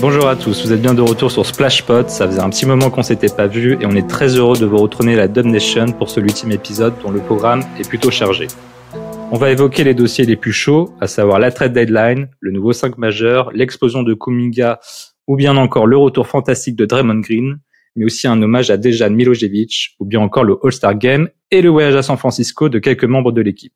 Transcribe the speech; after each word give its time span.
Bonjour 0.00 0.28
à 0.28 0.36
tous, 0.36 0.64
vous 0.64 0.72
êtes 0.72 0.80
bien 0.80 0.94
de 0.94 1.02
retour 1.02 1.32
sur 1.32 1.44
Splashpot. 1.44 2.06
Ça 2.06 2.28
faisait 2.28 2.40
un 2.40 2.50
petit 2.50 2.64
moment 2.64 2.90
qu'on 2.90 3.02
s'était 3.02 3.28
pas 3.28 3.48
vu 3.48 3.76
et 3.80 3.86
on 3.86 3.96
est 3.96 4.08
très 4.08 4.28
heureux 4.28 4.56
de 4.56 4.64
vous 4.64 4.76
retourner 4.76 5.16
la 5.16 5.26
Dub 5.26 5.46
Nation 5.46 5.86
pour 5.86 6.08
ce 6.08 6.20
ultime 6.20 6.52
épisode 6.52 6.94
dont 7.02 7.10
le 7.10 7.18
programme 7.18 7.64
est 7.80 7.88
plutôt 7.88 8.12
chargé. 8.12 8.46
On 9.32 9.38
va 9.38 9.50
évoquer 9.50 9.82
les 9.82 9.94
dossiers 9.94 10.24
les 10.24 10.36
plus 10.36 10.52
chauds, 10.52 10.94
à 11.00 11.08
savoir 11.08 11.40
la 11.40 11.50
trade 11.50 11.72
deadline, 11.72 12.28
le 12.38 12.52
nouveau 12.52 12.72
5 12.72 12.96
majeur, 12.96 13.50
l'explosion 13.52 14.04
de 14.04 14.14
Kuminga 14.14 14.78
ou 15.26 15.36
bien 15.36 15.56
encore 15.56 15.86
le 15.86 15.96
retour 15.96 16.26
fantastique 16.26 16.76
de 16.76 16.86
Draymond 16.86 17.20
Green, 17.20 17.58
mais 17.96 18.04
aussi 18.04 18.26
un 18.26 18.40
hommage 18.40 18.70
à 18.70 18.76
Dejan 18.76 19.10
Milojevic 19.10 19.96
ou 19.98 20.04
bien 20.04 20.20
encore 20.20 20.44
le 20.44 20.58
All-Star 20.62 20.94
Game 20.94 21.28
et 21.50 21.62
le 21.62 21.70
voyage 21.70 21.94
à 21.94 22.02
San 22.02 22.16
Francisco 22.16 22.68
de 22.68 22.78
quelques 22.78 23.04
membres 23.04 23.32
de 23.32 23.40
l'équipe. 23.40 23.74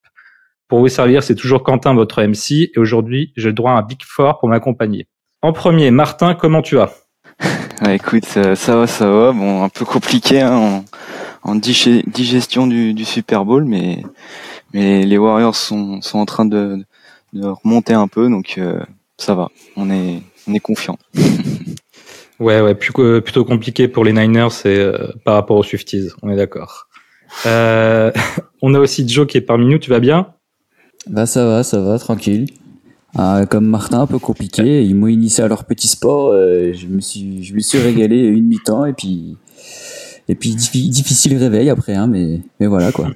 Pour 0.68 0.78
vous 0.78 0.88
servir, 0.88 1.22
c'est 1.22 1.34
toujours 1.34 1.64
Quentin, 1.64 1.94
votre 1.94 2.22
MC, 2.22 2.70
et 2.72 2.78
aujourd'hui, 2.78 3.32
j'ai 3.36 3.48
le 3.48 3.54
droit 3.54 3.72
à 3.72 3.78
un 3.78 3.82
Big 3.82 4.02
Four 4.04 4.38
pour 4.38 4.48
m'accompagner. 4.48 5.08
En 5.42 5.52
premier, 5.52 5.90
Martin, 5.90 6.34
comment 6.34 6.62
tu 6.62 6.76
vas? 6.76 6.92
Ouais, 7.82 7.96
écoute, 7.96 8.26
ça, 8.26 8.76
va, 8.76 8.86
ça 8.86 9.10
va. 9.10 9.32
Bon, 9.32 9.62
un 9.64 9.70
peu 9.70 9.86
compliqué 9.86 10.42
hein, 10.42 10.84
en, 11.42 11.54
digestion 11.54 12.66
du, 12.66 13.04
Super 13.06 13.46
Bowl, 13.46 13.64
mais 13.64 14.02
les 14.74 15.16
Warriors 15.16 15.56
sont, 15.56 16.00
en 16.12 16.26
train 16.26 16.44
de, 16.44 16.84
de 17.32 17.46
remonter 17.46 17.94
un 17.94 18.06
peu, 18.06 18.28
donc 18.28 18.56
euh, 18.58 18.80
ça 19.16 19.34
va. 19.34 19.48
On 19.76 19.90
est 19.90 20.20
on 20.48 20.54
est 20.54 20.60
confiant. 20.60 20.98
Ouais, 22.38 22.62
ouais, 22.62 22.74
plus 22.74 22.92
plutôt 23.20 23.44
compliqué 23.44 23.86
pour 23.86 24.02
les 24.02 24.14
Niners 24.14 24.48
c'est 24.50 24.78
euh, 24.78 25.08
par 25.26 25.34
rapport 25.34 25.58
aux 25.58 25.62
Swifties, 25.62 26.08
on 26.22 26.30
est 26.30 26.36
d'accord. 26.36 26.88
Euh, 27.44 28.10
on 28.62 28.72
a 28.72 28.78
aussi 28.78 29.06
Joe 29.06 29.26
qui 29.26 29.36
est 29.36 29.42
parmi 29.42 29.66
nous, 29.66 29.78
tu 29.78 29.90
vas 29.90 30.00
bien? 30.00 30.26
Bah 31.06 31.26
ça 31.26 31.44
va, 31.44 31.62
ça 31.62 31.82
va, 31.82 31.98
tranquille. 31.98 32.46
Ah, 33.14 33.42
comme 33.46 33.66
Martin, 33.66 34.00
un 34.00 34.06
peu 34.06 34.18
compliqué. 34.18 34.82
Ils 34.84 34.94
m'ont 34.94 35.08
initié 35.08 35.44
à 35.44 35.48
leur 35.48 35.64
petit 35.64 35.86
sport. 35.86 36.30
euh, 36.32 36.72
je 36.72 36.86
me 36.86 37.00
suis, 37.02 37.44
je 37.44 37.52
me 37.54 37.60
suis 37.60 37.78
régalé 37.78 38.16
une 38.26 38.46
mi-temps 38.46 38.86
et 38.86 38.94
puis, 38.94 39.36
et 40.26 40.34
puis 40.34 40.54
diffi- 40.54 40.88
difficile 40.88 41.36
réveil 41.36 41.68
après, 41.68 41.94
hein, 41.94 42.06
mais, 42.06 42.40
mais 42.58 42.68
voilà 42.68 42.90
quoi. 42.90 43.08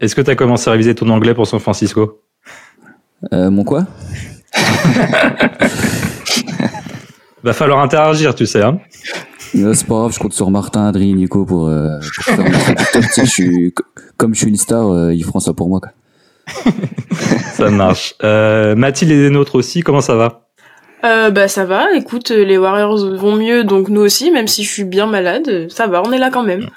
Est-ce 0.00 0.14
que 0.14 0.20
tu 0.20 0.30
as 0.30 0.36
commencé 0.36 0.68
à 0.68 0.72
réviser 0.72 0.94
ton 0.94 1.08
anglais 1.08 1.34
pour 1.34 1.48
San 1.48 1.58
Francisco? 1.58 2.20
Euh, 3.32 3.50
mon 3.50 3.64
quoi? 3.64 3.88
Va 7.42 7.52
falloir 7.52 7.80
interagir, 7.80 8.34
tu 8.34 8.46
sais. 8.46 8.62
Hein 8.62 8.78
C'est 9.52 9.86
pas 9.86 9.94
grave, 9.96 10.12
je 10.12 10.18
compte 10.18 10.32
sur 10.32 10.50
Martin, 10.50 10.86
Adrien, 10.86 11.14
Nico 11.14 11.44
pour, 11.44 11.68
euh, 11.68 11.98
pour 12.00 12.24
faire 12.24 12.38
mon 12.38 12.50
traducteur. 12.50 13.02
Tu 13.02 13.08
sais, 13.08 13.24
je 13.26 13.30
suis, 13.30 13.74
comme 14.16 14.34
je 14.34 14.40
suis 14.40 14.48
une 14.48 14.56
star, 14.56 14.90
euh, 14.90 15.12
ils 15.12 15.24
feront 15.24 15.40
ça 15.40 15.52
pour 15.52 15.68
moi. 15.68 15.80
Quoi. 15.80 15.90
ça 17.52 17.70
marche. 17.70 18.14
Euh, 18.22 18.74
Mathilde 18.74 19.12
et 19.12 19.22
les 19.24 19.30
nôtres 19.30 19.56
aussi, 19.56 19.82
comment 19.82 20.00
ça 20.00 20.14
va? 20.14 20.40
Euh, 21.04 21.30
bah 21.30 21.48
ça 21.48 21.66
va, 21.66 21.92
écoute, 21.94 22.30
euh, 22.30 22.44
les 22.44 22.56
Warriors 22.56 23.14
vont 23.16 23.36
mieux, 23.36 23.62
donc 23.62 23.90
nous 23.90 24.00
aussi, 24.00 24.30
même 24.30 24.48
si 24.48 24.64
je 24.64 24.70
suis 24.70 24.84
bien 24.84 25.06
malade, 25.06 25.66
ça 25.68 25.86
va, 25.86 26.02
on 26.02 26.12
est 26.12 26.18
là 26.18 26.30
quand 26.30 26.44
même. 26.44 26.70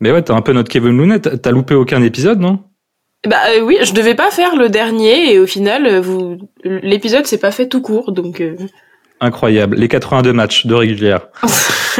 Mais 0.00 0.10
ouais, 0.10 0.22
t'es 0.22 0.32
un 0.32 0.40
peu 0.40 0.52
notre 0.52 0.68
Kevin 0.68 0.96
Looney, 0.96 1.20
t'as 1.20 1.36
t'as 1.36 1.52
loupé 1.52 1.74
aucun 1.74 2.02
épisode, 2.02 2.40
non? 2.40 2.64
Bah 3.26 3.36
euh, 3.50 3.60
oui, 3.62 3.76
je 3.82 3.92
devais 3.92 4.14
pas 4.14 4.30
faire 4.30 4.56
le 4.56 4.68
dernier, 4.68 5.32
et 5.32 5.38
au 5.38 5.46
final, 5.46 5.86
euh, 5.86 6.00
vous, 6.00 6.38
l'épisode 6.64 7.26
s'est 7.26 7.38
pas 7.38 7.50
fait 7.50 7.68
tout 7.68 7.82
court, 7.82 8.12
donc... 8.12 8.40
euh, 8.40 8.56
Incroyable, 9.20 9.76
les 9.76 9.88
82 9.88 10.32
matchs 10.32 10.66
de 10.66 10.74
régulière. 10.74 11.26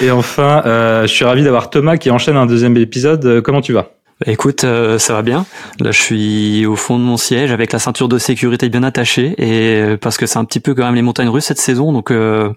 et 0.00 0.10
enfin, 0.10 0.62
euh, 0.66 1.02
je 1.02 1.06
suis 1.08 1.24
ravi 1.24 1.42
d'avoir 1.42 1.70
Thomas 1.70 1.96
qui 1.96 2.10
enchaîne 2.10 2.36
un 2.36 2.46
deuxième 2.46 2.76
épisode. 2.76 3.40
Comment 3.42 3.60
tu 3.60 3.72
vas? 3.72 3.90
Bah, 4.24 4.32
Écoute, 4.32 4.64
euh, 4.64 4.98
ça 4.98 5.14
va 5.14 5.22
bien. 5.22 5.44
Là, 5.80 5.90
je 5.90 6.00
suis 6.00 6.66
au 6.66 6.76
fond 6.76 6.98
de 6.98 7.04
mon 7.04 7.16
siège 7.16 7.50
avec 7.50 7.72
la 7.72 7.78
ceinture 7.78 8.08
de 8.08 8.18
sécurité 8.18 8.68
bien 8.68 8.82
attachée 8.84 9.34
et 9.38 9.82
euh, 9.82 9.96
parce 9.96 10.16
que 10.16 10.26
c'est 10.26 10.38
un 10.38 10.44
petit 10.44 10.60
peu 10.60 10.74
quand 10.74 10.84
même 10.84 10.94
les 10.94 11.02
montagnes 11.02 11.28
russes 11.28 11.46
cette 11.46 11.58
saison, 11.58 11.92
donc 11.92 12.10
euh, 12.12 12.50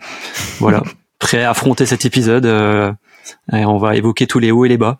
voilà, 0.59 0.83
prêt 1.19 1.43
à 1.43 1.49
affronter 1.49 1.85
cet 1.87 2.05
épisode. 2.05 2.45
euh, 2.45 2.91
et 3.53 3.65
on 3.65 3.77
va 3.77 3.95
évoquer 3.95 4.27
tous 4.27 4.39
les 4.39 4.51
hauts 4.51 4.65
et 4.65 4.69
les 4.69 4.77
bas. 4.77 4.99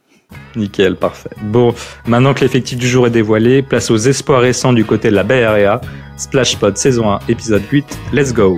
Nickel, 0.56 0.96
parfait. 0.96 1.30
Bon, 1.42 1.74
maintenant 2.06 2.34
que 2.34 2.42
l'effectif 2.42 2.78
du 2.78 2.88
jour 2.88 3.08
est 3.08 3.12
dévoilé, 3.12 3.62
place 3.62 3.92
aux 3.92 3.98
espoirs 3.98 4.42
récents 4.42 4.74
du 4.74 4.86
côté 4.86 5.10
de 5.10 5.16
la 5.16 5.24
Bay 5.24 5.44
Area. 5.44 5.82
Splashpod 6.18 6.78
saison 6.78 7.12
1, 7.12 7.20
épisode 7.30 7.64
8, 7.72 7.98
let's 8.12 8.34
go 8.34 8.58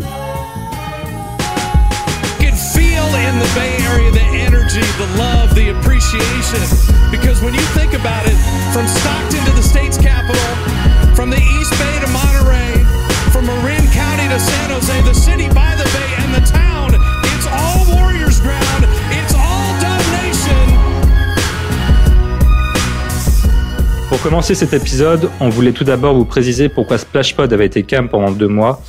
Pour 24.22 24.30
commencer 24.30 24.54
cet 24.54 24.74
épisode, 24.74 25.32
on 25.40 25.50
voulait 25.50 25.72
tout 25.72 25.84
d'abord 25.84 26.14
vous 26.14 26.26
préciser 26.26 26.70
pourquoi 26.70 27.00
Splashpod 27.00 27.52
avait 27.52 27.66
été 27.66 27.82
calme 27.82 28.08
pendant 28.08 28.30
deux 28.30 28.48
mois. 28.48 28.80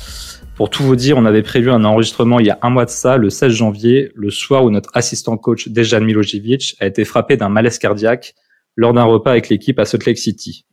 Pour 0.55 0.69
tout 0.69 0.83
vous 0.83 0.95
dire, 0.95 1.17
on 1.17 1.25
avait 1.25 1.41
prévu 1.41 1.71
un 1.71 1.83
enregistrement 1.85 2.39
il 2.39 2.45
y 2.45 2.51
a 2.51 2.59
un 2.61 2.69
mois 2.69 2.85
de 2.85 2.91
ça, 2.91 3.17
le 3.17 3.31
16 3.31 3.51
janvier, 3.51 4.11
le 4.13 4.29
soir 4.29 4.63
où 4.63 4.69
notre 4.69 4.91
assistant 4.93 5.35
coach 5.37 5.69
Dejan 5.69 6.01
Milojevic 6.01 6.75
a 6.79 6.85
été 6.85 7.03
frappé 7.03 7.35
d'un 7.35 7.49
malaise 7.49 7.79
cardiaque 7.79 8.35
lors 8.75 8.93
d'un 8.93 9.05
repas 9.05 9.31
avec 9.31 9.49
l'équipe 9.49 9.79
à 9.79 9.85
Salt 9.85 10.05
Lake 10.05 10.19
City. 10.19 10.67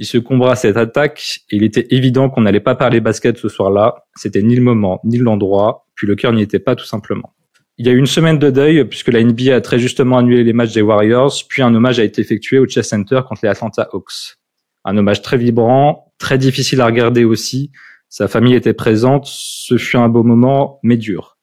Il 0.00 0.04
se 0.04 0.18
combra 0.18 0.50
à 0.50 0.56
cette 0.56 0.76
attaque 0.76 1.38
et 1.52 1.56
il 1.58 1.62
était 1.62 1.86
évident 1.90 2.28
qu'on 2.28 2.40
n'allait 2.40 2.58
pas 2.58 2.74
parler 2.74 3.00
basket 3.00 3.38
ce 3.38 3.48
soir-là. 3.48 4.06
C'était 4.16 4.42
ni 4.42 4.56
le 4.56 4.62
moment, 4.62 5.00
ni 5.04 5.18
l'endroit, 5.18 5.86
puis 5.94 6.08
le 6.08 6.16
cœur 6.16 6.32
n'y 6.32 6.42
était 6.42 6.58
pas 6.58 6.74
tout 6.74 6.86
simplement. 6.86 7.34
Il 7.78 7.86
y 7.86 7.88
a 7.88 7.92
eu 7.92 7.98
une 7.98 8.06
semaine 8.06 8.38
de 8.38 8.50
deuil 8.50 8.84
puisque 8.84 9.08
la 9.08 9.22
NBA 9.22 9.54
a 9.54 9.60
très 9.60 9.78
justement 9.78 10.18
annulé 10.18 10.44
les 10.44 10.52
matchs 10.52 10.74
des 10.74 10.82
Warriors, 10.82 11.34
puis 11.48 11.62
un 11.62 11.74
hommage 11.74 11.98
a 11.98 12.04
été 12.04 12.20
effectué 12.20 12.58
au 12.58 12.66
Chess 12.68 12.88
Center 12.88 13.22
contre 13.26 13.40
les 13.44 13.48
Atlanta 13.48 13.88
Hawks. 13.92 14.36
Un 14.84 14.96
hommage 14.96 15.22
très 15.22 15.38
vibrant, 15.38 16.12
très 16.18 16.38
difficile 16.38 16.80
à 16.80 16.86
regarder 16.86 17.24
aussi. 17.24 17.70
Sa 18.08 18.28
famille 18.28 18.54
était 18.54 18.74
présente, 18.74 19.24
ce 19.26 19.78
fut 19.78 19.96
un 19.96 20.08
beau 20.08 20.22
moment, 20.22 20.80
mais 20.82 20.98
dur. 20.98 21.38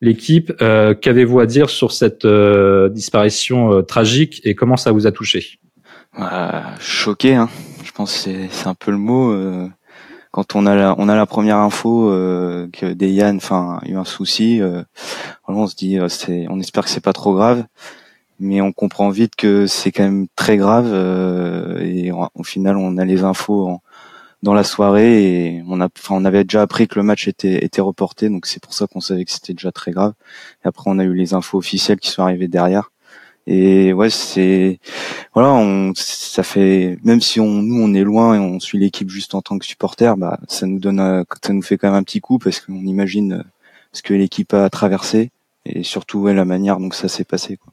L'équipe, 0.00 0.50
euh, 0.62 0.94
qu'avez-vous 0.94 1.40
à 1.40 1.46
dire 1.46 1.68
sur 1.68 1.92
cette 1.92 2.24
euh, 2.24 2.88
disparition 2.88 3.72
euh, 3.72 3.82
tragique 3.82 4.40
et 4.44 4.54
comment 4.54 4.78
ça 4.78 4.92
vous 4.92 5.06
a 5.06 5.12
touché? 5.12 5.58
Ah, 6.16 6.74
choqué, 6.80 7.34
hein. 7.34 7.50
Je 7.84 7.92
pense 7.92 8.14
que 8.14 8.18
c'est 8.18 8.48
c'est 8.50 8.66
un 8.66 8.74
peu 8.74 8.90
le 8.92 8.96
mot. 8.96 9.36
Quand 10.30 10.54
on 10.54 10.66
a 10.66 10.74
la, 10.74 10.94
on 10.98 11.08
a 11.08 11.16
la 11.16 11.26
première 11.26 11.58
info 11.58 12.10
euh, 12.10 12.68
que 12.72 12.92
Dejan, 12.92 13.36
enfin, 13.36 13.80
a 13.82 13.88
eu 13.88 13.96
un 13.96 14.04
souci, 14.04 14.60
euh, 14.60 14.82
on 15.48 15.66
se 15.66 15.74
dit, 15.74 15.98
euh, 15.98 16.08
on 16.48 16.60
espère 16.60 16.84
que 16.84 16.90
c'est 16.90 17.00
pas 17.00 17.12
trop 17.12 17.34
grave, 17.34 17.64
mais 18.38 18.60
on 18.60 18.72
comprend 18.72 19.10
vite 19.10 19.34
que 19.36 19.66
c'est 19.66 19.92
quand 19.92 20.04
même 20.04 20.26
très 20.36 20.56
grave. 20.56 20.86
euh, 20.92 21.78
et 21.80 22.12
au 22.12 22.44
final, 22.44 22.76
on 22.76 22.96
a 22.98 23.04
les 23.04 23.24
infos 23.24 23.80
dans 24.42 24.54
la 24.54 24.64
soirée 24.64 25.24
et 25.24 25.62
on 25.68 25.80
a, 25.80 25.88
enfin, 25.98 26.24
avait 26.24 26.44
déjà 26.44 26.62
appris 26.62 26.88
que 26.88 26.98
le 26.98 27.02
match 27.02 27.28
était, 27.28 27.64
était 27.64 27.82
reporté, 27.82 28.28
donc 28.30 28.46
c'est 28.46 28.62
pour 28.62 28.72
ça 28.74 28.86
qu'on 28.86 29.00
savait 29.00 29.24
que 29.24 29.32
c'était 29.32 29.52
déjà 29.54 29.72
très 29.72 29.90
grave. 29.92 30.14
Et 30.64 30.68
après, 30.68 30.84
on 30.86 30.98
a 30.98 31.04
eu 31.04 31.14
les 31.14 31.34
infos 31.34 31.58
officielles 31.58 32.00
qui 32.00 32.10
sont 32.10 32.22
arrivées 32.22 32.48
derrière. 32.48 32.90
Et 33.52 33.92
ouais, 33.92 34.10
c'est 34.10 34.78
voilà, 35.34 35.52
on, 35.52 35.92
ça 35.96 36.44
fait 36.44 36.98
même 37.02 37.20
si 37.20 37.40
on 37.40 37.50
nous 37.50 37.82
on 37.82 37.92
est 37.94 38.04
loin 38.04 38.36
et 38.36 38.38
on 38.38 38.60
suit 38.60 38.78
l'équipe 38.78 39.10
juste 39.10 39.34
en 39.34 39.42
tant 39.42 39.58
que 39.58 39.66
supporter, 39.66 40.16
bah 40.16 40.38
ça 40.46 40.66
nous 40.66 40.78
donne, 40.78 41.00
euh, 41.00 41.24
ça 41.44 41.52
nous 41.52 41.62
fait 41.62 41.76
quand 41.76 41.88
même 41.88 41.96
un 41.96 42.04
petit 42.04 42.20
coup 42.20 42.38
parce 42.38 42.60
qu'on 42.60 42.74
imagine 42.74 43.32
euh, 43.32 43.42
ce 43.92 44.02
que 44.02 44.14
l'équipe 44.14 44.54
a 44.54 44.70
traversé 44.70 45.32
et 45.66 45.82
surtout 45.82 46.20
ouais, 46.20 46.32
la 46.32 46.44
manière 46.44 46.78
dont 46.78 46.92
ça 46.92 47.08
s'est 47.08 47.24
passé. 47.24 47.56
Quoi. 47.56 47.72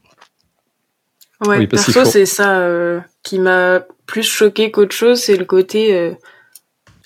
Ouais, 1.46 1.58
Oui, 1.58 1.66
perso, 1.68 2.04
c'est 2.04 2.26
ça 2.26 2.58
euh, 2.58 2.98
qui 3.22 3.38
m'a 3.38 3.80
plus 4.06 4.24
choqué 4.24 4.72
qu'autre 4.72 4.96
chose, 4.96 5.20
c'est 5.20 5.36
le 5.36 5.44
côté... 5.44 5.94
euh, 5.94 6.12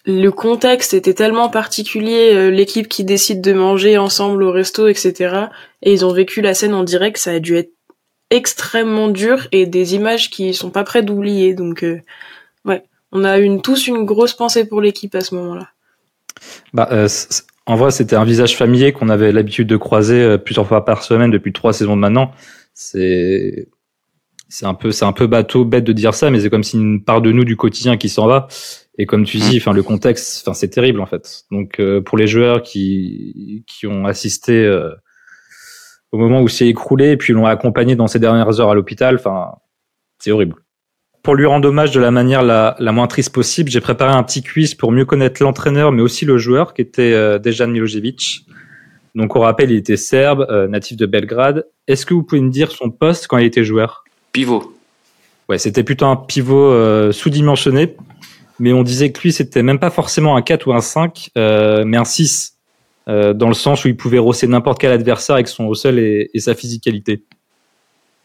le 0.04 0.30
contexte 0.30 0.94
était 0.94 1.14
tellement 1.14 1.48
particulier, 1.48 2.32
euh, 2.34 2.50
l'équipe 2.50 2.88
qui 2.88 3.04
décide 3.04 3.40
de 3.40 3.52
manger 3.52 3.98
ensemble 3.98 4.42
au 4.42 4.50
resto, 4.50 4.88
etc. 4.88 5.46
Et 5.82 5.92
ils 5.92 6.04
ont 6.04 6.12
vécu 6.12 6.40
la 6.40 6.54
scène 6.54 6.74
en 6.74 6.82
direct, 6.82 7.18
ça 7.18 7.32
a 7.32 7.38
dû 7.38 7.54
être 7.56 7.70
extrêmement 8.32 9.08
dur 9.08 9.46
et 9.52 9.66
des 9.66 9.94
images 9.94 10.30
qui 10.30 10.54
sont 10.54 10.70
pas 10.70 10.84
prêtes 10.84 11.04
d'oublier. 11.04 11.54
Donc, 11.54 11.84
euh, 11.84 12.00
ouais, 12.64 12.82
on 13.12 13.24
a 13.24 13.38
une, 13.38 13.60
tous 13.60 13.86
une 13.86 14.04
grosse 14.04 14.32
pensée 14.32 14.66
pour 14.66 14.80
l'équipe 14.80 15.14
à 15.14 15.20
ce 15.20 15.34
moment-là. 15.34 15.68
Bah, 16.72 16.88
euh, 16.90 17.08
en 17.66 17.76
vrai, 17.76 17.90
c'était 17.90 18.16
un 18.16 18.24
visage 18.24 18.56
familier 18.56 18.92
qu'on 18.92 19.10
avait 19.10 19.32
l'habitude 19.32 19.68
de 19.68 19.76
croiser 19.76 20.20
euh, 20.22 20.38
plusieurs 20.38 20.66
fois 20.66 20.84
par 20.84 21.04
semaine 21.04 21.30
depuis 21.30 21.52
trois 21.52 21.74
saisons 21.74 21.94
de 21.94 22.00
maintenant. 22.00 22.32
C'est 22.74 23.68
c'est 24.48 24.66
un 24.66 24.74
peu 24.74 24.92
c'est 24.92 25.04
un 25.04 25.12
peu 25.12 25.26
bateau 25.26 25.66
bête 25.66 25.84
de 25.84 25.92
dire 25.92 26.14
ça, 26.14 26.30
mais 26.30 26.40
c'est 26.40 26.50
comme 26.50 26.64
si 26.64 26.78
une 26.78 27.04
part 27.04 27.20
de 27.20 27.32
nous 27.32 27.44
du 27.44 27.56
quotidien 27.56 27.98
qui 27.98 28.08
s'en 28.08 28.26
va. 28.26 28.48
Et 28.96 29.04
comme 29.04 29.24
tu 29.24 29.36
dis, 29.38 29.58
enfin 29.58 29.74
le 29.74 29.82
contexte, 29.82 30.42
enfin 30.42 30.54
c'est 30.54 30.68
terrible 30.68 31.00
en 31.00 31.06
fait. 31.06 31.44
Donc 31.50 31.80
pour 32.04 32.18
les 32.18 32.26
joueurs 32.26 32.62
qui 32.62 33.64
qui 33.66 33.86
ont 33.86 34.06
assisté 34.06 34.66
au 36.12 36.18
moment 36.18 36.40
où 36.40 36.48
c'est 36.48 36.68
écroulé 36.68 37.10
et 37.12 37.16
puis 37.16 37.32
l'ont 37.32 37.46
accompagné 37.46 37.96
dans 37.96 38.06
ses 38.06 38.18
dernières 38.18 38.60
heures 38.60 38.70
à 38.70 38.74
l'hôpital, 38.74 39.16
enfin 39.16 39.54
c'est 40.18 40.30
horrible. 40.30 40.56
Pour 41.22 41.34
lui 41.34 41.46
rendre 41.46 41.68
hommage 41.68 41.92
de 41.92 42.00
la 42.00 42.10
manière 42.10 42.42
la, 42.42 42.76
la 42.78 42.92
moins 42.92 43.06
triste 43.06 43.32
possible, 43.32 43.70
j'ai 43.70 43.80
préparé 43.80 44.12
un 44.12 44.22
petit 44.22 44.42
quiz 44.42 44.74
pour 44.74 44.92
mieux 44.92 45.04
connaître 45.04 45.42
l'entraîneur 45.42 45.92
mais 45.92 46.02
aussi 46.02 46.24
le 46.24 46.38
joueur 46.38 46.74
qui 46.74 46.82
était 46.82 47.12
euh, 47.12 47.38
Dejan 47.38 47.68
Milojevic. 47.68 48.46
Donc 49.14 49.36
on 49.36 49.40
rappelle, 49.40 49.70
il 49.70 49.76
était 49.76 49.96
serbe, 49.96 50.46
euh, 50.50 50.68
natif 50.68 50.96
de 50.96 51.06
Belgrade. 51.06 51.66
Est-ce 51.86 52.06
que 52.06 52.14
vous 52.14 52.22
pouvez 52.22 52.40
me 52.40 52.50
dire 52.50 52.70
son 52.70 52.90
poste 52.90 53.26
quand 53.26 53.38
il 53.38 53.46
était 53.46 53.64
joueur? 53.64 54.04
Pivot. 54.32 54.74
Ouais, 55.48 55.58
c'était 55.58 55.84
plutôt 55.84 56.06
un 56.06 56.16
pivot 56.16 56.72
euh, 56.72 57.12
sous-dimensionné, 57.12 57.96
mais 58.58 58.72
on 58.72 58.82
disait 58.82 59.12
que 59.12 59.20
lui 59.20 59.32
c'était 59.32 59.62
même 59.62 59.78
pas 59.78 59.90
forcément 59.90 60.36
un 60.36 60.42
4 60.42 60.66
ou 60.66 60.72
un 60.72 60.80
5, 60.80 61.30
euh, 61.36 61.84
mais 61.84 61.96
un 61.96 62.04
6, 62.04 62.58
euh, 63.08 63.32
dans 63.32 63.48
le 63.48 63.54
sens 63.54 63.84
où 63.84 63.88
il 63.88 63.96
pouvait 63.96 64.18
rosser 64.18 64.46
n'importe 64.46 64.80
quel 64.80 64.92
adversaire 64.92 65.34
avec 65.34 65.48
son 65.48 65.72
sol 65.74 65.98
et, 65.98 66.30
et 66.34 66.40
sa 66.40 66.54
physicalité. 66.54 67.22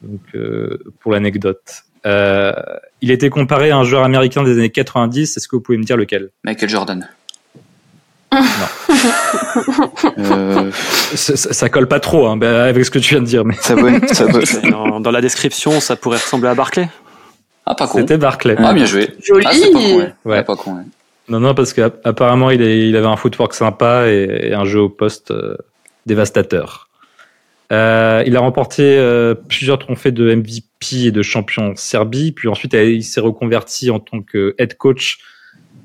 Donc 0.02 0.22
euh, 0.36 0.78
pour 1.00 1.12
l'anecdote. 1.12 1.84
Euh, 2.06 2.54
il 3.02 3.12
était 3.12 3.30
comparé 3.30 3.72
à 3.72 3.78
un 3.78 3.84
joueur 3.84 4.04
américain 4.04 4.44
des 4.44 4.52
années 4.54 4.70
90, 4.70 5.36
est-ce 5.36 5.48
que 5.48 5.56
vous 5.56 5.62
pouvez 5.62 5.78
me 5.78 5.84
dire 5.84 5.98
lequel? 5.98 6.30
Michael 6.44 6.70
Jordan. 6.70 7.10
Euh, 10.18 10.72
ça, 11.16 11.36
ça- 11.38 11.54
ça 11.54 11.70
colle 11.70 11.88
pas 11.88 12.00
trop 12.00 12.28
hein, 12.28 12.38
bah, 12.38 12.66
avec 12.66 12.84
ce 12.86 12.92
que 12.92 13.00
tu 13.00 13.14
viens 13.14 13.22
de 13.22 13.26
dire, 13.28 13.46
mais 13.46 13.56
ça 13.56 13.76
va, 13.76 14.00
ça. 14.06 14.26
Dans, 14.70 15.00
dans 15.00 15.12
la 15.12 15.22
description, 15.22 15.80
ça 15.80 15.96
pourrait 15.96 16.18
ressembler 16.18 16.50
à 16.50 16.56
Barclay? 16.56 16.90
Ah, 17.66 17.76
pas 17.76 17.88
con. 17.88 17.98
c'était 18.00 18.18
Barclay. 18.18 18.56
Ah, 18.58 18.74
bien 18.74 18.86
joué. 18.86 19.10
Joli. 19.24 19.46
Ah, 19.48 19.54
c'est 19.54 19.72
pas 19.72 19.80
con, 19.80 19.96
ouais. 19.98 20.14
Ouais. 20.26 20.38
Ah, 20.40 20.44
pas 20.44 20.56
con, 20.56 20.74
ouais. 20.76 20.84
Non, 21.30 21.40
non, 21.40 21.54
parce 21.54 21.74
qu'apparemment, 21.74 22.52
il, 22.52 22.62
il 22.62 22.96
avait 22.96 23.08
un 23.08 23.18
footwork 23.18 23.54
sympa 23.54 24.08
et, 24.08 24.54
un 24.54 24.64
jeu 24.64 24.82
au 24.82 24.90
poste 24.90 25.32
euh, 25.32 25.58
dévastateur. 26.06 26.88
Euh, 27.72 28.24
il 28.26 28.38
a 28.38 28.40
remporté 28.40 28.98
euh, 28.98 29.34
plusieurs 29.36 29.78
trophées 29.78 30.12
de 30.12 30.34
MVP 30.34 31.08
et 31.08 31.12
de 31.12 31.22
champion 31.22 31.74
Serbie, 31.76 32.32
puis 32.32 32.48
ensuite 32.48 32.74
il 32.74 33.04
s'est 33.04 33.20
reconverti 33.20 33.90
en 33.90 34.00
tant 34.00 34.22
que 34.22 34.56
head 34.58 34.78
coach 34.78 35.20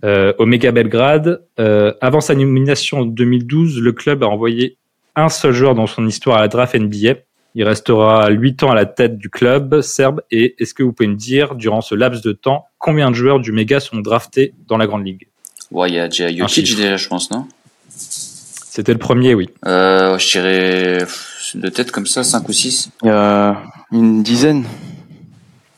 euh, 0.04 0.32
au 0.38 0.46
Mega 0.46 0.70
Belgrade. 0.72 1.44
Euh, 1.58 1.92
avant 2.00 2.20
sa 2.20 2.34
nomination 2.34 3.00
en 3.00 3.04
2012, 3.04 3.80
le 3.80 3.92
club 3.92 4.22
a 4.22 4.26
envoyé 4.26 4.78
un 5.16 5.28
seul 5.28 5.52
joueur 5.52 5.74
dans 5.74 5.86
son 5.86 6.06
histoire 6.06 6.38
à 6.38 6.40
la 6.40 6.48
draft 6.48 6.74
NBA. 6.74 7.14
Il 7.54 7.64
restera 7.64 8.30
8 8.30 8.62
ans 8.62 8.70
à 8.70 8.74
la 8.74 8.86
tête 8.86 9.18
du 9.18 9.28
club 9.28 9.80
serbe. 9.80 10.22
Et 10.30 10.54
est-ce 10.58 10.74
que 10.74 10.82
vous 10.82 10.92
pouvez 10.92 11.08
me 11.08 11.16
dire, 11.16 11.54
durant 11.54 11.82
ce 11.82 11.94
laps 11.94 12.22
de 12.22 12.32
temps, 12.32 12.64
combien 12.78 13.10
de 13.10 13.14
joueurs 13.14 13.40
du 13.40 13.52
Mega 13.52 13.78
sont 13.78 13.98
draftés 13.98 14.54
dans 14.66 14.76
la 14.76 14.86
Grande 14.86 15.06
Ligue? 15.06 15.28
Ouais, 15.72 15.88
il 15.88 15.94
y 15.94 15.98
a 15.98 16.08
déjà 16.08 16.28
Jokic 16.34 16.76
déjà, 16.76 16.96
je 16.96 17.08
pense, 17.08 17.30
non? 17.30 17.46
C'était 17.88 18.92
le 18.92 18.98
premier, 18.98 19.34
oui. 19.34 19.50
euh, 19.66 20.18
Je 20.18 20.30
dirais 20.38 21.06
de 21.54 21.68
tête 21.68 21.90
comme 21.90 22.06
ça, 22.06 22.24
5 22.24 22.48
ou 22.48 22.52
6. 22.52 22.90
Il 23.02 23.06
y 23.08 23.10
a 23.10 23.62
une 23.92 24.22
dizaine. 24.22 24.64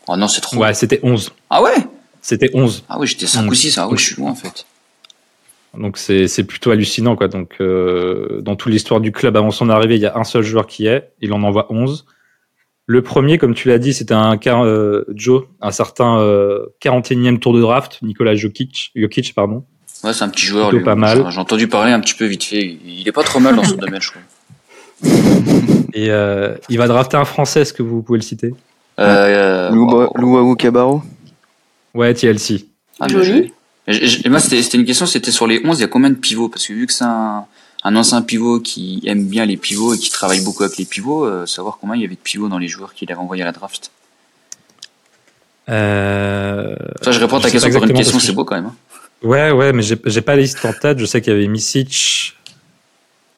Oh 0.06 0.17
non, 0.17 0.29
c'est 0.29 0.41
trop. 0.41 0.56
Ouais, 0.58 0.75
c'était 0.75 1.00
11. 1.02 1.32
Ah 1.50 1.62
ouais? 1.62 1.75
C'était 2.20 2.50
11. 2.55 2.85
Ah 2.88 2.99
oui, 2.99 3.06
j'étais 3.06 3.26
5 3.26 3.43
Mm. 3.43 3.49
ou 3.49 3.55
6. 3.55 3.79
Ah 3.79 3.88
oui, 3.88 3.99
je 3.99 4.05
suis 4.05 4.17
loin 4.17 4.31
en 4.31 4.35
fait. 4.35 4.67
Donc 5.76 5.99
c'est 5.99 6.29
c'est 6.29 6.44
plutôt 6.44 6.70
hallucinant 6.70 7.17
quoi. 7.17 7.26
Donc 7.26 7.56
euh, 7.61 8.40
dans 8.43 8.55
toute 8.55 8.73
l'histoire 8.73 9.00
du 9.00 9.11
club 9.11 9.37
avant 9.37 9.50
son 9.50 9.69
arrivée, 9.70 9.97
il 9.97 10.02
y 10.02 10.06
a 10.06 10.17
un 10.17 10.23
seul 10.25 10.43
joueur 10.44 10.67
qui 10.69 10.87
est, 10.87 11.11
il 11.20 11.32
en 11.32 11.43
envoie 11.43 11.67
11. 11.73 12.06
Le 12.87 13.02
premier, 13.02 13.38
comme 13.38 13.55
tu 13.55 13.67
l'as 13.69 13.79
dit, 13.79 13.93
c'était 13.93 14.14
un 14.14 14.38
euh, 14.47 15.05
Joe, 15.14 15.44
un 15.61 15.73
certain 15.73 16.20
euh, 16.20 16.67
41e 16.81 17.38
tour 17.40 17.52
de 17.55 17.61
draft, 17.61 17.99
Nicolas 18.02 18.37
Jokic, 18.37 18.93
Jokic 18.94 19.35
pardon. 19.35 19.64
Ouais, 20.04 20.12
c'est 20.12 20.22
un 20.24 20.28
petit 20.28 20.44
joueur. 20.46 20.68
Plutôt 20.68 20.78
lui. 20.78 20.84
pas 20.84 20.94
mal. 20.94 21.24
J'ai 21.30 21.38
entendu 21.40 21.66
parler 21.66 21.92
un 21.92 22.00
petit 22.00 22.14
peu 22.14 22.26
vite 22.26 22.44
fait. 22.44 22.78
Il 22.84 23.08
est 23.08 23.12
pas 23.12 23.22
trop 23.24 23.40
mal 23.40 23.56
dans 23.56 23.64
son 23.64 23.76
domaine, 23.76 24.00
je 24.02 24.10
trouve. 24.10 24.22
Et 25.94 26.10
euh, 26.10 26.54
il 26.68 26.78
va 26.78 26.86
drafter 26.88 27.16
un 27.16 27.24
Français, 27.24 27.60
est-ce 27.62 27.72
que 27.72 27.82
vous 27.82 28.02
pouvez 28.02 28.18
le 28.18 28.24
citer? 28.24 28.52
Euh, 28.98 29.70
Lou- 29.70 29.88
oh, 29.90 30.12
Louaou 30.16 30.56
Cabarro. 30.56 31.02
Ouais, 31.94 32.12
TLC. 32.14 32.66
ah, 33.00 33.06
bien 33.06 33.22
Joli. 33.22 33.26
joué. 33.26 33.52
Et, 34.24 34.28
moi, 34.28 34.40
c'était 34.40 34.76
une 34.78 34.84
question, 34.84 35.06
c'était 35.06 35.30
sur 35.30 35.46
les 35.46 35.60
11, 35.64 35.78
il 35.78 35.82
y 35.82 35.84
a 35.84 35.88
combien 35.88 36.10
de 36.10 36.14
pivots? 36.16 36.48
Parce 36.48 36.66
que 36.66 36.72
vu 36.72 36.86
que 36.86 36.92
c'est 36.92 37.04
un, 37.04 37.44
un 37.84 37.96
ancien 37.96 38.22
pivot 38.22 38.58
qui 38.60 39.02
aime 39.06 39.24
bien 39.26 39.44
les 39.46 39.56
pivots 39.56 39.94
et 39.94 39.98
qui 39.98 40.10
travaille 40.10 40.40
beaucoup 40.42 40.62
avec 40.64 40.76
les 40.78 40.84
pivots, 40.84 41.24
euh, 41.26 41.46
savoir 41.46 41.78
combien 41.80 41.94
il 41.96 42.02
y 42.02 42.04
avait 42.04 42.14
de 42.14 42.20
pivots 42.20 42.48
dans 42.48 42.58
les 42.58 42.68
joueurs 42.68 42.94
qu'il 42.94 43.10
avait 43.12 43.20
envoyés 43.20 43.42
à 43.42 43.46
la 43.46 43.52
draft. 43.52 43.90
Euh... 45.68 46.74
Ça, 47.02 47.10
je 47.12 47.20
réponds 47.20 47.36
à 47.36 47.40
ta 47.40 47.50
question 47.50 47.68
par 47.70 47.82
une 47.84 47.90
exactement 47.90 47.98
question, 47.98 48.18
c'est 48.18 48.32
beau 48.32 48.44
quand 48.44 48.54
même. 48.56 48.66
hein. 48.66 48.74
Ouais, 49.25 49.50
ouais, 49.50 49.73
mais 49.73 49.82
j'ai 49.82 50.21
pas 50.21 50.37
la 50.37 50.43
liste 50.43 50.65
en 50.65 50.73
tête. 50.73 50.99
Je 50.99 51.06
sais 51.06 51.21
qu'il 51.23 51.32
y 51.32 51.37
avait 51.37 51.49
Misic, 51.49 52.37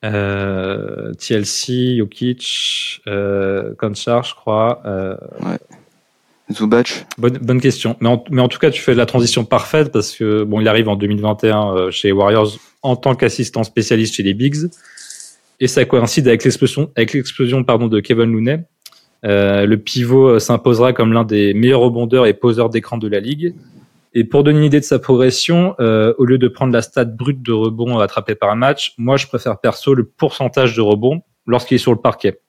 euh, 0.05 1.13
TLC, 1.15 1.97
Jokic, 1.99 3.03
euh, 3.07 3.73
je 3.81 4.35
crois. 4.35 4.83
Euh, 4.85 5.17
Zubac. 6.53 7.07
bonne, 7.19 7.39
bonne 7.39 7.61
question. 7.61 7.97
Mais 8.01 8.09
en, 8.09 8.25
mais 8.31 8.43
en 8.43 8.49
tout 8.49 8.59
cas, 8.59 8.71
tu 8.71 8.83
fais 8.83 8.95
la 8.95 9.07
transition 9.07 9.45
parfaite 9.45 9.93
parce 9.93 10.15
que 10.15 10.45
bon, 10.45 10.61
il 10.61 10.69
arrive 10.69 10.89
en 10.89 10.97
2021 10.97 11.75
euh, 11.77 11.91
chez 11.91 12.09
les 12.09 12.13
Warriors 12.13 12.59
en 12.83 12.97
tant 12.97 13.15
qu'assistant 13.15 13.65
spécialiste 13.65 14.15
chez 14.15 14.23
les 14.23 14.35
Bigs, 14.35 14.69
et 15.59 15.67
ça 15.67 15.85
coïncide 15.85 16.29
avec 16.29 16.45
l'explosion, 16.45 16.91
avec 16.95 17.15
l'explosion 17.15 17.65
pardon 17.65 17.89
de 17.89 18.01
Kevin 18.01 18.33
Looney. 18.33 18.61
Euh, 19.25 19.67
le 19.67 19.77
pivot 19.79 20.39
s'imposera 20.39 20.93
comme 20.93 21.13
l'un 21.13 21.25
des 21.25 21.55
meilleurs 21.55 21.81
rebondeurs 21.81 22.27
et 22.27 22.35
poseurs 22.35 22.71
d'écran 22.71 22.99
de 22.99 23.09
la 23.09 23.19
ligue. 23.19 23.55
Et 24.19 24.25
pour 24.25 24.45
donner 24.45 24.61
une 24.61 24.65
idée 24.65 24.81
de 24.81 24.85
sa 24.85 24.99
progression, 24.99 25.75
euh, 25.79 26.15
au 26.17 26.25
lieu 26.25 26.39
de 26.39 26.49
prendre 26.49 26.73
la 26.73 26.81
stat 26.81 27.05
brute 27.05 27.43
de 27.43 27.53
rebond 27.53 27.99
attrapé 27.99 28.35
par 28.35 28.49
un 28.49 28.55
match, 28.55 28.95
moi 28.97 29.19
je 29.19 29.27
préfère 29.27 29.61
perso 29.61 29.93
le 29.93 30.05
pourcentage 30.05 30.75
de 30.75 30.81
rebond 30.81 31.21
lorsqu'il 31.47 31.75
est 31.75 31.79
sur 31.79 31.93
le 31.93 32.01
parquet. 32.01 32.41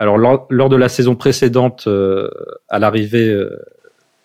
Alors 0.00 0.18
lors, 0.18 0.48
lors 0.50 0.68
de 0.68 0.74
la 0.74 0.88
saison 0.88 1.14
précédente, 1.14 1.84
euh, 1.86 2.28
à 2.68 2.80
l'arrivée 2.80 3.28
euh, 3.28 3.56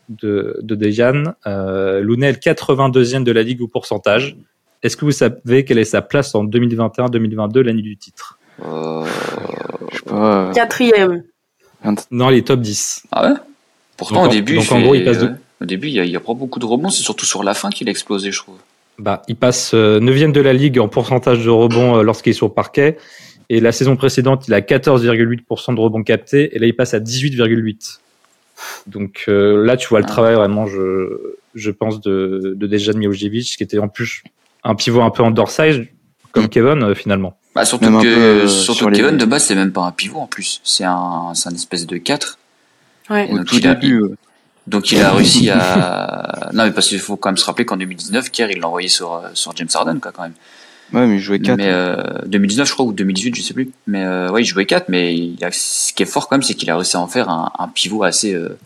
de, 0.10 0.58
de 0.64 0.74
Dejan, 0.74 1.36
euh, 1.46 2.02
Looney 2.02 2.26
est 2.26 2.32
le 2.32 2.54
82e 2.54 3.24
de 3.24 3.32
la 3.32 3.44
ligue 3.44 3.62
au 3.62 3.68
pourcentage. 3.68 4.36
Est-ce 4.82 4.98
que 4.98 5.06
vous 5.06 5.12
savez 5.12 5.66
quelle 5.66 5.78
est 5.78 5.84
sa 5.84 6.02
place 6.02 6.34
en 6.34 6.46
2021-2022, 6.46 7.60
l'année 7.60 7.84
du 7.84 7.96
titre? 7.96 8.40
Euh, 8.66 9.06
Je 9.92 9.98
sais 9.98 10.04
pas. 10.04 10.52
Quatrième. 10.56 11.22
Non, 12.10 12.30
les 12.30 12.42
top 12.42 12.62
10. 12.62 13.04
Ah 13.12 13.30
ouais? 13.30 13.36
Pourtant, 14.00 14.24
Donc, 14.24 14.32
au 14.32 14.34
début, 14.34 14.56
donc, 14.56 14.64
il 14.66 14.74
en 14.74 14.76
fait- 14.78 14.82
gros, 14.84 14.96
il 14.96 15.04
passe 15.06 15.20
de-. 15.20 15.32
Au 15.62 15.66
début, 15.66 15.88
il 15.88 15.94
y 15.94 16.00
a, 16.00 16.06
il 16.06 16.10
y 16.12 16.16
a 16.16 16.20
pas 16.22 16.34
beaucoup 16.34 16.58
de 16.60 16.66
rebonds, 16.66 16.90
c'est 16.90 17.04
surtout 17.04 17.26
sur 17.26 17.44
la 17.44 17.54
fin 17.54 17.70
qu'il 17.70 17.88
a 17.88 17.92
explosé, 17.92 18.32
je 18.32 18.40
trouve. 18.40 18.56
Bah, 18.98 19.22
il 19.28 19.36
passe 19.36 19.72
euh, 19.74 20.00
9e 20.00 20.32
de 20.32 20.42
la 20.42 20.54
ligue 20.54 20.80
en 20.80 20.88
pourcentage 20.88 21.44
de 21.46 21.50
rebond 21.50 21.98
euh, 21.98 22.02
lorsqu'il 22.02 22.32
est 22.32 22.34
sur 22.34 22.48
le 22.48 22.54
parquet. 22.54 22.98
Et 23.50 23.60
la 23.62 23.72
saison 23.72 23.96
précédente, 23.96 24.48
il 24.48 24.54
a 24.54 24.62
14,8% 24.62 25.76
de 25.76 25.80
rebonds 25.80 26.04
captés. 26.04 26.56
Et 26.56 26.60
là, 26.60 26.66
il 26.68 26.76
passe 26.76 26.94
à 26.94 27.00
18,8%. 27.00 28.00
Donc 28.88 29.26
euh, 29.28 29.64
là, 29.66 29.78
tu 29.78 29.88
vois 29.88 30.00
le 30.00 30.06
Ah. 30.06 30.10
travail 30.12 30.36
vraiment, 30.36 30.66
je, 30.68 31.36
je 31.56 31.72
pense, 31.72 32.02
de, 32.02 32.54
de 32.56 32.68
Dejan 32.68 32.94
Milojevic, 32.98 33.56
qui 33.58 33.64
était 33.64 33.80
en 33.80 33.88
plus 33.88 34.24
un 34.64 34.76
pivot 34.76 35.02
un 35.02 35.10
peu 35.12 35.24
undersized, 35.24 35.88
comme 36.32 36.46
Mm. 36.46 36.50
Kevin, 36.50 36.84
euh, 36.84 36.96
finalement. 36.96 37.38
Bah, 37.56 37.66
surtout 37.66 37.90
Même 37.90 38.02
que, 38.02 38.14
peu, 38.14 38.22
euh, 38.22 38.48
surtout 38.48 38.78
sur 38.78 38.86
que 38.88 38.92
les- 38.92 39.00
Kevin, 39.02 39.18
de 39.18 39.26
base, 39.26 39.46
c'est 39.46 39.56
même 39.56 39.72
pas 39.72 39.82
un 39.84 39.92
pivot 39.92 40.20
en 40.20 40.28
plus. 40.28 40.62
C'est 40.64 40.84
un, 40.84 41.32
c'est 41.34 41.50
un 41.50 41.54
espèce 41.54 41.88
de 41.88 41.98
4. 41.98 42.38
Ouais. 43.10 43.28
Au 43.32 43.38
donc, 43.38 43.46
tout 43.48 43.56
il 43.58 43.68
a- 43.68 43.76
début. 43.76 44.02
euh, 44.02 44.16
Donc 44.68 44.92
il 44.92 45.02
a 45.02 45.12
réussi 45.12 45.50
à. 45.50 46.50
Non 46.54 46.64
mais 46.66 46.72
parce 46.72 46.88
qu'il 46.88 47.00
faut 47.00 47.16
quand 47.18 47.30
même 47.30 47.38
se 47.38 47.46
rappeler 47.46 47.66
qu'en 47.66 47.78
2019, 47.78 48.30
Kerr 48.32 48.50
il 48.52 48.60
l'a 48.60 48.68
envoyé 48.68 48.88
sur 48.88 49.14
euh, 49.14 49.28
sur 49.34 49.56
James 49.56 49.68
Harden 49.74 50.00
quoi 50.00 50.12
quand 50.12 50.24
même. 50.24 50.34
Ouais, 50.94 51.06
mais 51.06 51.16
il 51.18 51.20
jouait 51.20 51.40
4. 51.40 51.58
Mais 51.58 51.68
euh, 51.68 51.96
2019 52.26 52.68
je 52.68 52.74
crois 52.74 52.86
ou 52.86 52.94
2018 52.94 53.36
je 53.36 53.42
sais 53.44 53.54
plus. 53.54 53.70
Mais 53.88 54.04
euh, 54.04 54.30
ouais 54.32 54.42
il 54.42 54.46
jouait 54.46 54.66
4 54.66 54.90
mais 54.90 55.16
il 55.16 55.44
a... 55.44 55.50
ce 55.52 55.94
qui 55.94 56.02
est 56.04 56.08
fort 56.08 56.28
quand 56.28 56.36
même 56.36 56.44
c'est 56.44 56.56
qu'il 56.56 56.70
a 56.72 56.76
réussi 56.76 56.98
à 56.98 57.00
en 57.00 57.08
faire 57.08 57.30
un, 57.30 57.52
un 57.60 57.68
pivot 57.68 58.04
assez 58.04 58.34
euh, 58.34 58.58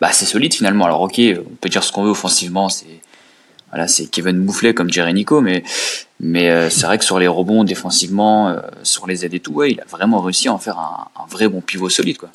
bah, 0.00 0.08
assez 0.08 0.24
solide 0.26 0.52
finalement. 0.54 0.84
Alors 0.84 1.00
ok 1.02 1.20
on 1.20 1.54
peut 1.60 1.68
dire 1.68 1.84
ce 1.84 1.92
qu'on 1.92 2.02
veut 2.04 2.10
offensivement 2.10 2.68
c'est 2.68 2.86
voilà 3.72 3.88
c'est 3.88 4.06
Kevin 4.06 4.38
Boufflet 4.44 4.74
comme 4.74 4.90
dirait 4.90 5.12
Nico 5.12 5.40
mais 5.40 5.64
mais 6.20 6.50
euh, 6.50 6.70
c'est 6.70 6.86
vrai 6.86 6.98
que 6.98 7.04
sur 7.04 7.18
les 7.18 7.26
rebonds 7.26 7.64
défensivement 7.64 8.48
euh, 8.50 8.58
sur 8.82 9.06
les 9.06 9.24
aides 9.24 9.34
et 9.34 9.40
tout 9.40 9.52
ouais 9.52 9.72
il 9.72 9.80
a 9.80 9.84
vraiment 9.90 10.20
réussi 10.20 10.48
à 10.48 10.52
en 10.52 10.58
faire 10.58 10.78
un, 10.78 11.08
un 11.20 11.26
vrai 11.30 11.48
bon 11.48 11.60
pivot 11.60 11.88
solide 11.88 12.18
quoi. 12.18 12.28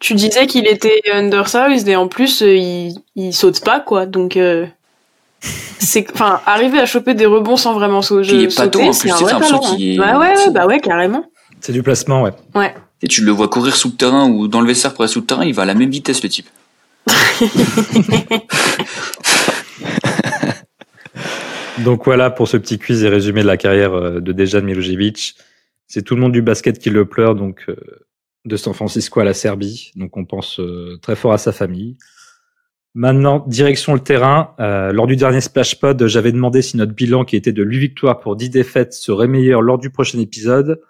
Tu 0.00 0.14
disais 0.14 0.46
qu'il 0.46 0.66
était 0.66 1.00
undersized 1.12 1.86
et 1.88 1.96
en 1.96 2.08
plus 2.08 2.42
euh, 2.42 2.54
il, 2.56 2.94
il 3.16 3.32
saute 3.32 3.60
pas 3.64 3.80
quoi 3.80 4.04
donc 4.06 4.36
euh, 4.36 4.66
c'est 5.78 6.06
enfin 6.12 6.40
arriver 6.44 6.78
à 6.80 6.86
choper 6.86 7.14
des 7.14 7.24
rebonds 7.26 7.56
sans 7.56 7.72
vraiment 7.72 8.00
Puis 8.00 8.14
il 8.32 8.44
est 8.44 8.50
sauter 8.50 8.92
c'est 8.92 9.10
un 9.10 9.16
vrai 9.16 9.32
talent. 9.40 9.58
qu'il 9.60 9.94
est- 9.94 9.98
hein. 10.02 10.18
Ouais 10.20 10.34
ouais, 10.36 10.50
bah 10.50 10.66
ouais 10.66 10.80
carrément. 10.80 11.24
C'est 11.62 11.72
du 11.72 11.82
placement, 11.82 12.22
ouais. 12.22 12.32
Ouais. 12.54 12.74
Et 13.02 13.06
tu 13.08 13.22
le 13.22 13.32
vois 13.32 13.48
courir 13.48 13.76
sous 13.76 13.88
le 13.88 13.94
terrain 13.94 14.26
ou 14.28 14.48
dans 14.48 14.60
le 14.62 14.66
vestiaire 14.66 14.92
pour 14.94 15.02
aller 15.04 15.12
sous 15.12 15.20
le 15.20 15.26
terrain, 15.26 15.44
il 15.44 15.52
va 15.54 15.62
à 15.62 15.66
la 15.66 15.74
même 15.74 15.90
vitesse 15.90 16.22
le 16.22 16.28
type. 16.30 16.46
Donc 21.84 22.04
voilà 22.04 22.30
pour 22.30 22.46
ce 22.46 22.58
petit 22.58 22.78
quiz 22.78 23.04
et 23.04 23.08
résumé 23.08 23.40
de 23.40 23.46
la 23.46 23.56
carrière 23.56 23.94
euh, 23.94 24.20
de 24.20 24.32
Dejan 24.32 24.62
Milojevic. 24.62 25.34
C'est 25.86 26.02
tout 26.02 26.14
le 26.14 26.20
monde 26.20 26.32
du 26.32 26.42
basket 26.42 26.78
qui 26.78 26.90
le 26.90 27.06
pleure, 27.06 27.34
donc 27.34 27.64
euh, 27.68 27.76
de 28.44 28.56
San 28.56 28.74
Francisco 28.74 29.20
à 29.20 29.24
la 29.24 29.32
Serbie. 29.32 29.92
Donc 29.96 30.16
on 30.16 30.26
pense 30.26 30.60
euh, 30.60 30.98
très 31.00 31.16
fort 31.16 31.32
à 31.32 31.38
sa 31.38 31.52
famille. 31.52 31.96
Maintenant, 32.94 33.44
direction 33.46 33.94
le 33.94 34.00
terrain. 34.00 34.52
Lors 34.58 35.06
du 35.06 35.14
dernier 35.14 35.40
Splash 35.40 35.78
Pod, 35.78 36.08
j'avais 36.08 36.32
demandé 36.32 36.60
si 36.60 36.76
notre 36.76 36.92
bilan, 36.92 37.24
qui 37.24 37.36
était 37.36 37.52
de 37.52 37.62
8 37.62 37.78
victoires 37.78 38.18
pour 38.18 38.34
10 38.34 38.50
défaites, 38.50 38.94
serait 38.94 39.28
meilleur 39.28 39.62
lors 39.62 39.78
du 39.78 39.90
prochain 39.90 40.18
épisode. 40.18 40.80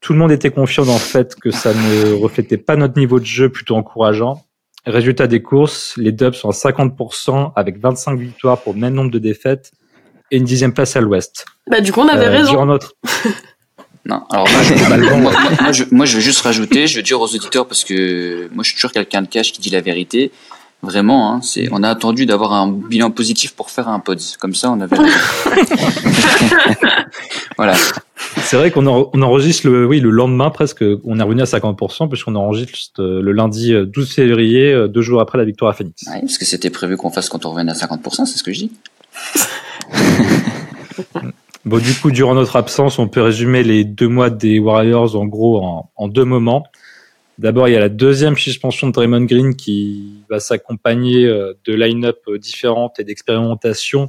Tout 0.00 0.12
le 0.12 0.18
monde 0.18 0.30
était 0.30 0.50
confiant 0.50 0.84
le 0.84 0.90
fait 0.90 1.34
que 1.36 1.50
ça 1.50 1.72
ne 1.72 2.12
reflétait 2.12 2.58
pas 2.58 2.76
notre 2.76 2.98
niveau 2.98 3.18
de 3.18 3.24
jeu 3.24 3.48
plutôt 3.48 3.76
encourageant. 3.76 4.44
Résultat 4.84 5.26
des 5.26 5.40
courses, 5.40 5.96
les 5.96 6.12
Dubs 6.12 6.34
sont 6.34 6.50
à 6.50 6.52
50% 6.52 7.52
avec 7.56 7.78
25 7.78 8.18
victoires 8.18 8.60
pour 8.60 8.74
le 8.74 8.80
même 8.80 8.92
nombre 8.92 9.10
de 9.10 9.18
défaites 9.18 9.72
et 10.32 10.38
une 10.38 10.44
dixième 10.44 10.74
place 10.74 10.96
à 10.96 11.00
l'ouest. 11.00 11.46
Bah 11.70 11.80
du 11.80 11.92
coup 11.92 12.00
on 12.00 12.08
avait 12.08 12.26
Euh, 12.26 12.30
raison. 12.30 12.50
durant 12.50 12.66
notre... 12.66 12.94
Non, 14.04 14.22
alors 14.30 14.48
moi 14.50 14.62
je, 14.64 14.74
moi, 14.74 14.96
moi, 15.60 15.70
je, 15.72 15.84
moi, 15.92 16.06
je 16.06 16.16
vais 16.16 16.22
juste 16.22 16.40
rajouter, 16.40 16.88
je 16.88 16.96
vais 16.96 17.04
dire 17.04 17.20
aux 17.20 17.32
auditeurs 17.36 17.68
parce 17.68 17.84
que 17.84 18.48
moi 18.52 18.64
je 18.64 18.70
suis 18.70 18.74
toujours 18.76 18.90
quelqu'un 18.90 19.22
de 19.22 19.28
cash 19.28 19.52
qui 19.52 19.60
dit 19.60 19.70
la 19.70 19.80
vérité. 19.80 20.32
Vraiment, 20.82 21.32
hein, 21.32 21.40
c'est, 21.40 21.68
on 21.70 21.84
a 21.84 21.88
attendu 21.88 22.26
d'avoir 22.26 22.52
un 22.52 22.66
bilan 22.68 23.12
positif 23.12 23.52
pour 23.54 23.70
faire 23.70 23.86
un 23.88 24.00
pod. 24.00 24.18
Comme 24.40 24.56
ça, 24.56 24.72
on 24.72 24.80
avait. 24.80 24.96
voilà. 27.56 27.74
C'est 28.38 28.56
vrai 28.56 28.72
qu'on 28.72 28.88
en- 28.88 29.08
on 29.12 29.22
enregistre 29.22 29.68
le, 29.68 29.86
oui, 29.86 30.00
le 30.00 30.10
lendemain 30.10 30.50
presque, 30.50 30.82
on 31.04 31.20
est 31.20 31.22
revenu 31.22 31.42
à 31.42 31.44
50% 31.44 32.08
puisqu'on 32.08 32.34
enregistre 32.34 33.00
euh, 33.00 33.22
le 33.22 33.30
lundi 33.30 33.72
euh, 33.72 33.86
12 33.86 34.12
février, 34.12 34.72
euh, 34.72 34.88
deux 34.88 35.02
jours 35.02 35.20
après 35.20 35.38
la 35.38 35.44
victoire 35.44 35.70
à 35.70 35.74
Phoenix. 35.74 36.02
Ouais, 36.08 36.18
parce 36.20 36.38
que 36.38 36.44
c'était 36.44 36.70
prévu 36.70 36.96
qu'on 36.96 37.10
fasse 37.10 37.28
quand 37.28 37.46
on 37.46 37.50
revenait 37.50 37.70
à 37.70 37.74
50%, 37.76 38.26
c'est 38.26 38.36
ce 38.38 38.42
que 38.42 38.52
je 38.52 38.58
dis. 38.66 38.72
Bon, 41.64 41.78
du 41.78 41.94
coup, 41.94 42.10
durant 42.10 42.34
notre 42.34 42.56
absence, 42.56 42.98
on 42.98 43.06
peut 43.06 43.22
résumer 43.22 43.62
les 43.62 43.84
deux 43.84 44.08
mois 44.08 44.30
des 44.30 44.58
Warriors 44.58 45.14
en 45.14 45.26
gros 45.26 45.62
en, 45.62 45.92
en 45.94 46.08
deux 46.08 46.24
moments. 46.24 46.64
D'abord, 47.38 47.68
il 47.68 47.72
y 47.72 47.76
a 47.76 47.80
la 47.80 47.88
deuxième 47.88 48.36
suspension 48.36 48.88
de 48.88 48.92
Draymond 48.92 49.26
Green 49.26 49.54
qui 49.54 50.24
va 50.28 50.40
s'accompagner 50.40 51.24
euh, 51.24 51.54
de 51.64 51.72
line-up 51.72 52.18
euh, 52.26 52.36
différentes 52.36 52.98
et 52.98 53.04
d'expérimentation 53.04 54.08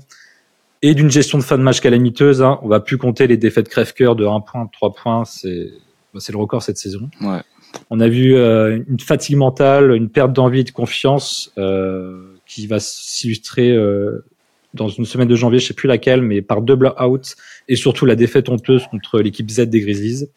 et 0.81 0.95
d'une 0.95 1.11
gestion 1.11 1.37
de 1.37 1.43
fin 1.43 1.59
de 1.59 1.63
match 1.63 1.79
calamiteuse. 1.79 2.41
Hein. 2.41 2.59
On 2.63 2.67
va 2.67 2.79
plus 2.79 2.97
compter 2.97 3.27
les 3.27 3.37
défaites 3.37 3.69
crève-cœur 3.69 4.15
de 4.15 4.25
1 4.25 4.39
point, 4.39 4.67
3 4.73 4.93
points. 4.93 5.23
C'est 5.23 5.69
bah, 6.13 6.19
c'est 6.19 6.31
le 6.31 6.37
record 6.37 6.61
cette 6.61 6.77
saison. 6.77 7.09
Ouais. 7.21 7.41
On 7.89 7.99
a 7.99 8.07
vu 8.07 8.35
euh, 8.35 8.79
une 8.87 8.99
fatigue 8.99 9.37
mentale, 9.37 9.95
une 9.95 10.09
perte 10.09 10.31
d'envie 10.31 10.59
et 10.59 10.63
de 10.63 10.71
confiance 10.71 11.51
euh, 11.57 12.35
qui 12.45 12.67
va 12.67 12.79
s'illustrer 12.79 13.71
euh, 13.71 14.25
dans 14.73 14.87
une 14.89 15.05
semaine 15.05 15.27
de 15.27 15.35
janvier, 15.35 15.59
je 15.59 15.67
sais 15.67 15.73
plus 15.73 15.87
laquelle, 15.87 16.21
mais 16.21 16.41
par 16.41 16.61
deux 16.61 16.75
blowouts 16.75 17.35
et 17.67 17.75
surtout 17.75 18.05
la 18.05 18.15
défaite 18.15 18.49
honteuse 18.49 18.83
contre 18.89 19.19
l'équipe 19.19 19.49
Z 19.49 19.61
des 19.69 19.81
Grizzlies. 19.81 20.27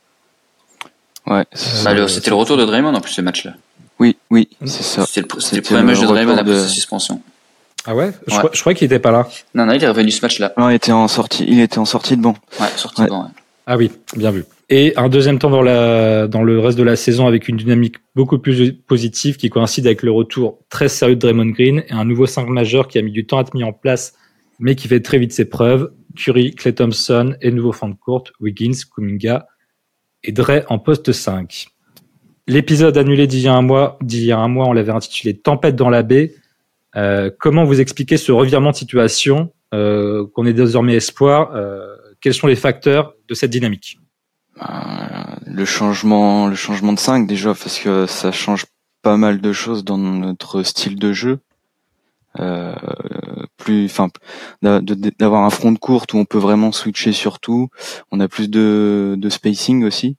Ouais. 1.26 1.44
Bah, 1.84 1.94
le- 1.94 2.08
c'était 2.08 2.30
le 2.30 2.36
retour 2.36 2.56
de 2.56 2.64
Draymond 2.64 2.94
en 2.94 3.00
plus 3.00 3.12
ce 3.12 3.20
match-là. 3.20 3.54
Oui, 3.98 4.16
oui, 4.30 4.48
c'est 4.64 4.82
ça. 4.82 5.04
C'était 5.06 5.22
le, 5.22 5.26
premier 5.62 5.80
le 5.80 5.86
match 5.86 6.00
de 6.00 6.06
Draymond 6.06 6.32
après 6.36 6.44
de- 6.44 6.58
sa 6.58 6.68
suspension. 6.68 7.20
Ah 7.86 7.94
ouais, 7.94 8.10
Je, 8.26 8.32
Ouais. 8.32 8.38
crois, 8.38 8.50
je 8.52 8.60
crois 8.60 8.74
qu'il 8.74 8.84
était 8.86 8.98
pas 8.98 9.10
là. 9.12 9.28
Non, 9.54 9.64
non, 9.66 9.72
il 9.72 9.82
est 9.82 9.88
revenu 9.88 10.10
ce 10.10 10.20
match-là. 10.22 10.52
Non, 10.58 10.68
il 10.70 10.74
était 10.74 10.92
en 10.92 11.08
sortie, 11.08 11.44
il 11.48 11.60
était 11.60 11.78
en 11.78 11.84
sortie 11.84 12.16
de 12.16 12.22
banc. 12.22 12.36
Ouais, 12.60 12.66
sorti 12.76 13.00
Ouais. 13.02 13.06
devant, 13.06 13.22
ouais. 13.24 13.30
Ah 13.66 13.76
oui, 13.76 13.90
bien 14.16 14.30
vu. 14.30 14.44
Et 14.68 14.92
un 14.96 15.08
deuxième 15.08 15.38
temps 15.38 15.50
dans, 15.50 15.62
la, 15.62 16.26
dans 16.26 16.42
le 16.42 16.58
reste 16.60 16.76
de 16.78 16.82
la 16.82 16.96
saison 16.96 17.26
avec 17.28 17.48
une 17.48 17.56
dynamique 17.56 17.96
beaucoup 18.16 18.38
plus 18.38 18.72
positive 18.72 19.36
qui 19.36 19.50
coïncide 19.50 19.86
avec 19.86 20.02
le 20.02 20.10
retour 20.10 20.58
très 20.68 20.88
sérieux 20.88 21.14
de 21.16 21.20
Draymond 21.20 21.46
Green 21.50 21.82
et 21.88 21.92
un 21.92 22.04
nouveau 22.04 22.26
5 22.26 22.48
majeur 22.48 22.86
qui 22.88 22.98
a 22.98 23.02
mis 23.02 23.12
du 23.12 23.24
temps 23.26 23.38
à 23.38 23.42
être 23.42 23.54
mis 23.54 23.62
en 23.64 23.72
place, 23.72 24.14
mais 24.58 24.74
qui 24.74 24.88
fait 24.88 25.00
très 25.00 25.18
vite 25.18 25.32
ses 25.32 25.44
preuves. 25.44 25.92
Curry, 26.16 26.54
Clay 26.54 26.74
Thompson 26.74 27.36
et 27.40 27.50
nouveau 27.50 27.72
fond 27.72 27.88
de 27.88 27.94
courte, 27.94 28.32
Wiggins, 28.40 28.78
Kuminga 28.94 29.46
et 30.22 30.32
Dre 30.32 30.62
en 30.68 30.78
poste 30.78 31.12
5. 31.12 31.68
L'épisode 32.46 32.96
annulé 32.96 33.26
d'il 33.26 33.40
y 33.40 33.48
a 33.48 33.54
un 33.54 33.62
mois, 33.62 33.98
d'il 34.02 34.24
y 34.24 34.32
a 34.32 34.38
un 34.38 34.48
mois, 34.48 34.66
on 34.66 34.72
l'avait 34.72 34.92
intitulé 34.92 35.36
Tempête 35.36 35.76
dans 35.76 35.90
la 35.90 36.02
baie. 36.02 36.34
Euh, 36.94 37.30
comment 37.38 37.64
vous 37.64 37.80
expliquez 37.80 38.16
ce 38.16 38.32
revirement 38.32 38.70
de 38.70 38.76
situation, 38.76 39.52
euh, 39.74 40.26
qu'on 40.32 40.46
est 40.46 40.52
désormais 40.52 40.94
espoir 40.94 41.50
euh, 41.54 41.96
Quels 42.20 42.34
sont 42.34 42.46
les 42.46 42.56
facteurs 42.56 43.14
de 43.28 43.34
cette 43.34 43.50
dynamique? 43.50 43.98
Euh, 44.62 44.64
le 45.44 45.64
changement, 45.64 46.46
le 46.46 46.54
changement 46.54 46.92
de 46.92 46.98
5 46.98 47.26
déjà 47.26 47.48
parce 47.48 47.78
que 47.78 48.06
ça 48.06 48.32
change 48.32 48.64
pas 49.02 49.16
mal 49.16 49.40
de 49.40 49.52
choses 49.52 49.84
dans 49.84 49.98
notre 49.98 50.62
style 50.62 50.98
de 50.98 51.12
jeu. 51.12 51.38
Euh, 52.40 52.74
plus, 53.56 53.86
enfin, 53.86 54.08
d'avoir 54.62 55.42
un 55.44 55.50
front 55.50 55.72
de 55.72 55.78
courte 55.78 56.12
où 56.12 56.18
on 56.18 56.24
peut 56.24 56.38
vraiment 56.38 56.72
switcher 56.72 57.12
sur 57.12 57.40
tout. 57.40 57.68
On 58.12 58.20
a 58.20 58.28
plus 58.28 58.48
de, 58.50 59.14
de 59.18 59.28
spacing 59.28 59.84
aussi. 59.84 60.16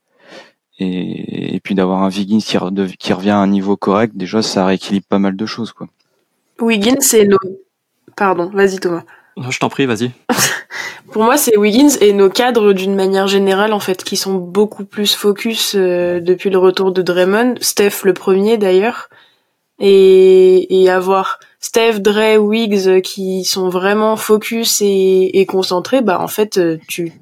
Et, 0.80 1.54
et 1.56 1.60
puis 1.60 1.74
d'avoir 1.74 2.02
un 2.04 2.08
Wiggins 2.10 2.38
qui, 2.38 2.56
re- 2.56 2.72
de- 2.72 2.86
qui 2.86 3.12
revient 3.12 3.30
à 3.30 3.38
un 3.38 3.46
niveau 3.48 3.76
correct, 3.76 4.16
déjà 4.16 4.42
ça 4.42 4.64
rééquilibre 4.64 5.06
pas 5.08 5.18
mal 5.18 5.34
de 5.36 5.46
choses 5.46 5.72
quoi. 5.72 5.88
Wiggins 6.60 7.00
c'est 7.00 7.24
nos 7.24 7.38
pardon, 8.16 8.48
vas-y 8.54 8.78
Thomas. 8.78 9.02
Non, 9.36 9.50
Je 9.50 9.58
t'en 9.58 9.68
prie, 9.68 9.86
vas-y. 9.86 10.10
Pour 11.12 11.24
moi, 11.24 11.36
c'est 11.36 11.56
Wiggins 11.56 11.96
et 12.00 12.12
nos 12.12 12.28
cadres 12.28 12.72
d'une 12.74 12.94
manière 12.94 13.26
générale 13.28 13.72
en 13.72 13.80
fait 13.80 14.04
qui 14.04 14.16
sont 14.16 14.34
beaucoup 14.34 14.84
plus 14.84 15.14
focus 15.14 15.74
euh, 15.74 16.20
depuis 16.20 16.50
le 16.50 16.58
retour 16.58 16.92
de 16.92 17.02
Draymond, 17.02 17.54
Steph 17.60 18.04
le 18.04 18.12
premier 18.12 18.58
d'ailleurs, 18.58 19.08
et, 19.80 20.82
et 20.82 20.90
avoir 20.90 21.38
Steph, 21.68 21.98
Dre, 22.00 22.38
Wiggs 22.38 22.88
euh, 22.88 23.00
qui 23.02 23.44
sont 23.44 23.68
vraiment 23.68 24.16
focus 24.16 24.80
et, 24.80 25.44
concentrés, 25.46 26.00
bah 26.00 26.18
en 26.18 26.26
fait 26.26 26.56
euh, 26.56 26.78
tu 26.88 27.12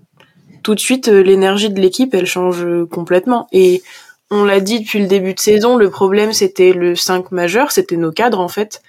tout 0.62 0.76
de 0.76 0.78
suite 0.78 1.08
euh, 1.08 1.20
l'énergie 1.20 1.68
de 1.68 1.80
l'équipe 1.80 2.14
elle 2.14 2.26
change 2.26 2.64
complètement 2.88 3.48
et 3.50 3.82
on 4.30 4.44
l'a 4.44 4.60
dit 4.60 4.78
depuis 4.78 5.00
le 5.00 5.08
début 5.08 5.34
de 5.34 5.40
saison, 5.40 5.76
le 5.76 5.90
problème 5.90 6.32
c'était 6.32 6.72
le 6.72 6.94
5 6.94 7.32
majeur, 7.32 7.72
c'était 7.72 7.96
nos 7.96 8.12
cadres 8.12 8.38
en 8.38 8.46
fait. 8.46 8.82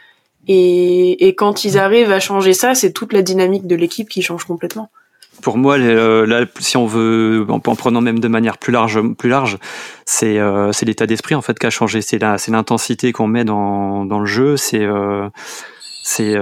Et, 0.47 1.27
et 1.27 1.33
quand 1.33 1.65
ils 1.65 1.79
arrivent 1.79 2.11
à 2.11 2.19
changer 2.19 2.53
ça, 2.53 2.75
c'est 2.75 2.91
toute 2.91 3.11
la 3.11 3.23
dynamique 3.23 3.65
de 3.65 3.75
l'équipe 3.75 4.09
qui 4.09 4.21
change 4.21 4.45
complètement. 4.45 4.91
Pour 5.41 5.57
moi, 5.57 5.77
euh, 5.77 6.25
là, 6.25 6.45
si 6.59 6.77
on 6.77 6.85
veut, 6.85 7.45
en, 7.49 7.55
en 7.55 7.75
prenant 7.75 8.01
même 8.01 8.19
de 8.19 8.27
manière 8.27 8.57
plus 8.57 8.73
large, 8.73 8.99
plus 9.17 9.29
large, 9.29 9.57
c'est 10.05 10.39
euh, 10.39 10.71
l'état 10.83 11.05
d'esprit 11.05 11.35
en 11.35 11.41
fait 11.41 11.57
qui 11.59 11.65
a 11.65 11.69
changé. 11.69 12.01
C'est 12.01 12.19
c'est 12.37 12.51
l'intensité 12.51 13.11
qu'on 13.11 13.27
met 13.27 13.43
dans 13.43 14.05
dans 14.05 14.19
le 14.19 14.25
jeu. 14.25 14.57
C'est 14.57 14.83
euh, 14.83 15.29
c'est 16.03 16.35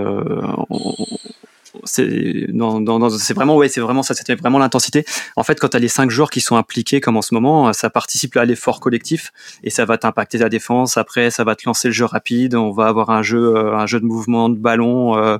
c'est 1.83 2.47
dans, 2.53 2.79
dans, 2.81 2.99
dans- 2.99 3.09
c'est 3.09 3.33
vraiment 3.33 3.55
ouais 3.57 3.67
c'est 3.69 3.81
vraiment 3.81 4.03
ça 4.03 4.13
c'était 4.13 4.35
vraiment 4.35 4.59
l'intensité 4.59 5.05
en 5.35 5.43
fait 5.43 5.59
quand 5.59 5.69
tu 5.69 5.77
as 5.77 5.79
les 5.79 5.87
cinq 5.87 6.09
joueurs 6.09 6.29
qui 6.29 6.41
sont 6.41 6.55
impliqués 6.55 7.01
comme 7.01 7.17
en 7.17 7.21
ce 7.21 7.33
moment 7.33 7.73
ça 7.73 7.89
participe 7.89 8.35
à 8.37 8.45
l'effort 8.45 8.79
collectif 8.79 9.31
et 9.63 9.69
ça 9.69 9.85
va 9.85 9.97
t'impacter 9.97 10.39
ta 10.39 10.49
défense 10.49 10.97
après 10.97 11.29
ça 11.31 11.43
va 11.43 11.55
te 11.55 11.63
lancer 11.65 11.87
le 11.89 11.93
jeu 11.93 12.05
rapide 12.05 12.55
on 12.55 12.71
va 12.71 12.87
avoir 12.87 13.09
un 13.09 13.21
jeu 13.21 13.55
euh, 13.55 13.75
un 13.75 13.85
jeu 13.85 13.99
de 13.99 14.05
mouvement 14.05 14.49
de 14.49 14.57
ballon 14.57 15.17
euh, 15.17 15.37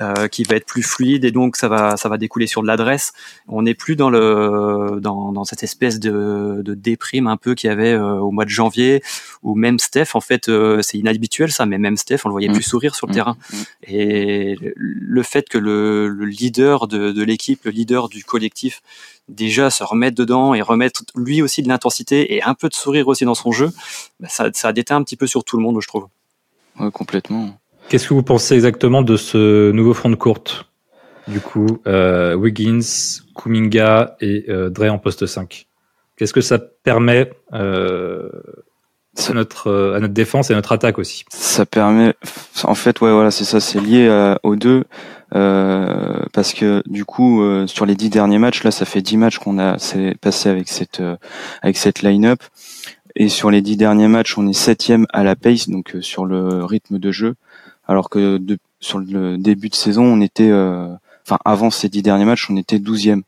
euh, 0.00 0.28
qui 0.28 0.42
va 0.44 0.56
être 0.56 0.66
plus 0.66 0.82
fluide 0.82 1.24
et 1.24 1.30
donc 1.30 1.56
ça 1.56 1.68
va 1.68 1.96
ça 1.96 2.08
va 2.08 2.18
découler 2.18 2.46
sur 2.46 2.62
de 2.62 2.66
l'adresse 2.66 3.12
on 3.46 3.62
n'est 3.62 3.74
plus 3.74 3.96
dans 3.96 4.10
le 4.10 4.98
dans, 5.00 5.32
dans 5.32 5.44
cette 5.44 5.62
espèce 5.62 5.98
de, 6.00 6.62
de 6.64 6.74
déprime 6.74 7.26
un 7.26 7.36
peu 7.36 7.54
qu'il 7.54 7.68
y 7.68 7.72
avait 7.72 7.92
euh, 7.92 8.14
au 8.18 8.30
mois 8.30 8.44
de 8.44 8.50
janvier 8.50 9.02
ou 9.42 9.54
même 9.54 9.78
Steph 9.78 10.08
en 10.14 10.20
fait 10.20 10.50
c'est 10.82 10.98
inhabituel 10.98 11.50
ça 11.52 11.66
mais 11.66 11.78
même 11.78 11.96
Steph 11.96 12.18
on 12.24 12.28
le 12.28 12.32
voyait 12.32 12.48
Mm. 12.48 12.52
plus 12.54 12.62
sourire 12.62 12.94
sur 12.94 13.06
le 13.06 13.12
Mm. 13.12 13.14
terrain 13.14 13.36
Mm. 13.52 13.56
et 13.88 14.58
le 14.74 15.22
fait 15.22 15.48
que 15.48 15.58
le, 15.58 15.67
le 15.68 16.24
leader 16.24 16.86
de, 16.86 17.12
de 17.12 17.22
l'équipe, 17.22 17.64
le 17.64 17.70
leader 17.70 18.08
du 18.08 18.24
collectif, 18.24 18.82
déjà 19.28 19.70
se 19.70 19.84
remette 19.84 20.14
dedans 20.14 20.54
et 20.54 20.62
remettre 20.62 21.02
lui 21.14 21.42
aussi 21.42 21.62
de 21.62 21.68
l'intensité 21.68 22.34
et 22.34 22.42
un 22.42 22.54
peu 22.54 22.68
de 22.68 22.74
sourire 22.74 23.08
aussi 23.08 23.24
dans 23.24 23.34
son 23.34 23.52
jeu, 23.52 23.70
bah, 24.20 24.28
ça, 24.28 24.50
ça 24.52 24.68
a 24.68 24.72
déteint 24.72 24.96
un 24.96 25.02
petit 25.02 25.16
peu 25.16 25.26
sur 25.26 25.44
tout 25.44 25.56
le 25.56 25.62
monde, 25.62 25.80
je 25.80 25.88
trouve. 25.88 26.08
Ouais, 26.80 26.90
complètement. 26.90 27.58
Qu'est-ce 27.88 28.08
que 28.08 28.14
vous 28.14 28.22
pensez 28.22 28.54
exactement 28.54 29.02
de 29.02 29.16
ce 29.16 29.70
nouveau 29.72 29.94
front 29.94 30.10
de 30.10 30.14
courte? 30.14 30.66
Du 31.26 31.40
coup, 31.40 31.80
euh, 31.86 32.34
Wiggins, 32.34 32.80
Kuminga 33.34 34.16
et 34.20 34.46
euh, 34.48 34.70
Dre 34.70 34.90
en 34.90 34.98
poste 34.98 35.26
5. 35.26 35.66
Qu'est-ce 36.16 36.32
que 36.32 36.40
ça 36.40 36.58
permet 36.58 37.30
euh, 37.52 38.30
notre, 39.34 39.68
euh, 39.68 39.96
à 39.96 40.00
notre 40.00 40.14
défense 40.14 40.50
et 40.50 40.52
à 40.52 40.56
notre 40.56 40.72
attaque 40.72 40.98
aussi. 40.98 41.24
Ça 41.30 41.66
permet, 41.66 42.14
en 42.64 42.74
fait, 42.74 43.00
ouais, 43.00 43.12
voilà, 43.12 43.30
c'est 43.30 43.44
ça, 43.44 43.60
c'est 43.60 43.80
lié 43.80 44.08
à- 44.08 44.38
aux 44.42 44.56
deux, 44.56 44.84
euh, 45.34 46.20
parce 46.32 46.54
que 46.54 46.82
du 46.86 47.04
coup, 47.04 47.42
euh, 47.42 47.66
sur 47.66 47.84
les 47.86 47.94
dix 47.94 48.10
derniers 48.10 48.38
matchs, 48.38 48.62
là, 48.64 48.70
ça 48.70 48.84
fait 48.84 49.02
dix 49.02 49.16
matchs 49.16 49.38
qu'on 49.38 49.58
a 49.58 49.76
passé 50.20 50.48
avec 50.48 50.68
cette 50.68 51.00
euh, 51.00 51.16
avec 51.62 51.76
cette 51.76 52.02
line-up, 52.02 52.40
et 53.16 53.28
sur 53.28 53.50
les 53.50 53.60
dix 53.62 53.76
derniers 53.76 54.08
matchs, 54.08 54.38
on 54.38 54.46
est 54.48 54.52
septième 54.52 55.06
à 55.12 55.24
la 55.24 55.34
pace, 55.36 55.68
donc 55.68 55.94
euh, 55.96 56.00
sur 56.00 56.24
le 56.24 56.64
rythme 56.64 56.98
de 56.98 57.10
jeu, 57.10 57.34
alors 57.86 58.10
que 58.10 58.38
de, 58.38 58.58
sur 58.80 58.98
le 58.98 59.36
début 59.38 59.68
de 59.68 59.74
saison, 59.74 60.04
on 60.04 60.20
était, 60.20 60.50
euh, 60.50 60.86
enfin, 61.26 61.38
avant 61.44 61.70
ces 61.70 61.88
dix 61.88 62.02
derniers 62.02 62.24
matchs, 62.24 62.48
on 62.50 62.56
était 62.56 62.78
douzième. 62.78 63.22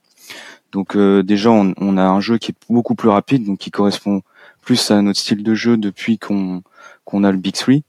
Donc 0.73 0.95
euh, 0.95 1.25
déjà, 1.25 1.51
on, 1.51 1.75
on 1.79 1.97
a 1.97 2.05
un 2.05 2.21
jeu 2.21 2.39
qui 2.39 2.53
est 2.53 2.55
beaucoup 2.69 2.95
plus 2.95 3.09
rapide, 3.09 3.45
donc 3.45 3.59
qui 3.59 3.73
correspond 3.73 4.23
plus 4.61 4.91
à 4.91 5.03
notre 5.03 5.19
style 5.19 5.43
de 5.43 5.55
jeu 5.55 5.77
depuis 5.77 6.19
qu'on 6.19 6.63
qu'on 7.05 7.25
a 7.25 7.33
le 7.33 7.39
Big 7.39 7.55
Three. 7.55 7.85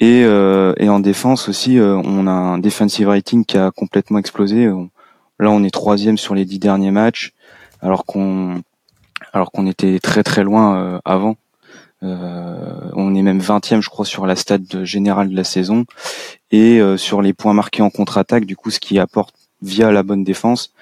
Et, 0.00 0.24
euh, 0.24 0.74
et 0.76 0.88
en 0.88 1.00
défense 1.00 1.48
aussi, 1.48 1.78
euh, 1.78 1.96
on 2.04 2.26
a 2.26 2.32
un 2.32 2.58
defensive 2.58 3.08
rating 3.08 3.44
qui 3.44 3.56
a 3.56 3.70
complètement 3.70 4.18
explosé. 4.18 4.66
Là, 5.38 5.50
on 5.50 5.62
est 5.62 5.70
troisième 5.70 6.18
sur 6.18 6.34
les 6.34 6.44
dix 6.44 6.58
derniers 6.58 6.90
matchs, 6.90 7.32
alors 7.80 8.04
qu'on 8.04 8.62
alors 9.32 9.50
qu'on 9.50 9.66
était 9.66 9.98
très 10.00 10.22
très 10.22 10.44
loin 10.44 10.76
euh, 10.76 10.98
avant. 11.04 11.36
on 12.02 13.14
est 13.14 13.22
même 13.22 13.40
20e, 13.40 13.80
je 13.80 13.88
crois, 13.88 14.04
sur 14.04 14.26
la 14.26 14.36
stade 14.36 14.84
générale 14.84 15.30
de 15.30 15.36
la 15.36 15.44
saison. 15.44 15.86
Et 16.50 16.80
sur 16.98 17.22
les 17.22 17.32
points 17.32 17.54
marqués 17.54 17.82
en 17.82 17.90
contre-attaque, 17.90 18.44
du 18.44 18.56
coup, 18.56 18.70
ce 18.70 18.78
qui 18.78 18.98
apporte 18.98 19.34
via 19.62 19.90
la 19.90 20.02
bonne 20.02 20.22
défense, 20.22 20.72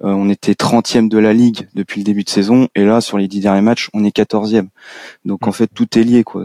on 0.00 0.28
était 0.30 0.52
30e 0.52 1.08
de 1.08 1.18
la 1.18 1.32
ligue 1.32 1.68
depuis 1.74 2.00
le 2.00 2.04
début 2.04 2.24
de 2.24 2.30
saison. 2.30 2.68
Et 2.74 2.84
là, 2.84 3.00
sur 3.00 3.18
les 3.18 3.28
dix 3.28 3.40
derniers 3.40 3.60
matchs, 3.60 3.90
on 3.92 4.04
est 4.04 4.16
14e. 4.16 4.68
Donc, 5.24 5.46
en 5.46 5.50
mm. 5.50 5.52
fait, 5.52 5.66
tout 5.72 5.98
est 5.98 6.02
lié 6.02 6.24
quoi, 6.24 6.44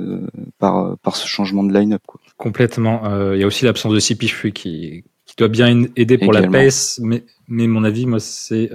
par, 0.59 0.97
par 0.99 1.15
ce 1.15 1.27
changement 1.27 1.63
de 1.63 1.73
line-up. 1.73 2.01
Quoi. 2.05 2.19
Complètement. 2.37 3.01
Il 3.33 3.39
y 3.39 3.43
a 3.43 3.47
aussi 3.47 3.65
l'absence 3.65 3.93
de 3.93 3.99
Sipifu 3.99 4.51
qui, 4.51 5.03
qui 5.25 5.35
doit 5.37 5.47
bien 5.47 5.85
aider 5.95 6.17
pour 6.17 6.33
la 6.33 6.47
pace. 6.47 6.99
Mais, 7.01 7.23
mais 7.47 7.67
mon 7.67 7.83
avis, 7.83 8.05
moi, 8.05 8.19
c'est 8.19 8.69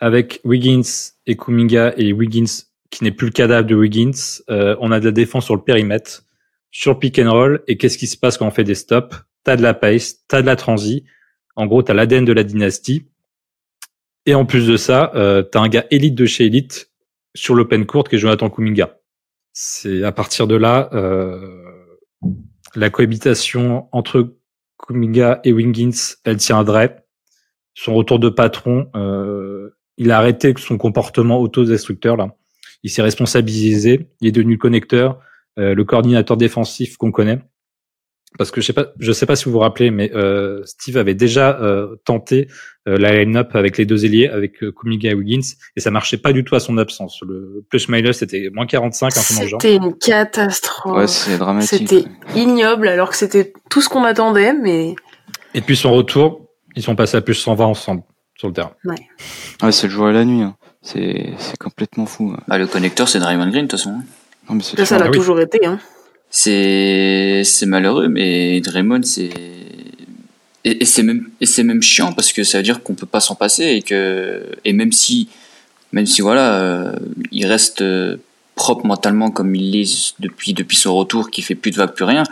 avec 0.00 0.40
Wiggins 0.44 1.12
et 1.26 1.36
Kuminga 1.36 1.94
et 1.96 2.12
Wiggins 2.12 2.64
qui 2.90 3.04
n'est 3.04 3.12
plus 3.12 3.26
le 3.26 3.32
cadavre 3.32 3.66
de 3.66 3.74
Wiggins, 3.74 4.40
euh, 4.50 4.76
on 4.80 4.90
a 4.90 5.00
de 5.00 5.06
la 5.06 5.10
défense 5.10 5.44
sur 5.44 5.54
le 5.54 5.62
périmètre, 5.62 6.24
sur 6.70 6.98
pick 6.98 7.18
and 7.18 7.30
roll, 7.30 7.62
et 7.66 7.76
qu'est-ce 7.76 7.98
qui 7.98 8.06
se 8.06 8.16
passe 8.16 8.38
quand 8.38 8.46
on 8.46 8.50
fait 8.50 8.64
des 8.64 8.74
stops? 8.74 9.24
T'as 9.44 9.56
de 9.56 9.62
la 9.62 9.74
pace, 9.74 10.24
t'as 10.26 10.42
de 10.42 10.46
la 10.46 10.56
transi, 10.56 11.04
en 11.56 11.66
gros 11.66 11.82
t'as 11.82 11.94
l'ADN 11.94 12.24
de 12.24 12.32
la 12.32 12.44
dynastie, 12.44 13.06
et 14.28 14.34
en 14.34 14.44
plus 14.44 14.66
de 14.66 14.76
ça, 14.76 15.10
euh, 15.14 15.42
t'as 15.42 15.60
un 15.60 15.68
gars 15.68 15.86
élite 15.90 16.14
de 16.14 16.26
chez 16.26 16.44
élite 16.44 16.90
sur 17.34 17.54
l'open 17.54 17.86
court 17.86 18.04
qui 18.04 18.16
est 18.16 18.18
Jonathan 18.18 18.50
Kuminga. 18.50 18.98
C'est 19.54 20.04
à 20.04 20.12
partir 20.12 20.46
de 20.46 20.54
là, 20.54 20.90
euh, 20.92 21.62
la 22.74 22.90
cohabitation 22.90 23.88
entre 23.90 24.36
Kuminga 24.86 25.40
et 25.44 25.52
Wiggins, 25.54 26.16
elle 26.24 26.36
tiendrait. 26.36 27.06
Son 27.72 27.94
retour 27.94 28.18
de 28.18 28.28
patron, 28.28 28.90
euh, 28.94 29.70
il 29.96 30.10
a 30.10 30.18
arrêté 30.18 30.52
son 30.58 30.76
comportement 30.76 31.40
autodestructeur 31.40 32.18
là. 32.18 32.36
Il 32.82 32.90
s'est 32.90 33.00
responsabilisé, 33.00 34.10
il 34.20 34.28
est 34.28 34.32
devenu 34.32 34.52
le 34.52 34.58
connecteur, 34.58 35.20
euh, 35.58 35.74
le 35.74 35.84
coordinateur 35.86 36.36
défensif 36.36 36.98
qu'on 36.98 37.12
connaît. 37.12 37.40
Parce 38.36 38.50
que 38.50 38.60
je 38.60 38.66
sais 38.66 38.72
pas, 38.74 38.88
je 38.98 39.10
sais 39.10 39.24
pas 39.24 39.36
si 39.36 39.46
vous 39.46 39.52
vous 39.52 39.58
rappelez, 39.58 39.90
mais 39.90 40.12
euh, 40.14 40.62
Steve 40.66 40.98
avait 40.98 41.14
déjà 41.14 41.58
euh, 41.60 41.96
tenté 42.04 42.48
la 42.84 43.12
line-up 43.12 43.54
avec 43.54 43.76
les 43.76 43.84
deux 43.84 44.06
ailiers, 44.06 44.28
avec 44.28 44.60
Kumiga 44.74 45.10
et 45.10 45.14
Wiggins, 45.14 45.46
et 45.76 45.80
ça 45.80 45.90
marchait 45.90 46.16
pas 46.16 46.32
du 46.32 46.42
tout 46.42 46.54
à 46.54 46.60
son 46.60 46.78
absence. 46.78 47.20
Le 47.20 47.62
plus 47.68 47.86
minus 47.90 48.16
c'était 48.16 48.48
moins 48.50 48.66
45, 48.66 49.06
un 49.08 49.10
peu 49.10 49.46
C'était 49.60 49.76
une 49.76 49.94
catastrophe. 49.94 50.96
Ouais, 50.96 51.06
c'est 51.06 51.36
dramatique. 51.36 51.86
C'était 51.86 52.08
ignoble, 52.34 52.88
alors 52.88 53.10
que 53.10 53.16
c'était 53.16 53.52
tout 53.68 53.82
ce 53.82 53.90
qu'on 53.90 54.04
attendait, 54.04 54.54
mais. 54.54 54.94
Et 55.52 55.60
puis 55.60 55.76
son 55.76 55.92
retour, 55.92 56.48
ils 56.76 56.82
sont 56.82 56.96
passés 56.96 57.18
à 57.18 57.20
plus 57.20 57.34
120 57.34 57.66
ensemble 57.66 58.02
sur 58.38 58.48
le 58.48 58.54
terrain. 58.54 58.72
Ouais. 58.84 58.94
Ouais, 59.62 59.72
c'est 59.72 59.88
le 59.88 59.92
jour 59.92 60.08
et 60.08 60.12
la 60.12 60.24
nuit. 60.24 60.42
Hein. 60.42 60.56
C'est, 60.80 61.34
c'est 61.38 61.58
complètement 61.58 62.06
fou. 62.06 62.34
Bah, 62.46 62.56
le 62.56 62.66
connecteur, 62.66 63.08
c'est 63.08 63.18
Draymond 63.18 63.50
Green, 63.50 63.66
de 63.66 63.70
toute 63.70 63.72
façon. 63.72 63.90
Non, 64.48 64.54
mais 64.54 64.62
ça, 64.62 64.84
ça 64.86 64.98
l'a 64.98 65.06
ah 65.06 65.10
toujours 65.10 65.40
été. 65.40 65.66
Hein. 65.66 65.78
C'est, 66.30 67.44
malheureux, 67.66 68.08
mais 68.08 68.60
Draymond, 68.60 69.02
c'est. 69.02 69.30
Et, 70.64 70.84
c'est 70.84 71.02
même, 71.02 71.30
et 71.40 71.62
même 71.62 71.82
chiant 71.82 72.12
parce 72.12 72.32
que 72.32 72.44
ça 72.44 72.58
veut 72.58 72.64
dire 72.64 72.82
qu'on 72.82 72.94
peut 72.94 73.06
pas 73.06 73.20
s'en 73.20 73.34
passer 73.34 73.64
et 73.64 73.82
que, 73.82 74.42
et 74.64 74.72
même 74.72 74.92
si, 74.92 75.28
même 75.92 76.04
si 76.04 76.20
voilà, 76.20 76.54
euh, 76.56 76.92
il 77.32 77.46
reste 77.46 77.80
euh, 77.80 78.16
propre 78.54 78.84
mentalement 78.84 79.30
comme 79.30 79.54
il 79.54 79.70
l'est 79.70 80.14
depuis, 80.18 80.52
depuis 80.52 80.76
son 80.76 80.94
retour, 80.94 81.30
qui 81.30 81.40
fait 81.42 81.54
plus 81.54 81.70
de 81.70 81.76
vagues, 81.76 81.94
plus 81.94 82.04
rien, 82.04 82.24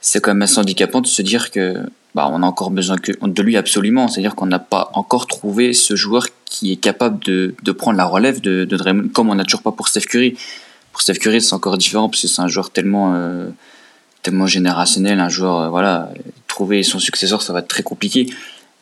c'est 0.00 0.20
quand 0.20 0.32
même 0.32 0.42
assez 0.42 0.58
handicapant 0.58 1.00
de 1.00 1.06
se 1.06 1.22
dire 1.22 1.52
que 1.52 1.76
bah, 2.14 2.28
on 2.32 2.42
a 2.42 2.46
encore 2.46 2.70
besoin 2.70 2.96
que, 2.96 3.12
de 3.12 3.42
lui 3.42 3.56
absolument. 3.56 4.08
C'est-à-dire 4.08 4.34
qu'on 4.34 4.46
n'a 4.46 4.58
pas 4.58 4.90
encore 4.94 5.26
trouvé 5.26 5.72
ce 5.72 5.94
joueur 5.94 6.26
qui 6.46 6.72
est 6.72 6.76
capable 6.76 7.22
de, 7.22 7.54
de 7.62 7.72
prendre 7.72 7.96
la 7.96 8.04
relève 8.04 8.40
de, 8.40 8.64
de 8.64 8.76
Draymond, 8.76 9.08
comme 9.08 9.30
on 9.30 9.34
n'a 9.34 9.44
toujours 9.44 9.62
pas 9.62 9.72
pour 9.72 9.88
Steph 9.88 10.02
Curry. 10.02 10.36
Pour 10.92 11.02
Steph 11.02 11.14
Curry, 11.14 11.40
c'est 11.40 11.54
encore 11.54 11.78
différent 11.78 12.08
parce 12.08 12.22
que 12.22 12.28
c'est 12.28 12.42
un 12.42 12.48
joueur 12.48 12.70
tellement, 12.70 13.14
euh, 13.14 13.48
tellement 14.22 14.46
générationnel, 14.46 15.20
un 15.20 15.28
joueur, 15.28 15.60
euh, 15.60 15.68
voilà, 15.68 16.10
trouver 16.48 16.82
son 16.82 16.98
successeur, 16.98 17.42
ça 17.42 17.52
va 17.52 17.60
être 17.60 17.68
très 17.68 17.82
compliqué. 17.82 18.26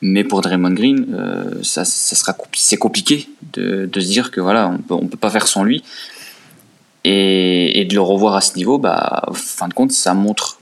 Mais 0.01 0.23
pour 0.23 0.41
Draymond 0.41 0.73
Green, 0.73 1.05
euh, 1.13 1.63
ça, 1.63 1.85
sera 1.85 2.35
c'est 2.53 2.77
compliqué 2.77 3.29
de, 3.53 3.89
se 3.93 3.99
dire 3.99 4.31
que 4.31 4.41
voilà, 4.41 4.75
on 4.89 5.07
peut, 5.07 5.17
pas 5.17 5.29
faire 5.29 5.47
sans 5.47 5.63
lui. 5.63 5.83
Et, 7.03 7.79
et 7.81 7.85
de 7.85 7.95
le 7.95 8.01
revoir 8.01 8.35
à 8.35 8.41
ce 8.41 8.55
niveau, 8.57 8.77
bah, 8.77 9.23
fin 9.33 9.67
de 9.67 9.73
compte, 9.73 9.91
ça 9.91 10.13
montre 10.13 10.59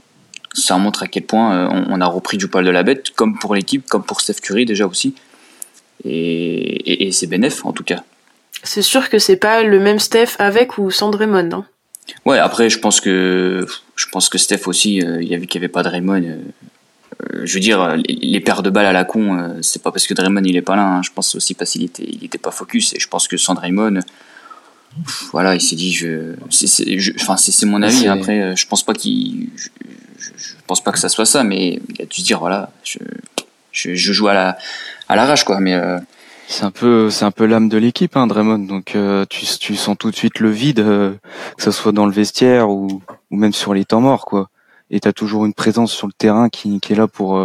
ça 0.53 0.77
montre 0.77 1.03
à 1.03 1.07
quel 1.07 1.23
point 1.23 1.69
on, 1.69 2.01
a 2.01 2.05
repris 2.05 2.37
du 2.37 2.47
poil 2.47 2.65
de 2.65 2.69
la 2.71 2.83
bête, 2.83 3.11
comme 3.11 3.37
pour 3.37 3.55
l'équipe, 3.55 3.87
comme 3.87 4.03
pour 4.03 4.21
Steph 4.21 4.41
Curry 4.41 4.65
déjà 4.65 4.87
aussi. 4.87 5.13
Et, 6.05 7.09
c'est 7.11 7.27
bénéf 7.27 7.65
en 7.65 7.73
tout 7.73 7.83
cas. 7.83 8.03
C'est 8.63 8.81
sûr 8.81 9.09
que 9.09 9.19
c'est 9.19 9.37
pas 9.37 9.63
le 9.63 9.79
même 9.79 9.99
Steph 9.99 10.35
avec 10.39 10.77
ou 10.77 10.91
sans 10.91 11.09
Draymond. 11.09 11.49
Hein. 11.53 11.65
Ouais, 12.25 12.39
après 12.39 12.69
je 12.69 12.79
pense 12.79 12.99
que 12.99 13.65
je 13.95 14.05
pense 14.11 14.29
que 14.29 14.37
Steph 14.37 14.67
aussi, 14.67 15.01
euh, 15.01 15.21
il 15.21 15.33
a 15.33 15.37
vu 15.37 15.47
qu'il 15.47 15.59
n'y 15.59 15.65
avait 15.65 15.71
pas 15.71 15.83
Draymond. 15.83 16.23
Euh, 16.23 16.37
je 17.43 17.53
veux 17.53 17.59
dire, 17.59 17.97
les, 18.07 18.39
paires 18.39 18.63
de 18.63 18.69
balles 18.69 18.85
à 18.85 18.93
la 18.93 19.03
con, 19.03 19.57
c'est 19.61 19.83
pas 19.83 19.91
parce 19.91 20.07
que 20.07 20.13
Draymond 20.13 20.43
il 20.43 20.55
est 20.55 20.61
pas 20.61 20.75
là. 20.75 20.83
Hein. 20.83 21.01
je 21.03 21.11
pense 21.11 21.35
aussi 21.35 21.53
parce 21.53 21.71
qu'il 21.71 21.83
était, 21.83 22.05
il 22.07 22.23
était 22.23 22.37
pas 22.37 22.51
focus. 22.51 22.93
Et 22.93 22.99
je 22.99 23.07
pense 23.07 23.27
que 23.27 23.35
sans 23.35 23.55
Draymond, 23.55 23.99
voilà, 25.31 25.53
il 25.53 25.61
s'est 25.61 25.75
dit, 25.75 25.91
je, 25.91 26.35
enfin 27.19 27.35
c'est 27.37 27.65
mon 27.65 27.81
avis. 27.81 28.07
Après, 28.07 28.55
je 28.55 28.67
pense 28.67 28.83
pas 28.83 28.93
qu'il, 28.93 29.49
pense 30.69 30.83
pas 30.83 30.91
que 30.91 30.99
ça 30.99 31.09
soit 31.09 31.25
ça, 31.25 31.43
mais 31.43 31.79
il 31.89 32.01
a 32.03 32.05
dû 32.05 32.21
se 32.21 32.25
dire 32.25 32.37
voilà, 32.37 32.71
je, 32.83 32.99
je, 33.71 34.13
joue 34.13 34.27
à 34.27 34.35
la 34.35 34.57
à 35.07 35.15
l'arrache 35.15 35.43
quoi. 35.43 35.59
Mais 35.59 35.73
euh, 35.73 35.97
c'est 36.49 36.63
un 36.63 36.71
peu 36.71 37.11
c'est 37.11 37.25
un 37.25 37.31
peu 37.31 37.45
l'âme 37.45 37.69
de 37.69 37.77
l'équipe, 37.77 38.17
hein, 38.17 38.25
Draymond. 38.25 38.59
Donc 38.59 38.95
euh, 38.95 39.25
tu 39.29 39.45
tu 39.59 39.75
sens 39.75 39.95
tout 39.97 40.09
de 40.09 40.15
suite 40.15 40.39
le 40.39 40.49
vide, 40.49 40.79
euh, 40.79 41.13
que 41.55 41.63
ce 41.63 41.71
soit 41.71 41.91
dans 41.91 42.07
le 42.07 42.11
vestiaire 42.11 42.69
ou 42.69 43.01
ou 43.29 43.37
même 43.37 43.53
sur 43.53 43.75
les 43.75 43.85
temps 43.85 44.01
morts 44.01 44.25
quoi. 44.25 44.49
Et 44.89 44.99
t'as 44.99 45.13
toujours 45.13 45.45
une 45.45 45.53
présence 45.53 45.93
sur 45.93 46.07
le 46.07 46.13
terrain 46.13 46.49
qui, 46.49 46.79
qui 46.79 46.93
est 46.93 46.95
là 46.95 47.07
pour 47.07 47.39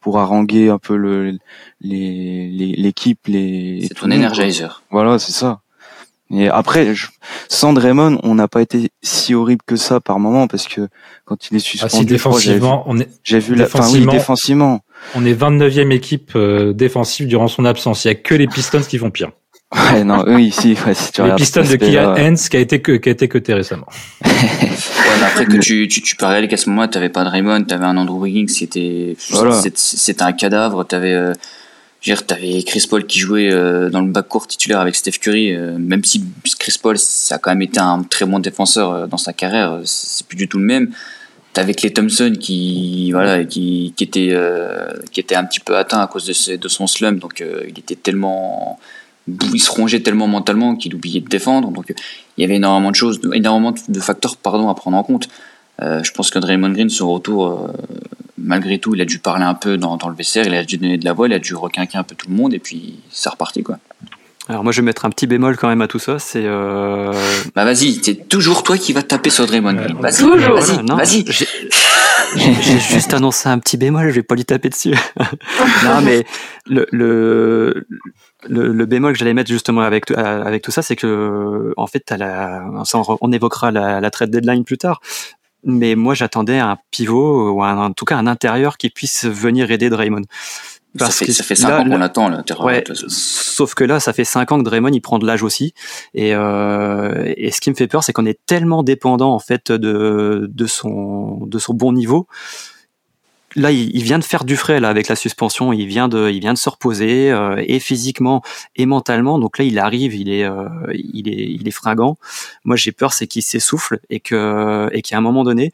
pour 0.00 0.20
haranguer 0.20 0.68
un 0.68 0.78
peu 0.78 0.96
le 0.96 1.36
les 1.80 2.74
l'équipe 2.76 3.26
les. 3.26 3.86
C'est 3.88 3.94
ton 3.94 4.10
énergizer. 4.12 4.82
Voilà, 4.90 5.18
c'est 5.18 5.32
ça. 5.32 5.60
Et 6.30 6.48
après, 6.48 6.94
je, 6.94 7.08
sans 7.48 7.72
Draymond, 7.72 8.18
on 8.22 8.34
n'a 8.34 8.48
pas 8.48 8.62
été 8.62 8.90
si 9.02 9.34
horrible 9.34 9.62
que 9.66 9.76
ça 9.76 10.00
par 10.00 10.18
moment 10.18 10.46
parce 10.46 10.66
que 10.66 10.88
quand 11.26 11.50
il 11.50 11.56
est 11.56 11.60
suspendu, 11.60 11.92
ah, 11.94 11.98
si 11.98 12.06
défensivement, 12.06 12.82
on 12.86 12.98
est 12.98 13.08
j'ai 13.22 13.40
vu 13.40 13.54
la 13.54 13.66
fin 13.66 13.88
oui, 13.90 14.06
défensivement. 14.06 14.80
On 15.14 15.24
est 15.24 15.34
29e 15.34 15.90
équipe 15.90 16.32
euh, 16.36 16.72
défensive 16.72 17.26
durant 17.26 17.48
son 17.48 17.64
absence. 17.64 18.04
Il 18.04 18.08
y 18.08 18.10
a 18.10 18.14
que 18.14 18.34
les 18.34 18.46
Pistons 18.46 18.82
qui 18.82 18.98
font 18.98 19.10
pire. 19.10 19.30
Ouais, 19.74 20.04
non, 20.04 20.24
ouais, 20.24 20.50
si 20.50 20.76
tu 21.12 21.22
Les 21.22 21.34
Pistons 21.34 21.62
de 21.62 21.76
Kylian 21.76 22.14
Hens 22.16 22.48
qui 22.48 22.56
a 22.56 22.60
été 22.60 22.80
que, 22.80 22.92
qui 22.92 23.08
a 23.08 23.12
été 23.12 23.26
coté 23.28 23.54
récemment. 23.54 23.88
ouais, 24.24 24.30
mais 24.30 25.26
après 25.26 25.46
que 25.46 25.56
tu, 25.56 25.88
tu, 25.88 26.00
tu 26.00 26.16
parlais 26.16 26.46
qu'à 26.46 26.56
ce 26.56 26.68
moment-là, 26.70 26.88
t'avais 26.88 27.08
pas 27.08 27.24
Draymond, 27.24 27.64
t'avais 27.64 27.84
un 27.84 27.96
Andrew 27.96 28.20
Wiggins 28.20 28.46
qui 28.46 28.64
était, 28.64 29.16
voilà. 29.30 29.60
c'était 29.74 30.22
un 30.22 30.32
cadavre, 30.32 30.84
t'avais, 30.84 31.14
euh, 31.14 31.32
t'avais 32.26 32.62
Chris 32.62 32.86
Paul 32.88 33.04
qui 33.04 33.18
jouait 33.18 33.50
euh, 33.50 33.90
dans 33.90 34.00
le 34.00 34.12
backcourt 34.12 34.46
titulaire 34.46 34.78
avec 34.78 34.94
Steph 34.94 35.18
Curry, 35.20 35.52
euh, 35.52 35.76
même 35.76 36.04
si 36.04 36.24
Chris 36.58 36.76
Paul, 36.80 36.96
ça 36.96 37.34
a 37.34 37.38
quand 37.38 37.50
même 37.50 37.62
été 37.62 37.80
un 37.80 38.04
très 38.04 38.26
bon 38.26 38.38
défenseur 38.38 39.08
dans 39.08 39.16
sa 39.16 39.32
carrière, 39.32 39.80
c'est 39.84 40.24
plus 40.26 40.36
du 40.36 40.46
tout 40.46 40.58
le 40.58 40.66
même. 40.66 40.90
T'avais 41.54 41.72
Clay 41.72 41.92
Thompson 41.92 42.34
qui, 42.38 43.12
voilà, 43.12 43.44
qui, 43.44 43.94
qui 43.96 44.04
était, 44.04 44.36
qui 45.10 45.20
était 45.20 45.36
un 45.36 45.44
petit 45.44 45.60
peu 45.60 45.76
atteint 45.76 46.00
à 46.00 46.06
cause 46.06 46.26
de, 46.26 46.56
de 46.56 46.68
son 46.68 46.86
slump, 46.86 47.20
donc 47.20 47.42
il 47.42 47.78
était 47.78 47.94
tellement, 47.94 48.78
il 49.28 49.60
se 49.60 49.70
rongeait 49.70 50.00
tellement 50.00 50.26
mentalement 50.26 50.76
qu'il 50.76 50.94
oubliait 50.94 51.20
de 51.20 51.28
défendre, 51.28 51.70
donc 51.70 51.86
il 52.36 52.40
y 52.40 52.44
avait 52.44 52.56
énormément 52.56 52.90
de 52.90 52.96
choses, 52.96 53.20
énormément 53.32 53.72
de 53.88 54.00
facteurs, 54.00 54.36
pardon, 54.36 54.68
à 54.68 54.74
prendre 54.74 54.96
en 54.96 55.04
compte. 55.04 55.28
je 55.80 56.10
pense 56.10 56.30
que 56.30 56.40
Draymond 56.40 56.70
Green, 56.70 56.90
son 56.90 57.12
retour, 57.12 57.70
malgré 58.44 58.78
tout, 58.78 58.94
il 58.94 59.00
a 59.00 59.04
dû 59.04 59.18
parler 59.18 59.44
un 59.44 59.54
peu 59.54 59.76
dans, 59.76 59.98
le 60.08 60.14
vestiaire, 60.14 60.46
il 60.46 60.54
a 60.54 60.64
dû 60.64 60.76
donner 60.76 60.98
de 60.98 61.04
la 61.04 61.12
voix, 61.12 61.26
il 61.26 61.32
a 61.32 61.38
dû 61.38 61.54
requinquer 61.54 61.98
un 61.98 62.02
peu 62.02 62.14
tout 62.14 62.28
le 62.28 62.34
monde, 62.34 62.54
et 62.54 62.58
puis 62.58 63.00
c'est 63.10 63.28
reparti, 63.28 63.62
quoi. 63.62 63.78
Alors 64.48 64.62
moi 64.62 64.72
je 64.72 64.80
vais 64.80 64.84
mettre 64.84 65.06
un 65.06 65.10
petit 65.10 65.26
bémol 65.26 65.56
quand 65.56 65.68
même 65.68 65.80
à 65.80 65.88
tout 65.88 65.98
ça, 65.98 66.18
c'est... 66.18 66.44
Euh... 66.44 67.12
Bah 67.54 67.64
vas-y, 67.64 68.00
c'est 68.02 68.28
toujours 68.28 68.62
toi 68.62 68.76
qui 68.76 68.92
vas 68.92 69.02
taper 69.02 69.30
sur 69.30 69.46
Draymond 69.46 69.74
Vas-y, 70.00 70.22
vas-y, 70.22 70.84
vas-y. 70.84 71.24
J'ai 72.36 72.78
juste 72.78 73.14
annoncé 73.14 73.48
un 73.48 73.58
petit 73.58 73.78
bémol, 73.78 74.10
je 74.10 74.14
vais 74.16 74.22
pas 74.22 74.34
lui 74.34 74.44
taper 74.44 74.68
dessus. 74.68 74.94
non 75.84 76.02
mais 76.02 76.26
le, 76.66 76.86
le, 76.90 77.86
le, 78.48 78.86
bémol 78.86 79.12
que 79.12 79.18
j'allais 79.18 79.34
mettre 79.34 79.50
justement 79.50 79.80
avec, 79.80 80.10
avec 80.10 80.62
tout 80.62 80.70
ça, 80.70 80.82
c'est 80.82 80.96
que 80.96 81.72
en 81.76 81.86
fait, 81.86 82.10
la, 82.10 82.64
on 83.20 83.32
évoquera 83.32 83.70
la, 83.70 84.00
la 84.00 84.10
trade 84.10 84.30
deadline 84.30 84.64
plus 84.64 84.78
tard, 84.78 85.00
mais 85.64 85.94
moi 85.94 86.14
j'attendais 86.14 86.58
un 86.58 86.76
pivot 86.90 87.52
ou 87.52 87.62
un, 87.62 87.78
en 87.78 87.92
tout 87.92 88.04
cas 88.04 88.16
un 88.16 88.26
intérieur 88.26 88.76
qui 88.76 88.90
puisse 88.90 89.24
venir 89.24 89.70
aider 89.70 89.88
Draymond. 89.88 90.22
Parce 90.98 91.12
ça 91.12 91.18
fait, 91.18 91.26
que 91.26 91.32
ça 91.32 91.42
fait 91.42 91.56
5 91.56 91.80
ans 91.80 91.84
qu'on 91.84 92.00
attend 92.00 92.28
l'intérieur. 92.28 92.64
Ouais, 92.64 92.84
sauf 93.08 93.74
que 93.74 93.84
là, 93.84 93.98
ça 93.98 94.12
fait 94.12 94.24
5 94.24 94.52
ans 94.52 94.58
que 94.58 94.64
Draymond 94.64 94.92
il 94.92 95.00
prend 95.00 95.18
de 95.18 95.26
l'âge 95.26 95.42
aussi. 95.42 95.74
Et, 96.14 96.34
euh, 96.34 97.32
et 97.36 97.50
ce 97.50 97.60
qui 97.60 97.70
me 97.70 97.74
fait 97.74 97.88
peur, 97.88 98.04
c'est 98.04 98.12
qu'on 98.12 98.26
est 98.26 98.38
tellement 98.46 98.82
dépendant 98.82 99.32
en 99.32 99.40
fait 99.40 99.72
de, 99.72 100.48
de, 100.48 100.66
son, 100.66 101.46
de 101.46 101.58
son 101.58 101.74
bon 101.74 101.92
niveau 101.92 102.28
là, 103.56 103.70
il, 103.70 104.02
vient 104.02 104.18
de 104.18 104.24
faire 104.24 104.44
du 104.44 104.56
frais 104.56 104.80
là 104.80 104.88
avec 104.88 105.08
la 105.08 105.16
suspension. 105.16 105.72
Il 105.72 105.86
vient 105.86 106.08
de, 106.08 106.30
il 106.30 106.40
vient 106.40 106.52
de 106.52 106.58
se 106.58 106.68
reposer 106.68 107.30
euh, 107.30 107.62
et 107.66 107.78
physiquement 107.80 108.42
et 108.76 108.86
mentalement. 108.86 109.38
Donc 109.38 109.58
là, 109.58 109.64
il 109.64 109.78
arrive, 109.78 110.14
il 110.14 110.30
est, 110.30 110.44
euh, 110.44 110.68
il 110.92 111.28
est, 111.28 111.50
il 111.50 111.66
est 111.66 111.72
fringant. 111.72 112.16
Moi, 112.64 112.76
j'ai 112.76 112.92
peur, 112.92 113.12
c'est 113.12 113.26
qu'il 113.26 113.42
s'essouffle 113.42 114.00
et 114.10 114.20
que, 114.20 114.88
et 114.92 115.02
qu'à 115.02 115.18
un 115.18 115.20
moment 115.20 115.44
donné, 115.44 115.72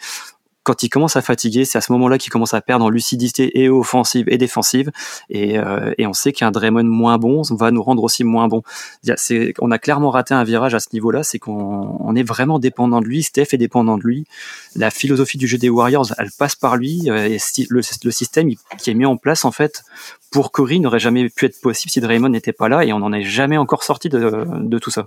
quand 0.62 0.82
il 0.82 0.90
commence 0.90 1.16
à 1.16 1.22
fatiguer, 1.22 1.64
c'est 1.64 1.78
à 1.78 1.80
ce 1.80 1.90
moment-là 1.92 2.18
qu'il 2.18 2.30
commence 2.30 2.52
à 2.52 2.60
perdre 2.60 2.84
en 2.84 2.90
lucidité 2.90 3.60
et 3.60 3.68
offensive 3.68 4.26
et 4.28 4.36
défensive. 4.36 4.90
Et, 5.30 5.58
euh, 5.58 5.92
et 5.96 6.06
on 6.06 6.12
sait 6.12 6.32
qu'un 6.32 6.50
Draymond 6.50 6.84
moins 6.84 7.18
bon 7.18 7.42
va 7.50 7.70
nous 7.70 7.82
rendre 7.82 8.02
aussi 8.02 8.24
moins 8.24 8.46
bon. 8.46 8.62
On 9.60 9.70
a 9.70 9.78
clairement 9.78 10.10
raté 10.10 10.34
un 10.34 10.44
virage 10.44 10.74
à 10.74 10.80
ce 10.80 10.88
niveau-là, 10.92 11.22
c'est 11.22 11.38
qu'on 11.38 11.96
on 12.00 12.14
est 12.14 12.22
vraiment 12.22 12.58
dépendant 12.58 13.00
de 13.00 13.06
lui. 13.06 13.22
Steph 13.22 13.48
est 13.52 13.58
dépendant 13.58 13.96
de 13.96 14.02
lui. 14.02 14.26
La 14.76 14.90
philosophie 14.90 15.38
du 15.38 15.46
jeu 15.46 15.56
des 15.56 15.70
Warriors, 15.70 16.12
elle 16.18 16.30
passe 16.38 16.56
par 16.56 16.76
lui. 16.76 17.10
Euh, 17.10 17.26
et 17.26 17.38
le, 17.68 17.80
le 18.04 18.10
système 18.10 18.50
qui 18.78 18.90
est 18.90 18.94
mis 18.94 19.06
en 19.06 19.16
place 19.16 19.44
en 19.44 19.52
fait 19.52 19.82
pour 20.30 20.52
Curry 20.52 20.80
n'aurait 20.80 21.00
jamais 21.00 21.28
pu 21.28 21.46
être 21.46 21.60
possible 21.60 21.90
si 21.90 22.00
Draymond 22.00 22.28
n'était 22.28 22.52
pas 22.52 22.68
là. 22.68 22.84
Et 22.84 22.92
on 22.92 22.98
n'en 22.98 23.12
est 23.12 23.22
jamais 23.24 23.56
encore 23.56 23.82
sorti 23.82 24.08
de, 24.08 24.44
de 24.46 24.78
tout 24.78 24.90
ça. 24.90 25.06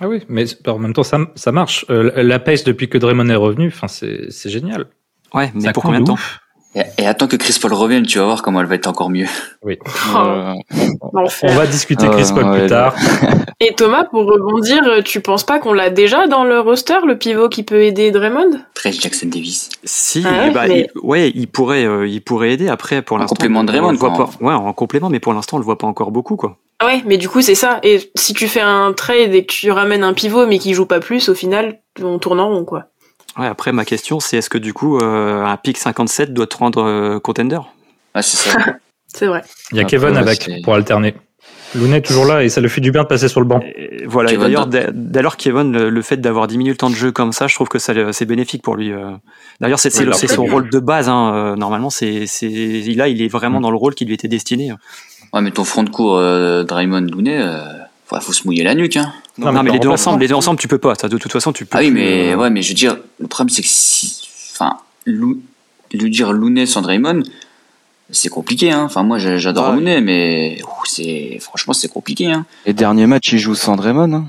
Ah 0.00 0.08
oui, 0.08 0.22
mais 0.28 0.44
en 0.66 0.78
même 0.78 0.92
temps, 0.92 1.02
ça, 1.02 1.18
ça 1.34 1.52
marche. 1.52 1.84
Euh, 1.90 2.22
la 2.22 2.38
pace 2.38 2.64
depuis 2.64 2.88
que 2.88 2.98
Draymond 2.98 3.28
est 3.28 3.34
revenu, 3.34 3.72
c'est 3.88 4.48
génial. 4.50 4.86
Ouais, 5.34 5.50
mais 5.54 5.72
pour 5.72 5.82
combien 5.82 6.00
de 6.00 6.06
temps 6.06 6.18
et, 6.74 7.06
attends 7.06 7.26
que 7.26 7.36
Chris 7.36 7.58
Paul 7.60 7.72
revienne, 7.74 8.06
tu 8.06 8.18
vas 8.18 8.24
voir 8.24 8.42
comment 8.42 8.60
elle 8.60 8.66
va 8.66 8.76
être 8.76 8.86
encore 8.86 9.10
mieux. 9.10 9.26
Oui. 9.62 9.78
Euh, 10.14 10.54
on 11.42 11.54
va 11.54 11.66
discuter 11.66 12.06
Chris 12.08 12.30
Paul 12.34 12.50
plus 12.52 12.66
tard. 12.66 12.94
Et 13.60 13.74
Thomas, 13.74 14.04
pour 14.04 14.24
rebondir, 14.24 14.82
tu 15.04 15.20
penses 15.20 15.44
pas 15.44 15.58
qu'on 15.58 15.72
l'a 15.72 15.90
déjà 15.90 16.26
dans 16.26 16.44
le 16.44 16.60
roster, 16.60 16.98
le 17.06 17.16
pivot 17.16 17.48
qui 17.48 17.62
peut 17.62 17.82
aider 17.82 18.10
Draymond? 18.10 18.60
Trace 18.74 19.00
Jackson 19.00 19.28
Davis. 19.28 19.70
Si, 19.84 20.24
ah 20.26 20.50
bah, 20.50 20.68
il, 20.68 20.88
ouais, 21.02 21.30
il 21.34 21.48
pourrait, 21.48 21.84
euh, 21.84 22.06
il 22.06 22.20
pourrait 22.22 22.52
aider. 22.52 22.68
Après, 22.68 23.02
pour 23.02 23.18
l'instant, 23.18 23.34
en 23.34 23.36
complément 23.36 23.62
de 23.62 23.68
Draymond, 23.68 23.96
quoi. 23.96 24.12
Pas, 24.12 24.30
ouais, 24.40 24.54
en 24.54 24.72
complément, 24.72 25.10
mais 25.10 25.20
pour 25.20 25.32
l'instant, 25.32 25.56
on 25.56 25.60
le 25.60 25.64
voit 25.64 25.78
pas 25.78 25.86
encore 25.86 26.10
beaucoup, 26.10 26.36
quoi. 26.36 26.58
Ah 26.78 26.86
ouais, 26.86 27.02
mais 27.06 27.16
du 27.16 27.28
coup, 27.28 27.42
c'est 27.42 27.54
ça. 27.54 27.78
Et 27.82 28.10
si 28.16 28.34
tu 28.34 28.48
fais 28.48 28.60
un 28.60 28.92
trade 28.92 29.34
et 29.34 29.44
que 29.44 29.52
tu 29.52 29.70
ramènes 29.70 30.04
un 30.04 30.14
pivot, 30.14 30.46
mais 30.46 30.58
qui 30.58 30.74
joue 30.74 30.86
pas 30.86 31.00
plus, 31.00 31.28
au 31.28 31.34
final, 31.34 31.80
on 32.02 32.18
tourne 32.18 32.40
en 32.40 32.48
rond, 32.48 32.64
quoi. 32.64 32.86
Ouais, 33.38 33.46
après, 33.46 33.72
ma 33.72 33.84
question, 33.84 34.20
c'est 34.20 34.36
est-ce 34.36 34.50
que 34.50 34.58
du 34.58 34.74
coup, 34.74 34.98
euh, 34.98 35.44
un 35.44 35.56
pick 35.56 35.78
57 35.78 36.34
doit 36.34 36.46
te 36.46 36.56
rendre 36.56 36.82
euh, 36.82 37.18
contender? 37.18 37.60
Ah, 38.14 38.22
c'est 38.22 38.36
ça. 38.36 38.58
c'est 39.06 39.26
vrai. 39.26 39.42
Il 39.72 39.78
y 39.78 39.80
a 39.80 39.84
Kevin 39.84 40.16
avec 40.16 40.50
pour 40.62 40.74
alterner. 40.74 41.14
Looney 41.74 41.96
est 41.96 42.02
toujours 42.02 42.26
là 42.26 42.44
et 42.44 42.50
ça 42.50 42.60
le 42.60 42.68
fait 42.68 42.82
du 42.82 42.92
bien 42.92 43.02
de 43.02 43.08
passer 43.08 43.28
sur 43.28 43.40
le 43.40 43.46
banc. 43.46 43.60
voilà. 44.06 44.36
D'ailleurs, 44.36 44.66
d'ailleurs, 44.66 45.38
Kevin, 45.38 45.72
le, 45.72 46.02
fait 46.02 46.18
d'avoir 46.18 46.46
10 46.46 46.58
minutes 46.58 46.74
de 46.74 46.78
temps 46.78 46.90
de 46.90 46.94
jeu 46.94 47.12
comme 47.12 47.32
ça, 47.32 47.46
je 47.46 47.54
trouve 47.54 47.68
que 47.68 47.78
c'est 47.78 48.26
bénéfique 48.26 48.62
pour 48.62 48.76
lui. 48.76 48.92
Euh. 48.92 49.12
D'ailleurs, 49.60 49.78
c'est 49.78 49.90
son 49.90 50.44
rôle 50.44 50.68
de 50.68 50.78
base. 50.78 51.08
Hein. 51.08 51.56
Normalement, 51.56 51.88
c'est 51.88 52.26
là, 52.94 53.08
il 53.08 53.22
est 53.22 53.28
vraiment 53.28 53.60
mm. 53.60 53.62
dans 53.62 53.70
le 53.70 53.78
rôle 53.78 53.94
qui 53.94 54.04
lui 54.04 54.12
était 54.12 54.28
destiné. 54.28 54.72
Ouais, 55.32 55.40
mais 55.40 55.50
ton 55.50 55.64
front 55.64 55.82
de 55.82 55.88
cours, 55.88 56.18
Draymond 56.66 57.06
Looney, 57.10 57.42
il 58.20 58.24
faut 58.24 58.32
se 58.32 58.44
mouiller 58.44 58.64
la 58.64 58.74
nuque. 58.74 58.96
Hein. 58.96 59.12
Non, 59.38 59.52
mais, 59.62 59.70
les 59.70 59.78
deux 59.78 59.88
ensemble, 59.88 60.20
les 60.20 60.28
deux 60.28 60.34
ensemble, 60.34 60.58
tu 60.58 60.68
peux 60.68 60.78
pas. 60.78 60.94
Ça, 60.94 61.08
de 61.08 61.18
toute 61.18 61.32
façon, 61.32 61.52
tu 61.52 61.64
peux. 61.64 61.78
Ah 61.78 61.80
oui, 61.80 61.90
mais 61.90 62.32
euh, 62.32 62.36
ouais, 62.36 62.50
mais 62.50 62.62
je 62.62 62.68
veux 62.68 62.74
dire, 62.74 62.98
le 63.18 63.26
problème 63.26 63.48
c'est 63.48 63.62
que 63.62 63.68
si, 63.68 64.28
enfin, 64.54 64.78
lui 65.06 66.10
dire 66.10 66.32
Looney 66.32 66.66
sans 66.66 66.82
Draymond, 66.82 67.22
c'est 68.10 68.28
compliqué. 68.28 68.70
Hein. 68.70 68.82
Enfin, 68.84 69.02
moi, 69.02 69.18
j'adore 69.18 69.74
ouais. 69.74 70.00
mais 70.00 70.58
c'est 70.84 71.38
franchement, 71.40 71.72
c'est 71.72 71.88
compliqué. 71.88 72.26
Hein. 72.26 72.44
Les 72.66 72.72
derniers 72.72 73.06
matchs, 73.06 73.32
il 73.32 73.38
joue 73.38 73.54
sans 73.54 73.76
Draymond. 73.76 74.12
Hein. 74.12 74.26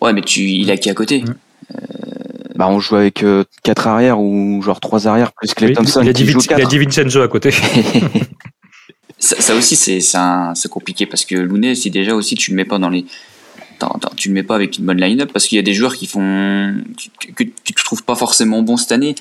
Ouais, 0.00 0.12
mais 0.12 0.22
tu, 0.22 0.42
il 0.42 0.70
a 0.70 0.76
qui 0.76 0.90
à 0.90 0.94
côté 0.94 1.24
euh... 1.72 1.76
Bah, 2.54 2.68
on 2.68 2.80
joue 2.80 2.96
avec 2.96 3.22
euh, 3.22 3.44
quatre 3.62 3.86
arrières 3.86 4.18
ou 4.18 4.62
genre 4.62 4.80
trois 4.80 5.06
arrières 5.06 5.32
plus 5.32 5.52
Clay 5.52 5.74
Thompson. 5.74 6.00
Il 6.00 6.06
il 6.06 6.62
a 6.62 6.64
dit 6.64 6.78
Vincenzo 6.78 7.20
à 7.20 7.28
côté. 7.28 7.50
Ça, 9.18 9.54
aussi, 9.54 9.76
c'est 9.76 10.68
compliqué 10.68 11.06
parce 11.06 11.24
que 11.24 11.34
Looney, 11.34 11.74
si 11.74 11.90
déjà 11.90 12.14
aussi 12.14 12.34
tu 12.34 12.50
le 12.50 12.56
mets 12.56 12.64
pas 12.64 12.78
dans 12.78 12.90
les. 12.90 13.06
Attends, 13.80 13.98
tu 14.16 14.28
le 14.28 14.34
mets 14.34 14.42
pas 14.42 14.54
avec 14.54 14.78
une 14.78 14.86
bonne 14.86 15.00
line-up 15.00 15.30
parce 15.32 15.46
qu'il 15.46 15.56
y 15.56 15.58
a 15.58 15.62
des 15.62 15.74
joueurs 15.74 15.96
qui 15.96 16.06
font. 16.06 16.74
que 17.34 17.44
tu 17.44 17.74
trouves 17.84 18.04
pas 18.04 18.14
forcément 18.14 18.62
bons 18.62 18.76
cette 18.76 18.92
année 18.92 19.14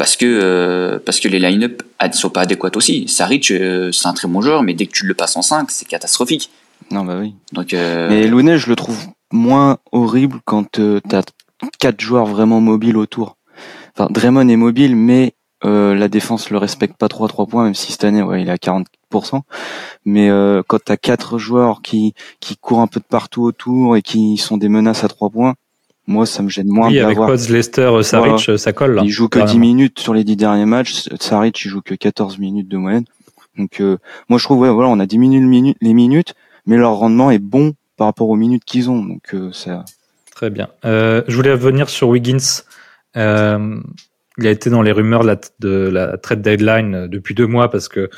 parce 0.00 0.16
que, 0.16 0.24
euh, 0.24 0.98
parce 1.04 1.20
que 1.20 1.28
les 1.28 1.38
line-up 1.38 1.82
ne 2.02 2.12
sont 2.12 2.30
pas 2.30 2.40
adéquates 2.40 2.74
aussi. 2.74 3.06
Saric, 3.06 3.50
euh, 3.50 3.92
c'est 3.92 4.08
un 4.08 4.14
très 4.14 4.28
bon 4.28 4.40
joueur, 4.40 4.62
mais 4.62 4.72
dès 4.72 4.86
que 4.86 4.92
tu 4.92 5.04
le 5.04 5.12
passes 5.12 5.36
en 5.36 5.42
5, 5.42 5.70
c'est 5.70 5.86
catastrophique. 5.86 6.48
Non, 6.90 7.04
bah 7.04 7.18
oui. 7.20 7.34
Donc, 7.52 7.74
euh... 7.74 8.08
Mais 8.08 8.26
Looney, 8.26 8.56
je 8.56 8.70
le 8.70 8.76
trouve 8.76 8.98
moins 9.30 9.76
horrible 9.92 10.38
quand 10.46 10.78
euh, 10.78 11.00
tu 11.06 11.14
as 11.14 11.22
quatre 11.78 12.00
joueurs 12.00 12.24
vraiment 12.24 12.62
mobiles 12.62 12.96
autour. 12.96 13.36
Enfin, 13.94 14.08
Draymond 14.10 14.48
est 14.48 14.56
mobile, 14.56 14.96
mais 14.96 15.34
la 15.62 16.08
défense 16.08 16.48
le 16.48 16.56
respecte 16.56 16.96
pas 16.96 17.08
trop 17.08 17.26
à 17.26 17.28
3 17.28 17.44
points, 17.44 17.64
même 17.64 17.74
si 17.74 17.92
cette 17.92 18.04
année, 18.04 18.22
ouais, 18.22 18.40
il 18.40 18.48
a 18.48 18.56
40, 18.56 18.86
mais 20.04 20.30
euh, 20.30 20.62
quand 20.66 20.78
tu 20.84 20.92
as 20.92 20.96
quatre 20.96 21.38
joueurs 21.38 21.82
qui, 21.82 22.14
qui 22.40 22.56
courent 22.56 22.80
un 22.80 22.86
peu 22.86 23.00
de 23.00 23.04
partout 23.04 23.42
autour 23.42 23.96
et 23.96 24.02
qui 24.02 24.36
sont 24.36 24.56
des 24.56 24.68
menaces 24.68 25.04
à 25.04 25.08
trois 25.08 25.30
points, 25.30 25.54
moi 26.06 26.26
ça 26.26 26.42
me 26.42 26.48
gêne 26.48 26.68
moins 26.68 26.88
oui, 26.88 27.00
avec 27.00 27.16
Pods, 27.16 27.50
Lester, 27.50 27.82
euh, 27.82 28.02
Saric, 28.02 28.48
euh, 28.48 28.56
ça 28.56 28.72
colle 28.72 28.94
là. 28.94 29.02
Il 29.04 29.10
joue 29.10 29.28
que 29.28 29.38
Vraiment. 29.38 29.52
10 29.52 29.58
minutes 29.58 29.98
sur 30.00 30.14
les 30.14 30.24
10 30.24 30.36
derniers 30.36 30.66
matchs, 30.66 31.08
Saric 31.20 31.62
il 31.64 31.68
joue 31.68 31.82
que 31.82 31.94
14 31.94 32.38
minutes 32.38 32.68
de 32.68 32.76
moyenne. 32.76 33.04
Donc 33.58 33.82
moi 34.28 34.38
je 34.38 34.44
trouve 34.44 34.60
ouais, 34.60 34.70
voilà, 34.70 34.88
on 34.88 35.00
a 35.00 35.06
diminué 35.06 35.74
les 35.80 35.94
minutes 35.94 36.34
mais 36.66 36.76
leur 36.76 36.94
rendement 36.94 37.30
est 37.30 37.38
bon 37.38 37.74
par 37.96 38.06
rapport 38.06 38.28
aux 38.28 38.36
minutes 38.36 38.64
qu'ils 38.64 38.90
ont. 38.90 39.04
Donc 39.04 39.34
euh, 39.34 39.50
Très 40.34 40.50
bien. 40.50 40.68
Je 40.84 41.34
voulais 41.34 41.52
revenir 41.52 41.90
sur 41.90 42.08
Wiggins. 42.08 42.62
il 43.14 43.20
a 43.20 44.50
été 44.50 44.70
dans 44.70 44.82
les 44.82 44.92
rumeurs 44.92 45.24
de 45.24 45.88
la 45.92 46.16
trade 46.16 46.40
deadline 46.42 47.06
depuis 47.08 47.34
deux 47.34 47.46
mois 47.46 47.70
parce 47.70 47.88
que 47.88 48.08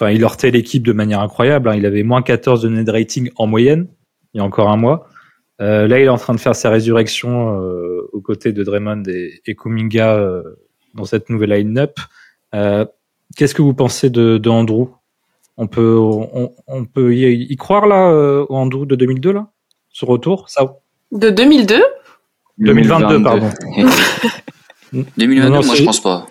Enfin, 0.00 0.12
il 0.12 0.24
hortait 0.24 0.50
l'équipe 0.50 0.82
de 0.82 0.92
manière 0.92 1.20
incroyable. 1.20 1.68
Hein. 1.68 1.74
Il 1.76 1.84
avait 1.84 2.02
moins 2.02 2.22
14 2.22 2.62
de 2.62 2.70
net 2.70 2.88
rating 2.88 3.30
en 3.36 3.46
moyenne 3.46 3.86
il 4.32 4.38
y 4.38 4.40
a 4.40 4.44
encore 4.44 4.70
un 4.70 4.76
mois. 4.76 5.08
Euh, 5.60 5.86
là, 5.86 6.00
il 6.00 6.04
est 6.04 6.08
en 6.08 6.16
train 6.16 6.34
de 6.34 6.40
faire 6.40 6.56
sa 6.56 6.70
résurrection 6.70 7.60
euh, 7.60 8.08
aux 8.12 8.20
côtés 8.20 8.52
de 8.52 8.64
Draymond 8.64 9.02
et, 9.08 9.40
et 9.44 9.54
Kuminga 9.54 10.14
euh, 10.14 10.42
dans 10.94 11.04
cette 11.04 11.28
nouvelle 11.28 11.50
line-up. 11.50 11.98
Euh, 12.54 12.86
qu'est-ce 13.36 13.54
que 13.54 13.60
vous 13.60 13.74
pensez 13.74 14.08
de, 14.08 14.38
de 14.38 14.48
Andrew? 14.48 14.88
On 15.58 15.66
peut, 15.66 15.98
on, 15.98 16.52
on, 16.66 16.84
peut 16.86 17.14
y, 17.14 17.54
croire 17.56 17.86
là 17.86 18.10
euh, 18.10 18.46
au 18.48 18.56
Andrew 18.56 18.86
de 18.86 18.96
2002 18.96 19.32
là, 19.32 19.48
ce 19.90 20.06
retour, 20.06 20.48
ça? 20.48 20.78
De 21.12 21.28
2002 21.28 21.82
2022, 22.56 23.22
pardon. 23.22 23.50
2022, 24.92 25.48
moi 25.50 25.74
je 25.74 25.84
pense 25.84 26.00
pas. 26.00 26.26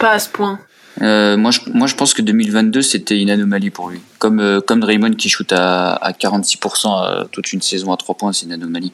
Pas 0.00 0.12
à 0.12 0.18
ce 0.18 0.28
point. 0.28 0.58
Euh, 1.00 1.36
moi, 1.36 1.50
je, 1.50 1.60
moi, 1.72 1.86
je 1.86 1.94
pense 1.94 2.14
que 2.14 2.22
2022, 2.22 2.82
c'était 2.82 3.20
une 3.20 3.30
anomalie 3.30 3.70
pour 3.70 3.88
lui. 3.88 4.00
Comme, 4.18 4.40
euh, 4.40 4.60
comme 4.60 4.80
Draymond 4.80 5.12
qui 5.12 5.28
shoot 5.28 5.52
à, 5.52 5.94
à 5.94 6.12
46% 6.12 6.88
à 6.88 7.26
toute 7.30 7.52
une 7.52 7.62
saison 7.62 7.92
à 7.92 7.96
3 7.96 8.16
points, 8.16 8.32
c'est 8.32 8.46
une 8.46 8.52
anomalie. 8.52 8.92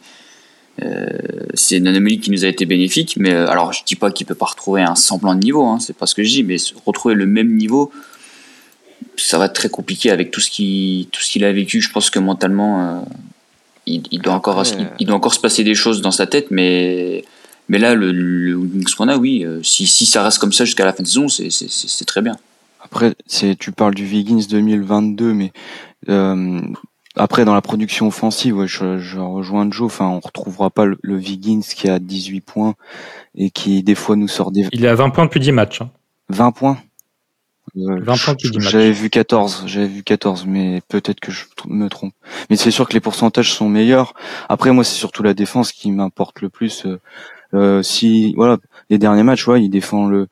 Euh, 0.82 1.06
c'est 1.54 1.76
une 1.76 1.86
anomalie 1.86 2.18
qui 2.18 2.30
nous 2.30 2.44
a 2.44 2.48
été 2.48 2.66
bénéfique, 2.66 3.16
mais 3.16 3.32
euh, 3.32 3.48
alors 3.48 3.72
je 3.72 3.84
dis 3.84 3.94
pas 3.94 4.10
qu'il 4.10 4.26
peut 4.26 4.34
pas 4.34 4.46
retrouver 4.46 4.82
un 4.82 4.96
semblant 4.96 5.34
de 5.34 5.40
niveau, 5.40 5.64
hein, 5.64 5.78
c'est 5.80 5.96
pas 5.96 6.06
ce 6.06 6.14
que 6.14 6.24
je 6.24 6.30
dis, 6.30 6.42
mais 6.42 6.56
retrouver 6.84 7.14
le 7.14 7.26
même 7.26 7.54
niveau, 7.54 7.92
ça 9.16 9.38
va 9.38 9.44
être 9.44 9.52
très 9.52 9.68
compliqué 9.68 10.10
avec 10.10 10.32
tout 10.32 10.40
ce 10.40 10.50
qui 10.50 11.08
tout 11.12 11.22
ce 11.22 11.30
qu'il 11.30 11.44
a 11.44 11.52
vécu. 11.52 11.80
Je 11.80 11.90
pense 11.90 12.10
que 12.10 12.18
mentalement, 12.18 12.80
euh, 12.80 13.00
il, 13.86 14.02
il, 14.10 14.20
doit 14.20 14.34
encore 14.34 14.64
il, 14.66 14.88
il, 14.98 15.06
doit 15.06 15.16
encore 15.16 15.34
se 15.34 15.40
passer 15.40 15.62
des 15.62 15.76
choses 15.76 16.00
dans 16.00 16.10
sa 16.10 16.26
tête, 16.26 16.50
mais 16.50 17.24
mais 17.68 17.78
là, 17.78 17.94
le, 17.94 18.12
le 18.12 18.58
qu'on 18.96 19.08
a, 19.08 19.16
oui, 19.16 19.44
euh, 19.44 19.62
si, 19.62 19.86
si 19.86 20.06
ça 20.06 20.22
reste 20.22 20.38
comme 20.38 20.52
ça 20.52 20.64
jusqu'à 20.64 20.84
la 20.84 20.92
fin 20.92 21.02
de 21.02 21.08
saison, 21.08 21.28
c'est 21.28 22.04
très 22.04 22.22
bien. 22.22 22.36
Après, 22.80 23.14
c'est 23.26 23.58
tu 23.58 23.72
parles 23.72 23.94
du 23.94 24.04
Wiggins 24.04 24.46
2022, 24.48 25.32
mais 25.32 25.52
euh, 26.10 26.60
après 27.16 27.44
dans 27.44 27.54
la 27.54 27.62
production 27.62 28.08
offensive, 28.08 28.58
ouais, 28.58 28.68
je, 28.68 28.98
je, 28.98 29.18
rejoins 29.18 29.70
Joe. 29.70 29.86
Enfin, 29.86 30.06
on 30.06 30.20
retrouvera 30.20 30.68
pas 30.70 30.84
le, 30.84 30.98
le, 31.02 31.16
Wiggins 31.16 31.62
qui 31.62 31.88
a 31.88 31.98
18 31.98 32.42
points 32.42 32.74
et 33.36 33.50
qui 33.50 33.82
des 33.82 33.94
fois 33.94 34.16
nous 34.16 34.28
sort 34.28 34.50
des. 34.50 34.68
Il 34.72 34.84
est 34.84 34.88
à 34.88 34.94
20 34.94 35.10
points 35.10 35.24
depuis 35.24 35.40
10 35.40 35.52
matchs. 35.52 35.80
Hein. 35.80 35.90
20 36.28 36.52
points? 36.52 36.78
Euh, 37.76 38.00
20 38.00 38.04
points 38.04 38.34
depuis 38.34 38.50
10 38.50 38.58
matchs. 38.58 38.68
J'avais 38.68 38.92
vu 38.92 39.08
14, 39.08 39.64
j'avais 39.66 39.86
vu 39.86 40.02
14, 40.02 40.44
mais 40.46 40.82
peut-être 40.88 41.20
que 41.20 41.32
je 41.32 41.44
me 41.66 41.88
trompe. 41.88 42.12
Mais 42.50 42.56
c'est 42.56 42.70
sûr 42.70 42.86
que 42.86 42.92
les 42.92 43.00
pourcentages 43.00 43.52
sont 43.52 43.68
meilleurs. 43.68 44.12
Après, 44.50 44.72
moi, 44.72 44.84
c'est 44.84 44.94
surtout 44.96 45.22
la 45.22 45.32
défense 45.34 45.72
qui 45.72 45.90
m'importe 45.90 46.42
le 46.42 46.50
plus. 46.50 46.84
Euh, 46.84 47.00
euh, 47.54 47.82
si 47.82 48.34
voilà, 48.34 48.58
les 48.90 48.98
derniers 48.98 49.22
matchs, 49.22 49.46
ouais, 49.48 49.62
il 49.62 49.70
défend 49.70 50.06
le, 50.06 50.28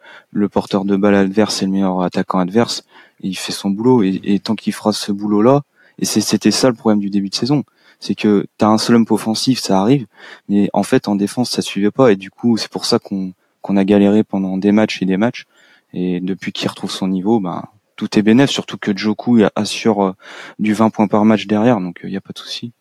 porteur 0.48 0.84
de 0.84 0.96
balle 0.96 1.14
adverse 1.14 1.62
et 1.62 1.66
le 1.66 1.72
meilleur 1.72 2.02
attaquant 2.02 2.38
adverse. 2.38 2.84
Il 3.20 3.36
fait 3.36 3.52
son 3.52 3.70
boulot. 3.70 4.02
Et, 4.02 4.40
tant 4.40 4.54
qu'il 4.54 4.72
fera 4.72 4.92
ce 4.92 5.12
boulot-là, 5.12 5.62
et 5.98 6.04
c'était 6.04 6.50
ça 6.50 6.68
le 6.68 6.74
problème 6.74 7.00
du 7.00 7.10
début 7.10 7.28
de 7.28 7.34
saison, 7.34 7.64
c'est 8.00 8.14
que 8.14 8.46
t'as 8.58 8.68
un 8.68 8.78
slump 8.78 9.10
offensif, 9.10 9.60
ça 9.60 9.80
arrive, 9.80 10.06
mais 10.48 10.68
en 10.72 10.82
fait 10.82 11.06
en 11.06 11.14
défense 11.14 11.50
ça 11.50 11.62
suivait 11.62 11.90
pas. 11.92 12.12
Et 12.12 12.16
du 12.16 12.30
coup, 12.30 12.56
c'est 12.56 12.70
pour 12.70 12.84
ça 12.84 12.98
qu'on 12.98 13.32
qu'on 13.60 13.76
a 13.76 13.84
galéré 13.84 14.24
pendant 14.24 14.58
des 14.58 14.72
matchs 14.72 15.02
et 15.02 15.06
des 15.06 15.16
matchs. 15.16 15.46
Et 15.94 16.20
depuis 16.20 16.52
qu'il 16.52 16.68
retrouve 16.68 16.90
son 16.90 17.06
niveau, 17.06 17.38
ben 17.38 17.62
tout 17.96 18.18
est 18.18 18.22
bénéf, 18.22 18.50
surtout 18.50 18.78
que 18.78 18.96
Joku 18.96 19.42
assure 19.54 20.02
euh, 20.02 20.12
du 20.58 20.74
20 20.74 20.90
points 20.90 21.06
par 21.06 21.24
match 21.24 21.46
derrière, 21.46 21.80
donc 21.80 22.00
il 22.02 22.06
euh, 22.06 22.10
n'y 22.10 22.16
a 22.16 22.20
pas 22.20 22.32
de 22.32 22.38
souci. 22.38 22.72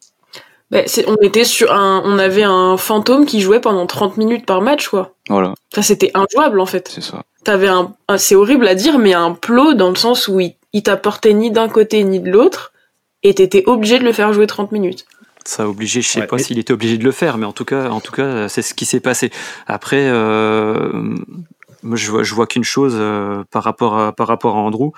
Bah, 0.71 0.83
c'est- 0.87 1.07
on 1.07 1.15
était 1.17 1.43
sur 1.43 1.71
un, 1.73 2.01
on 2.05 2.17
avait 2.17 2.43
un 2.43 2.77
fantôme 2.77 3.25
qui 3.25 3.41
jouait 3.41 3.59
pendant 3.59 3.85
30 3.85 4.17
minutes 4.17 4.45
par 4.45 4.61
match, 4.61 4.87
quoi. 4.87 5.13
Voilà, 5.29 5.53
Enfin, 5.73 5.81
c'était 5.81 6.11
injouable, 6.13 6.59
en 6.59 6.65
fait. 6.65 6.89
c'est 6.93 7.01
ça. 7.01 7.23
T'avais 7.43 7.67
un, 7.67 7.93
un- 8.07 8.17
c'est 8.17 8.35
horrible 8.35 8.67
à 8.67 8.75
dire, 8.75 8.97
mais 8.97 9.13
un 9.13 9.33
plot 9.33 9.73
dans 9.73 9.89
le 9.89 9.95
sens 9.95 10.27
où 10.27 10.39
il, 10.39 10.55
il 10.73 10.83
t'apportait 10.83 11.33
ni 11.33 11.51
d'un 11.51 11.67
côté 11.69 12.03
ni 12.03 12.19
de 12.19 12.31
l'autre, 12.31 12.71
et 13.23 13.33
t'étais 13.35 13.63
obligé 13.67 13.99
de 13.99 14.03
le 14.05 14.13
faire 14.13 14.31
jouer 14.33 14.47
30 14.47 14.71
minutes. 14.71 15.05
Ça 15.43 15.63
a 15.63 15.67
obligé, 15.67 16.01
je 16.01 16.07
sais 16.07 16.19
Ouais, 16.21 16.27
pas 16.27 16.37
et- 16.37 16.43
s'il 16.43 16.59
était 16.59 16.71
obligé 16.73 16.97
de 16.97 17.03
le 17.03 17.11
faire, 17.11 17.37
mais 17.37 17.45
en 17.45 17.51
tout 17.51 17.65
cas, 17.65 17.89
en 17.89 17.99
tout 17.99 18.11
cas, 18.13 18.47
c'est 18.47 18.61
ce 18.61 18.73
qui 18.73 18.85
s'est 18.85 18.99
passé. 18.99 19.31
Après, 19.67 20.07
euh, 20.07 20.91
moi, 21.83 21.97
je 21.97 22.11
vois, 22.11 22.23
je 22.23 22.33
vois 22.35 22.45
qu'une 22.47 22.63
chose 22.63 22.93
euh, 22.95 23.43
par 23.51 23.63
rapport 23.63 23.97
à 23.97 24.11
par 24.13 24.27
rapport 24.27 24.55
à 24.55 24.59
Andrew, 24.59 24.91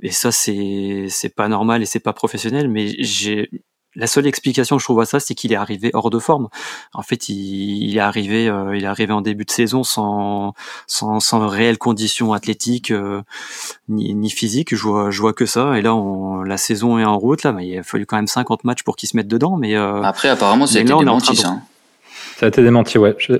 et 0.00 0.10
ça, 0.10 0.32
c'est 0.32 1.06
c'est 1.10 1.34
pas 1.34 1.46
normal 1.48 1.82
et 1.82 1.86
c'est 1.86 2.00
pas 2.00 2.14
professionnel. 2.14 2.68
Mais 2.68 2.88
j'ai 2.98 3.50
la 3.94 4.06
seule 4.06 4.26
explication 4.26 4.76
que 4.76 4.80
je 4.80 4.86
trouve 4.86 5.00
à 5.00 5.04
ça, 5.04 5.20
c'est 5.20 5.34
qu'il 5.34 5.52
est 5.52 5.56
arrivé 5.56 5.90
hors 5.92 6.08
de 6.10 6.18
forme. 6.18 6.48
En 6.94 7.02
fait, 7.02 7.28
il, 7.28 7.84
il 7.84 7.96
est 7.96 8.00
arrivé, 8.00 8.48
euh, 8.48 8.76
il 8.76 8.84
est 8.84 8.86
arrivé 8.86 9.12
en 9.12 9.20
début 9.20 9.44
de 9.44 9.50
saison 9.50 9.82
sans 9.84 10.54
sans, 10.86 11.20
sans 11.20 11.46
réelles 11.46 11.78
conditions 11.78 12.32
athlétiques 12.32 12.90
euh, 12.90 13.22
ni, 13.88 14.14
ni 14.14 14.30
physiques. 14.30 14.74
Je 14.74 14.82
vois, 14.82 15.10
je 15.10 15.20
vois 15.20 15.32
que 15.34 15.44
ça. 15.46 15.76
Et 15.78 15.82
là, 15.82 15.94
on, 15.94 16.42
la 16.42 16.56
saison 16.56 16.98
est 16.98 17.04
en 17.04 17.18
route. 17.18 17.42
Là, 17.42 17.52
mais 17.52 17.68
il 17.68 17.78
a 17.78 17.82
fallu 17.82 18.06
quand 18.06 18.16
même 18.16 18.26
50 18.26 18.64
matchs 18.64 18.82
pour 18.82 18.96
qu'il 18.96 19.08
se 19.08 19.16
mette 19.16 19.28
dedans. 19.28 19.56
Mais 19.56 19.76
euh, 19.76 20.02
Après, 20.02 20.28
apparemment, 20.28 20.66
ça 20.66 20.74
a 20.74 20.78
Mais 20.78 20.82
été 20.82 20.90
là, 20.90 20.96
on 20.96 21.00
est 21.00 21.02
en 21.02 21.18
démenti, 21.18 21.32
de- 21.32 21.36
ça. 21.36 21.48
hein. 21.48 21.62
Ça 22.38 22.46
a 22.46 22.48
été 22.48 22.62
démenti, 22.62 22.98
ouais. 22.98 23.14
Je- 23.18 23.34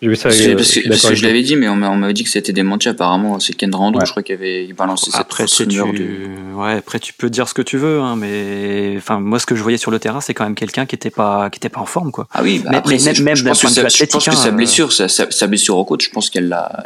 J'ai 0.00 0.08
vu 0.08 0.14
ça. 0.16 0.28
Parce 0.28 0.40
euh, 0.40 0.50
que, 0.50 0.54
parce 0.54 0.68
je 0.68 0.74
que, 0.74 0.80
suis 0.80 0.88
parce 0.88 1.06
que 1.08 1.14
je 1.16 1.26
l'avais 1.26 1.42
dit, 1.42 1.56
mais 1.56 1.68
on 1.68 1.74
m'a- 1.74 1.90
on 1.90 1.96
m'avait 1.96 2.12
dit 2.12 2.22
que 2.22 2.30
c'était 2.30 2.52
démenti 2.52 2.88
apparemment. 2.88 3.40
C'est 3.40 3.52
Ken 3.54 3.74
Rando, 3.74 3.98
Ouais. 3.98 4.06
je 4.06 4.10
crois 4.12 4.22
qu'il 4.22 4.36
avait 4.36 4.72
balancé 4.72 5.10
cette 5.10 5.20
Après, 5.20 5.42
fausse 5.44 5.56
tu, 5.56 5.66
tu- 5.66 5.80
rumeur 5.82 5.92
de... 5.98 6.54
ouais, 6.54 6.72
après, 6.78 7.00
tu 7.00 7.12
peux 7.14 7.28
dire 7.30 7.48
ce 7.48 7.54
que 7.54 7.62
tu 7.62 7.78
veux, 7.78 8.00
hein, 8.00 8.14
mais 8.14 8.94
enfin, 8.96 9.18
moi, 9.18 9.40
ce 9.40 9.46
que 9.46 9.56
je 9.56 9.62
voyais 9.62 9.76
sur 9.78 9.90
le 9.90 9.98
terrain, 9.98 10.20
c'est 10.20 10.34
quand 10.34 10.44
même 10.44 10.54
quelqu'un 10.54 10.86
qui 10.86 10.94
était 10.94 11.10
pas, 11.10 11.50
qui 11.50 11.56
était 11.56 11.68
pas 11.68 11.80
en 11.80 11.86
forme, 11.86 12.12
quoi. 12.12 12.28
Ah 12.32 12.42
oui, 12.44 12.60
bah 12.62 12.70
Mais- 12.70 12.76
après, 12.76 12.92
mais 12.94 12.98
c'est- 13.00 13.06
même- 13.06 13.14
je, 13.16 13.22
même 13.24 13.36
je 13.36 13.42
d'un 13.44 13.50
pense 13.50 13.58
que, 13.58 13.62
point 13.62 13.70
de 13.70 13.74
sa, 13.74 13.82
vue 13.82 13.88
je 13.90 14.04
pense 14.04 14.24
que 14.24 14.30
athlétique, 14.30 14.42
sa 14.44 14.48
hein, 14.48 14.52
blessure, 14.52 14.92
sa, 14.92 15.08
sa, 15.08 15.30
sa 15.32 15.46
blessure 15.48 15.76
au 15.76 15.84
côte, 15.84 16.02
je 16.02 16.10
pense 16.10 16.30
qu'elle 16.30 16.48
l'a, 16.48 16.84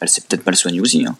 elle 0.00 0.08
s'est 0.08 0.22
peut-être 0.28 0.44
mal 0.44 0.56
soignée 0.56 0.80
aussi. 0.80 1.06
Hein. 1.06 1.14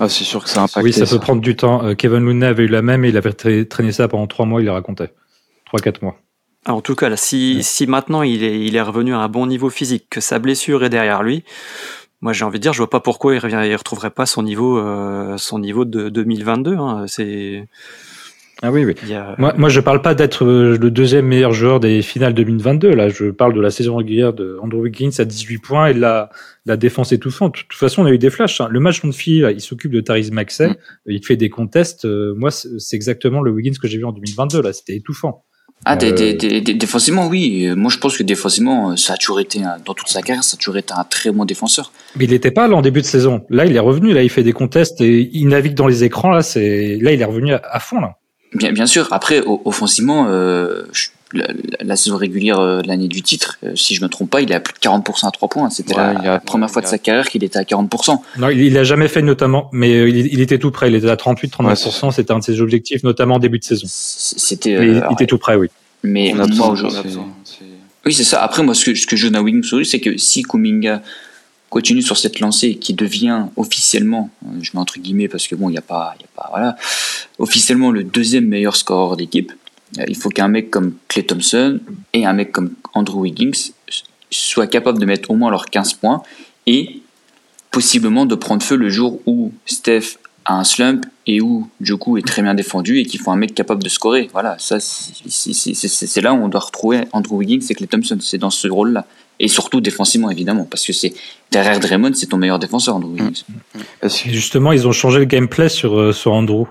Ah, 0.00 0.08
c'est 0.08 0.24
sûr 0.24 0.42
que 0.42 0.48
ça 0.50 0.60
a 0.60 0.64
impacté. 0.64 0.80
Oui, 0.82 0.92
ça 0.94 1.04
peut 1.06 1.20
prendre 1.20 1.42
du 1.42 1.54
temps. 1.56 1.84
Euh, 1.84 1.94
Kevin 1.94 2.20
Looney 2.24 2.46
avait 2.46 2.64
eu 2.64 2.68
la 2.68 2.80
même 2.82 3.04
et 3.04 3.10
il 3.10 3.16
avait 3.18 3.30
tra- 3.30 3.68
traîné 3.68 3.92
ça 3.92 4.08
pendant 4.08 4.26
trois 4.26 4.46
mois, 4.46 4.60
il 4.62 4.64
le 4.64 4.72
racontait. 4.72 5.12
Trois, 5.66 5.78
quatre 5.80 6.00
mois. 6.02 6.16
Ah, 6.66 6.74
en 6.74 6.80
tout 6.80 6.94
cas, 6.94 7.08
là, 7.08 7.16
si, 7.16 7.62
si 7.62 7.86
maintenant 7.86 8.22
il 8.22 8.42
est, 8.42 8.58
il 8.66 8.74
est 8.76 8.80
revenu 8.82 9.12
à 9.14 9.18
un 9.18 9.28
bon 9.28 9.46
niveau 9.46 9.68
physique, 9.70 10.06
que 10.10 10.20
sa 10.20 10.38
blessure 10.38 10.82
est 10.84 10.88
derrière 10.90 11.22
lui, 11.22 11.44
moi 12.22 12.32
j'ai 12.32 12.44
envie 12.44 12.58
de 12.58 12.62
dire, 12.62 12.72
je 12.72 12.78
vois 12.78 12.88
pas 12.90 13.00
pourquoi 13.00 13.34
il 13.34 13.38
revient, 13.38 13.60
il 13.66 13.76
retrouverait 13.76 14.10
pas 14.10 14.24
son 14.24 14.42
niveau, 14.42 14.78
euh, 14.78 15.36
son 15.36 15.58
niveau 15.58 15.84
de 15.84 16.08
2022. 16.08 16.74
Hein. 16.76 17.04
C'est, 17.06 17.68
Ah 18.62 18.72
oui, 18.72 18.86
oui. 18.86 18.94
a- 19.12 19.34
Moi, 19.36 19.52
moi, 19.58 19.68
je 19.68 19.80
parle 19.80 20.00
pas 20.00 20.14
d'être 20.14 20.46
euh, 20.46 20.78
le 20.78 20.90
deuxième 20.90 21.26
meilleur 21.26 21.52
joueur 21.52 21.80
des 21.80 22.00
finales 22.00 22.32
2022. 22.32 22.94
Là, 22.94 23.10
je 23.10 23.30
parle 23.30 23.52
de 23.52 23.60
la 23.60 23.70
saison 23.70 23.96
régulière 23.96 24.32
de 24.32 24.56
Andrew 24.62 24.78
Wiggins 24.80 25.10
à 25.18 25.26
18 25.26 25.58
points 25.58 25.88
et 25.88 25.94
de 25.94 26.00
la, 26.00 26.30
la 26.64 26.78
défense 26.78 27.12
étouffante. 27.12 27.56
De 27.56 27.60
toute 27.60 27.74
façon, 27.74 28.04
on 28.04 28.06
a 28.06 28.10
eu 28.10 28.16
des 28.18 28.30
flashs. 28.30 28.62
hein. 28.62 28.68
Le 28.70 28.80
match 28.80 29.00
contre 29.00 29.16
Philly, 29.16 29.40
là, 29.40 29.50
il 29.50 29.60
s'occupe 29.60 29.92
de 29.92 30.00
Tyrese 30.00 30.30
Maxey. 30.30 30.68
Mm. 30.70 30.76
Il 31.08 31.26
fait 31.26 31.36
des 31.36 31.50
contests. 31.50 32.06
Euh, 32.06 32.32
moi, 32.34 32.50
c'est 32.50 32.68
c'est 32.78 32.96
exactement 32.96 33.42
le 33.42 33.50
Wiggins 33.50 33.74
que 33.78 33.86
j'ai 33.86 33.98
vu 33.98 34.04
en 34.06 34.12
2022. 34.12 34.62
Là, 34.62 34.72
c'était 34.72 34.96
étouffant. 34.96 35.44
Ah, 35.86 35.96
t'es- 35.96 36.12
Euh, 36.12 36.14
t'es- 36.14 36.36
t'es- 36.38 36.62
t'es- 36.62 36.74
défensivement, 36.74 37.26
oui. 37.28 37.66
Euh, 37.66 37.74
Moi, 37.76 37.90
je 37.90 37.98
pense 37.98 38.16
que 38.16 38.22
défensivement, 38.22 38.92
euh, 38.92 38.96
ça 38.96 39.14
a 39.14 39.16
toujours 39.16 39.38
été, 39.40 39.62
un- 39.62 39.76
dans 39.84 39.92
toute 39.94 40.08
sa 40.08 40.22
carrière, 40.22 40.42
ça 40.44 40.54
a 40.54 40.58
toujours 40.58 40.76
été 40.78 40.94
un 40.96 41.04
très 41.04 41.30
bon 41.30 41.44
défenseur. 41.44 41.92
Mais 42.16 42.24
il 42.24 42.30
n'était 42.30 42.50
pas 42.50 42.68
là 42.68 42.76
en 42.76 42.82
début 42.82 43.00
de 43.02 43.06
saison. 43.06 43.42
Là, 43.50 43.66
il 43.66 43.76
est 43.76 43.80
revenu. 43.80 44.12
Là, 44.14 44.22
il 44.22 44.30
fait 44.30 44.42
des 44.42 44.52
contests 44.54 45.00
et 45.02 45.28
il 45.32 45.48
navigue 45.48 45.74
dans 45.74 45.86
les 45.86 46.02
écrans. 46.04 46.30
Là, 46.30 46.42
c'est 46.42 46.98
là, 47.00 47.12
il 47.12 47.20
est 47.20 47.24
revenu 47.24 47.52
à, 47.52 47.60
à 47.70 47.80
fond. 47.80 48.00
Là. 48.00 48.16
Bien, 48.54 48.72
bien 48.72 48.86
sûr. 48.86 49.08
Après, 49.10 49.42
offensivement, 49.64 50.26
euh, 50.28 50.82
la, 51.32 51.46
la- 51.48 51.54
la 51.84 51.96
saison 51.96 52.16
régulière 52.16 52.60
euh, 52.60 52.82
de 52.82 52.86
l'année 52.88 53.08
du 53.08 53.20
titre, 53.22 53.58
euh, 53.64 53.74
si 53.74 53.94
je 53.96 54.02
me 54.02 54.08
trompe 54.08 54.30
pas, 54.30 54.40
il 54.40 54.52
est 54.52 54.54
à 54.54 54.60
plus 54.60 54.72
de 54.74 54.78
40% 54.78 55.26
à 55.26 55.30
3 55.32 55.48
points. 55.48 55.70
C'était 55.70 55.96
Ouais, 55.96 56.14
la, 56.22 56.34
a- 56.34 56.38
première 56.40 56.70
fois 56.70 56.80
de 56.80 56.86
sa 56.86 56.98
carrière 56.98 57.26
qu'il 57.28 57.42
était 57.42 57.58
à 57.58 57.62
40%. 57.64 58.18
Non, 58.38 58.48
il, 58.50 58.60
il 58.60 58.78
a 58.78 58.84
jamais 58.84 59.08
fait 59.08 59.22
notamment, 59.22 59.68
mais 59.72 60.08
il, 60.08 60.32
il 60.32 60.40
était 60.40 60.58
tout 60.58 60.70
près. 60.70 60.88
Il 60.88 60.94
était 60.94 61.10
à 61.10 61.16
38-39%. 61.16 62.12
C'était 62.12 62.32
un 62.32 62.38
de 62.38 62.44
ses 62.44 62.60
objectifs, 62.60 63.02
notamment 63.02 63.34
en 63.36 63.38
début 63.40 63.58
de 63.58 63.64
saison. 63.64 63.86
C'était. 63.88 64.70
Il- 64.72 65.02
il 65.10 65.12
était 65.14 65.26
tout 65.26 65.38
près, 65.38 65.56
oui. 65.56 65.68
mais 66.04 66.32
On 66.36 66.40
a 66.40 66.46
moi, 66.46 66.68
aujourd'hui, 66.68 67.16
Oui, 68.06 68.12
c'est 68.12 68.22
ça. 68.24 68.42
Après, 68.42 68.62
moi, 68.62 68.74
ce 68.74 68.84
que, 68.84 68.94
ce 68.94 69.06
que 69.06 69.16
je 69.16 69.26
donne 69.26 69.36
à 69.36 69.42
Wiggins 69.42 69.60
aujourd'hui, 69.64 69.86
c'est 69.86 70.00
que 70.00 70.16
si 70.18 70.42
Kuminga 70.42 71.02
continue 71.74 72.02
sur 72.02 72.16
cette 72.16 72.38
lancée 72.38 72.76
qui 72.76 72.94
devient 72.94 73.46
officiellement, 73.56 74.30
je 74.60 74.70
mets 74.74 74.78
entre 74.78 75.00
guillemets 75.00 75.26
parce 75.26 75.48
que 75.48 75.56
bon, 75.56 75.70
il 75.70 75.76
a 75.76 75.82
pas, 75.82 76.14
y 76.20 76.22
a 76.22 76.28
pas, 76.36 76.46
voilà, 76.50 76.76
officiellement 77.40 77.90
le 77.90 78.04
deuxième 78.04 78.46
meilleur 78.46 78.76
scoreur 78.76 79.16
d'équipe, 79.16 79.52
euh, 79.98 80.04
il 80.06 80.14
faut 80.14 80.28
qu'un 80.28 80.46
mec 80.46 80.70
comme 80.70 80.94
Clay 81.08 81.24
Thompson 81.24 81.80
et 82.12 82.26
un 82.26 82.32
mec 82.32 82.52
comme 82.52 82.74
Andrew 82.92 83.22
Wiggins 83.22 83.72
soient 84.30 84.68
capables 84.68 85.00
de 85.00 85.04
mettre 85.04 85.32
au 85.32 85.34
moins 85.34 85.50
leurs 85.50 85.66
15 85.66 85.94
points 85.94 86.22
et 86.68 87.02
possiblement 87.72 88.24
de 88.24 88.36
prendre 88.36 88.62
feu 88.62 88.76
le 88.76 88.88
jour 88.88 89.20
où 89.26 89.52
Steph 89.66 90.18
a 90.44 90.54
un 90.54 90.62
slump 90.62 91.04
et 91.26 91.40
où 91.40 91.68
Joku 91.80 92.18
est 92.18 92.26
très 92.26 92.42
bien 92.42 92.54
défendu 92.54 93.00
et 93.00 93.04
qu'il 93.04 93.18
faut 93.18 93.32
un 93.32 93.36
mec 93.36 93.52
capable 93.52 93.82
de 93.82 93.88
scorer. 93.88 94.30
Voilà, 94.32 94.56
ça 94.60 94.78
c'est 94.78 96.20
là 96.20 96.34
où 96.34 96.36
on 96.36 96.46
doit 96.46 96.60
retrouver 96.60 97.00
Andrew 97.10 97.34
Wiggins 97.34 97.66
et 97.68 97.74
Clay 97.74 97.88
Thompson, 97.88 98.18
c'est 98.20 98.38
dans 98.38 98.50
ce 98.50 98.68
rôle-là. 98.68 99.06
Et 99.40 99.48
surtout 99.48 99.80
défensivement 99.80 100.30
évidemment, 100.30 100.64
parce 100.64 100.86
que 100.86 100.92
c'est 100.92 101.12
derrière 101.50 101.80
Draymond, 101.80 102.14
c'est 102.14 102.26
ton 102.28 102.36
meilleur 102.36 102.58
défenseur 102.58 102.96
Andrew 102.96 103.10
Wiggins. 103.10 103.42
Justement, 104.02 104.70
ils 104.70 104.86
ont 104.86 104.92
changé 104.92 105.18
le 105.18 105.24
gameplay 105.24 105.68
sur, 105.68 105.98
euh, 105.98 106.12
sur 106.12 106.32
Andrew. 106.32 106.66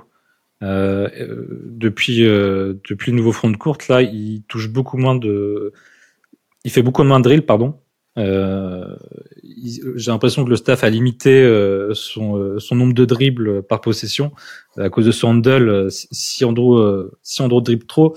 Euh, 0.61 1.09
euh, 1.19 1.45
depuis, 1.65 2.25
euh, 2.25 2.75
depuis 2.89 3.11
le 3.11 3.17
nouveau 3.17 3.33
front 3.33 3.49
de 3.49 3.57
courte, 3.57 3.89
là, 3.89 4.01
il 4.01 4.43
touche 4.47 4.69
beaucoup 4.69 4.97
moins 4.97 5.15
de. 5.15 5.73
Il 6.63 6.71
fait 6.71 6.81
beaucoup 6.81 7.03
moins 7.03 7.19
de 7.19 7.25
drill, 7.25 7.41
pardon. 7.41 7.75
Euh, 8.17 8.95
J'ai 9.95 10.11
l'impression 10.11 10.45
que 10.45 10.49
le 10.49 10.55
staff 10.55 10.85
a 10.85 10.89
limité 10.89 11.43
euh, 11.43 11.93
son, 11.93 12.59
son 12.59 12.75
nombre 12.75 12.93
de 12.93 13.03
dribbles 13.03 13.63
par 13.63 13.81
possession 13.81 14.31
à 14.77 14.89
cause 14.89 15.05
de 15.05 15.11
son 15.11 15.29
handle. 15.29 15.87
Si, 15.89 16.45
Andrew, 16.45 17.09
si 17.23 17.41
Andrew 17.41 17.59
dribble 17.61 17.85
trop, 17.85 18.15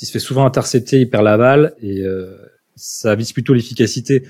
il 0.00 0.06
se 0.06 0.12
fait 0.12 0.18
souvent 0.18 0.46
intercepter, 0.46 1.00
il 1.00 1.10
perd 1.10 1.24
la 1.24 1.36
balle 1.36 1.74
et 1.82 2.02
ça 2.76 3.14
vise 3.14 3.32
plutôt 3.32 3.54
l'efficacité. 3.54 4.26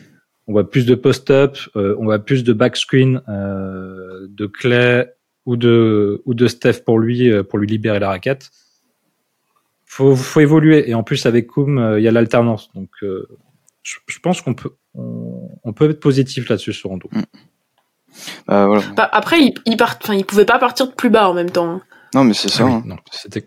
On 0.47 0.53
voit 0.53 0.71
plus 0.71 0.87
de 0.87 0.95
post-up, 0.95 1.59
euh, 1.75 1.97
on 1.99 2.05
voit 2.05 2.21
plus 2.21 2.45
de 2.45 2.53
backscreen 2.53 3.21
euh, 3.29 4.27
de 4.31 4.47
Clay 4.47 5.13
ou 5.45 5.57
de 5.57 6.23
ou 6.25 6.35
de 6.35 6.47
Steph 6.47 6.85
pour 6.85 6.99
lui 6.99 7.31
euh, 7.31 7.43
pour 7.43 7.59
lui 7.59 7.67
libérer 7.67 7.99
la 7.99 8.09
raquette. 8.09 8.51
Faut 9.85 10.15
faut 10.17 10.41
évoluer 10.41 10.89
et 10.89 10.95
en 10.95 11.03
plus 11.03 11.27
avec 11.27 11.47
Koum 11.49 11.79
euh, 11.79 11.99
il 12.01 12.05
y 12.05 12.09
a 12.09 12.13
l'alternance 12.13 12.71
donc 12.75 12.91
euh, 13.03 13.27
je, 13.83 13.97
je 14.07 14.19
pense 14.21 14.41
qu'on 14.41 14.55
peut 14.55 14.71
on, 14.95 15.51
on 15.65 15.73
peut 15.73 15.91
être 15.91 16.01
positif 16.01 16.49
là-dessus 16.49 16.73
sur 16.73 16.91
Rondo. 16.91 17.11
bah, 18.47 18.67
voilà. 18.67 18.83
Bah, 18.97 19.09
après, 19.13 19.41
il, 19.41 19.55
il, 19.67 19.77
part, 19.77 19.99
enfin, 20.03 20.15
il 20.15 20.25
pouvait 20.25 20.45
pas 20.47 20.59
partir 20.59 20.89
de 20.89 20.93
plus 20.93 21.11
bas 21.11 21.29
en 21.29 21.35
même 21.35 21.51
temps. 21.51 21.69
hein. 21.69 21.83
Non, 22.15 22.25
mais 22.25 22.35
c'est 22.35 22.49
ça. 22.49 22.63
Ah 22.63 22.67
oui, 22.67 22.73
hein. 22.73 22.83
non, 22.87 22.97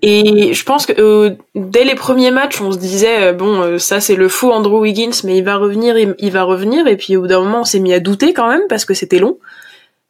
Et 0.02 0.54
je 0.54 0.64
pense 0.64 0.86
que 0.86 0.94
euh, 1.00 1.32
dès 1.56 1.84
les 1.86 1.96
premiers 1.96 2.32
matchs, 2.32 2.62
on 2.62 2.72
se 2.72 2.78
disait 2.78 3.30
euh, 3.30 3.34
bon, 3.34 3.62
euh, 3.62 3.78
ça 3.80 4.00
c'est 4.00 4.16
le 4.16 4.28
faux 4.30 4.52
Andrew 4.52 4.80
Wiggins, 4.82 5.12
mais 5.24 5.38
il 5.38 5.44
va 5.44 5.56
revenir, 5.56 5.98
il, 5.98 6.16
il 6.20 6.32
va 6.32 6.44
revenir. 6.44 6.86
Et 6.88 6.98
puis 6.98 7.16
au 7.16 7.22
bout 7.22 7.28
d'un 7.28 7.40
moment, 7.40 7.62
on 7.62 7.66
s'est 7.66 7.80
mis 7.80 7.94
à 7.94 8.00
douter 8.00 8.34
quand 8.34 8.48
même 8.50 8.62
parce 8.70 8.86
que 8.86 8.94
c'était 8.94 9.20
long. 9.20 9.38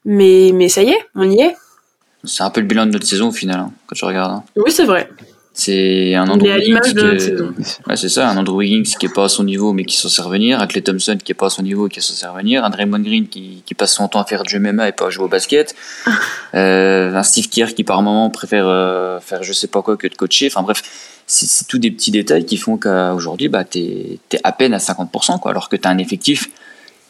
Mais 0.06 0.52
mais 0.54 0.68
ça 0.70 0.82
y 0.84 0.90
est, 0.90 1.00
on 1.16 1.30
y 1.30 1.40
est. 1.42 1.56
C'est 2.26 2.44
un 2.44 2.50
peu 2.50 2.60
le 2.60 2.68
bilan 2.68 2.86
de 2.86 2.92
notre 2.92 3.06
saison 3.08 3.30
au 3.30 3.32
final, 3.32 3.60
hein, 3.60 3.72
quand 3.88 3.96
tu 3.96 4.04
regardes. 4.04 4.32
hein. 4.32 4.44
Oui, 4.58 4.72
c'est 4.72 4.86
vrai. 4.86 5.10
C'est 5.60 6.16
un 6.16 6.30
Andrew 6.30 6.48
Wiggins. 6.48 6.80
Ouais, 7.86 7.98
c'est 7.98 8.08
ça, 8.08 8.30
un 8.30 8.38
Andrew 8.38 8.60
Wiggins 8.60 8.90
qui 8.98 9.08
est 9.08 9.14
pas 9.14 9.26
à 9.26 9.30
son 9.30 9.44
niveau 9.44 9.74
mais 9.74 9.84
qui 9.84 9.98
s'en 9.98 10.08
sait 10.08 10.22
revenir, 10.22 10.62
un 10.62 10.68
Clay 10.68 10.82
Thompson 10.82 11.18
qui 11.22 11.34
est 11.34 11.36
pas 11.36 11.48
à 11.48 11.50
son 11.50 11.64
niveau 11.64 11.88
et 11.88 11.90
qui 11.90 12.00
s'en 12.00 12.14
sait 12.14 12.28
revenir, 12.28 12.64
un 12.64 12.70
Draymond 12.70 13.02
Green 13.02 13.28
qui, 13.28 13.62
qui 13.66 13.74
passe 13.74 13.94
son 13.94 14.08
temps 14.08 14.22
à 14.22 14.26
faire 14.26 14.44
du 14.44 14.58
MMA 14.58 14.88
et 14.88 14.92
pas 14.94 15.08
à 15.08 15.10
jouer 15.10 15.26
au 15.26 15.28
basket, 15.28 15.76
euh, 16.56 17.14
un 17.14 17.24
Steve 17.24 17.50
Kerr 17.50 17.74
qui 17.76 17.84
par 17.84 18.02
moment 18.02 18.30
préfère 18.30 18.68
euh, 18.68 19.20
faire 19.20 19.44
je 19.44 19.52
sais 19.52 19.68
pas 19.68 19.82
quoi 19.82 19.98
que 19.98 20.08
de 20.08 20.16
coacher, 20.16 20.48
enfin 20.48 20.64
bref, 20.64 20.82
c'est 21.28 21.68
tous 21.68 21.78
des 21.78 21.92
petits 21.92 22.12
détails 22.12 22.46
qui 22.46 22.56
font 22.56 22.78
qu'aujourd'hui 22.78 23.50
bah, 23.50 23.66
t'es 23.66 24.18
es 24.32 24.40
à 24.46 24.54
peine 24.54 24.74
à 24.74 24.78
50% 24.78 25.42
quoi, 25.42 25.52
alors 25.52 25.68
que 25.68 25.76
t'as 25.76 25.90
un 25.90 25.98
effectif, 25.98 26.50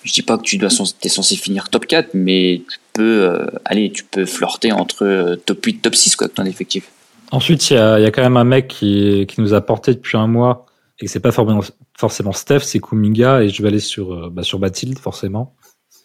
je 0.04 0.12
dis 0.12 0.24
pas 0.24 0.40
que 0.40 0.44
tu 0.44 0.58
dois 0.58 0.70
t'es 1.00 1.10
censé 1.10 1.36
finir 1.36 1.70
top 1.70 1.86
4 1.86 2.16
mais 2.16 2.64
tu 2.68 2.80
peux, 2.94 3.26
euh, 3.26 3.46
allez, 3.64 3.92
tu 3.92 4.06
peux 4.06 4.26
flirter 4.26 4.72
entre 4.72 5.38
top 5.46 5.64
8, 5.64 5.84
top 5.84 5.94
6 5.94 6.16
quoi, 6.16 6.26
avec 6.26 6.36
ton 6.36 6.46
effectif. 6.46 6.86
Ensuite, 7.32 7.70
il 7.70 7.74
y 7.74 7.78
y 7.78 8.06
a 8.06 8.12
quand 8.12 8.24
même 8.24 8.38
un 8.38 8.44
mec 8.44 8.68
qui, 8.68 9.26
qui 9.28 9.42
nous 9.42 9.54
a 9.54 9.62
porté 9.62 9.94
depuis 9.94 10.18
un 10.18 10.28
mois 10.28 10.66
et 11.02 11.08
c'est 11.08 11.20
pas 11.20 11.32
forcément, 11.32 11.62
forcément 11.98 12.32
Steph, 12.32 12.60
c'est 12.60 12.80
Kuminga 12.80 13.44
et 13.44 13.50
je 13.50 13.62
vais 13.62 13.70
aller 13.70 13.80
sur, 13.80 14.14
euh, 14.14 14.30
bah, 14.32 14.44
sur 14.44 14.60
Bathilde, 14.60 15.00
forcément. 15.00 15.56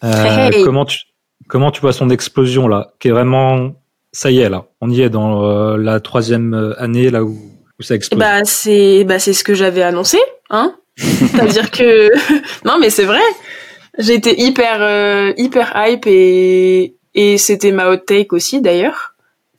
Euh, 0.03 0.49
Hey, 0.51 0.63
comment 0.63 0.85
tu, 0.85 0.99
comment 1.47 1.71
tu 1.71 1.81
vois 1.81 1.93
son 1.93 2.09
explosion 2.09 2.67
là, 2.67 2.93
qui 2.99 3.09
est 3.09 3.11
vraiment, 3.11 3.73
ça 4.11 4.31
y 4.31 4.39
est 4.39 4.49
là, 4.49 4.65
on 4.81 4.89
y 4.89 5.01
est 5.01 5.09
dans 5.09 5.43
euh, 5.43 5.77
la 5.77 5.99
troisième 5.99 6.53
euh, 6.53 6.81
année 6.81 7.09
là 7.09 7.23
où, 7.23 7.37
où 7.79 7.83
ça 7.83 7.95
explose. 7.95 8.19
Bah 8.19 8.43
c'est 8.45 9.03
bah 9.03 9.19
c'est 9.19 9.33
ce 9.33 9.43
que 9.43 9.53
j'avais 9.53 9.83
annoncé, 9.83 10.19
hein. 10.49 10.75
C'est-à-dire 10.97 11.71
que 11.71 12.09
non 12.65 12.77
mais 12.79 12.89
c'est 12.89 13.05
vrai. 13.05 13.21
J'étais 13.97 14.35
hyper 14.37 14.81
euh, 14.81 15.33
hyper 15.37 15.73
hype 15.75 16.05
et 16.07 16.95
et 17.13 17.37
c'était 17.37 17.71
ma 17.71 17.89
hot 17.89 17.97
take 17.97 18.33
aussi 18.33 18.61
d'ailleurs 18.61 19.14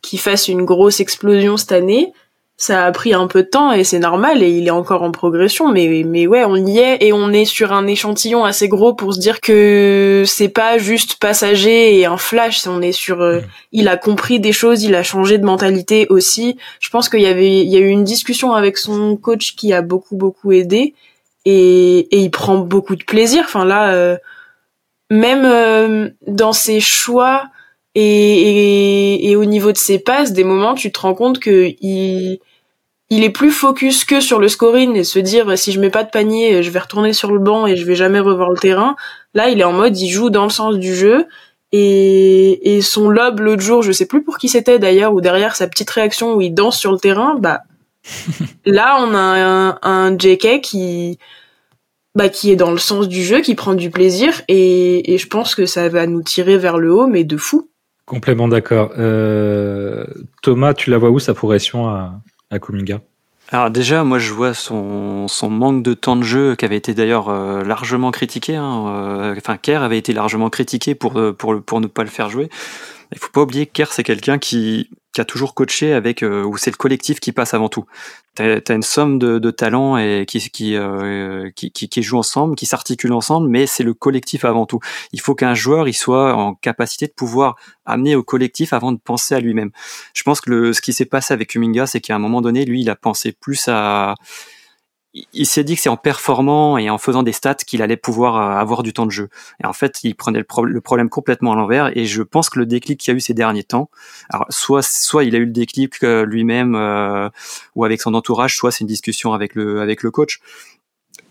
qu'il 0.07 0.19
fasse 0.19 0.47
une 0.47 0.65
grosse 0.65 0.99
explosion 0.99 1.57
cette 1.57 1.71
année 1.71 2.13
ça 2.59 2.85
a 2.85 2.91
pris 2.91 3.13
un 3.13 3.27
peu 3.27 3.43
de 3.43 3.47
temps 3.47 3.71
et 3.71 3.83
c'est 3.83 3.99
normal 3.99 4.41
et 4.41 4.49
il 4.49 4.67
est 4.67 4.71
encore 4.71 5.03
en 5.03 5.11
progression 5.11 5.71
mais 5.71 6.03
mais 6.03 6.25
ouais 6.25 6.43
on 6.43 6.55
y 6.55 6.79
est 6.79 6.97
et 7.05 7.13
on 7.13 7.31
est 7.31 7.45
sur 7.45 7.71
un 7.71 7.85
échantillon 7.85 8.45
assez 8.45 8.67
gros 8.67 8.95
pour 8.95 9.13
se 9.13 9.19
dire 9.19 9.41
que 9.41 10.23
c'est 10.25 10.49
pas 10.49 10.79
juste 10.79 11.17
passager 11.19 11.99
et 11.99 12.07
un 12.07 12.17
flash 12.17 12.65
on 12.65 12.81
est 12.81 12.91
sur 12.91 13.21
euh, 13.21 13.41
il 13.71 13.87
a 13.87 13.95
compris 13.95 14.39
des 14.39 14.53
choses 14.53 14.83
il 14.83 14.95
a 14.95 15.03
changé 15.03 15.37
de 15.37 15.45
mentalité 15.45 16.07
aussi. 16.09 16.57
Je 16.79 16.89
pense 16.89 17.09
qu'il 17.09 17.21
y 17.21 17.27
avait 17.27 17.59
il 17.59 17.69
y 17.69 17.77
a 17.77 17.79
eu 17.79 17.89
une 17.89 18.03
discussion 18.03 18.53
avec 18.53 18.79
son 18.79 19.17
coach 19.17 19.55
qui 19.55 19.71
a 19.71 19.83
beaucoup 19.83 20.15
beaucoup 20.15 20.51
aidé 20.51 20.95
et 21.45 21.99
et 22.11 22.19
il 22.21 22.31
prend 22.31 22.57
beaucoup 22.57 22.95
de 22.95 23.03
plaisir. 23.03 23.43
Enfin 23.45 23.65
là 23.65 23.91
euh, 23.91 24.17
même 25.11 25.45
euh, 25.45 26.09
dans 26.25 26.53
ses 26.53 26.79
choix 26.79 27.43
et, 27.99 28.03
et, 28.03 29.31
et, 29.31 29.35
au 29.35 29.45
niveau 29.45 29.71
de 29.71 29.77
ses 29.77 29.97
passes, 29.97 30.31
des 30.31 30.43
moments, 30.43 30.75
tu 30.75 30.91
te 30.91 30.99
rends 30.99 31.15
compte 31.15 31.39
que 31.39 31.73
il, 31.81 32.39
il 33.09 33.23
est 33.23 33.31
plus 33.31 33.49
focus 33.49 34.05
que 34.05 34.19
sur 34.19 34.39
le 34.39 34.47
scoring 34.49 34.95
et 34.95 35.03
se 35.03 35.17
dire 35.17 35.57
si 35.57 35.71
je 35.71 35.79
mets 35.79 35.89
pas 35.89 36.03
de 36.03 36.11
panier, 36.11 36.61
je 36.61 36.69
vais 36.69 36.77
retourner 36.77 37.11
sur 37.11 37.31
le 37.31 37.39
banc 37.39 37.65
et 37.65 37.75
je 37.75 37.83
vais 37.85 37.95
jamais 37.95 38.19
revoir 38.19 38.51
le 38.51 38.57
terrain. 38.57 38.95
Là, 39.33 39.49
il 39.49 39.59
est 39.59 39.63
en 39.63 39.73
mode, 39.73 39.97
il 39.97 40.09
joue 40.09 40.29
dans 40.29 40.43
le 40.43 40.51
sens 40.51 40.77
du 40.77 40.93
jeu. 40.93 41.25
Et, 41.71 42.75
et 42.75 42.81
son 42.81 43.09
lob 43.09 43.39
l'autre 43.39 43.63
jour, 43.63 43.81
je 43.81 43.91
sais 43.91 44.05
plus 44.05 44.23
pour 44.23 44.37
qui 44.37 44.47
c'était 44.47 44.77
d'ailleurs, 44.77 45.13
ou 45.13 45.19
derrière 45.19 45.55
sa 45.55 45.67
petite 45.67 45.89
réaction 45.89 46.35
où 46.35 46.41
il 46.41 46.53
danse 46.53 46.77
sur 46.77 46.91
le 46.91 46.99
terrain, 46.99 47.35
bah 47.39 47.63
là 48.65 48.99
on 49.01 49.13
a 49.15 49.19
un, 49.19 49.79
un 49.81 50.17
JK 50.17 50.61
qui 50.61 51.17
bah, 52.15 52.29
qui 52.29 52.51
est 52.51 52.55
dans 52.55 52.71
le 52.71 52.77
sens 52.77 53.07
du 53.07 53.23
jeu, 53.23 53.41
qui 53.41 53.53
prend 53.53 53.73
du 53.73 53.89
plaisir, 53.89 54.41
et, 54.47 55.13
et 55.13 55.17
je 55.17 55.27
pense 55.27 55.55
que 55.55 55.65
ça 55.65 55.89
va 55.89 56.07
nous 56.07 56.21
tirer 56.21 56.57
vers 56.57 56.77
le 56.77 56.93
haut, 56.93 57.07
mais 57.07 57.23
de 57.23 57.37
fou. 57.37 57.69
Complètement 58.07 58.47
d'accord. 58.47 58.93
Euh, 58.97 60.05
Thomas, 60.41 60.73
tu 60.73 60.89
la 60.89 60.97
vois 60.97 61.09
où 61.09 61.19
sa 61.19 61.33
progression 61.33 61.89
à, 61.89 62.21
à 62.49 62.57
Kuminga? 62.57 63.01
Alors 63.49 63.69
déjà, 63.69 64.05
moi 64.05 64.17
je 64.17 64.31
vois 64.31 64.53
son, 64.53 65.27
son 65.27 65.49
manque 65.49 65.83
de 65.83 65.93
temps 65.93 66.15
de 66.15 66.23
jeu 66.23 66.55
qui 66.55 66.63
avait 66.63 66.77
été 66.77 66.93
d'ailleurs 66.93 67.27
euh, 67.27 67.63
largement 67.63 68.11
critiqué. 68.11 68.55
Hein, 68.55 68.85
euh, 68.87 69.35
enfin, 69.37 69.57
Kerr 69.57 69.83
avait 69.83 69.97
été 69.97 70.13
largement 70.13 70.49
critiqué 70.49 70.95
pour, 70.95 71.19
euh, 71.19 71.33
pour, 71.33 71.61
pour 71.61 71.81
ne 71.81 71.87
pas 71.87 72.03
le 72.03 72.09
faire 72.09 72.29
jouer. 72.29 72.49
Il 73.11 73.17
faut 73.19 73.31
pas 73.31 73.41
oublier 73.41 73.65
que 73.65 73.73
Kerr 73.73 73.91
c'est 73.91 74.03
quelqu'un 74.03 74.37
qui, 74.37 74.89
qui 75.17 75.21
a 75.21 75.25
toujours 75.25 75.55
coaché 75.55 75.93
avec 75.93 76.21
euh, 76.21 76.43
où 76.43 76.57
c'est 76.57 76.69
le 76.69 76.75
collectif 76.75 77.19
qui 77.19 77.31
passe 77.31 77.55
avant 77.55 77.69
tout. 77.69 77.85
T'as 78.35 78.59
as 78.67 78.73
une 78.73 78.83
somme 78.83 79.17
de, 79.17 79.39
de 79.39 79.49
talents 79.49 79.97
et 79.97 80.25
qui 80.27 80.39
qui, 80.51 80.75
euh, 80.75 81.49
qui, 81.55 81.71
qui 81.71 81.89
qui 81.89 82.03
jouent 82.03 82.19
ensemble, 82.19 82.55
qui 82.55 82.67
s'articulent 82.67 83.13
ensemble, 83.13 83.49
mais 83.49 83.65
c'est 83.65 83.81
le 83.81 83.95
collectif 83.95 84.45
avant 84.45 84.67
tout. 84.67 84.79
Il 85.13 85.19
faut 85.19 85.33
qu'un 85.33 85.55
joueur 85.55 85.87
il 85.87 85.95
soit 85.95 86.35
en 86.35 86.53
capacité 86.53 87.07
de 87.07 87.13
pouvoir 87.13 87.55
amener 87.87 88.15
au 88.15 88.21
collectif 88.21 88.73
avant 88.73 88.91
de 88.91 88.99
penser 88.99 89.33
à 89.33 89.39
lui-même. 89.39 89.71
Je 90.13 90.21
pense 90.21 90.39
que 90.39 90.51
le, 90.51 90.73
ce 90.73 90.81
qui 90.81 90.93
s'est 90.93 91.05
passé 91.05 91.33
avec 91.33 91.49
Kuminga, 91.49 91.87
c'est 91.87 91.99
qu'à 91.99 92.15
un 92.15 92.19
moment 92.19 92.41
donné, 92.41 92.63
lui, 92.63 92.81
il 92.81 92.89
a 92.91 92.95
pensé 92.95 93.31
plus 93.31 93.67
à 93.69 94.13
il 95.33 95.45
s'est 95.45 95.63
dit 95.63 95.75
que 95.75 95.81
c'est 95.81 95.89
en 95.89 95.97
performant 95.97 96.77
et 96.77 96.89
en 96.89 96.97
faisant 96.97 97.23
des 97.23 97.31
stats 97.31 97.55
qu'il 97.55 97.81
allait 97.81 97.97
pouvoir 97.97 98.35
euh, 98.35 98.59
avoir 98.59 98.83
du 98.83 98.93
temps 98.93 99.05
de 99.05 99.11
jeu. 99.11 99.29
Et 99.63 99.65
en 99.65 99.73
fait, 99.73 100.03
il 100.03 100.15
prenait 100.15 100.39
le, 100.39 100.81
problème 100.81 101.09
complètement 101.09 101.53
à 101.53 101.55
l'envers. 101.55 101.95
Et 101.97 102.05
je 102.05 102.23
pense 102.23 102.49
que 102.49 102.59
le 102.59 102.65
déclic 102.65 102.99
qu'il 102.99 103.11
y 103.11 103.15
a 103.15 103.17
eu 103.17 103.21
ces 103.21 103.33
derniers 103.33 103.63
temps, 103.63 103.89
alors 104.29 104.45
soit 104.49 104.83
soit 104.83 105.23
il 105.23 105.35
a 105.35 105.39
eu 105.39 105.45
le 105.45 105.51
déclic 105.51 106.03
euh, 106.03 106.25
lui-même 106.25 106.75
euh, 106.75 107.29
ou 107.75 107.85
avec 107.85 108.01
son 108.01 108.13
entourage, 108.13 108.55
soit 108.55 108.71
c'est 108.71 108.81
une 108.81 108.87
discussion 108.87 109.33
avec 109.33 109.55
le 109.55 109.81
avec 109.81 110.03
le 110.03 110.11
coach. 110.11 110.39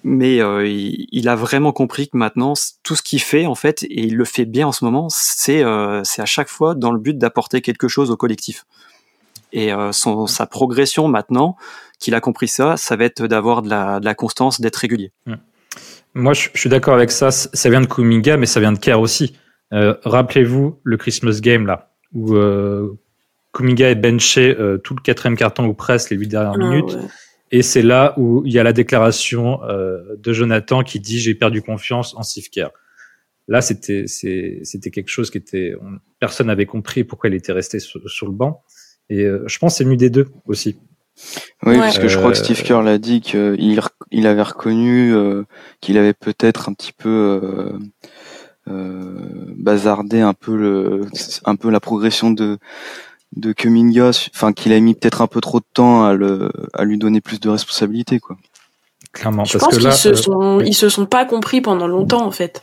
Mais 0.08 0.40
euh, 0.40 0.64
il, 0.68 1.28
a 1.28 1.34
vraiment 1.34 1.72
compris 1.72 2.08
que 2.08 2.16
maintenant 2.16 2.52
tout 2.84 2.94
ce 2.94 3.02
qu'il 3.02 3.20
fait 3.20 3.46
en 3.46 3.56
fait 3.56 3.82
et 3.82 4.04
il 4.04 4.14
le 4.16 4.24
fait 4.24 4.44
bien 4.44 4.68
en 4.68 4.72
ce 4.72 4.84
moment, 4.84 5.08
c'est 5.10 5.64
euh, 5.64 6.02
c'est 6.04 6.22
à 6.22 6.26
chaque 6.26 6.48
fois 6.48 6.76
dans 6.76 6.92
le 6.92 7.00
but 7.00 7.18
d'apporter 7.18 7.60
quelque 7.60 7.88
chose 7.88 8.12
au 8.12 8.16
collectif. 8.16 8.66
Et 9.58 9.70
son, 9.92 10.26
sa 10.26 10.46
progression 10.46 11.08
maintenant, 11.08 11.56
qu'il 11.98 12.14
a 12.14 12.20
compris 12.20 12.46
ça, 12.46 12.76
ça 12.76 12.94
va 12.94 13.04
être 13.06 13.26
d'avoir 13.26 13.62
de 13.62 13.70
la, 13.70 14.00
de 14.00 14.04
la, 14.04 14.14
constance, 14.14 14.60
d'être 14.60 14.76
régulier. 14.76 15.12
Moi, 16.14 16.34
je, 16.34 16.50
je 16.52 16.60
suis 16.60 16.68
d'accord 16.68 16.94
avec 16.94 17.10
ça. 17.10 17.30
Ça 17.30 17.70
vient 17.70 17.80
de 17.80 17.86
Kuminga, 17.86 18.36
mais 18.36 18.44
ça 18.46 18.60
vient 18.60 18.72
de 18.72 18.78
Kerr 18.78 19.00
aussi. 19.00 19.34
Euh, 19.72 19.94
Rappelez-vous 20.04 20.78
le 20.84 20.96
Christmas 20.98 21.40
Game 21.40 21.66
là, 21.66 21.94
où 22.12 22.34
euh, 22.36 22.98
Kuminga 23.54 23.88
est 23.90 23.94
benché 23.94 24.54
euh, 24.58 24.76
tout 24.76 24.94
le 24.94 25.00
quatrième 25.00 25.36
carton 25.36 25.64
ou 25.66 25.72
presque 25.74 26.10
les 26.10 26.16
huit 26.18 26.28
dernières 26.28 26.52
Ah, 26.54 26.58
minutes. 26.58 26.94
ouais. 26.94 27.08
Et 27.50 27.62
c'est 27.62 27.82
là 27.82 28.12
où 28.18 28.42
il 28.44 28.52
y 28.52 28.58
a 28.58 28.62
la 28.62 28.72
déclaration 28.74 29.62
euh, 29.64 30.02
de 30.18 30.32
Jonathan 30.32 30.82
qui 30.82 31.00
dit 31.00 31.18
j'ai 31.18 31.34
perdu 31.34 31.62
confiance 31.62 32.14
en 32.16 32.22
Steve 32.22 32.50
Kerr. 32.50 32.70
Là, 33.48 33.60
c'était 33.62 34.04
quelque 34.92 35.08
chose 35.08 35.30
qui 35.30 35.38
était 35.38 35.74
on- 35.80 35.98
personne 36.18 36.48
n'avait 36.48 36.66
compris 36.66 37.04
pourquoi 37.04 37.30
il 37.30 37.34
était 37.36 37.52
resté 37.52 37.78
sur, 37.78 38.00
sur 38.10 38.26
le 38.26 38.32
banc. 38.32 38.62
Et 39.10 39.22
euh, 39.24 39.44
je 39.46 39.58
pense 39.58 39.72
que 39.74 39.78
c'est 39.78 39.84
venu 39.84 39.96
des 39.96 40.10
deux 40.10 40.28
aussi. 40.46 40.76
Oui, 41.64 41.72
Ouais. 41.74 41.78
parce 41.78 41.98
que 41.98 42.08
je 42.08 42.18
crois 42.18 42.32
que 42.32 42.38
Euh, 42.38 42.42
Steve 42.44 42.62
Kerr 42.62 42.82
l'a 42.82 42.98
dit 42.98 43.20
qu'il 43.20 43.80
il 44.10 44.26
avait 44.26 44.42
reconnu 44.42 45.14
euh, 45.14 45.44
qu'il 45.80 45.96
avait 45.96 46.12
peut-être 46.12 46.68
un 46.68 46.74
petit 46.74 46.92
peu 46.92 47.08
euh, 47.42 47.72
euh, 48.68 49.14
bazardé 49.56 50.20
un 50.20 50.34
peu 50.34 50.56
le, 50.56 51.02
un 51.44 51.56
peu 51.56 51.70
la 51.70 51.80
progression 51.80 52.30
de 52.30 52.58
de 53.34 53.52
Kuminga, 53.52 54.10
enfin 54.34 54.52
qu'il 54.52 54.72
a 54.72 54.80
mis 54.80 54.94
peut-être 54.94 55.20
un 55.20 55.26
peu 55.26 55.40
trop 55.40 55.58
de 55.58 55.64
temps 55.74 56.04
à 56.04 56.14
le 56.14 56.50
à 56.74 56.84
lui 56.84 56.96
donner 56.98 57.20
plus 57.20 57.40
de 57.40 57.48
responsabilités 57.48 58.18
quoi. 58.20 58.36
Clairement, 59.12 59.44
Je 59.44 59.52
parce 59.58 59.64
pense 59.64 59.74
qu'ils 59.74 59.84
là, 59.86 59.92
se 59.92 60.08
euh, 60.10 60.14
sont, 60.14 60.56
oui. 60.58 60.64
ils 60.68 60.74
se 60.74 60.88
sont 60.88 61.06
pas 61.06 61.24
compris 61.24 61.60
pendant 61.60 61.86
longtemps 61.86 62.24
en 62.26 62.30
fait. 62.30 62.60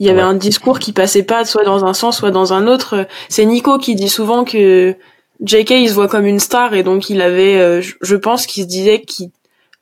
Il 0.00 0.06
y 0.06 0.10
avait 0.10 0.18
Ouais. 0.22 0.24
un 0.28 0.34
discours 0.34 0.78
qui 0.80 0.92
passait 0.92 1.22
pas 1.22 1.44
soit 1.44 1.64
dans 1.64 1.84
un 1.84 1.94
sens, 1.94 2.18
soit 2.18 2.30
dans 2.32 2.52
un 2.52 2.66
autre. 2.66 3.06
C'est 3.28 3.44
Nico 3.44 3.78
qui 3.78 3.94
dit 3.94 4.08
souvent 4.08 4.44
que 4.44 4.96
JK 5.42 5.70
il 5.70 5.88
se 5.88 5.94
voit 5.94 6.08
comme 6.08 6.26
une 6.26 6.38
star 6.38 6.74
et 6.74 6.82
donc 6.82 7.10
il 7.10 7.20
avait, 7.20 7.56
euh, 7.58 7.80
je- 7.80 8.16
pense 8.16 8.46
qu'il 8.46 8.62
se 8.62 8.68
disait 8.68 9.00
qu'il 9.02 9.30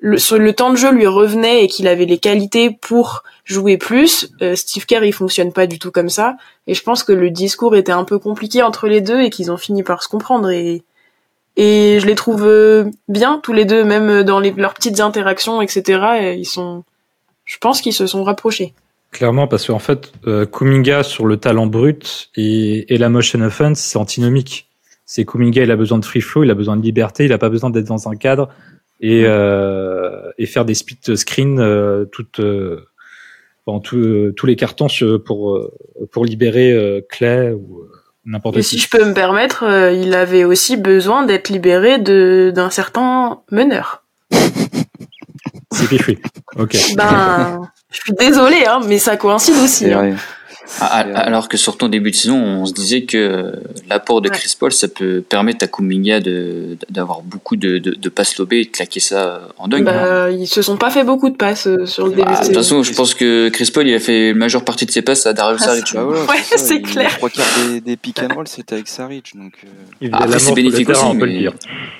le 0.01 0.51
temps 0.53 0.71
de 0.71 0.77
jeu 0.77 0.91
lui 0.91 1.07
revenait 1.07 1.63
et 1.65 1.69
qu'il 1.69 1.87
avait 1.87 2.07
les 2.07 2.19
qualités 2.19 2.71
pour 2.71 3.23
jouer 3.45 3.77
plus. 3.77 4.31
Euh, 4.43 4.57
Steve 4.57 4.85
Kerr 4.87 5.05
il 5.05 5.13
fonctionne 5.13 5.53
pas 5.53 5.67
du 5.69 5.79
tout 5.79 5.91
comme 5.93 6.09
ça 6.09 6.37
et 6.67 6.75
je 6.75 6.83
pense 6.83 7.05
que 7.05 7.13
le 7.13 7.31
discours 7.31 7.77
était 7.77 7.93
un 7.93 8.05
peu 8.05 8.19
compliqué 8.19 8.63
entre 8.63 8.89
les 8.89 9.01
deux 9.01 9.21
et 9.21 9.31
qu'ils 9.31 9.53
ont 9.53 9.57
fini 9.57 9.83
par 9.83 10.03
se 10.03 10.09
comprendre 10.09 10.51
et 10.51 10.83
et 11.57 11.99
je 12.01 12.07
les 12.07 12.15
trouve 12.15 12.45
euh, 12.47 12.85
bien 13.09 13.39
tous 13.43 13.53
les 13.53 13.65
deux 13.67 13.85
même 13.85 14.23
dans 14.23 14.41
les, 14.41 14.53
leurs 14.53 14.75
petites 14.75 15.01
interactions 15.01 15.61
etc. 15.63 16.01
Et 16.21 16.35
ils 16.35 16.47
sont 16.47 16.83
je 17.45 17.59
pense 17.59 17.81
qu'ils 17.81 17.93
se 17.93 18.07
sont 18.07 18.25
rapprochés. 18.25 18.73
Clairement, 19.11 19.47
parce 19.47 19.67
qu'en 19.67 19.79
fait, 19.79 20.11
euh, 20.27 20.47
Kuminga 20.47 21.03
sur 21.03 21.27
le 21.27 21.37
talent 21.37 21.67
brut 21.67 22.31
et, 22.35 22.95
et 22.95 22.97
la 22.97 23.11
motion 23.11 23.43
offense, 23.43 23.79
c'est 23.79 23.99
antinomique. 23.99 24.69
C'est 25.15 25.27
Kuminga, 25.27 25.63
il 25.63 25.71
a 25.71 25.77
besoin 25.77 25.99
de 25.99 26.07
free 26.07 26.23
flow, 26.23 26.43
il 26.43 26.51
a 26.51 26.55
besoin 26.55 26.75
de 26.75 26.81
liberté, 26.81 27.27
il 27.27 27.35
a 27.35 27.37
pas 27.37 27.51
besoin 27.51 27.69
d'être 27.69 27.85
dans 27.85 28.09
un 28.09 28.17
cadre 28.17 28.49
et, 29.03 29.25
euh, 29.27 30.31
et 30.39 30.47
faire 30.47 30.65
des 30.65 30.73
split 30.73 30.97
screens 31.17 31.59
euh, 31.59 32.07
toutes, 32.07 32.41
euh, 32.41 32.87
tout, 33.85 33.99
euh, 33.99 34.33
tous 34.35 34.47
les 34.47 34.57
cartons 34.57 34.87
pour, 35.27 35.69
pour 36.13 36.25
libérer 36.25 36.73
euh, 36.73 37.03
Clay 37.11 37.51
ou 37.51 37.81
euh, 37.81 37.91
n'importe 38.25 38.57
Et 38.57 38.61
qui. 38.61 38.65
si 38.65 38.79
je 38.79 38.89
peux 38.89 39.05
me 39.05 39.13
permettre, 39.13 39.65
euh, 39.65 39.93
il 39.93 40.15
avait 40.15 40.45
aussi 40.45 40.79
besoin 40.79 41.27
d'être 41.27 41.51
libéré 41.51 41.99
de 41.99 42.51
d'un 42.55 42.71
certain 42.71 43.43
meneur. 43.51 44.05
C'est 45.73 45.89
Pifui. 45.91 46.17
Ok. 46.57 46.75
Ben, 46.97 47.61
je 47.91 48.01
suis 48.01 48.15
désolée, 48.15 48.65
hein, 48.67 48.81
mais 48.89 48.97
ça 48.97 49.19
coïncide 49.19 49.57
aussi. 49.57 49.85
C'est 49.85 49.93
vrai. 49.93 50.15
Alors 50.81 51.49
que 51.49 51.57
sur 51.57 51.77
ton 51.77 51.89
début 51.89 52.11
de 52.11 52.17
saison, 52.17 52.37
on 52.39 52.67
se 52.67 52.73
disait 52.73 53.03
que 53.03 53.53
l'apport 53.91 54.21
de 54.21 54.29
Ouais. 54.29 54.37
Chris 54.37 54.55
Paul, 54.59 54.73
ça 54.73 54.89
peut 54.89 55.23
permettre 55.29 55.65
à 55.65 55.69
Kuminga 55.69 56.21
de 56.21 56.77
d'avoir 56.89 57.21
beaucoup 57.23 57.57
de, 57.57 57.79
de, 57.79 57.91
de 57.91 58.09
passes 58.09 58.39
lobées 58.39 58.61
et 58.61 58.65
de 58.65 58.71
claquer 58.71 59.01
ça 59.01 59.43
en 59.59 59.69
dunk. 59.69 59.81
hein. 59.81 59.85
Bah, 59.85 60.31
ils 60.31 60.47
se 60.47 60.63
sont 60.63 60.77
pas 60.77 60.91
fait 60.91 61.05
beaucoup 61.05 61.29
de 61.29 61.37
passes 61.37 61.67
euh, 61.67 61.85
sur 61.87 62.05
le 62.07 62.11
début 62.13 62.23
Bah, 62.23 62.37
de 62.37 62.41
de 62.43 62.47
toute 62.47 62.55
façon, 62.55 62.83
je 62.83 62.93
pense 62.95 63.15
que 63.15 63.49
Chris 63.51 63.71
Paul, 63.75 63.87
il 63.87 63.95
a 63.95 63.99
fait 63.99 64.29
la 64.29 64.35
majeure 64.35 64.65
partie 64.65 64.87
de 64.87 64.91
ses 64.91 65.03
passes 65.03 65.27
à 65.27 65.33
Darius 65.33 65.61
Ah, 65.63 65.67
Saric. 65.67 65.85
Bah 65.95 66.05
voilà, 66.05 66.23
Ouais, 66.23 66.39
c'est 66.57 66.81
clair. 66.81 67.11
Les 67.11 67.17
trois 67.17 67.29
quarts 67.31 67.45
des, 67.69 67.81
des 67.81 67.97
pick 67.97 68.21
and 68.23 68.35
roll, 68.35 68.47
c'était 68.49 68.75
avec 68.77 68.89
Saric, 68.89 69.37
donc 69.37 69.53
euh, 69.65 69.69
Il 70.01 70.11
faisait 70.11 70.23
Après, 70.23 70.39
c'est 70.39 70.55
bénéfique 70.55 70.89
aussi, 70.89 71.05
on 71.05 71.17
peut 71.19 71.27
le 71.27 71.33
mais- 71.33 71.39
dire. 71.41 71.53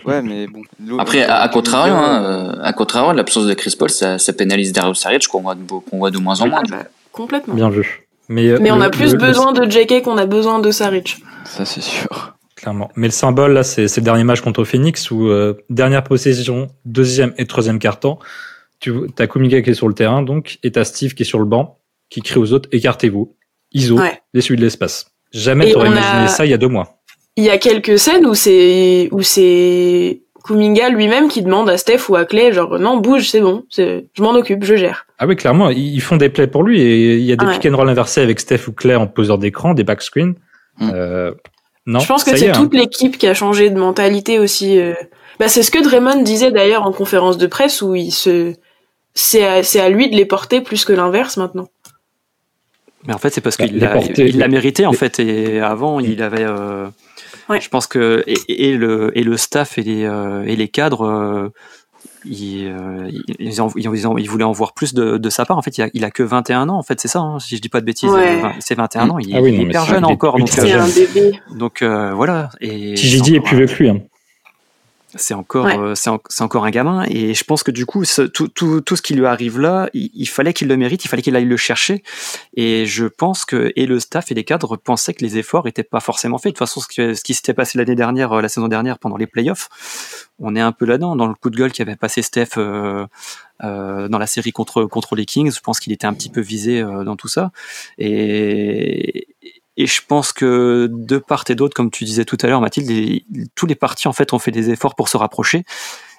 ouais, 0.07 0.23
mais 0.23 0.47
bon. 0.47 0.63
Après, 0.99 1.23
à, 1.25 1.47
contrario, 1.49 1.95
hein, 1.95 2.23
euh, 2.25 2.53
euh, 2.59 2.63
à 2.63 2.73
contrario, 2.73 3.13
l'absence 3.13 3.47
de 3.47 3.55
Chris 3.55 3.75
Paul, 3.79 3.91
ça, 3.91 4.19
ça 4.19 4.33
pénalise 4.33 4.73
Darius 4.73 4.99
Saric 5.01 5.27
qu'on 5.29 5.41
voit, 5.43 5.55
de, 5.55 5.61
voit 5.67 6.11
moins 6.21 6.41
en 6.41 6.49
moins. 6.49 6.61
Ah 6.65 6.71
bah, 6.71 6.85
complètement. 7.13 7.55
Bien 7.55 7.69
vu. 7.69 8.02
Mais, 8.29 8.49
euh, 8.49 8.59
Mais 8.61 8.71
on 8.71 8.81
a 8.81 8.91
plus 8.91 9.13
le- 9.13 9.19
le- 9.19 9.27
besoin 9.27 9.53
de 9.53 9.69
JK 9.71 10.03
qu'on 10.03 10.17
a 10.19 10.27
besoin 10.27 10.59
de 10.61 10.71
Saric. 10.71 11.19
ça 11.45 11.65
c'est 11.65 11.81
sûr. 11.83 12.35
Clairement. 12.57 12.91
Mais 12.95 13.09
le 13.09 13.13
symbole, 13.13 13.53
là, 13.55 13.65
c'est 13.65 13.89
c'est 13.89 14.01
le 14.01 14.05
dernier 14.05 14.23
match 14.23 14.41
contre 14.41 14.63
Phoenix 14.65 15.11
où, 15.11 15.27
euh, 15.29 15.55
dernière 15.69 16.05
possession, 16.05 16.69
deuxième 16.85 17.35
et 17.37 17.47
troisième 17.47 17.81
carton, 17.81 18.19
tu 18.79 18.93
as 19.19 19.27
Kuminga 19.27 19.63
qui 19.63 19.71
est 19.71 19.75
sur 19.75 19.89
le 19.89 19.95
terrain, 19.95 20.23
donc, 20.23 20.59
et 20.63 20.71
t'as 20.71 20.85
Steve 20.85 21.15
qui 21.15 21.23
est 21.25 21.27
sur 21.27 21.41
le 21.41 21.45
banc, 21.45 21.79
qui 22.09 22.21
crie 22.21 22.39
aux 22.39 22.53
autres, 22.53 22.69
écartez-vous. 22.73 23.35
ISO, 23.73 23.99
Ouais. 23.99 24.21
les 24.35 24.43
de 24.43 24.61
l'espace. 24.61 25.07
Jamais 25.33 25.73
t'aurais 25.73 25.89
a- 25.89 25.93
imaginé 25.93 26.29
ça 26.29 26.45
il 26.45 26.51
y 26.51 26.55
a 26.55 26.59
deux 26.59 26.69
mois. 26.69 26.99
Il 27.37 27.45
y 27.45 27.51
a 27.51 27.57
quelques 27.59 27.99
scènes 27.99 28.27
où 28.27 28.35
c'est 28.35 29.09
où 29.11 29.23
c'est 29.23 30.23
Kuminga 30.45 30.89
lui-même 30.91 31.29
qui 31.29 31.43
demande 31.43 31.69
à 31.71 31.77
Steph 31.77 32.09
ou 32.09 32.17
à 32.17 32.25
Clay 32.25 32.53
genre 32.53 32.79
non 32.79 32.97
bouge 32.99 33.29
c'est 33.29 33.41
bon 33.41 33.65
c'est 33.71 34.07
je 34.15 34.23
m'en 34.23 34.35
occupe 34.35 34.65
je 34.65 34.75
gère. 34.77 35.07
Ah 35.19 35.27
oui, 35.27 35.37
clairement, 35.37 35.71
ils 35.71 36.01
font 36.01 36.17
des 36.17 36.29
plays 36.29 36.47
pour 36.49 36.63
lui 36.65 36.81
et 36.81 37.15
il 37.17 37.23
y 37.25 37.33
a 37.33 37.37
des 37.37 37.47
Ouais. 37.47 37.59
pick 37.59 37.71
and 37.73 37.77
roll 37.77 37.89
inversés 37.89 38.21
avec 38.21 38.41
Steph 38.41 38.67
ou 38.69 38.73
Claire 38.73 39.01
en 39.01 39.07
poseur 39.07 39.39
d'écran, 39.39 39.73
des 39.75 39.85
back 39.85 40.03
screens. 40.03 40.35
Mm. 40.79 40.91
Euh, 40.95 41.33
non, 41.87 41.99
je 42.01 42.07
pense 42.09 42.25
que 42.25 42.37
c'est 42.37 42.47
est, 42.47 42.51
hein. 42.51 42.53
toute 42.55 42.75
l'équipe 42.75 43.17
qui 43.19 43.27
a 43.29 43.35
changé 43.35 43.71
de 43.71 43.79
mentalité 43.79 44.39
aussi. 44.39 44.79
euh. 44.79 44.95
Bah, 45.39 45.49
c'est 45.49 45.63
ce 45.63 45.71
que 45.71 45.83
Draymond 45.83 46.23
disait 46.23 46.51
d'ailleurs 46.51 46.85
en 46.87 46.93
conférence 46.93 47.39
de 47.39 47.47
presse 47.47 47.83
où 47.83 47.95
il 47.95 48.11
se, 48.13 48.55
c'est 49.15 49.45
à, 49.45 49.63
c'est 49.63 49.81
à 49.81 49.89
lui 49.89 50.09
de 50.11 50.17
les 50.17 50.25
porter 50.27 50.61
plus 50.61 50.85
que 50.85 50.93
l'inverse 50.93 51.37
maintenant. 51.37 51.69
Mais 53.07 53.15
en 53.15 53.19
fait, 53.19 53.31
c'est 53.31 53.41
parce 53.41 53.57
Bah, 53.59 53.67
qu'il 53.67 53.79
l'a 54.39 54.49
mérité, 54.49 54.87
en 54.87 54.93
les- 54.93 54.97
fait. 54.97 55.19
Et 55.19 55.61
avant, 55.61 55.99
il 56.01 56.23
avait. 56.23 56.45
euh, 56.45 56.87
Ouais. 57.53 57.61
Je 57.61 57.69
pense 57.69 57.87
que. 57.87 58.25
Et, 58.27 58.69
et 58.69 58.77
le, 58.77 59.17
et 59.17 59.23
le 59.23 59.37
staff 59.37 59.79
et 59.79 59.83
les, 59.83 60.05
euh, 60.05 60.43
et 60.45 60.57
les 60.57 60.69
cadres. 60.69 61.07
euh, 61.07 61.49
ils, 62.25 62.67
euh, 62.69 63.11
ils, 63.41 63.61
en- 63.61 63.71
ils, 63.75 63.89
en- 63.89 63.95
ils 63.95 64.07
en- 64.07 64.17
ils 64.17 64.31
voulaient 64.31 64.45
en 64.45 64.53
voir 64.53 64.75
plus 64.75 64.95
de, 64.95 65.17
de 65.17 65.31
sa 65.31 65.45
part. 65.45 65.59
En 65.59 65.63
fait, 65.63 65.77
il 65.77 65.83
a, 65.83 65.89
il 65.93 66.05
a 66.05 66.11
que 66.13 66.23
21 66.23 66.69
ans, 66.69 66.79
en 66.79 66.83
fait, 66.85 67.01
c'est 67.01 67.09
ça, 67.09 67.19
hein, 67.19 67.41
si 67.41 67.57
je 67.57 67.61
dis 67.61 67.69
pas 67.69 67.81
de 67.81 67.85
bêtises. 67.87 68.11
Ouais. 68.11 68.41
C'est 68.61 68.77
21 68.77 69.11
ans, 69.11 69.19
il, 69.19 69.35
Ah 69.35 69.41
oui, 69.43 69.51
il 69.51 69.57
non, 69.57 69.63
est 69.63 69.65
hyper 69.65 69.85
jeune 69.87 70.05
est 70.05 70.07
encore. 70.07 70.39
Donc, 70.39 70.49
un 70.59 70.87
bébé. 70.89 71.33
donc 71.57 71.83
euh, 71.83 72.13
voilà. 72.15 72.51
Et 72.61 72.95
TJD 72.95 73.25
c'est 73.25 73.33
est 73.33 73.39
encore 73.39 73.49
plus 73.49 73.57
vieux 73.57 73.67
que 73.67 73.83
lui. 73.83 73.89
hein. 73.91 73.99
C'est 75.15 75.35
encore 75.35 75.67
Ouais. 75.67 75.79
euh, 75.79 75.95
c'est 75.95 76.11
en- 76.11 76.21
encore 76.41 76.65
un 76.65 76.71
gamin. 76.71 77.05
Et 77.09 77.35
je 77.35 77.45
pense 77.45 77.63
que 77.63 77.71
du 77.71 77.87
coup 77.87 78.05
ce- 78.05 78.23
tout, 78.23 78.49
tout, 78.49 78.81
tout 78.81 78.97
ce 78.97 79.03
qui 79.03 79.15
lui 79.15 79.27
arrive 79.27 79.61
là 79.61 79.89
il, 79.95 80.11
il 80.15 80.27
fallait 80.27 80.53
qu'il 80.53 80.69
le 80.69 80.77
mérite 80.77 81.05
il 81.05 81.09
fallait 81.09 81.23
qu'il 81.23 81.37
aille 81.37 81.45
le 81.45 81.57
chercher. 81.57 82.03
Et 82.57 82.87
je 82.87 83.07
pense 83.07 83.45
que 83.45 83.73
et 83.77 83.87
le 83.87 84.01
staff 84.01 84.31
et 84.31 84.35
les 84.35 84.45
cadres 84.45 84.77
pensaient 84.77 85.15
que 85.15 85.25
les 85.25 85.39
efforts 85.39 85.67
étaient 85.69 85.83
pas 85.83 86.01
forcément 86.01 86.39
faits. 86.39 86.53
De 86.53 86.59
toute 86.59 86.67
façon 86.67 86.81
ce, 86.81 86.87
que- 86.89 87.15
ce 87.15 87.23
qui 87.23 87.35
s'était 87.35 87.55
passé 87.55 87.79
l'année 87.79 87.95
dernière 87.95 88.33
euh, 88.33 88.41
la 88.43 88.49
saison 88.49 88.69
dernière 88.69 88.99
pendant 88.99 89.17
les 89.17 89.27
playoffs 89.27 89.69
on 90.39 90.57
est 90.57 90.61
un 90.61 90.73
peu 90.73 90.87
là-dedans. 90.87 91.15
Dans 91.17 91.27
le 91.27 91.35
coup 91.35 91.51
de 91.51 91.57
gueule 91.57 91.73
qui 91.73 91.83
avait 91.83 91.97
passé 91.97 92.23
Steph 92.23 92.57
euh, 92.57 93.07
euh, 93.65 94.09
dans 94.09 94.19
la 94.19 94.27
série 94.27 94.51
contre 94.53 94.85
contre 94.87 95.15
les 95.15 95.25
Kings 95.27 95.53
je 95.55 95.61
pense 95.61 95.79
qu'il 95.79 95.93
était 95.93 96.07
un 96.07 96.15
petit 96.15 96.31
peu 96.31 96.41
visé 96.41 96.81
euh, 96.81 97.05
dans 97.05 97.17
tout 97.17 97.29
ça. 97.29 97.53
Et 97.99 99.29
et 99.77 99.87
je 99.87 100.01
pense 100.07 100.33
que 100.33 100.89
de 100.91 101.19
part 101.19 101.45
et 101.49 101.55
d'autre, 101.55 101.75
comme 101.75 101.91
tu 101.91 102.05
disais 102.05 102.25
tout 102.25 102.37
à 102.43 102.47
l'heure, 102.47 102.61
Mathilde, 102.61 102.89
les- 102.91 103.25
tous 103.55 103.67
les 103.67 103.75
partis 103.75 104.09
en 104.09 104.13
fait 104.13 104.33
ont 104.33 104.39
fait 104.39 104.51
des 104.51 104.71
efforts 104.71 104.95
pour 104.95 105.09
se 105.09 105.17
rapprocher. 105.17 105.65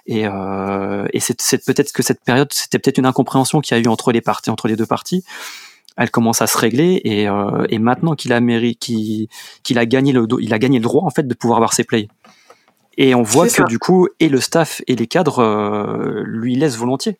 Et, 0.06 0.28
euh, 0.28 1.06
et 1.14 1.20
c'est 1.20 1.64
peut-être 1.66 1.93
que 1.93 2.04
cette 2.04 2.24
période, 2.24 2.51
c'était 2.51 2.78
peut-être 2.80 2.97
une 2.97 3.06
incompréhension 3.06 3.62
qu'il 3.62 3.78
y 3.78 3.80
a 3.80 3.84
eu 3.84 3.88
entre 3.88 4.12
les 4.12 4.22
parties, 4.22 4.49
entre 4.49 4.68
les 4.68 4.76
deux 4.76 4.86
parties. 4.86 5.24
Elle 5.95 6.10
commence 6.10 6.41
à 6.41 6.47
se 6.47 6.58
régler 6.58 6.99
et, 7.06 7.30
euh, 7.30 7.66
et 7.70 7.78
maintenant 7.80 8.16
qu'il 8.16 8.34
a 8.34 8.39
mérité, 8.39 9.30
qu'il 9.64 9.78
a 9.78 9.86
gagné 9.86 10.12
le, 10.12 10.26
il 10.41 10.54
a 10.54 10.60
gagné 10.60 10.80
le 10.80 10.84
droit 10.84 11.04
en 11.04 11.10
fait 11.12 11.28
de 11.28 11.34
pouvoir 11.36 11.58
avoir 11.58 11.74
ses 11.74 11.84
plays. 11.84 12.08
Et 12.97 13.16
on 13.16 13.24
voit 13.24 13.45
que 13.47 13.54
ça. 13.54 13.64
du 13.64 13.80
coup, 13.80 14.08
et 14.20 14.30
le 14.30 14.39
staff 14.39 14.82
et 14.88 14.95
les 14.95 15.08
cadres 15.08 15.39
euh, 15.39 16.24
lui 16.26 16.56
laissent 16.56 16.78
volontiers. 16.78 17.18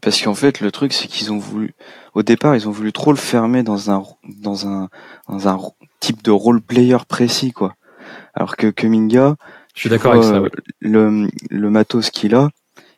Parce 0.00 0.20
qu'en 0.22 0.34
fait, 0.34 0.60
le 0.60 0.70
truc, 0.70 0.92
c'est 0.92 1.08
qu'ils 1.08 1.32
ont 1.32 1.38
voulu, 1.38 1.74
au 2.14 2.22
départ, 2.22 2.54
ils 2.56 2.68
ont 2.68 2.72
voulu 2.72 2.92
trop 2.92 3.10
le 3.10 3.16
fermer 3.18 3.62
dans 3.62 3.90
un, 3.90 4.02
dans 4.40 4.66
un, 4.68 4.88
dans 5.28 5.48
un 5.48 5.58
type 5.98 6.22
de 6.22 6.30
role 6.30 6.60
player 6.60 6.98
précis, 7.08 7.52
quoi. 7.52 7.74
Alors 8.34 8.56
que 8.56 8.68
Kuminga, 8.68 9.36
Je 9.74 9.80
suis 9.80 9.90
d'accord 9.90 10.12
avec 10.12 10.24
ça. 10.24 10.36
euh, 10.36 10.48
le, 10.80 11.28
le 11.50 11.70
matos 11.70 12.10
qu'il 12.10 12.34
a, 12.34 12.50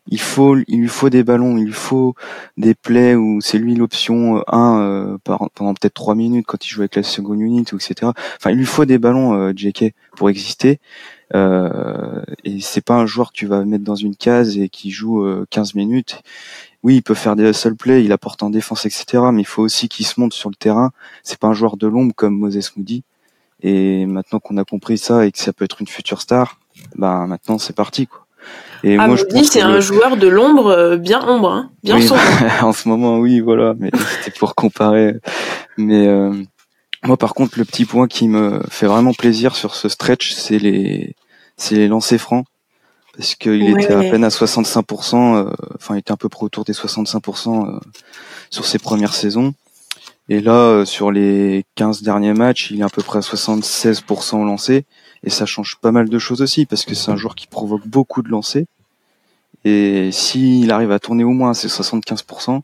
il 0.09 0.21
faut, 0.21 0.57
il 0.67 0.81
lui 0.81 0.89
faut 0.89 1.11
des 1.11 1.23
ballons, 1.23 1.57
il 1.57 1.67
lui 1.67 1.73
faut 1.73 2.15
des 2.57 2.75
plays 2.75 3.15
où 3.15 3.41
c'est 3.41 3.59
lui 3.59 3.75
l'option 3.75 4.43
1 4.49 5.19
pendant 5.25 5.75
peut-être 5.75 5.95
3 5.95 6.15
minutes 6.15 6.45
quand 6.47 6.65
il 6.65 6.69
joue 6.69 6.81
avec 6.81 6.97
la 6.97 7.03
seconde 7.05 7.41
unit, 7.41 7.65
ou 7.73 7.77
etc. 7.77 8.11
Enfin, 8.37 8.51
il 8.51 8.57
lui 8.59 8.67
faut 8.67 8.85
des 8.85 8.99
ballons, 8.99 9.33
euh, 9.35 9.53
JK, 9.55 9.95
pour 10.17 10.29
exister. 10.29 10.81
Euh, 11.35 12.23
et 12.45 12.61
c'est 12.61 12.85
pas 12.85 12.95
un 12.95 13.07
joueur 13.07 13.29
que 13.33 13.37
tu 13.39 13.47
vas 13.47 13.65
mettre 13.65 13.85
dans 13.85 13.95
une 13.95 14.17
case 14.17 14.59
et 14.59 14.69
qui 14.69 14.91
joue 14.91 15.25
euh, 15.25 15.47
15 15.51 15.75
minutes. 15.75 16.23
Oui, 16.83 16.97
il 16.97 17.03
peut 17.03 17.15
faire 17.15 17.37
des 17.37 17.49
hustle 17.49 17.77
plays, 17.77 18.05
il 18.05 18.13
apporte 18.13 18.43
en 18.43 18.51
défense, 18.51 18.87
etc. 18.87 19.05
Mais 19.33 19.43
il 19.43 19.47
faut 19.47 19.63
aussi 19.63 19.89
qu'il 19.89 20.05
se 20.07 20.19
monte 20.19 20.33
sur 20.33 20.51
le 20.51 20.57
terrain. 20.57 20.91
C'est 21.23 21.39
pas 21.39 21.47
un 21.49 21.53
joueur 21.53 21.77
de 21.77 21.87
l'ombre 21.87 22.13
comme 22.15 22.37
Moses 22.39 22.77
Moody. 22.77 23.05
Et 23.63 24.07
maintenant 24.07 24.41
qu'on 24.41 24.57
a 24.57 24.65
compris 24.65 24.99
ça 24.99 25.25
et 25.25 25.31
que 25.31 25.39
ça 25.39 25.53
peut 25.53 25.65
être 25.65 25.81
une 25.81 25.87
future 25.87 26.21
star, 26.21 26.59
bah 26.97 27.27
maintenant 27.29 27.59
c'est 27.59 27.77
parti 27.77 28.09
quoi. 28.09 28.27
Et 28.83 28.97
Ah, 28.99 29.07
moi 29.07 29.15
je 29.15 29.23
Moody, 29.23 29.35
pense 29.37 29.51
c'est 29.51 29.61
que 29.61 29.65
un 29.65 29.79
joueur 29.79 30.17
de 30.17 30.27
l'ombre, 30.27 30.67
euh, 30.67 30.97
bien 30.97 31.25
ombre, 31.29 31.51
hein, 31.53 31.71
bien 31.85 31.97
Oui, 31.97 32.03
sombre. 32.09 32.21
en 32.63 32.73
ce 32.73 32.89
moment, 32.89 33.19
oui, 33.19 33.39
voilà, 33.39 33.75
mais 33.79 33.91
c'était 34.25 34.37
pour 34.37 34.57
comparer. 34.57 35.15
Mais 35.79 36.09
euh, 36.09 36.33
moi, 37.05 37.17
par 37.17 37.35
contre, 37.35 37.57
le 37.57 37.65
petit 37.65 37.85
point 37.85 38.09
qui 38.09 38.27
me 38.27 38.61
fait 38.69 38.87
vraiment 38.87 39.13
plaisir 39.15 39.55
sur 39.55 39.77
ce 39.77 39.89
stretch, 39.89 40.33
c'est 40.33 40.59
les, 40.59 41.15
c'est 41.57 41.77
les 41.77 41.87
lancers 41.87 42.19
francs, 42.21 42.45
parce 43.17 43.35
qu'il 43.35 43.63
Ouais. 43.75 43.83
était 43.85 43.93
à 43.95 44.01
peine 44.01 44.25
à 44.25 44.29
65%. 44.31 45.37
euh, 45.37 45.51
Enfin, 45.77 45.95
il 45.97 45.99
était 45.99 46.13
un 46.13 46.17
peu 46.17 46.29
près 46.29 46.45
autour 46.45 46.65
des 46.65 46.73
65% 46.73 47.67
euh, 47.69 47.79
sur 48.51 48.65
ses 48.65 48.79
premières 48.79 49.15
saisons. 49.15 49.55
Et 50.29 50.41
là, 50.41 50.53
euh, 50.55 50.85
sur 50.85 51.11
les 51.11 51.65
15 51.75 52.03
derniers 52.03 52.33
matchs, 52.33 52.71
il 52.71 52.81
est 52.81 52.85
à 52.85 52.89
peu 52.89 53.03
près 53.03 53.19
à 53.19 53.23
76% 53.23 54.37
au 54.41 54.45
lancer. 54.45 54.85
Et 55.25 55.31
ça 55.31 55.47
change 55.47 55.77
pas 55.81 55.93
mal 55.93 56.09
de 56.09 56.19
choses 56.19 56.43
aussi, 56.43 56.65
parce 56.67 56.85
que 56.85 56.95
c'est 56.95 57.11
un 57.11 57.17
joueur 57.17 57.35
qui 57.35 57.47
provoque 57.47 57.87
beaucoup 57.87 58.23
de 58.23 58.29
lancers. 58.29 58.65
Et 59.65 60.11
s'il 60.13 60.71
arrive 60.73 60.91
à 60.91 60.99
tourner 60.99 61.23
au 61.25 61.31
moins 61.31 61.51
à 61.51 61.55
ces 61.55 61.69
75%, 61.69 62.63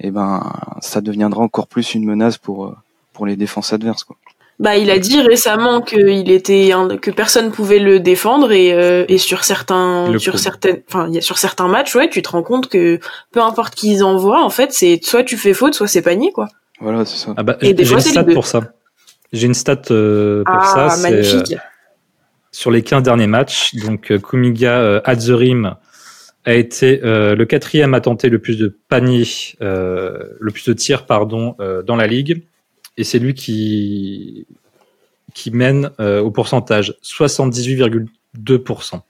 eh 0.00 0.10
ben, 0.10 0.52
ça 0.80 1.00
deviendra 1.00 1.42
encore 1.42 1.66
plus 1.66 1.94
une 1.94 2.04
menace 2.04 2.38
pour, 2.38 2.66
euh, 2.66 2.76
pour 3.12 3.26
les 3.26 3.36
défenses 3.36 3.72
adverses, 3.72 4.04
quoi. 4.04 4.16
Bah, 4.58 4.76
il 4.76 4.90
a 4.90 4.98
dit 4.98 5.20
récemment 5.20 5.80
qu'il 5.80 6.30
était 6.32 6.72
que 7.00 7.12
personne 7.12 7.52
pouvait 7.52 7.78
le 7.78 8.00
défendre 8.00 8.50
et, 8.50 8.72
euh, 8.72 9.04
et 9.08 9.16
sur 9.18 9.44
certains 9.44 10.10
Le 10.10 10.18
sur 10.18 10.38
certaines 10.40 10.82
enfin 10.88 11.06
il 11.08 11.14
y 11.14 11.18
a 11.18 11.20
sur 11.20 11.38
certains 11.38 11.68
matchs 11.68 11.94
ouais 11.94 12.10
tu 12.10 12.22
te 12.22 12.28
rends 12.30 12.42
compte 12.42 12.68
que 12.68 12.98
peu 13.30 13.40
importe 13.40 13.76
qui 13.76 13.92
ils 13.92 14.02
envoient 14.02 14.42
en 14.42 14.50
fait 14.50 14.72
c'est 14.72 14.98
soit 15.04 15.22
tu 15.22 15.36
fais 15.36 15.54
faute 15.54 15.74
soit 15.74 15.86
c'est 15.86 16.02
panier 16.02 16.32
quoi. 16.32 16.48
Voilà, 16.80 17.04
c'est 17.04 17.16
ça. 17.16 17.34
Ah 17.36 17.42
bah, 17.42 17.56
Et 17.60 17.74
des 17.74 17.84
j'ai 17.84 17.90
fois, 17.90 17.98
une 17.98 18.02
c'est 18.02 18.10
stat 18.10 18.24
pour 18.24 18.46
ça. 18.46 18.60
J'ai 19.32 19.46
une 19.46 19.54
stat 19.54 19.82
euh, 19.90 20.42
pour 20.44 20.54
ah 20.54 20.74
ça. 20.74 20.90
c'est, 20.90 21.06
euh, 21.08 21.10
magnifique. 21.10 21.56
sur 22.52 22.70
les 22.70 22.82
15 22.82 23.02
derniers 23.02 23.26
matchs. 23.26 23.74
Donc 23.76 24.10
euh, 24.10 24.18
Kumiga 24.18 24.80
euh, 24.80 25.00
at 25.04 25.16
the 25.16 25.30
rim 25.30 25.76
a 26.44 26.54
été 26.54 27.00
euh, 27.04 27.34
le 27.34 27.44
quatrième 27.44 27.94
à 27.94 28.00
tenter 28.00 28.28
le 28.28 28.38
plus 28.38 28.56
de 28.58 28.76
paniers, 28.88 29.26
euh, 29.60 30.18
le 30.40 30.50
plus 30.50 30.64
de 30.66 30.72
tirs 30.72 31.04
pardon 31.04 31.54
euh, 31.60 31.82
dans 31.82 31.96
la 31.96 32.06
ligue, 32.06 32.44
et 32.98 33.04
c'est 33.04 33.18
lui 33.18 33.32
qui 33.32 34.46
qui 35.34 35.50
mène 35.50 35.90
euh, 36.00 36.20
au 36.20 36.30
pourcentage 36.30 36.96
78,2%. 37.02 39.00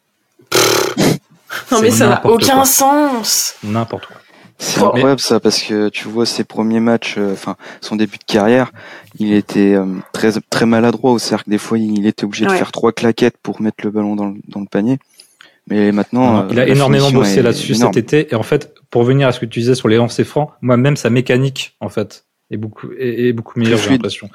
non 1.73 1.81
mais 1.81 1.91
ça 1.91 2.09
n'a 2.09 2.27
aucun 2.27 2.57
quoi. 2.57 2.65
sens. 2.67 3.55
N'importe 3.65 4.07
quoi. 4.07 4.17
C'est 4.61 4.83
incroyable 4.83 5.21
ça 5.21 5.39
parce 5.41 5.63
que 5.63 5.89
tu 5.89 6.09
vois 6.09 6.27
ses 6.27 6.43
premiers 6.45 6.81
matchs, 6.81 7.15
euh, 7.17 7.33
enfin 7.33 7.57
son 7.81 7.97
début 7.97 8.19
de 8.19 8.25
carrière, 8.25 8.73
il 9.19 9.33
était 9.33 9.75
euh, 9.75 9.87
très 10.13 10.33
très 10.51 10.67
maladroit 10.67 11.13
au 11.13 11.19
cercle. 11.19 11.49
Des 11.49 11.59
fois, 11.59 11.79
il 11.79 12.07
était 12.07 12.25
obligé 12.25 12.45
de 12.45 12.51
faire 12.51 12.73
trois 12.73 12.93
claquettes 12.93 13.37
pour 13.43 13.63
mettre 13.63 13.85
le 13.85 13.91
ballon 13.91 14.17
dans 14.17 14.27
le, 14.27 14.35
dans 14.49 14.61
le 14.61 14.67
panier. 14.67 14.99
Mais 15.69 15.93
maintenant, 15.93 16.45
Non, 16.45 16.49
il 16.51 16.59
a 16.59 16.67
énormément 16.67 17.11
bossé 17.11 17.41
là-dessus 17.43 17.75
cet 17.75 17.97
été. 17.97 18.33
Et 18.33 18.35
en 18.35 18.43
fait, 18.43 18.75
pour 18.91 19.03
revenir 19.03 19.29
à 19.29 19.33
ce 19.33 19.39
que 19.39 19.47
tu 19.47 19.61
disais 19.61 19.75
sur 19.75 19.89
les 19.89 19.97
lancers 19.97 20.27
francs, 20.27 20.51
moi-même, 20.61 20.97
sa 20.97 21.11
mécanique, 21.11 21.77
en 21.81 21.89
fait, 21.89 22.25
est 22.51 22.57
beaucoup, 22.57 22.91
est, 22.99 23.29
est 23.29 23.33
beaucoup 23.33 23.59
meilleure, 23.59 23.79
j'ai 23.79 23.91
l'impression. 23.91 24.29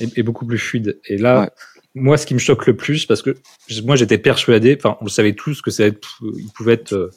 Est, 0.00 0.16
est 0.18 0.22
beaucoup 0.22 0.46
plus 0.46 0.58
fluide. 0.58 0.98
Et 1.08 1.16
là, 1.18 1.42
Ouais. 1.42 1.50
moi, 1.94 2.16
ce 2.16 2.26
qui 2.26 2.34
me 2.34 2.38
choque 2.38 2.66
le 2.66 2.76
plus, 2.76 3.06
parce 3.06 3.22
que 3.22 3.36
moi, 3.84 3.96
j'étais 3.96 4.18
persuadé, 4.18 4.76
enfin, 4.78 4.96
on 5.00 5.04
le 5.04 5.10
savait 5.10 5.34
tous 5.34 5.62
que 5.62 5.70
il 5.70 6.48
pouvait 6.54 6.74
être, 6.74 6.92
euh, 6.94 7.10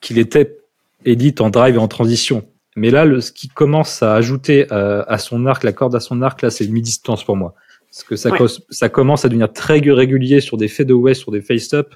qu'il 0.00 0.18
était 0.18 0.56
élite 1.04 1.40
en 1.40 1.50
drive 1.50 1.76
et 1.76 1.78
en 1.78 1.88
transition. 1.88 2.46
Mais 2.76 2.90
là, 2.90 3.04
le, 3.04 3.20
ce 3.20 3.32
qui 3.32 3.48
commence 3.48 4.02
à 4.02 4.14
ajouter 4.14 4.70
à, 4.70 5.00
à 5.02 5.18
son 5.18 5.46
arc, 5.46 5.64
la 5.64 5.72
corde 5.72 5.94
à 5.96 6.00
son 6.00 6.22
arc, 6.22 6.42
là, 6.42 6.50
c'est 6.50 6.66
mi-distance 6.68 7.24
pour 7.24 7.36
moi. 7.36 7.54
Parce 7.90 8.04
que 8.04 8.16
ça, 8.16 8.30
Ouais. 8.30 8.38
cause- 8.38 8.64
ça 8.70 8.88
commence 8.88 9.24
à 9.24 9.28
devenir 9.28 9.52
très 9.52 9.78
régulier 9.80 10.40
sur 10.40 10.56
des 10.58 10.68
fadeaways, 10.68 11.14
sur 11.14 11.32
des 11.32 11.40
face-up. 11.40 11.94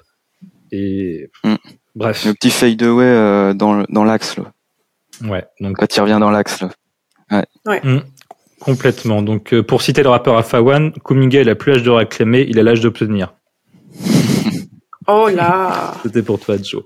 Et 0.71 1.29
Mm. 1.43 1.55
bref. 1.95 2.25
Le 2.25 2.33
petit 2.33 2.49
fadeaway 2.49 3.05
euh, 3.05 3.53
dans 3.53 3.83
dans 3.89 4.03
l'axe 4.03 4.35
là. 4.37 4.51
Ouais, 5.23 5.45
donc 5.59 5.77
Quand 5.77 5.95
il 5.95 6.01
revient 6.01 6.17
dans 6.19 6.31
l'axe 6.31 6.61
là. 6.61 6.71
Mm, 7.65 7.99
complètement. 8.59 9.21
Donc 9.21 9.53
euh, 9.53 9.63
pour 9.63 9.81
citer 9.81 10.03
le 10.03 10.09
rappeur 10.09 10.37
Afawan, 10.37 10.91
Kuminga 11.03 11.41
il 11.41 11.49
a 11.49 11.55
plus 11.55 11.71
l'âge 11.73 11.83
de 11.83 11.89
réclamer, 11.89 12.45
il 12.49 12.59
a 12.59 12.63
l'âge 12.63 12.81
d'obtenir. 12.81 13.33
Oh 15.07 15.27
là. 15.27 15.93
C'était 16.03 16.21
pour 16.23 16.39
toi, 16.39 16.55
Joe. 16.61 16.81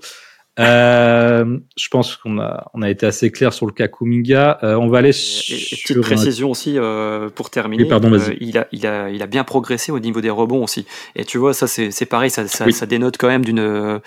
Euh, 0.58 1.56
je 1.76 1.86
pense 1.88 2.16
qu'on 2.16 2.40
a 2.40 2.66
on 2.74 2.82
a 2.82 2.90
été 2.90 3.06
assez 3.06 3.30
clair 3.30 3.52
sur 3.52 3.64
le 3.64 3.70
cas 3.72 3.86
Kuminga. 3.86 4.58
Euh, 4.64 4.74
on 4.74 4.88
va 4.88 4.98
aller 4.98 5.10
Et, 5.10 5.12
sur 5.12 5.54
et 5.54 5.80
petite 5.80 5.96
un- 5.98 6.00
précision 6.00 6.50
aussi 6.50 6.74
euh, 6.78 7.28
pour 7.32 7.48
terminer. 7.50 7.84
Oui, 7.84 7.88
pardon, 7.88 8.10
vas-y. 8.10 8.30
euh, 8.32 8.36
il, 8.40 8.58
a, 8.58 8.66
il, 8.72 8.84
a, 8.88 9.08
il 9.10 9.22
a 9.22 9.26
bien 9.28 9.44
progressé 9.44 9.92
au 9.92 10.00
niveau 10.00 10.20
des 10.20 10.30
rebonds 10.30 10.64
aussi. 10.64 10.84
Et 11.14 11.24
tu 11.24 11.38
vois, 11.38 11.54
ça 11.54 11.68
c'est 11.68 11.92
c'est 11.92 12.06
pareil, 12.06 12.28
ça, 12.30 12.48
ça, 12.48 12.64
Oui. 12.64 12.72
ça 12.72 12.86
dénote 12.86 13.16
quand 13.18 13.28
même 13.28 13.44
d'une- 13.44 14.00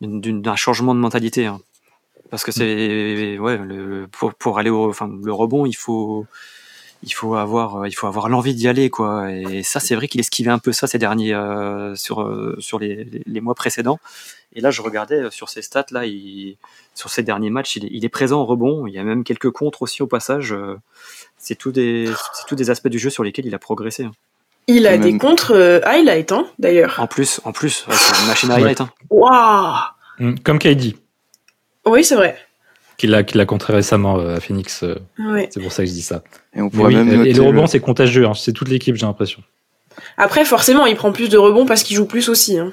d'un 0.00 0.54
changement 0.56 0.94
de 0.94 1.00
mentalité. 1.00 1.46
hein. 1.46 1.58
Parce 2.30 2.44
que 2.44 2.50
c'est 2.52 3.38
ouais, 3.38 3.56
le, 3.58 4.06
pour, 4.10 4.34
pour 4.34 4.58
aller 4.58 4.70
au 4.70 4.88
enfin, 4.90 5.08
le 5.22 5.32
rebond, 5.32 5.64
il 5.66 5.74
faut 5.76 6.26
il 7.02 7.12
faut 7.12 7.34
avoir 7.34 7.82
euh, 7.82 7.88
il 7.88 7.92
faut 7.92 8.06
avoir 8.06 8.28
l'envie 8.28 8.54
d'y 8.54 8.66
aller 8.68 8.90
quoi. 8.90 9.30
Et 9.32 9.62
ça, 9.62 9.80
c'est 9.80 9.94
vrai 9.94 10.08
qu'il 10.08 10.20
esquivait 10.20 10.50
un 10.50 10.58
peu 10.58 10.72
ça 10.72 10.86
ces 10.86 10.98
derniers 10.98 11.34
euh, 11.34 11.94
sur 11.94 12.22
euh, 12.22 12.56
sur 12.58 12.78
les, 12.78 13.22
les- 13.26 13.40
mois 13.40 13.54
précédents. 13.54 14.00
Et 14.54 14.60
là, 14.60 14.70
je 14.70 14.80
regardais 14.82 15.30
sur 15.30 15.48
ses 15.50 15.60
stats 15.62 15.86
là, 15.90 16.06
il, 16.06 16.56
sur 16.94 17.10
ces 17.10 17.22
derniers 17.22 17.50
matchs, 17.50 17.76
il 17.76 17.84
est, 17.84 17.90
il 17.92 18.04
est 18.04 18.08
présent 18.08 18.40
en 18.40 18.46
rebond. 18.46 18.86
Il 18.86 18.94
y 18.94 18.98
a 18.98 19.04
même 19.04 19.22
quelques 19.22 19.50
contres 19.50 19.82
aussi 19.82 20.02
au 20.02 20.06
passage. 20.06 20.54
C'est 21.38 21.54
tout 21.56 21.72
des 21.72 22.06
c'est 22.32 22.46
tout 22.48 22.56
des 22.56 22.70
aspects 22.70 22.88
du 22.88 22.98
jeu 22.98 23.10
sur 23.10 23.22
lesquels 23.22 23.46
il 23.46 23.54
a 23.54 23.58
progressé. 23.58 24.04
hein. 24.04 24.12
Il 24.68 24.88
a 24.88 24.98
des 24.98 25.16
contres 25.16 25.52
euh, 25.54 25.78
highlight, 25.84 26.32
hein, 26.32 26.44
d'ailleurs. 26.58 26.98
En 26.98 27.06
plus, 27.06 27.40
en 27.44 27.52
plus, 27.52 27.86
ouais, 27.86 27.94
c'est 27.94 28.20
une 28.20 28.26
machine 28.26 28.50
à 28.50 28.54
highlight. 28.54 28.80
Hein. 28.80 28.90
Waouh 29.10 29.74
Mm, 30.18 30.34
Comme 30.42 30.58
KD, 30.58 30.96
Oui, 31.86 32.04
c'est 32.04 32.16
vrai. 32.16 32.36
qui 32.98 33.06
l'a 33.06 33.22
qui 33.22 33.36
l'a 33.38 33.44
contré 33.46 33.72
récemment 33.74 34.18
euh, 34.18 34.36
à 34.36 34.40
Phoenix. 34.40 34.82
euh, 34.82 34.96
Ouais. 35.18 35.48
C'est 35.52 35.60
pour 35.60 35.72
ça 35.72 35.82
que 35.82 35.88
je 35.88 35.94
dis 35.94 36.02
ça. 36.02 36.22
Et 36.54 36.60
on 36.62 36.70
oui, 36.74 36.94
même 36.96 37.24
et 37.26 37.32
le 37.32 37.42
rebond, 37.42 37.62
le- 37.62 37.66
c'est 37.66 37.80
contagieux. 37.80 38.26
hein. 38.26 38.32
C'est 38.34 38.52
toute 38.52 38.68
l'équipe, 38.68 38.96
j'ai 38.96 39.06
l'impression. 39.06 39.42
Après, 40.18 40.44
forcément, 40.44 40.86
il 40.86 40.96
prend 40.96 41.12
plus 41.12 41.28
de 41.28 41.38
rebonds 41.38 41.66
parce 41.66 41.82
qu'il 41.82 41.96
joue 41.96 42.06
plus 42.06 42.28
aussi. 42.28 42.58
Hein. 42.58 42.72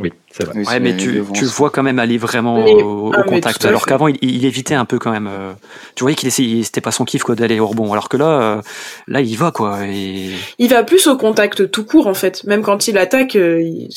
Oui, 0.00 0.12
c'est 0.30 0.44
vrai. 0.44 0.52
Oui, 0.56 0.64
Ouais, 0.64 0.72
c'est 0.74 0.80
mais 0.80 0.96
tu, 0.96 1.24
tu 1.34 1.42
le 1.44 1.50
vois 1.50 1.70
quand 1.70 1.82
même 1.82 1.98
aller 1.98 2.18
vraiment 2.18 2.62
Mais- 2.62 2.72
au, 2.82 3.08
au 3.08 3.12
ah, 3.16 3.22
contact. 3.24 3.64
Alors 3.64 3.84
qu'avant, 3.84 4.06
il, 4.06 4.16
il 4.22 4.44
évitait 4.44 4.74
un 4.74 4.84
peu 4.84 4.98
quand 5.00 5.10
même. 5.10 5.26
euh, 5.26 5.52
tu 5.96 6.04
voyais 6.04 6.14
qu'il 6.14 6.28
essayait, 6.28 6.62
c'était 6.62 6.80
pas 6.80 6.92
son 6.92 7.04
kiff 7.04 7.22
quoi 7.24 7.34
d'aller 7.34 7.58
au 7.58 7.66
rebond. 7.66 7.90
Alors 7.92 8.08
que 8.08 8.16
là, 8.16 8.26
euh, 8.58 8.62
là, 9.08 9.20
il 9.20 9.26
y 9.28 9.34
va 9.34 9.50
quoi. 9.50 9.86
Et 9.88 10.30
Il 10.58 10.70
va 10.70 10.84
plus 10.84 11.06
au 11.08 11.16
contact 11.16 11.70
tout 11.72 11.84
court, 11.84 12.06
en 12.06 12.14
fait. 12.14 12.44
Même 12.44 12.62
quand 12.62 12.86
il 12.86 12.96
attaque, 12.96 13.34
euh, 13.34 13.60
il- 13.60 13.88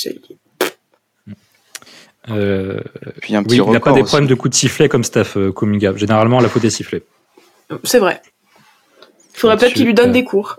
Euh, 2.29 2.79
Puis 3.21 3.35
un 3.35 3.43
oui, 3.43 3.57
il 3.57 3.71
n'a 3.71 3.79
pas 3.79 3.93
des 3.93 4.01
aussi. 4.01 4.09
problèmes 4.09 4.29
de 4.29 4.35
coups 4.35 4.51
de 4.51 4.55
sifflet 4.55 4.87
comme 4.89 5.03
Steph 5.03 5.37
euh, 5.37 5.51
Kuminga. 5.51 5.95
Généralement, 5.95 6.39
la 6.39 6.49
faute 6.49 6.63
est 6.63 6.69
sifflée. 6.69 7.03
c'est 7.83 7.99
vrai. 7.99 8.21
Il 9.33 9.39
faudrait 9.39 9.57
peut-être 9.57 9.73
qu'il 9.73 9.85
lui 9.85 9.93
donne 9.93 10.11
des 10.11 10.23
cours. 10.23 10.57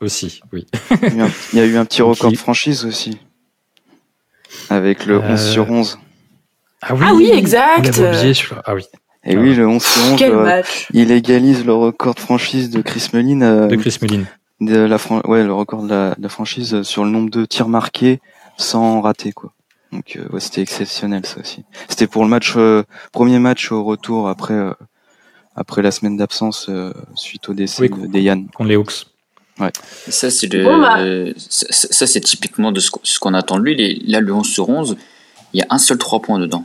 Aussi, 0.00 0.40
oui. 0.52 0.66
Il 0.90 0.98
y 1.00 1.10
a 1.10 1.14
eu 1.14 1.20
un- 1.22 1.30
il 1.52 1.58
y 1.58 1.62
a 1.62 1.64
eu 1.66 1.76
un 1.76 1.84
petit 1.84 2.02
record 2.02 2.30
de 2.30 2.36
franchise 2.36 2.84
aussi. 2.84 3.18
Avec 4.68 5.06
le 5.06 5.16
Euh, 5.16 5.32
11 5.32 5.50
sur 5.52 5.70
11. 5.70 5.98
Ah 6.82 6.94
Ah 7.00 7.12
oui, 7.14 7.30
exact. 7.32 7.90
On 7.98 8.02
l'avait 8.02 8.18
oublié. 8.30 8.34
Ah 8.64 8.74
oui, 8.74 8.82
Et 9.24 9.36
oui, 9.36 9.54
le 9.54 9.66
11 9.66 9.82
sur 9.82 10.02
11, 10.12 10.18
Quel 10.18 10.32
euh, 10.32 10.42
match 10.44 10.88
il 10.92 11.10
égalise 11.12 11.64
le 11.64 11.74
record 11.74 12.14
de 12.14 12.20
franchise 12.20 12.70
de 12.70 12.80
Chris 12.82 13.08
Mullin. 13.12 13.42
euh, 13.42 13.66
de 13.68 13.76
Chris 13.76 13.96
Mullin. 14.02 14.24
de 14.60 14.76
la 14.78 14.98
fran- 14.98 15.22
ouais, 15.24 15.44
le 15.44 15.52
record 15.52 15.82
de 15.84 15.88
la, 15.90 16.14
de 16.16 16.22
la 16.22 16.28
franchise 16.28 16.74
euh, 16.74 16.82
sur 16.82 17.04
le 17.04 17.10
nombre 17.10 17.30
de 17.30 17.44
tirs 17.44 17.68
marqués 17.68 18.20
sans 18.56 19.00
rater, 19.02 19.32
quoi. 19.32 19.52
Donc, 19.92 20.16
euh, 20.16 20.26
ouais, 20.32 20.40
c'était 20.40 20.60
exceptionnel, 20.62 21.26
ça 21.26 21.40
aussi. 21.40 21.64
C'était 21.88 22.06
pour 22.06 22.22
le 22.22 22.28
match, 22.28 22.54
euh, 22.56 22.84
premier 23.12 23.38
match 23.38 23.72
au 23.72 23.82
retour 23.82 24.28
après, 24.28 24.54
euh, 24.54 24.72
après 25.56 25.82
la 25.82 25.90
semaine 25.90 26.16
d'absence 26.16 26.66
euh, 26.68 26.92
suite 27.16 27.48
au 27.48 27.54
décès 27.54 27.82
Oui, 27.82 27.88
de 27.90 28.06
d'Eyan. 28.06 28.44
contre 28.54 28.68
les 28.68 28.76
Hawks. 28.76 29.06
Et 30.06 30.10
ça, 30.10 30.30
c'est 30.30 30.46
le, 30.50 30.64
Bon, 30.64 30.78
bah. 30.80 30.96
ça, 31.36 31.66
ça- 31.70 31.88
ça, 31.90 32.06
c'est 32.06 32.20
typiquement 32.20 32.72
de 32.72 32.80
ce 32.80 33.18
qu'on- 33.18 33.34
attend 33.34 33.58
de 33.58 33.64
lui. 33.64 33.74
Les- 33.74 34.00
Là, 34.06 34.20
le 34.20 34.32
11 34.32 34.46
sur 34.46 34.70
11, 34.70 34.96
il 35.52 35.60
y 35.60 35.62
a 35.62 35.66
un 35.68 35.76
seul 35.78 35.98
3 35.98 36.22
points 36.22 36.38
dedans. 36.38 36.64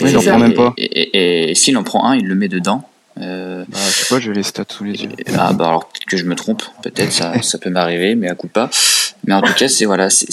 Oui, 0.00 0.10
il 0.10 0.16
en 0.16 0.22
prend 0.22 0.38
même 0.38 0.54
pas. 0.54 0.72
Et, 0.76 0.84
et- 0.86 1.50
et 1.50 1.54
s'il 1.54 1.76
en 1.76 1.84
prend 1.84 2.04
un, 2.08 2.16
il 2.16 2.26
le 2.26 2.34
met 2.34 2.48
dedans. 2.48 2.88
Euh, 3.20 3.64
Bah, 3.68 3.78
je 3.78 3.90
sais 3.92 4.12
pas, 4.14 4.20
j'ai 4.20 4.32
les 4.32 4.42
stats 4.42 4.64
sous 4.68 4.84
les 4.84 5.02
yeux. 5.04 5.10
ah 5.36 5.52
bah 5.52 5.68
alors 5.68 5.88
peut-être 5.88 6.04
que 6.06 6.16
je 6.16 6.24
me 6.24 6.34
trompe, 6.36 6.62
peut-être 6.82 7.12
ça, 7.12 7.32
ça 7.42 7.58
peut 7.58 7.70
m'arriver, 7.70 8.14
mais 8.14 8.28
à 8.28 8.34
coup 8.36 8.46
pas. 8.48 8.70
Mais 9.26 9.34
en 9.34 9.42
tout 9.42 9.52
cas, 9.54 9.68
c'est 9.68 9.84
voilà, 9.86 10.08
c'est- 10.10 10.30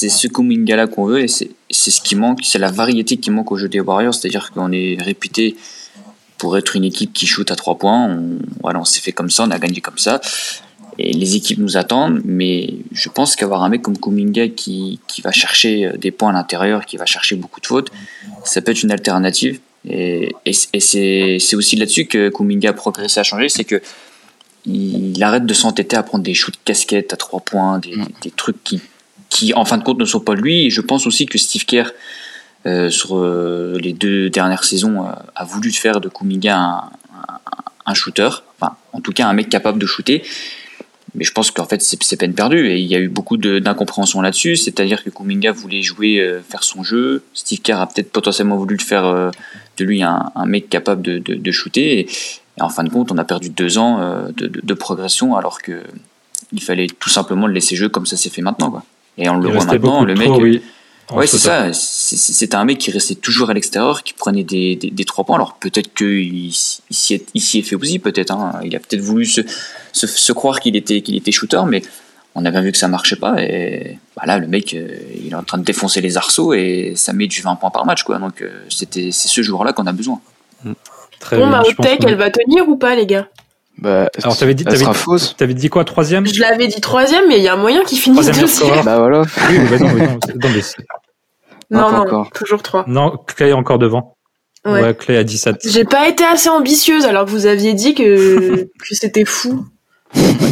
c'est 0.00 0.08
ce 0.08 0.26
Kuminga 0.28 0.76
là 0.76 0.86
qu'on 0.86 1.04
veut 1.04 1.20
et 1.22 1.28
c'est 1.28 1.50
c'est 1.70 1.90
ce 1.90 2.00
qui 2.00 2.14
manque, 2.16 2.40
c'est 2.42 2.58
la 2.58 2.70
variété 2.70 3.16
qui 3.18 3.30
manque 3.30 3.50
au 3.52 3.56
jeu 3.56 3.68
des 3.68 3.80
Warriors, 3.80 4.14
c'est-à-dire 4.14 4.50
qu'on 4.52 4.72
est 4.72 4.96
réputé 5.00 5.56
pour 6.38 6.56
être 6.58 6.74
une 6.76 6.84
équipe 6.84 7.12
qui 7.12 7.26
shoot 7.26 7.48
à 7.50 7.56
trois 7.56 7.76
points. 7.78 8.06
On, 8.06 8.38
voilà, 8.62 8.80
on 8.80 8.84
s'est 8.84 9.00
fait 9.00 9.12
comme 9.12 9.30
ça, 9.30 9.44
on 9.46 9.50
a 9.50 9.58
gagné 9.58 9.80
comme 9.80 9.98
ça. 9.98 10.20
Et 10.98 11.12
les 11.12 11.36
équipes 11.36 11.58
nous 11.58 11.76
attendent, 11.76 12.20
mais 12.24 12.74
je 12.92 13.08
pense 13.08 13.36
qu'avoir 13.36 13.62
un 13.62 13.68
mec 13.68 13.82
comme 13.82 13.96
Kuminga 13.98 14.48
qui, 14.48 15.00
qui 15.06 15.20
va 15.22 15.32
chercher 15.32 15.92
des 15.98 16.10
points 16.10 16.30
à 16.30 16.32
l'intérieur, 16.32 16.84
qui 16.84 16.96
va 16.96 17.06
chercher 17.06 17.36
beaucoup 17.36 17.60
de 17.60 17.66
fautes, 17.66 17.90
ça 18.44 18.60
peut 18.62 18.72
être 18.72 18.82
une 18.82 18.90
alternative. 18.90 19.60
Et, 19.88 20.32
et, 20.44 20.52
et 20.72 20.80
c'est 20.80 21.36
c'est 21.40 21.56
aussi 21.56 21.76
là-dessus 21.76 22.06
que 22.06 22.28
Kuminga 22.30 22.70
a 22.70 22.72
progressé, 22.74 23.20
a 23.20 23.22
changé, 23.22 23.48
c'est 23.48 23.64
que 23.64 23.80
il 24.66 25.22
arrête 25.22 25.46
de 25.46 25.54
s'entêter 25.54 25.96
à 25.96 26.02
prendre 26.02 26.24
des 26.24 26.34
shoots 26.34 26.58
casquettes 26.64 27.12
à 27.12 27.16
trois 27.16 27.40
points, 27.40 27.78
des, 27.78 27.96
Mm. 27.96 28.04
des- 28.04 28.14
des 28.24 28.30
trucs 28.30 28.62
qui, 28.62 28.80
qui, 29.30 29.54
en 29.54 29.64
fin 29.64 29.78
de 29.78 29.84
compte, 29.84 29.98
ne 29.98 30.04
sont 30.04 30.20
pas 30.20 30.34
lui. 30.34 30.70
Je 30.70 30.82
pense 30.82 31.06
aussi 31.06 31.24
que 31.24 31.38
Steve 31.38 31.64
Kerr, 31.64 31.92
euh, 32.66 32.90
sur 32.90 33.16
euh, 33.16 33.78
les 33.80 33.94
deux 33.94 34.28
dernières 34.28 34.64
saisons, 34.64 35.06
euh, 35.06 35.12
a 35.34 35.44
voulu 35.44 35.72
faire 35.72 36.00
de 36.00 36.08
Kuminga 36.08 36.90
un, 37.86 37.94
shooter, 37.94 38.28
enfin, 38.60 38.76
en 38.92 39.00
tout 39.00 39.12
cas 39.12 39.26
un 39.26 39.32
mec 39.32 39.48
capable 39.48 39.78
de 39.78 39.86
shooter. 39.86 40.22
Mais 41.14 41.24
je 41.24 41.32
pense 41.32 41.50
qu'en 41.50 41.64
fait, 41.64 41.82
c'est 41.82 42.16
peine 42.16 42.34
perdue. 42.34 42.68
Et 42.68 42.78
il 42.78 42.86
y 42.86 42.94
a 42.94 43.00
eu 43.00 43.08
beaucoup 43.08 43.36
d'incompréhension 43.36 44.20
là-dessus. 44.20 44.56
C'est-à-dire 44.56 45.02
que 45.02 45.10
Kuminga 45.10 45.50
voulait 45.50 45.82
jouer, 45.82 46.38
faire 46.48 46.62
son 46.62 46.84
jeu. 46.84 47.24
Steve 47.34 47.60
Kerr 47.62 47.80
a 47.80 47.86
peut-être 47.88 48.12
potentiellement 48.12 48.56
voulu 48.56 48.76
le 48.76 48.84
faire 48.84 49.32
de 49.76 49.84
lui 49.84 50.04
un, 50.04 50.30
mec 50.46 50.68
capable 50.68 51.02
de, 51.02 51.50
shooter. 51.50 51.98
Et, 51.98 52.08
en 52.60 52.68
fin 52.68 52.84
de 52.84 52.90
compte, 52.90 53.10
on 53.10 53.18
a 53.18 53.24
perdu 53.24 53.48
deux 53.48 53.76
ans 53.76 54.28
de, 54.36 54.74
progression 54.74 55.34
alors 55.34 55.60
que 55.60 55.82
il 56.52 56.62
fallait 56.62 56.86
tout 56.86 57.10
simplement 57.10 57.48
le 57.48 57.54
laisser 57.54 57.74
jouer 57.74 57.90
comme 57.90 58.06
ça 58.06 58.16
s'est 58.16 58.30
fait 58.30 58.42
maintenant. 58.42 58.80
Et 59.18 59.28
on 59.28 59.36
le 59.36 59.48
Il 59.48 59.54
voit 59.54 59.64
maintenant, 59.64 60.04
le 60.04 60.14
mec. 60.14 60.28
trop, 60.28 60.40
oui. 60.40 60.62
Ouais, 61.12 61.26
c'est 61.26 61.38
ça. 61.38 61.72
C'était 61.72 62.54
un 62.54 62.64
mec 62.64 62.78
qui 62.78 62.92
restait 62.92 63.16
toujours 63.16 63.50
à 63.50 63.54
l'extérieur, 63.54 64.04
qui 64.04 64.12
prenait 64.12 64.44
des, 64.44 64.76
des, 64.76 64.90
des 64.90 65.04
trois 65.04 65.24
points. 65.24 65.34
Alors 65.36 65.54
peut-être 65.54 65.92
qu'il 65.92 66.46
il 66.46 66.52
s'y 66.54 67.14
est, 67.14 67.62
fait 67.62 67.74
aussi, 67.74 67.98
peut-être. 67.98 68.30
Hein. 68.30 68.60
Il 68.64 68.74
a 68.76 68.78
peut-être 68.78 69.00
voulu 69.02 69.26
se, 69.26 69.40
se, 69.92 70.06
se 70.06 70.32
croire 70.32 70.60
qu'il 70.60 70.76
était, 70.76 71.02
qu'il 71.02 71.16
était 71.16 71.32
shooter, 71.32 71.62
mais 71.66 71.82
on 72.36 72.44
a 72.44 72.52
bien 72.52 72.60
vu 72.62 72.70
que 72.70 72.78
ça 72.78 72.86
marchait 72.86 73.16
pas. 73.16 73.42
Et 73.42 73.98
bah 74.16 74.22
là, 74.24 74.38
le 74.38 74.46
mec, 74.46 74.72
euh, 74.72 74.86
il 75.20 75.32
est 75.32 75.34
en 75.34 75.42
train 75.42 75.58
de 75.58 75.64
défoncer 75.64 76.00
les 76.00 76.16
arceaux 76.16 76.54
et 76.54 76.92
ça 76.94 77.12
met 77.12 77.26
du 77.26 77.42
20 77.42 77.56
points 77.56 77.70
par 77.70 77.84
match. 77.86 78.04
Quoi. 78.04 78.18
Donc 78.20 78.40
euh, 78.40 78.48
c'était, 78.68 79.10
c'est 79.10 79.26
ce 79.28 79.42
joueur-là 79.42 79.72
qu'on 79.72 79.86
a 79.88 79.92
besoin. 79.92 80.20
Très 81.18 81.36
Bon, 81.38 81.48
bien, 81.48 81.56
ma 81.56 81.62
hot 81.62 81.72
take, 81.82 81.98
qu'on- 81.98 82.06
elle 82.08 82.14
va 82.14 82.30
tenir 82.30 82.68
ou 82.68 82.76
pas, 82.76 82.94
les 82.94 83.06
gars? 83.06 83.26
Bah, 83.78 84.10
Alors, 84.22 84.36
t'avais 84.36 84.54
dit, 84.54 84.64
t'avais 84.64 84.76
sera 84.78 84.92
dit- 84.92 84.98
fausse. 84.98 85.34
t'avais 85.36 85.54
dit 85.54 85.68
quoi, 85.70 85.84
troisième? 85.84 86.26
Je 86.26 86.40
l'avais 86.40 86.66
dit 86.68 86.80
troisième, 86.80 87.26
mais 87.28 87.38
il 87.38 87.42
y 87.42 87.48
a 87.48 87.54
un 87.54 87.56
moyen 87.56 87.82
qu'il 87.84 87.98
finisse 87.98 88.26
deuxième. 88.26 88.84
Bah 88.84 88.98
voilà. 88.98 89.22
Oui, 89.22 89.58
mais 89.70 89.78
non, 89.78 89.88
mais 89.94 90.06
non, 90.06 90.18
non, 90.42 90.48
mais 90.54 90.62
Non, 91.70 91.90
Non, 91.90 92.04
non, 92.04 92.24
toujours 92.34 92.62
trois. 92.62 92.84
non, 92.88 93.16
Clay 93.26 93.50
est 93.50 93.52
encore 93.52 93.78
devant. 93.78 94.16
Ouais. 94.66 94.82
Ouais, 94.82 94.94
Clay 94.94 95.16
à 95.16 95.24
17. 95.24 95.56
J'ai 95.66 95.84
pas 95.84 96.08
été 96.08 96.24
assez 96.24 96.50
ambitieuse 96.50 97.04
alors 97.06 97.24
que 97.24 97.30
vous 97.30 97.46
aviez 97.46 97.72
dit 97.72 97.94
que, 97.94 98.64
que 98.78 98.94
c'était 98.94 99.24
fou. 99.24 99.64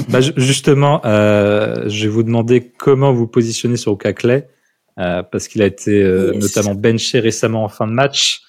Bah, 0.09 0.21
ju- 0.23 0.33
justement, 0.37 1.03
euh, 1.05 1.85
je 1.89 2.05
vais 2.05 2.09
vous 2.09 2.23
demander 2.23 2.73
comment 2.79 3.13
vous 3.13 3.27
positionnez 3.27 3.77
sur 3.77 3.93
Oka 3.93 4.13
Clay, 4.15 4.49
euh, 4.99 5.23
parce 5.25 5.49
qu'il 5.49 5.61
a 5.61 5.67
été 5.67 6.03
euh, 6.03 6.33
Yes. 6.33 6.43
notamment 6.43 6.75
benché 6.75 7.21
récemment 7.21 7.65
en 7.65 7.69
fin 7.69 7.87
de 7.87 7.93
match. 7.93 8.41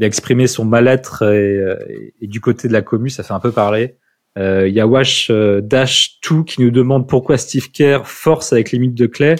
Exprimé 0.00 0.46
son 0.46 0.64
mal-être 0.64 1.22
et, 1.22 1.56
euh, 1.58 1.76
et 2.20 2.26
du 2.26 2.40
côté 2.40 2.68
de 2.68 2.72
la 2.72 2.82
commu, 2.82 3.10
ça 3.10 3.22
fait 3.22 3.34
un 3.34 3.40
peu 3.40 3.52
parler. 3.52 3.96
Euh, 4.38 4.66
Il 4.66 4.74
y 4.74 4.80
a 4.80 4.86
Wash 4.86 5.28
euh, 5.30 5.60
Dash 5.60 6.18
2 6.28 6.44
qui 6.44 6.62
nous 6.62 6.70
demande 6.70 7.08
pourquoi 7.08 7.36
Steve 7.36 7.70
Kerr 7.70 8.00
force 8.04 8.52
avec 8.52 8.72
les 8.72 8.78
limites 8.78 8.96
de 8.96 9.06
Clay, 9.06 9.36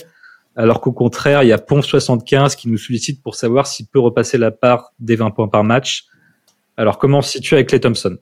alors 0.57 0.81
qu'au 0.81 0.93
contraire, 0.93 1.43
il 1.43 1.49
y 1.49 1.53
a 1.53 1.59
Ponce 1.59 1.87
75 1.87 2.57
qui 2.57 2.69
nous 2.69 2.77
sollicite 2.77 3.23
pour 3.23 3.35
savoir 3.35 3.67
s'il 3.67 3.87
peut 3.87 4.01
repasser 4.01 4.37
la 4.37 4.51
part 4.51 4.93
des 4.99 5.17
20 5.17 5.31
points 5.31 5.49
par 5.49 5.65
match. 5.65 6.05
Alors 6.77 6.99
comment 6.99 7.19
on 7.19 7.23
se 7.23 7.33
situe 7.33 7.55
avec 7.55 7.69
Clay 7.69 7.81
Thompson? 7.81 8.19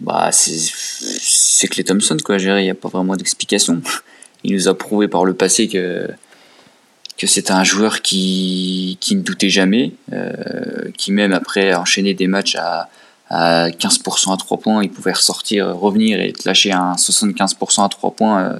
Bah, 0.00 0.30
c'est, 0.32 1.68
Clay 1.68 1.84
Thompson, 1.84 2.16
quoi. 2.24 2.38
Dirais, 2.38 2.62
Il 2.62 2.64
n'y 2.64 2.70
a 2.70 2.74
pas 2.74 2.88
vraiment 2.88 3.16
d'explication. 3.16 3.80
Il 4.42 4.54
nous 4.54 4.68
a 4.68 4.76
prouvé 4.76 5.08
par 5.08 5.24
le 5.24 5.34
passé 5.34 5.68
que, 5.68 6.08
que 7.18 7.26
c'était 7.26 7.52
un 7.52 7.64
joueur 7.64 8.02
qui, 8.02 8.98
qui 9.00 9.14
ne 9.16 9.22
doutait 9.22 9.50
jamais, 9.50 9.92
euh, 10.12 10.32
qui 10.96 11.12
même 11.12 11.32
après 11.32 11.74
enchaîner 11.74 12.14
des 12.14 12.26
matchs 12.26 12.56
à, 12.56 12.88
à 13.28 13.68
15% 13.70 14.32
à 14.32 14.36
3 14.36 14.58
points, 14.58 14.82
il 14.82 14.90
pouvait 14.90 15.12
ressortir, 15.12 15.68
revenir 15.76 16.20
et 16.20 16.32
te 16.32 16.48
lâcher 16.48 16.72
un 16.72 16.94
75% 16.94 17.84
à 17.84 17.88
3 17.88 18.10
points 18.12 18.42
euh, 18.42 18.58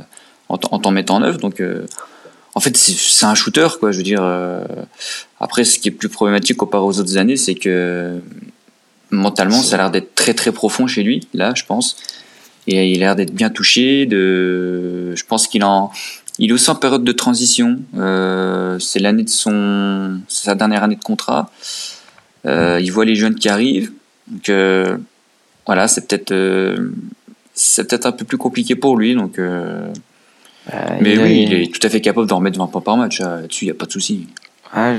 en, 0.49 0.59
t'en- 0.59 0.81
en 0.83 0.91
mettant 0.93 1.21
9. 1.21 1.39
Donc, 1.39 1.61
euh, 1.61 1.87
en 2.55 2.61
fait, 2.61 2.77
c'est, 2.77 3.27
un 3.27 3.35
shooter, 3.35 3.67
quoi. 3.81 3.91
Je 3.91 3.97
veux 3.97 4.05
dire, 4.05 4.23
après, 5.41 5.65
ce 5.65 5.77
qui 5.81 5.89
est 5.89 5.91
plus 5.91 6.09
problématique 6.09 6.57
comparé 6.57 6.85
aux 6.85 7.01
autres 7.01 7.17
années, 7.17 7.37
c'est 7.37 7.57
que 7.57 8.21
mentalement, 9.11 9.61
ça 9.61 9.75
a 9.75 9.79
l'air 9.79 9.91
d'être 9.91 10.15
très 10.15 10.35
très 10.35 10.53
profond 10.53 10.87
chez 10.87 11.03
lui, 11.03 11.27
là, 11.35 11.53
je 11.57 11.65
pense. 11.65 11.97
Et 12.69 12.93
il 12.93 12.99
a 13.03 13.07
l'air 13.07 13.17
d'être 13.17 13.35
bien 13.35 13.51
touché. 13.51 14.07
De, 14.07 15.15
je 15.17 15.25
pense 15.25 15.49
qu'il 15.49 15.65
en, 15.65 15.91
il 16.39 16.51
est 16.51 16.53
aussi 16.53 16.71
en 16.71 16.75
période 16.75 17.05
de 17.05 17.13
transition. 17.13 17.79
Euh, 17.97 18.79
c'est 18.79 18.99
l'année 18.99 19.23
de 19.25 19.29
son, 19.29 20.21
sa 20.29 20.55
dernière 20.55 20.83
année 20.83 20.97
de 20.97 21.03
contrat. 21.05 21.51
Euh, 22.47 22.81
il 22.83 22.91
voit 22.93 23.05
les 23.05 23.15
jeunes 23.17 23.35
qui 23.37 23.49
arrivent. 23.49 23.93
Donc 24.29 24.49
euh, 24.49 24.97
voilà, 25.67 25.89
c'est 25.89 26.07
peut-être, 26.07 26.33
euh, 26.33 26.93
c'est 27.55 27.89
peut-être 27.89 28.07
un 28.07 28.13
peu 28.13 28.25
plus 28.25 28.39
compliqué 28.39 28.75
pour 28.75 28.97
lui. 28.97 29.15
Donc, 29.15 29.39
euh, 29.39 29.89
Bah, 30.71 30.97
mais 31.01 31.13
il 31.13 31.21
oui, 31.21 31.43
il 31.43 31.55
est 31.55 31.73
tout 31.73 31.87
à 31.87 31.91
fait 31.91 32.01
capable 32.01 32.27
d'en 32.27 32.37
remettre 32.39 32.59
20 32.59 32.67
points 32.69 32.81
par 32.81 32.97
match. 32.97 33.21
hein. 33.21 33.41
Là-dessus, 33.43 33.65
il 33.65 33.69
n'y 33.69 33.73
a 33.73 33.75
pas 33.75 33.87
de 33.87 33.93
souci. 33.93 34.27
Ah, 34.73 34.95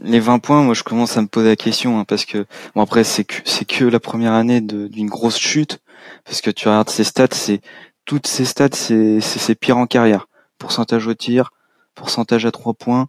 les 0.00 0.20
20 0.20 0.38
points, 0.38 0.62
moi 0.62 0.74
je 0.74 0.82
commence 0.84 1.16
à 1.16 1.22
me 1.22 1.26
poser 1.26 1.48
la 1.48 1.56
question 1.56 1.98
hein, 1.98 2.04
parce 2.06 2.24
que 2.24 2.46
bon 2.74 2.82
après 2.82 3.02
c'est 3.04 3.24
que 3.24 3.34
c'est 3.44 3.64
que 3.64 3.84
la 3.84 3.98
première 3.98 4.32
année 4.32 4.60
d'une 4.60 5.08
grosse 5.08 5.38
chute 5.38 5.80
parce 6.24 6.40
que 6.40 6.50
tu 6.50 6.68
regardes 6.68 6.90
ses 6.90 7.04
stats, 7.04 7.26
c'est 7.32 7.60
toutes 8.04 8.26
ses 8.28 8.44
stats 8.44 8.68
c'est 8.74 9.20
c'est 9.20 9.38
ses 9.40 9.54
pires 9.56 9.78
en 9.78 9.86
carrière. 9.86 10.28
Pourcentage 10.58 11.06
au 11.06 11.14
tir, 11.14 11.52
pourcentage 11.94 12.46
à 12.46 12.50
3 12.50 12.74
points, 12.74 13.08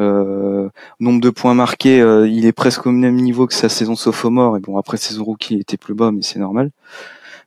euh, 0.00 0.68
nombre 0.98 1.20
de 1.20 1.30
points 1.30 1.54
marqués, 1.54 2.00
euh, 2.00 2.28
il 2.28 2.46
est 2.46 2.52
presque 2.52 2.86
au 2.86 2.90
même 2.90 3.16
niveau 3.16 3.46
que 3.46 3.54
sa 3.54 3.68
saison 3.68 3.94
sophomore 3.96 4.56
et 4.56 4.60
bon 4.60 4.78
après 4.78 4.96
saison 4.96 5.24
rookie 5.24 5.54
il 5.54 5.60
était 5.60 5.76
plus 5.76 5.94
bas 5.94 6.10
mais 6.10 6.22
c'est 6.22 6.38
normal. 6.38 6.70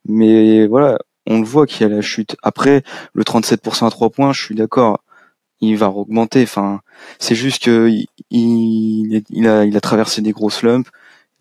Mais 0.05 0.67
voilà, 0.67 0.99
on 1.27 1.39
le 1.39 1.45
voit 1.45 1.65
qu'il 1.67 1.81
y 1.81 1.85
a 1.85 1.93
la 1.93 2.01
chute. 2.01 2.35
Après, 2.43 2.83
le 3.13 3.23
37% 3.23 3.87
à 3.87 3.89
3 3.89 4.09
points, 4.09 4.33
je 4.33 4.43
suis 4.43 4.55
d'accord, 4.55 4.99
il 5.61 5.77
va 5.77 5.89
augmenter. 5.89 6.43
Enfin, 6.43 6.81
c'est 7.19 7.35
juste 7.35 7.63
que 7.63 7.89
il, 7.89 8.07
il, 9.29 9.47
a, 9.47 9.65
il 9.65 9.77
a 9.77 9.81
traversé 9.81 10.21
des 10.21 10.31
gros 10.33 10.49
slumps. 10.49 10.89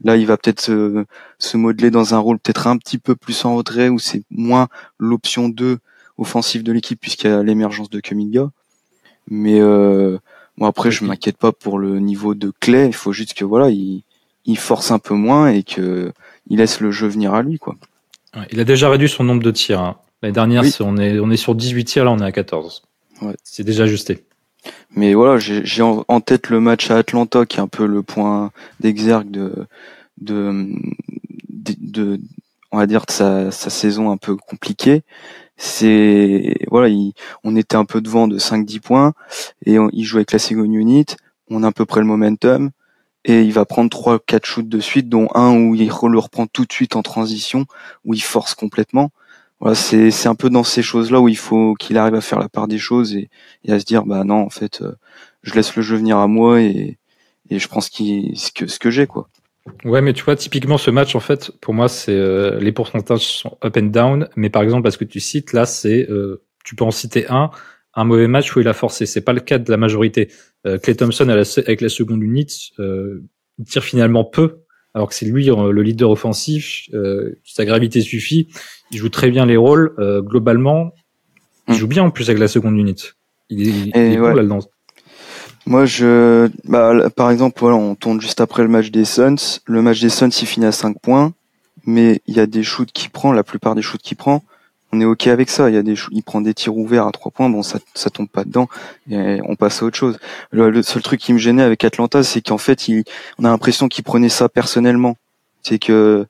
Là, 0.05 0.17
il 0.17 0.27
va 0.27 0.37
peut-être 0.37 0.61
se, 0.61 1.05
se 1.39 1.57
modeler 1.57 1.91
dans 1.91 2.15
un 2.15 2.19
rôle 2.19 2.39
peut-être 2.39 2.67
un 2.67 2.77
petit 2.79 2.99
peu 2.99 3.15
plus 3.17 3.45
en 3.45 3.57
retrait, 3.57 3.89
où 3.89 3.99
c'est 3.99 4.23
moins 4.31 4.69
l'option 4.99 5.49
2 5.49 5.79
offensive 6.19 6.63
de 6.63 6.73
l'équipe, 6.73 7.01
puisqu'il 7.01 7.31
y 7.31 7.33
a 7.33 7.43
l'émergence 7.43 7.91
de 7.91 8.01
Kuminga. 8.01 8.51
Mais 9.29 9.61
euh, 9.61 10.19
bon, 10.59 10.67
après, 10.67 10.91
je 10.91 11.05
m'inquiète 11.05 11.37
pas 11.37 11.53
pour 11.53 11.79
le 11.79 12.01
niveau 12.01 12.35
de 12.35 12.53
Clay. 12.61 12.87
Il 12.87 12.95
faut 12.95 13.13
juste 13.13 13.35
que 13.35 13.45
voilà, 13.45 13.71
il, 13.71 14.03
il 14.45 14.59
force 14.59 14.91
un 14.91 14.99
peu 14.99 15.15
moins 15.15 15.49
et 15.49 15.63
que 15.63 16.13
il 16.49 16.59
laisse 16.59 16.81
le 16.81 16.91
jeu 16.91 17.07
venir 17.07 17.35
à 17.35 17.43
lui, 17.43 17.59
quoi. 17.59 17.77
Il 18.51 18.61
a 18.61 18.65
déjà 18.65 18.89
réduit 18.89 19.09
son 19.09 19.25
nombre 19.25 19.43
de 19.43 19.51
tirs. 19.51 19.81
Hein. 19.81 19.97
L'année 20.23 20.33
dernière, 20.33 20.65
on, 20.81 20.97
est, 20.97 21.19
on 21.19 21.31
est 21.31 21.37
sur 21.37 21.55
18 21.55 21.85
tirs, 21.85 22.05
là 22.05 22.13
on 22.13 22.19
est 22.19 22.25
à 22.25 22.33
14. 22.33 22.83
Ouais. 23.21 23.35
C'est 23.45 23.65
déjà 23.65 23.85
ajusté. 23.85 24.25
Mais 24.95 25.15
voilà, 25.15 25.39
j'ai 25.39 25.83
en 25.83 26.21
tête 26.21 26.49
le 26.49 26.61
match 26.61 26.91
à 26.91 26.99
Atlanta 26.99 27.45
qui 27.47 27.59
est 27.59 27.61
un 27.61 27.69
peu 27.69 27.87
le 27.87 28.03
point 28.03 28.53
d'exergue 28.81 29.31
de, 29.31 29.67
de, 30.21 30.69
de, 31.49 32.21
on 32.71 32.79
va 32.79 32.87
dire, 32.87 33.05
de 33.07 33.11
sa, 33.11 33.51
sa 33.51 33.71
saison 33.71 34.11
un 34.11 34.17
peu 34.17 34.37
compliquée. 34.37 35.03
C'est 35.57 36.57
voilà, 36.71 36.95
on 37.45 37.57
était 37.57 37.77
un 37.77 37.85
peu 37.85 38.01
devant 38.01 38.29
de 38.29 38.39
5-10 38.39 38.81
points 38.81 39.13
et 39.67 39.77
il 39.93 40.05
joue 40.05 40.17
avec 40.17 40.33
la 40.33 40.39
second 40.39 40.65
unit. 40.65 41.07
On 41.49 41.63
a 41.63 41.69
à 41.69 41.73
peu 41.73 41.85
près 41.87 42.01
le 42.01 42.07
momentum 42.07 42.71
et 43.25 43.43
il 43.43 43.53
va 43.53 43.65
prendre 43.65 43.91
trois 43.91 44.19
quatre 44.19 44.47
shoots 44.47 44.69
de 44.69 44.81
suite 44.81 45.09
dont 45.09 45.29
un 45.35 45.55
où 45.57 45.75
il 45.75 45.87
le 45.87 46.19
reprend 46.19 46.47
tout 46.47 46.65
de 46.65 46.73
suite 46.73 46.97
en 46.97 47.03
transition 47.03 47.67
où 48.05 48.15
il 48.15 48.23
force 48.23 48.55
complètement 48.55 49.11
voilà 49.61 49.75
c'est 49.75 50.11
c'est 50.11 50.29
un 50.29 50.35
peu 50.35 50.51
dans 50.51 50.65
ces 50.65 50.83
choses 50.83 51.11
là 51.11 51.21
où 51.21 51.29
il 51.29 51.37
faut 51.37 51.75
qu'il 51.75 51.99
arrive 51.99 52.15
à 52.15 52.21
faire 52.21 52.41
la 52.41 52.49
part 52.49 52.69
des 52.69 52.79
choses 52.79 53.15
et, 53.15 53.31
et 53.65 53.73
à 53.73 53.79
se 53.79 53.85
dire 53.85 54.05
bah 54.05 54.25
non 54.25 54.43
en 54.43 54.51
fait 54.51 54.83
euh, 54.83 54.93
je 55.43 55.55
laisse 55.55 55.77
le 55.77 55.83
jeu 55.83 55.97
venir 55.97 56.19
à 56.19 56.27
moi 56.27 56.61
et 56.61 56.99
et 57.51 57.59
je 57.59 57.69
pense 57.69 57.89
qu'il 57.89 58.37
ce 58.39 58.51
que 58.51 58.67
ce 58.67 58.79
que 58.79 58.91
j'ai 58.91 59.07
quoi 59.07 59.29
Ouais, 59.85 60.01
mais 60.03 60.13
tu 60.13 60.25
vois, 60.25 60.37
typiquement 60.37 60.79
ce 60.79 60.91
match, 60.91 61.15
en 61.15 61.21
fait, 61.21 61.53
pour 61.61 61.75
moi, 61.75 61.89
c'est 61.89 62.15
euh, 62.15 62.59
les 62.59 62.73
pourcentages 62.73 63.21
sont 63.21 63.59
up 63.65 63.77
and 63.77 63.87
down. 63.87 64.29
Mais 64.37 64.51
par 64.51 64.63
exemple, 64.63 64.83
parce 64.83 64.97
que 64.97 65.05
tu 65.05 65.21
cites 65.21 65.53
là, 65.53 65.67
c'est 65.67 66.09
euh, 66.11 66.43
tu 66.65 66.75
peux 66.75 66.85
en 66.85 66.91
citer 66.91 67.27
un, 67.29 67.51
un 67.95 68.05
mauvais 68.05 68.29
match 68.29 68.55
où 68.57 68.61
il 68.61 68.69
a 68.69 68.73
forcé. 68.73 69.07
C'est 69.07 69.21
pas 69.21 69.33
le 69.33 69.41
cas 69.41 69.59
de 69.59 69.71
la 69.71 69.77
majorité. 69.77 70.29
Euh, 70.67 70.79
Clay 70.79 70.95
Thompson 70.95 71.29
avec 71.29 71.81
la 71.81 71.89
seconde 71.89 72.23
unité 72.23 72.55
euh, 72.79 73.25
il 73.59 73.65
tire 73.65 73.85
finalement 73.85 74.25
peu, 74.25 74.61
alors 74.95 75.09
que 75.09 75.15
c'est 75.15 75.27
lui 75.27 75.51
euh, 75.51 75.71
le 75.71 75.83
leader 75.83 76.11
offensif. 76.11 76.89
Euh, 76.95 77.39
sa 77.45 77.65
gravité 77.65 78.01
suffit. 78.01 78.49
Il 78.91 78.99
joue 78.99 79.09
très 79.09 79.31
bien 79.31 79.47
les 79.47 79.57
rôles. 79.57 79.95
Euh, 79.99 80.23
globalement, 80.23 80.95
il 81.69 81.75
hmm. 81.75 81.77
joue 81.77 81.89
bien 81.89 82.03
en 82.05 82.11
plus 82.11 82.29
avec 82.29 82.41
la 82.41 82.49
seconde 82.49 82.77
unité. 82.77 83.09
Il 83.49 83.69
est, 83.69 83.73
il 83.95 83.97
est 83.97 84.19
ouais. 84.19 84.35
là-dedans. 84.35 84.61
Moi, 85.67 85.87
je, 85.87 86.49
bah, 86.65 87.11
par 87.11 87.31
exemple, 87.31 87.59
voilà, 87.61 87.77
on 87.77 87.95
tourne 87.95 88.21
juste 88.21 88.41
après 88.41 88.63
le 88.63 88.69
match 88.69 88.91
des 88.91 89.05
Suns. 89.05 89.61
Le 89.67 89.83
match 89.83 90.01
des 90.01 90.09
Suns, 90.09 90.31
il 90.41 90.47
finit 90.47 90.67
à 90.67 90.73
5 90.73 90.99
points, 91.01 91.33
mais 91.87 92.21
il 92.27 92.37
y 92.37 92.41
a 92.41 92.47
des 92.47 92.63
shoots 92.63 92.91
qu'il 92.93 93.11
prend, 93.11 93.33
la 93.33 93.45
plupart 93.45 93.75
des 93.75 93.83
shoots 93.83 94.03
qu'il 94.03 94.17
prend, 94.17 94.43
on 94.93 95.01
est 95.01 95.05
ok 95.05 95.27
avec 95.29 95.49
ça. 95.49 95.71
Il 95.71 95.75
y 95.75 95.79
a 95.79 95.83
des, 95.83 95.95
il 96.11 96.23
prend 96.23 96.41
des 96.41 96.55
tirs 96.55 96.77
ouverts 96.77 97.07
à 97.07 97.13
trois 97.13 97.33
points, 97.33 97.49
bon 97.49 97.63
ça, 97.63 97.79
ça 97.95 98.11
tombe 98.11 98.29
pas 98.29 98.45
dedans, 98.45 98.69
et 99.11 99.41
on 99.45 99.57
passe 99.57 99.83
à 99.83 99.87
autre 99.87 99.97
chose. 99.97 100.19
Le, 100.51 100.83
seul 100.83 101.03
truc 101.03 101.21
qui 101.21 101.33
me 101.33 101.39
gênait 101.39 101.63
avec 101.63 101.85
Atlanta, 101.85 102.23
c'est 102.23 102.43
qu'en 102.43 102.59
fait, 102.59 102.89
il, 102.89 103.05
on 103.39 103.45
a 103.45 103.49
l'impression 103.49 103.89
qu'il 103.89 104.05
prenait 104.05 104.29
ça 104.29 104.49
personnellement. 104.49 105.17
C'est 105.63 105.79
que 105.79 106.27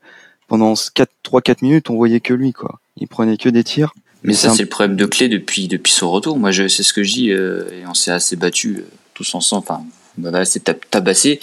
pendant 0.47 0.75
4, 0.75 1.11
3-4 1.25 1.57
minutes, 1.63 1.91
on 1.91 1.97
voyait 1.97 2.21
que 2.21 2.35
lui, 2.35 2.53
quoi. 2.53 2.79
Il 2.99 3.09
prenait 3.09 3.39
que 3.39 3.49
des 3.49 3.65
tirs. 3.65 3.95
Mais 4.23 4.35
ça, 4.35 4.51
c'est 4.51 4.63
le 4.63 4.69
problème 4.69 4.97
de 4.97 5.07
clé 5.07 5.29
depuis 5.29 5.67
depuis 5.67 5.93
son 5.93 6.11
retour. 6.11 6.39
Moi, 6.39 6.53
je 6.53 6.69
c'est 6.69 6.85
ce 6.85 6.93
que 6.93 7.03
je 7.03 7.13
dis, 7.13 7.31
euh, 7.33 7.65
et 7.73 7.87
on 7.87 7.95
s'est 7.95 8.13
assez 8.13 8.37
battu 8.37 8.77
euh, 8.77 8.85
tous 9.15 9.35
ensemble. 9.35 9.65
Enfin, 9.69 9.85
on 10.19 10.31
va 10.31 10.39
assez 10.39 10.61
tabassé. 10.61 11.41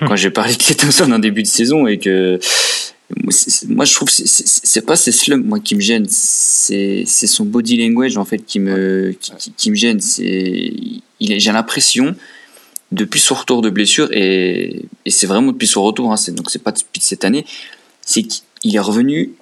Quand 0.00 0.16
j'ai 0.16 0.30
parlé 0.30 0.54
de 0.54 0.74
Thompson 0.74 1.10
en 1.12 1.18
début 1.18 1.42
de 1.42 1.48
saison 1.48 1.86
et 1.86 1.98
que 1.98 2.38
moi 3.68 3.84
je 3.84 3.94
trouve 3.94 4.08
c'est 4.08 4.86
pas 4.86 4.96
ces 4.96 5.12
slumps 5.12 5.46
moi 5.46 5.60
qui 5.60 5.74
me 5.74 5.80
gênent. 5.80 6.06
C'est 6.08 7.04
c'est 7.06 7.26
son 7.26 7.44
body 7.44 7.76
language 7.86 8.16
en 8.16 8.24
fait 8.24 8.38
qui 8.38 8.58
me 8.58 9.14
qui, 9.20 9.52
qui, 9.56 9.70
me 9.70 9.76
gêne. 9.76 10.00
C'est 10.00 10.72
il 11.20 11.40
j'ai 11.40 11.52
l'impression 11.52 12.14
depuis 12.90 13.20
son 13.20 13.34
retour 13.34 13.62
de 13.62 13.70
blessure 13.70 14.08
et, 14.12 14.84
et 15.06 15.10
c'est 15.10 15.26
vraiment 15.26 15.52
depuis 15.52 15.66
son 15.66 15.82
retour 15.82 16.12
hein, 16.12 16.16
donc 16.28 16.50
c'est 16.50 16.62
pas 16.62 16.72
depuis 16.72 17.00
cette 17.00 17.24
année 17.24 17.46
c'est 18.02 18.22
qu'il 18.22 18.76
est 18.76 18.80
revenu 18.80 19.32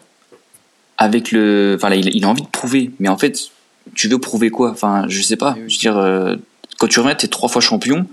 avec 0.99 1.33
le 1.33 1.75
enfin 1.77 1.93
il, 1.95 2.15
il, 2.15 2.25
a 2.25 2.29
envie 2.29 2.43
de 2.43 2.49
prouver. 2.49 2.91
Mais 3.01 3.09
en 3.09 3.19
fait 3.19 3.51
tu 3.95 4.09
veux 4.09 4.19
prouver 4.19 4.51
quoi? 4.51 4.71
Enfin 4.71 5.07
je 5.09 5.21
sais 5.23 5.37
pas. 5.37 5.57
Je 5.57 5.63
veux 5.75 5.79
dire 5.79 5.97
euh, 5.97 6.37
quand 6.81 6.89
tu 6.89 6.99
reviens 6.99 7.15
t'es 7.15 7.29
trois 7.29 7.49
fois 7.49 7.61
champion 7.61 8.09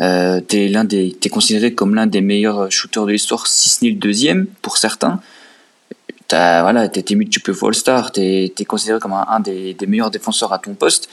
euh, 0.00 0.40
t'es 0.40 0.68
l'un 0.68 0.84
des, 0.84 1.16
considéré 1.30 1.74
comme 1.74 1.94
l'un 1.94 2.06
des 2.06 2.20
meilleurs 2.20 2.70
shooters 2.70 3.06
de 3.06 3.12
l'histoire, 3.12 3.46
si 3.46 3.68
ce 3.68 3.84
n'est 3.84 3.90
le 3.90 3.96
deuxième 3.96 4.46
pour 4.62 4.76
certains. 4.76 5.20
T'as, 6.26 6.62
voilà, 6.62 6.88
t'es, 6.88 7.02
t'es 7.02 7.14
multiple 7.14 7.52
All-Star, 7.62 8.10
t'es, 8.10 8.52
t'es 8.54 8.64
considéré 8.64 8.98
comme 8.98 9.12
un, 9.12 9.40
des, 9.40 9.76
meilleurs 9.86 10.10
défenseurs 10.10 10.52
à 10.52 10.58
ton 10.58 10.74
poste. 10.74 11.08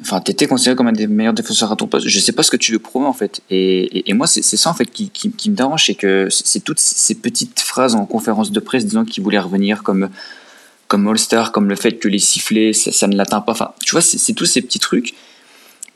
Enfin, 0.00 0.20
t'étais 0.20 0.46
considéré 0.46 0.76
comme 0.76 0.88
un 0.88 0.92
des 0.92 1.06
meilleurs 1.06 1.32
défenseurs 1.32 1.72
à 1.72 1.76
ton 1.76 1.86
poste. 1.86 2.08
Je 2.08 2.18
sais 2.18 2.32
pas 2.32 2.42
ce 2.42 2.50
que 2.50 2.56
tu 2.56 2.72
veux 2.72 2.78
prouver 2.78 3.06
en 3.06 3.12
fait. 3.12 3.40
Et, 3.50 4.08
et, 4.10 4.14
moi, 4.14 4.26
c'est, 4.26 4.42
ça 4.42 4.68
en 4.70 4.74
fait 4.74 4.86
qui, 4.86 5.10
qui, 5.10 5.50
me 5.50 5.54
dérange, 5.54 5.86
c'est 5.86 5.94
que 5.94 6.28
c'est 6.30 6.60
toutes 6.60 6.80
ces 6.80 7.14
petites 7.14 7.60
phrases 7.60 7.94
en 7.94 8.04
conférence 8.04 8.50
de 8.50 8.60
presse 8.60 8.84
disant 8.84 9.04
qu'il 9.04 9.22
voulait 9.22 9.38
revenir 9.38 9.82
comme 9.82 10.10
comme 10.88 11.08
All-Star, 11.08 11.50
comme 11.50 11.68
le 11.68 11.74
fait 11.74 11.98
que 11.98 12.06
les 12.06 12.20
sifflets, 12.20 12.72
ça, 12.72 13.08
ne 13.08 13.16
l'atteint 13.16 13.40
pas. 13.40 13.52
Enfin, 13.52 13.72
tu 13.84 13.90
vois, 13.90 14.00
c'est 14.00 14.32
tous 14.34 14.46
ces 14.46 14.62
petits 14.62 14.78
trucs 14.78 15.14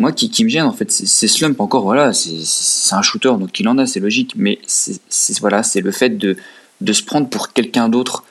moi 0.00 0.12
qui, 0.12 0.30
qui 0.30 0.44
me 0.44 0.48
gêne 0.48 0.64
en 0.64 0.72
fait 0.72 0.90
c'est 0.90 1.28
slump 1.28 1.60
encore 1.60 1.82
voilà 1.82 2.12
c'est 2.14 2.94
un 2.94 3.02
shooter 3.02 3.34
donc 3.38 3.60
il 3.60 3.68
en 3.68 3.76
a 3.76 3.86
c'est 3.86 4.00
logique 4.00 4.32
mais 4.34 4.58
c'est 4.66 5.38
voilà 5.40 5.62
c'est 5.62 5.82
le 5.82 5.92
fait 5.92 6.16
de 6.16 6.36
de 6.80 6.92
se 6.94 7.02
prendre 7.02 7.28
pour 7.28 7.52
quelqu'un 7.52 7.90
d'autre 7.90 8.24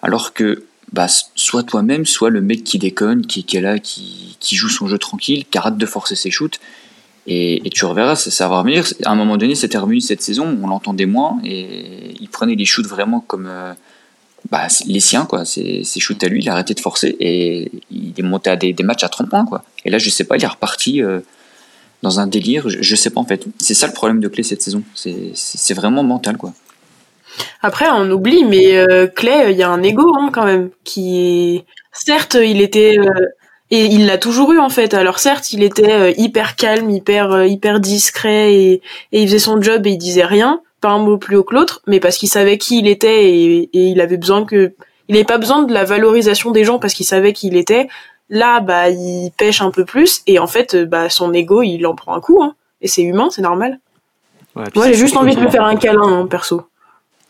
alors 0.00 0.32
que 0.32 0.64
bah 0.92 1.08
soit 1.34 1.64
toi-même 1.64 2.06
soit 2.06 2.30
le 2.30 2.40
mec 2.40 2.62
qui 2.62 2.78
déconne 2.78 3.26
qui, 3.26 3.44
est 3.52 3.60
là 3.60 3.80
qui, 3.80 4.36
joue 4.52 4.68
son 4.68 4.86
jeu 4.86 4.96
tranquille 4.96 5.44
qui 5.50 5.58
arrête 5.58 5.76
de 5.76 5.86
forcer 5.86 6.14
ses 6.14 6.30
shoots 6.30 6.60
et, 7.26 7.66
et 7.66 7.70
tu 7.70 7.84
reverras 7.84 8.16
ça, 8.16 8.30
ça 8.30 8.48
va 8.48 8.60
revenir. 8.60 8.86
À 9.04 9.10
un 9.10 9.16
moment 9.16 9.36
donné 9.36 9.56
c'était 9.56 9.76
revenu 9.76 10.00
cette 10.00 10.22
saison 10.22 10.56
on 10.62 10.68
l'entendait 10.68 11.06
moins 11.06 11.40
et 11.44 12.14
il 12.20 12.28
prenait 12.28 12.54
les 12.54 12.64
shoots 12.64 12.86
vraiment 12.86 13.20
comme 13.20 13.48
euh, 13.48 13.74
bah, 14.50 14.66
les 14.86 15.00
siens, 15.00 15.26
quoi. 15.26 15.44
C'est 15.44 15.84
shoot 16.00 16.22
à 16.22 16.28
lui, 16.28 16.40
il 16.42 16.48
a 16.48 16.52
arrêté 16.52 16.74
de 16.74 16.80
forcer 16.80 17.16
et 17.20 17.70
il 17.90 18.14
est 18.16 18.22
monté 18.22 18.50
à 18.50 18.56
des, 18.56 18.74
matchs 18.82 19.04
à 19.04 19.08
30 19.08 19.28
points, 19.28 19.44
quoi. 19.44 19.64
Et 19.84 19.90
là, 19.90 19.98
je 19.98 20.08
sais 20.10 20.24
pas, 20.24 20.36
il 20.36 20.44
est 20.44 20.48
reparti 20.48 21.02
euh, 21.02 21.20
dans 22.02 22.20
un 22.20 22.26
délire, 22.26 22.68
je, 22.68 22.96
sais 22.96 23.10
pas 23.10 23.20
en 23.20 23.24
fait. 23.24 23.44
C'est 23.58 23.74
ça 23.74 23.86
le 23.86 23.92
problème 23.92 24.20
de 24.20 24.28
Clay 24.28 24.42
cette 24.42 24.62
saison. 24.62 24.82
C'est 24.94 25.74
vraiment 25.74 26.02
mental, 26.02 26.36
quoi. 26.36 26.52
Après, 27.62 27.86
on 27.90 28.10
oublie, 28.10 28.44
mais 28.44 28.76
euh, 28.76 29.06
Clay, 29.06 29.52
il 29.52 29.58
y 29.58 29.62
a 29.62 29.68
un 29.68 29.82
ego 29.82 30.14
hein, 30.16 30.30
quand 30.32 30.44
même, 30.44 30.70
qui. 30.84 31.64
Certes, 31.92 32.36
il 32.40 32.60
était... 32.60 32.98
Euh, 32.98 33.10
et 33.70 33.84
il 33.86 34.06
l'a 34.06 34.18
toujours 34.18 34.52
eu 34.52 34.58
en 34.58 34.70
fait. 34.70 34.94
Alors 34.94 35.18
certes, 35.18 35.52
il 35.52 35.62
était 35.62 36.14
hyper 36.16 36.56
calme, 36.56 36.90
hyper 36.90 37.44
hyper 37.44 37.80
discret 37.80 38.54
et, 38.54 38.72
et, 39.12 39.22
il 39.22 39.26
faisait 39.26 39.38
son 39.38 39.60
job 39.60 39.86
et 39.86 39.90
il 39.90 39.98
disait 39.98 40.24
rien 40.24 40.60
pas 40.80 40.90
un 40.90 40.98
mot 40.98 41.18
plus 41.18 41.36
haut 41.36 41.44
que 41.44 41.54
l'autre, 41.54 41.82
mais 41.86 42.00
parce 42.00 42.16
qu'il 42.16 42.28
savait 42.28 42.58
qui 42.58 42.78
il 42.78 42.88
était 42.88 43.30
et, 43.30 43.70
il 43.72 44.00
avait 44.00 44.16
besoin 44.16 44.44
que, 44.44 44.72
il 45.08 45.14
n'avait 45.14 45.24
pas 45.24 45.38
besoin 45.38 45.62
de 45.62 45.72
la 45.72 45.84
valorisation 45.84 46.50
des 46.50 46.64
gens 46.64 46.78
parce 46.78 46.94
qu'il 46.94 47.06
savait 47.06 47.32
qui 47.32 47.48
il 47.48 47.56
était. 47.56 47.88
Là, 48.30 48.60
bah, 48.60 48.90
il 48.90 49.32
pêche 49.36 49.62
un 49.62 49.70
peu 49.70 49.84
plus 49.84 50.22
et 50.26 50.38
en 50.38 50.46
fait, 50.46 50.76
bah, 50.76 51.08
son 51.08 51.32
ego, 51.32 51.62
il 51.62 51.86
en 51.86 51.94
prend 51.94 52.14
un 52.14 52.20
coup. 52.20 52.42
Hein. 52.42 52.54
Et 52.82 52.88
c'est 52.88 53.02
humain, 53.02 53.28
c'est 53.30 53.42
normal. 53.42 53.80
Ouais, 54.54 54.64
Moi, 54.74 54.86
j'ai 54.86 54.94
juste 54.94 55.16
envie 55.16 55.34
de 55.34 55.40
lui 55.40 55.50
faire 55.50 55.64
un 55.64 55.76
câlin, 55.76 56.02
hein, 56.02 56.26
perso. 56.26 56.67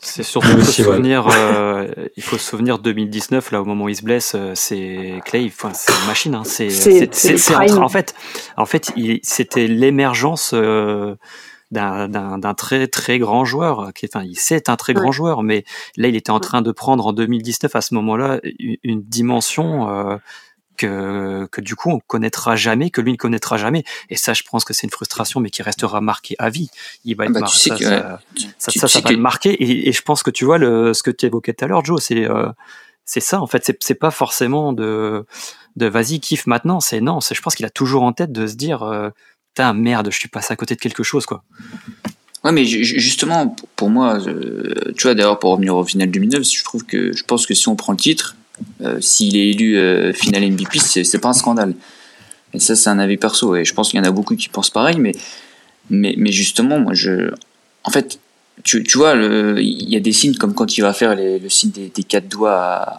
C'est 0.00 0.22
surtout 0.22 0.48
il 0.50 0.58
faut 0.58 0.64
se 0.64 0.82
souvenir, 0.84 1.26
euh, 1.28 1.88
il 2.16 2.22
faut 2.22 2.38
se 2.38 2.44
souvenir 2.50 2.78
2019 2.78 3.50
là 3.50 3.60
au 3.62 3.64
moment 3.64 3.86
où 3.86 3.88
il 3.88 3.96
se 3.96 4.04
blesse, 4.04 4.32
euh, 4.36 4.52
c'est 4.54 5.20
Clay, 5.24 5.46
enfin 5.46 5.72
c'est 5.74 5.92
une 5.92 6.06
machine, 6.06 6.34
hein, 6.36 6.42
c'est 6.44 6.70
c'est 6.70 7.74
en, 7.76 7.88
fait, 7.88 8.14
en 8.56 8.66
fait, 8.66 8.92
c'était 9.22 9.66
l'émergence. 9.66 10.52
Euh, 10.54 11.16
d'un 11.70 12.54
très 12.56 12.86
très 12.86 13.18
grand 13.18 13.44
joueur. 13.44 13.92
Qui, 13.94 14.08
enfin, 14.12 14.26
c'est 14.34 14.68
un 14.68 14.76
très 14.76 14.94
grand 14.94 15.12
joueur, 15.12 15.42
mais 15.42 15.64
là, 15.96 16.08
il 16.08 16.16
était 16.16 16.30
en 16.30 16.40
train 16.40 16.62
de 16.62 16.72
prendre 16.72 17.06
en 17.06 17.12
2019 17.12 17.74
à 17.76 17.80
ce 17.80 17.94
moment-là 17.94 18.40
une, 18.82 19.02
dimension 19.02 19.88
euh, 19.90 20.16
que, 20.78 21.46
que 21.52 21.60
du 21.60 21.76
coup 21.76 21.90
on 21.90 22.00
connaîtra 22.00 22.56
jamais, 22.56 22.88
que 22.90 23.02
lui 23.02 23.12
ne 23.12 23.16
connaîtra 23.16 23.58
jamais. 23.58 23.84
Et 24.08 24.16
ça, 24.16 24.32
je 24.32 24.42
pense 24.50 24.64
que 24.64 24.72
c'est 24.72 24.86
une 24.86 24.90
frustration, 24.90 25.40
mais 25.40 25.50
qui 25.50 25.62
restera 25.62 26.00
marqué 26.00 26.34
à 26.38 26.48
vie. 26.48 26.70
Il 27.04 27.16
va 27.16 27.24
ah 27.24 27.26
être 27.26 27.32
bah, 27.32 27.46
ça, 27.46 27.76
ça, 28.58 28.88
ça, 28.88 29.00
va 29.00 29.10
le 29.10 29.18
marquer. 29.18 29.50
Et, 29.50 29.88
et, 29.88 29.92
je 29.92 30.02
pense 30.02 30.22
que 30.22 30.30
tu 30.30 30.44
vois 30.46 30.58
le, 30.58 30.94
ce 30.94 31.02
que 31.02 31.10
tu 31.10 31.26
évoquais 31.26 31.52
tout 31.52 31.64
à 31.64 31.68
l'heure, 31.68 31.84
Joe, 31.84 32.02
c'est 32.02 32.24
euh, 32.24 32.48
c'est 33.04 33.20
ça 33.20 33.40
en 33.40 33.46
fait. 33.46 33.76
C'est 33.80 33.94
pas 33.94 34.10
forcément 34.10 34.72
de 34.72 35.26
de 35.76 35.86
vas-y 35.86 36.20
kiffe 36.20 36.46
maintenant. 36.46 36.80
C'est 36.80 37.00
non. 37.00 37.18
Je 37.20 37.40
pense 37.40 37.54
qu'il 37.54 37.66
a 37.66 37.70
toujours 37.70 38.04
en 38.04 38.12
tête 38.12 38.32
de 38.32 38.46
se 38.46 38.54
dire 38.54 38.82
euh, 38.82 39.10
merde, 39.74 40.08
je 40.10 40.18
suis 40.18 40.28
passé 40.28 40.52
à 40.52 40.56
côté 40.56 40.74
de 40.74 40.80
quelque 40.80 41.02
chose, 41.02 41.26
quoi. 41.26 41.42
Ouais, 42.44 42.52
mais 42.52 42.64
justement, 42.64 43.56
pour 43.74 43.90
moi, 43.90 44.18
tu 44.96 45.02
vois, 45.02 45.14
d'ailleurs, 45.14 45.38
pour 45.38 45.50
revenir 45.50 45.76
au 45.76 45.84
final 45.84 46.10
2009, 46.10 46.44
je 46.44 46.64
trouve 46.64 46.84
que, 46.84 47.12
je 47.12 47.24
pense 47.24 47.46
que 47.46 47.54
si 47.54 47.68
on 47.68 47.74
prend 47.74 47.92
le 47.92 47.98
titre, 47.98 48.36
Euh, 48.82 48.98
S'il 49.00 49.36
est 49.36 49.50
élu 49.50 49.76
euh, 49.78 50.12
final 50.12 50.42
MVP, 50.50 50.78
c'est 50.78 51.18
pas 51.18 51.28
un 51.28 51.32
scandale. 51.34 51.74
Et 52.54 52.58
ça, 52.60 52.74
c'est 52.76 52.90
un 52.90 52.98
avis 52.98 53.16
perso. 53.16 53.56
Et 53.56 53.64
je 53.64 53.74
pense 53.74 53.90
qu'il 53.90 53.98
y 53.98 54.00
en 54.00 54.06
a 54.06 54.10
beaucoup 54.10 54.34
qui 54.36 54.48
pensent 54.48 54.70
pareil, 54.70 54.96
mais, 54.98 55.12
mais, 55.90 56.14
mais 56.16 56.32
justement, 56.32 56.78
moi, 56.78 56.94
je. 56.94 57.30
En 57.84 57.90
fait, 57.90 58.18
tu, 58.64 58.82
tu 58.82 58.98
vois, 58.98 59.14
il 59.14 59.88
y 59.88 59.96
a 59.96 60.00
des 60.00 60.12
signes 60.12 60.34
comme 60.34 60.54
quand 60.54 60.76
il 60.76 60.80
va 60.80 60.92
faire 60.92 61.14
les- 61.14 61.38
le 61.38 61.48
signe 61.48 61.70
des, 61.70 61.92
des 61.94 62.02
quatre 62.02 62.28
doigts 62.28 62.54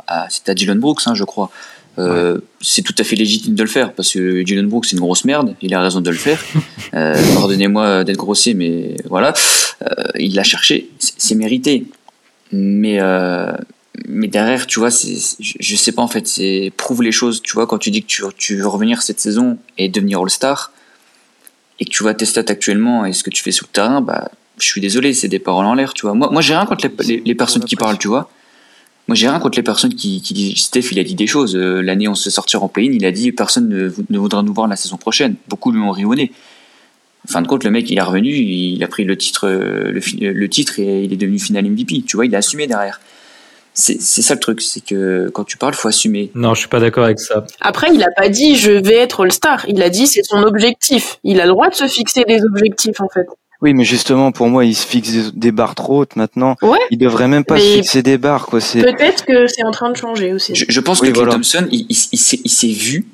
à, 0.08 0.28
à, 0.48 0.54
Dylan 0.54 0.80
Brooks, 0.80 1.02
hein, 1.06 1.16
je 1.16 1.24
crois. 1.24 1.50
Euh, 1.98 2.38
C'est 2.62 2.82
tout 2.82 2.96
à 2.98 3.04
fait 3.04 3.18
légitime 3.18 3.56
de 3.56 3.64
le 3.64 3.68
faire 3.68 3.92
parce 3.94 4.14
que 4.14 4.42
Dylan 4.44 4.68
Brooks 4.68 4.86
c'est 4.86 4.94
une 4.96 5.02
grosse 5.02 5.26
merde, 5.26 5.56
il 5.62 5.74
a 5.74 5.82
raison 5.82 6.00
de 6.00 6.10
le 6.10 6.16
faire. 6.16 6.42
Euh, 6.96 7.14
Pardonnez-moi 7.36 8.04
d'être 8.04 8.18
grossier, 8.18 8.54
mais 8.56 8.96
voilà, 9.10 9.34
Euh, 9.84 9.88
il 10.18 10.34
l'a 10.34 10.44
cherché, 10.44 10.90
c'est 11.00 11.36
mérité. 11.36 11.86
Mais 12.52 12.98
mais 14.08 14.28
derrière, 14.28 14.68
tu 14.68 14.80
vois, 14.80 14.92
c'est 14.92 15.18
je, 15.40 15.76
sais 15.76 15.92
pas 15.92 16.02
en 16.02 16.08
fait, 16.08 16.28
c'est 16.28 16.72
prouve 16.78 17.04
les 17.04 17.12
choses. 17.12 17.42
Tu 17.42 17.54
vois, 17.54 17.68
quand 17.68 17.78
tu 17.78 17.92
dis 17.92 18.02
que 18.02 18.08
tu, 18.08 18.24
tu 18.38 18.58
veux 18.58 18.68
revenir 18.68 19.02
cette 19.02 19.20
saison 19.20 19.58
et 19.78 19.90
devenir 19.90 20.22
All-Star 20.22 20.72
et 21.80 21.86
que 21.86 21.90
tu 21.90 22.04
vois 22.04 22.14
tes 22.14 22.26
stats 22.26 22.46
actuellement 22.48 23.06
et 23.06 23.14
ce 23.14 23.24
que 23.24 23.30
tu 23.30 23.42
fais 23.42 23.52
sur 23.52 23.68
le 23.68 23.74
terrain, 23.74 24.02
bah 24.02 24.30
je 24.58 24.66
suis 24.66 24.82
désolé, 24.82 25.14
c'est 25.14 25.30
des 25.30 25.40
paroles 25.40 25.66
en 25.66 25.74
l'air, 25.74 25.94
tu 25.94 26.02
vois. 26.04 26.14
Moi, 26.14 26.30
moi 26.32 26.42
j'ai 26.42 26.54
rien 26.54 26.66
contre 26.66 26.88
les, 26.88 27.06
les, 27.06 27.22
les 27.26 27.36
personnes 27.36 27.64
qui 27.64 27.76
parlent, 27.76 27.98
tu 27.98 28.10
vois. 28.10 28.30
Moi, 29.10 29.16
j'ai 29.16 29.28
rien 29.28 29.40
contre 29.40 29.58
les 29.58 29.64
personnes 29.64 29.96
qui, 29.96 30.22
qui 30.22 30.36
disent. 30.36 30.58
Steph, 30.58 30.92
il 30.92 31.00
a 31.00 31.04
dit 31.04 31.16
des 31.16 31.26
choses. 31.26 31.56
Euh, 31.56 31.82
L'année, 31.82 32.08
on 32.08 32.14
se 32.14 32.30
sortir 32.30 32.62
en 32.64 32.68
play-in, 32.68 32.92
il 32.92 33.04
a 33.06 33.12
dit 33.12 33.32
personne 33.32 33.68
ne, 33.68 33.92
ne 34.08 34.20
voudra 34.20 34.44
nous 34.44 34.54
voir 34.54 34.68
la 34.68 34.76
saison 34.76 34.98
prochaine. 34.98 35.34
Beaucoup 35.48 35.72
lui 35.72 35.82
ont 35.82 35.90
ri 35.90 36.06
au 36.06 36.14
nez. 36.14 36.32
En 37.28 37.32
fin 37.32 37.42
de 37.42 37.48
compte, 37.48 37.64
le 37.64 37.72
mec, 37.72 37.90
il 37.90 37.98
est 37.98 38.04
revenu, 38.04 38.32
il 38.32 38.84
a 38.84 38.88
pris 38.88 39.06
le 39.06 39.18
titre, 39.18 39.48
euh, 39.48 39.92
le, 39.92 40.32
le 40.32 40.50
titre 40.50 40.78
et 40.78 41.06
il 41.06 41.12
est 41.12 41.16
devenu 41.16 41.40
final 41.40 41.66
MVP. 41.66 42.04
Tu 42.06 42.18
vois, 42.18 42.28
il 42.28 42.36
a 42.36 42.38
assumé 42.38 42.68
derrière. 42.68 43.02
C'est 43.74 44.00
ça 44.02 44.34
le 44.34 44.40
truc, 44.42 44.62
c'est 44.62 44.84
que 44.84 45.30
quand 45.34 45.46
tu 45.46 45.58
parles, 45.58 45.74
faut 45.74 45.88
assumer. 45.88 46.32
Non, 46.36 46.54
je 46.54 46.60
suis 46.62 46.68
pas 46.70 46.80
d'accord 46.82 47.06
avec 47.06 47.20
ça. 47.20 47.46
Après, 47.62 47.88
il 47.94 48.04
a 48.04 48.12
pas 48.12 48.28
dit 48.28 48.56
je 48.58 48.72
vais 48.72 48.96
être 48.96 49.24
All-Star. 49.24 49.66
Il 49.70 49.82
a 49.82 49.90
dit 49.90 50.06
c'est 50.08 50.24
son 50.24 50.44
objectif. 50.44 51.18
Il 51.24 51.40
a 51.40 51.46
le 51.46 51.52
droit 51.52 51.70
de 51.70 51.76
se 51.76 51.88
fixer 51.88 52.24
des 52.26 52.44
objectifs, 52.44 53.00
en 53.00 53.08
fait. 53.08 53.26
Oui, 53.62 53.74
mais 53.74 53.84
justement, 53.84 54.32
pour 54.32 54.48
moi, 54.48 54.64
il 54.66 54.74
se 54.76 54.86
fixe 54.88 55.12
des, 55.12 55.32
des 55.34 55.52
barres 55.52 55.76
trop 55.76 56.00
hautes 56.00 56.16
maintenant. 56.16 56.56
Ouais. 56.62 56.78
Il 56.92 56.98
devrait 56.98 57.28
même 57.28 57.44
pas 57.46 57.56
Mais- 57.56 57.60
se 57.62 57.74
fixer 57.78 58.02
des 58.04 58.18
barres, 58.18 58.48
Peut-être 58.50 59.26
que 59.26 59.48
c'est 59.48 59.64
en 59.64 59.72
train 59.72 59.92
de 59.92 59.98
changer 59.98 60.32
aussi. 60.34 60.56
Je, 60.56 60.66
je 60.68 60.80
pense 60.80 61.02
Oui, 61.02 61.10
que 61.12 61.16
voilà. 61.18 61.34
Thompson, 61.34 61.68
il, 61.72 61.86
il, 61.90 61.98
il 62.12 62.50
s'est 62.50 62.68
vu 62.68 63.06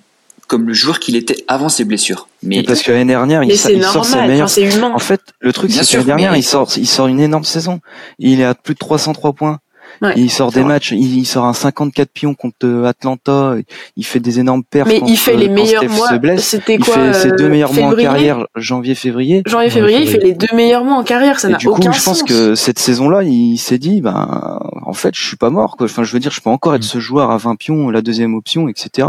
comme 0.47 0.67
le 0.67 0.73
joueur 0.75 0.99
qu'il 0.99 1.15
était 1.15 1.37
avant 1.47 1.69
ses 1.69 1.83
blessures. 1.83 2.27
Mais 2.43 2.57
Mais 2.57 2.63
parce 2.63 2.83
que 2.83 2.91
l'année 2.91 3.05
dernière, 3.05 3.43
il, 3.43 3.57
sa- 3.57 3.71
il 3.71 3.83
sort 3.83 4.05
sa 4.05 4.11
normal, 4.17 4.29
meilleure. 4.29 4.45
enfin, 4.45 4.53
c'est 4.53 4.75
humain. 4.75 4.91
En 4.93 4.99
fait, 4.99 5.19
le 5.39 5.51
truc, 5.51 5.71
c'est 5.71 5.83
que 5.83 5.93
l'année 5.93 6.05
dernière, 6.05 6.31
mais- 6.33 6.39
il 6.39 6.43
sort, 6.43 6.69
il 6.77 6.87
sort 6.87 7.07
une 7.07 7.19
énorme 7.19 7.43
saison. 7.43 7.79
Il 8.19 8.39
est 8.39 8.43
à 8.45 8.53
plus 8.53 8.75
de 8.75 8.79
303 8.79 9.33
points. 9.33 9.57
Ouais, 10.01 10.13
il 10.17 10.29
sort 10.29 10.51
des 10.51 10.61
vrai. 10.61 10.67
matchs, 10.73 10.91
il, 10.91 11.17
il 11.17 11.25
sort 11.25 11.45
un 11.45 11.53
54 11.53 12.09
pions 12.11 12.33
contre 12.33 12.55
euh, 12.65 12.85
Atlanta. 12.85 13.55
Il 13.95 14.05
fait 14.05 14.19
des 14.19 14.39
énormes 14.39 14.63
perfs. 14.63 14.87
Mais 14.87 14.99
quand, 14.99 15.05
il 15.07 15.17
fait 15.17 15.33
euh, 15.33 15.37
les 15.37 15.47
quand 15.47 15.53
meilleurs 15.53 15.83
Steph 15.83 15.95
mois. 15.95 16.09
se 16.09 16.15
blesse. 16.15 16.43
C'était 16.45 16.75
Il 16.75 16.83
quoi 16.83 16.93
fait 16.95 17.13
ses 17.13 17.31
euh, 17.31 17.35
deux 17.35 17.49
meilleurs 17.49 17.73
mois 17.73 17.87
en 17.89 17.95
carrière, 17.95 18.45
janvier-février. 18.55 19.43
Janvier, 19.45 19.69
février, 19.69 19.99
il 20.01 20.07
fait 20.07 20.19
les 20.19 20.33
deux 20.33 20.53
meilleurs 20.55 20.83
mois 20.83 20.95
en 20.97 21.03
carrière. 21.03 21.39
Ça 21.39 21.47
Et 21.47 21.51
n'a 21.51 21.57
du 21.57 21.67
coup, 21.67 21.73
aucun 21.73 21.91
je 21.91 22.03
pense 22.03 22.19
sens. 22.19 22.23
que 22.23 22.55
cette 22.55 22.79
saison-là, 22.79 23.23
il 23.23 23.57
s'est 23.57 23.77
dit, 23.77 24.01
ben, 24.01 24.59
en 24.85 24.93
fait, 24.93 25.15
je 25.15 25.23
suis 25.25 25.37
pas 25.37 25.49
mort, 25.49 25.77
quoi. 25.77 25.85
Enfin, 25.85 26.03
je 26.03 26.11
veux 26.11 26.19
dire, 26.19 26.31
je 26.31 26.41
peux 26.41 26.49
encore 26.49 26.75
être 26.75 26.81
Mm. 26.81 26.87
ce 26.87 26.99
joueur 26.99 27.31
à 27.31 27.37
20 27.37 27.55
pions, 27.55 27.89
la 27.89 28.01
deuxième 28.01 28.35
option, 28.35 28.67
etc. 28.69 29.07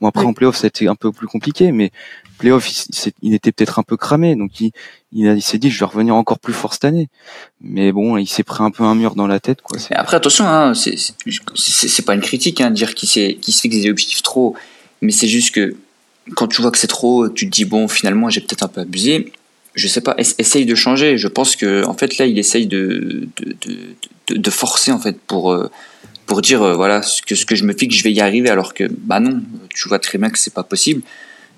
Bon, 0.00 0.08
après, 0.08 0.22
Oui. 0.24 0.30
en 0.30 0.32
playoff, 0.32 0.56
ça 0.56 0.66
a 0.66 0.68
été 0.68 0.88
un 0.88 0.94
peu 0.94 1.12
plus 1.12 1.26
compliqué, 1.26 1.72
mais 1.72 1.90
playoff, 2.38 2.70
il, 2.70 3.12
il 3.22 3.34
était 3.34 3.52
peut-être 3.52 3.78
un 3.78 3.82
peu 3.82 3.96
cramé, 3.96 4.34
donc 4.36 4.52
il, 4.60 5.42
s'est 5.42 5.58
dit, 5.58 5.70
je 5.70 5.78
vais 5.78 5.84
revenir 5.86 6.14
encore 6.14 6.38
plus 6.38 6.54
fort 6.54 6.72
cette 6.72 6.84
année. 6.86 7.08
Mais 7.60 7.92
bon, 7.92 8.16
il 8.16 8.26
s'est 8.26 8.44
pris 8.44 8.62
un 8.62 8.70
peu 8.70 8.84
un 8.84 8.94
mur 8.94 9.14
dans 9.14 9.26
la 9.26 9.40
tête, 9.40 9.58
après, 9.90 10.16
attention, 10.16 10.46
hein, 10.46 10.72
c'est- 10.74 12.02
pas 12.06 12.14
une 12.14 12.20
critique, 12.22 12.60
hein, 12.60 12.70
de 12.70 12.74
dire 12.76 12.94
qu'il 12.94 13.08
se 13.08 13.60
fixe 13.60 13.76
des 13.76 13.90
objectifs 13.90 14.22
trop. 14.22 14.54
Mais 15.02 15.12
c'est 15.12 15.28
juste 15.28 15.54
que 15.54 15.76
quand 16.34 16.48
tu 16.48 16.62
vois 16.62 16.70
que 16.70 16.78
c'est 16.78 16.86
trop, 16.86 17.28
tu 17.28 17.46
te 17.46 17.50
dis, 17.50 17.64
bon, 17.64 17.88
finalement, 17.88 18.30
j'ai 18.30 18.40
peut-être 18.40 18.62
un 18.62 18.68
peu 18.68 18.80
abusé. 18.80 19.32
Je 19.74 19.86
sais 19.86 20.00
pas, 20.00 20.14
ess- 20.18 20.34
essaye 20.38 20.66
de 20.66 20.74
changer. 20.74 21.18
Je 21.18 21.28
pense 21.28 21.54
que, 21.56 21.84
en 21.84 21.94
fait, 21.94 22.18
là, 22.18 22.26
il 22.26 22.38
essaye 22.38 22.66
de, 22.66 23.28
forcer, 24.50 24.92
en 24.92 24.98
fait, 24.98 25.18
pour, 25.20 25.52
euh, 25.52 25.70
dire, 26.42 26.62
euh, 26.62 26.74
voilà, 26.74 27.02
ce 27.02 27.22
que, 27.22 27.34
ce 27.34 27.46
que 27.46 27.54
je 27.54 27.64
me 27.64 27.72
fixe, 27.72 27.96
je 27.96 28.02
vais 28.04 28.12
y 28.12 28.20
arriver, 28.20 28.50
alors 28.50 28.74
que, 28.74 28.84
bah 28.90 29.20
non, 29.20 29.40
tu 29.70 29.88
vois 29.88 29.98
très 29.98 30.18
bien 30.18 30.30
que 30.30 30.38
c'est 30.38 30.52
pas 30.54 30.62
possible. 30.62 31.02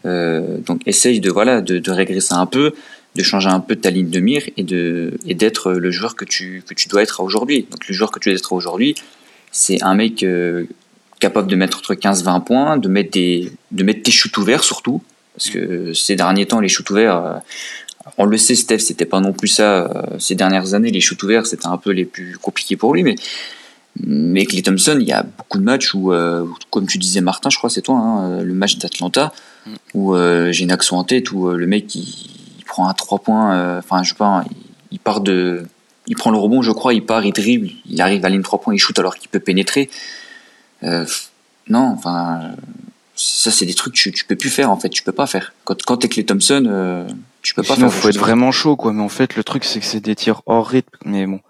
Euh, 0.07 0.59
donc, 0.59 0.81
essaye 0.87 1.21
de, 1.21 1.31
voilà, 1.31 1.61
de, 1.61 1.91
régresser 1.91 2.35
un 2.35 2.47
peu, 2.47 2.73
de 3.17 3.23
changer 3.23 3.49
un 3.49 3.61
peu 3.61 3.77
ta 3.77 3.91
ligne 3.91 4.11
de 4.11 4.21
mire 4.21 4.43
et 4.57 4.63
de 4.63 5.15
et 5.27 5.35
d'être 5.35 5.73
le 5.73 5.91
joueur 5.91 6.15
que 6.15 6.25
tu 6.25 6.63
que 6.67 6.75
tu 6.75 6.89
dois 6.89 7.03
être 7.03 7.21
aujourd'hui. 7.21 7.67
Donc 7.71 7.89
le 7.89 7.95
joueur 7.95 8.11
que 8.11 8.21
tu 8.21 8.29
dois 8.29 8.39
être 8.39 8.53
aujourd'hui, 8.53 8.95
c'est 9.51 9.83
un 9.83 9.95
mec 9.95 10.23
euh, 10.23 10.65
capable 11.19 11.49
de 11.49 11.57
mettre 11.57 11.79
entre 11.79 11.95
15 11.95 12.23
20 12.23 12.41
points, 12.41 12.77
de 12.79 12.89
mettre 12.89 13.11
des 13.11 13.53
de 13.73 13.83
mettre 13.83 14.03
tes 14.03 14.13
shoots 14.13 14.37
ouverts 14.39 14.65
surtout 14.65 15.03
parce 15.37 15.51
que 15.51 15.93
ces 15.93 16.17
derniers 16.17 16.47
temps 16.47 16.61
les 16.61 16.69
shoots 16.69 16.89
ouverts 16.91 17.17
euh, 17.17 17.35
on 18.17 18.25
le 18.25 18.39
sait 18.39 18.55
Steph, 18.55 18.79
c'était 18.79 19.05
pas 19.05 19.21
non 19.21 19.33
plus 19.33 19.49
ça 19.49 20.07
ces 20.19 20.35
dernières 20.35 20.75
années 20.75 20.91
les 20.91 21.01
shoots 21.01 21.23
ouverts, 21.23 21.47
c'était 21.47 21.67
un 21.67 21.77
peu 21.77 21.91
les 21.91 22.05
plus 22.05 22.39
compliqués 22.39 22.77
pour 22.77 22.95
lui 22.95 23.03
mais 23.03 23.17
mais 23.99 24.47
Clay 24.47 24.63
Thompson, 24.63 24.99
il 25.01 25.07
y 25.07 25.13
a 25.13 25.23
beaucoup 25.23 25.59
de 25.59 25.65
matchs 25.65 25.95
où, 25.95 26.13
euh, 26.13 26.47
comme 26.71 26.87
tu 26.87 26.99
disais 26.99 27.21
Martin, 27.21 27.51
je 27.51 27.59
crois 27.59 27.71
c'est 27.71 27.83
toi, 27.83 27.97
hein, 27.97 28.43
le 28.43 28.55
match 28.55 28.79
d'Atlanta, 28.79 29.33
où 29.95 30.15
euh, 30.15 30.53
j'ai 30.53 30.65
une 30.65 30.71
action 30.71 30.97
en 30.97 31.05
tête 31.05 31.33
où 31.33 31.49
euh, 31.49 31.57
le 31.57 31.67
mec 31.67 31.95
il, 31.95 32.07
il 32.59 32.65
prend 32.65 32.89
un 32.89 32.95
3 32.95 33.19
points, 33.19 33.55
euh, 33.55 33.79
enfin 33.79 34.03
je 34.03 34.11
sais 34.11 34.17
pas, 34.17 34.45
il, 34.51 34.57
il 34.93 34.99
part 34.99 35.21
de, 35.21 35.67
il 36.07 36.17
prend 36.17 36.31
le 36.31 36.39
rebond, 36.39 36.63
je 36.63 36.73
crois, 36.73 36.95
il 36.95 37.05
part, 37.05 37.25
il 37.25 37.33
dribble, 37.33 37.71
il 37.87 38.01
arrive 38.01 38.25
à 38.25 38.29
la 38.29 38.35
ligne 38.35 38.43
3 38.43 38.61
points, 38.61 38.75
il 38.75 38.79
shoot 38.79 38.99
alors 38.99 39.17
qu'il 39.17 39.29
peut 39.29 39.41
pénétrer. 39.41 39.91
Euh, 40.83 41.07
non, 41.69 41.95
enfin, 41.97 42.53
ça 43.21 43.51
c'est 43.51 43.67
des 43.67 43.75
trucs 43.75 43.95
que 43.95 43.99
tu, 43.99 44.13
tu 44.13 44.25
peux 44.25 44.37
plus 44.37 44.49
faire 44.51 44.71
en 44.71 44.79
fait, 44.79 44.89
tu 44.89 45.03
peux 45.03 45.13
pas 45.13 45.27
faire. 45.27 45.53
Quand, 45.65 45.81
quand 45.83 45.99
t'es 45.99 46.09
Clay 46.09 46.25
Thompson, 46.25 46.65
euh, 46.67 47.07
tu 47.43 47.55
peux 47.55 47.63
pas 47.63 47.75
Sinon, 47.75 47.91
faire. 47.91 48.01
faut 48.01 48.09
être 48.09 48.19
vraiment 48.19 48.51
chaud, 48.51 48.77
quoi. 48.77 48.93
Mais 48.93 49.03
en 49.03 49.09
fait, 49.09 49.37
le 49.37 49.45
truc, 49.45 49.65
c'est 49.65 49.81
que 49.81 49.87
c'est 49.87 50.01
des 50.01 50.15
tirs 50.15 50.43
hors 50.47 50.67
rythme. 50.67 50.97
Mais 51.05 51.27
bon. 51.27 51.41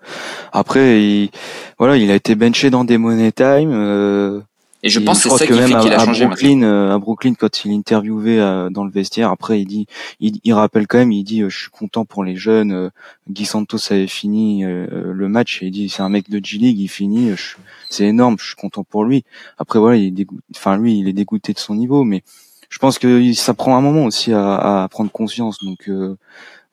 Après, 0.52 1.00
il, 1.02 1.30
voilà, 1.78 1.96
il 1.96 2.10
a 2.10 2.14
été 2.14 2.34
benché 2.34 2.70
dans 2.70 2.84
des 2.84 2.98
money 2.98 3.32
time. 3.32 3.70
Euh, 3.72 4.40
Et 4.82 4.88
je 4.88 4.98
et 5.00 5.04
pense 5.04 5.22
que 5.22 5.28
c'est 5.28 5.36
ça 5.36 5.46
que 5.46 5.52
qui 5.52 5.58
fait 5.60 5.68
même 5.74 5.80
qu'il 5.82 5.92
à, 5.92 5.98
a 5.98 6.00
à 6.00 6.04
changé. 6.06 6.24
Brooklyn, 6.26 6.62
euh, 6.62 6.94
à 6.94 6.98
Brooklyn, 6.98 7.34
quand 7.34 7.64
il 7.64 7.72
est 7.72 7.74
interviewé 7.74 8.40
euh, 8.40 8.70
dans 8.70 8.84
le 8.84 8.90
vestiaire, 8.90 9.30
après, 9.30 9.60
il 9.60 9.66
dit, 9.66 9.86
il, 10.20 10.40
il 10.42 10.52
rappelle 10.54 10.86
quand 10.86 10.96
même, 10.98 11.12
il 11.12 11.22
dit, 11.22 11.42
euh, 11.42 11.50
je 11.50 11.58
suis 11.58 11.70
content 11.70 12.04
pour 12.06 12.24
les 12.24 12.34
jeunes. 12.36 12.72
euh, 12.72 12.88
Guy 13.28 13.44
Santos 13.44 13.78
avait 13.90 14.06
fini 14.06 14.64
euh, 14.64 15.12
le 15.12 15.28
match 15.28 15.62
et 15.62 15.66
il 15.66 15.70
dit, 15.70 15.88
c'est 15.90 16.00
un 16.02 16.08
mec 16.08 16.30
de 16.30 16.40
G 16.42 16.56
League, 16.58 16.78
il 16.80 16.88
finit, 16.88 17.30
euh, 17.30 17.36
je- 17.36 17.56
c'est 17.90 18.04
énorme, 18.06 18.36
je 18.38 18.46
suis 18.46 18.54
content 18.56 18.82
pour 18.84 19.04
lui. 19.04 19.24
Après, 19.58 19.78
voilà, 19.78 19.96
il 19.98 20.06
est 20.06 20.10
dégoûté, 20.12 20.42
enfin, 20.56 20.78
lui, 20.78 20.98
il 20.98 21.08
est 21.08 21.12
dégoûté 21.12 21.52
de 21.52 21.58
son 21.58 21.74
niveau, 21.74 22.04
mais 22.04 22.22
je 22.70 22.78
pense 22.78 22.98
que 22.98 23.32
ça 23.34 23.52
prend 23.52 23.76
un 23.76 23.80
moment 23.82 24.04
aussi 24.06 24.32
à, 24.32 24.82
à 24.84 24.88
prendre 24.88 25.10
conscience. 25.10 25.58
Donc, 25.62 25.88
euh, 25.88 26.16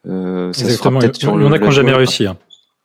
euh, 0.07 0.53
ça 0.53 0.61
Exactement. 0.63 0.99
peut-être 0.99 1.17
Il 1.17 1.21
sur 1.21 1.33
y 1.35 1.37
le. 1.39 1.45
en 1.47 1.51
a 1.51 1.57
qui 1.57 1.65
n'ont 1.65 1.71
jamais 1.71 1.89
durée, 1.89 1.97
réussi. 2.05 2.25
hein. 2.27 2.37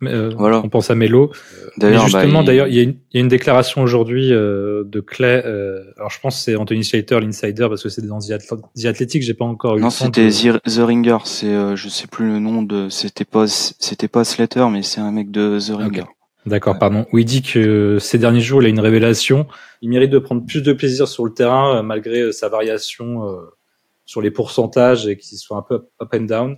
Euh, 0.09 0.31
Voilà. 0.37 0.61
On 0.65 0.69
pense 0.69 0.91
à 0.91 0.95
Melo. 0.95 1.31
Mais 1.33 1.73
D'ailleurs, 1.79 2.03
bah, 2.03 2.21
justement, 2.21 2.41
il- 2.43 2.47
d'ailleurs, 2.47 2.67
il 2.69 2.75
y, 2.75 2.81
a 2.81 2.83
une- 2.83 2.97
il 3.13 3.17
y 3.17 3.19
a 3.19 3.21
une 3.21 3.29
déclaration 3.29 3.83
aujourd'hui 3.83 4.33
euh, 4.33 4.83
de 4.85 5.01
Clay. 5.01 5.43
euh, 5.45 5.83
alors, 5.97 6.11
je 6.11 6.21
pense 6.21 6.37
que 6.37 6.43
c'est 6.43 6.57
Anthony 6.57 6.85
Slater, 6.85 7.21
l'insider, 7.21 7.67
parce 7.69 7.83
que 7.83 7.89
c'est 7.89 8.07
dans 8.07 8.19
The 8.19 8.31
Athl- 8.31 8.61
The 8.81 8.85
Athletic. 8.87 9.23
J'ai 9.23 9.35
pas 9.35 9.45
encore 9.45 9.77
eu 9.77 9.81
Non, 9.81 9.91
c'était 9.91 10.27
de- 10.29 10.59
The 10.59 10.79
Ringer. 10.87 11.19
C'est, 11.25 11.47
euh, 11.55 11.77
je 11.77 11.89
sais 11.89 12.07
plus 12.07 12.27
le 12.29 12.39
nom 12.39 12.63
de. 12.63 12.89
C'était 12.89 13.25
pas, 13.25 13.47
c'était 13.47 14.09
pas 14.09 14.25
Slater, 14.25 14.67
mais 14.71 14.83
c'est 14.83 15.01
un 15.01 15.13
mec 15.13 15.31
de 15.31 15.59
The 15.59 15.75
Ringer. 15.77 16.05
D'accord, 16.45 16.77
pardon. 16.79 17.07
Où 17.13 17.19
il 17.19 17.25
dit 17.25 17.43
que 17.43 17.99
ces 18.01 18.19
derniers 18.19 18.41
jours, 18.41 18.63
il 18.63 18.67
a 18.67 18.69
une 18.69 18.81
révélation. 18.81 19.47
Il 19.81 19.91
mérite 19.91 20.11
de 20.11 20.19
prendre 20.19 20.45
plus 20.45 20.61
de 20.63 20.73
plaisir 20.73 21.07
sur 21.07 21.25
le 21.25 21.33
terrain, 21.33 21.77
euh, 21.79 21.83
malgré 21.83 22.21
euh, 22.23 22.33
sa 22.33 22.49
variation 22.49 23.29
euh, 23.29 23.37
sur 24.07 24.21
les 24.21 24.33
pourcentages 24.33 25.07
et 25.07 25.17
qu'il 25.17 25.39
soit 25.39 25.57
un 25.57 25.63
peu 25.63 25.75
up 26.03 26.09
and 26.13 26.23
down. 26.23 26.57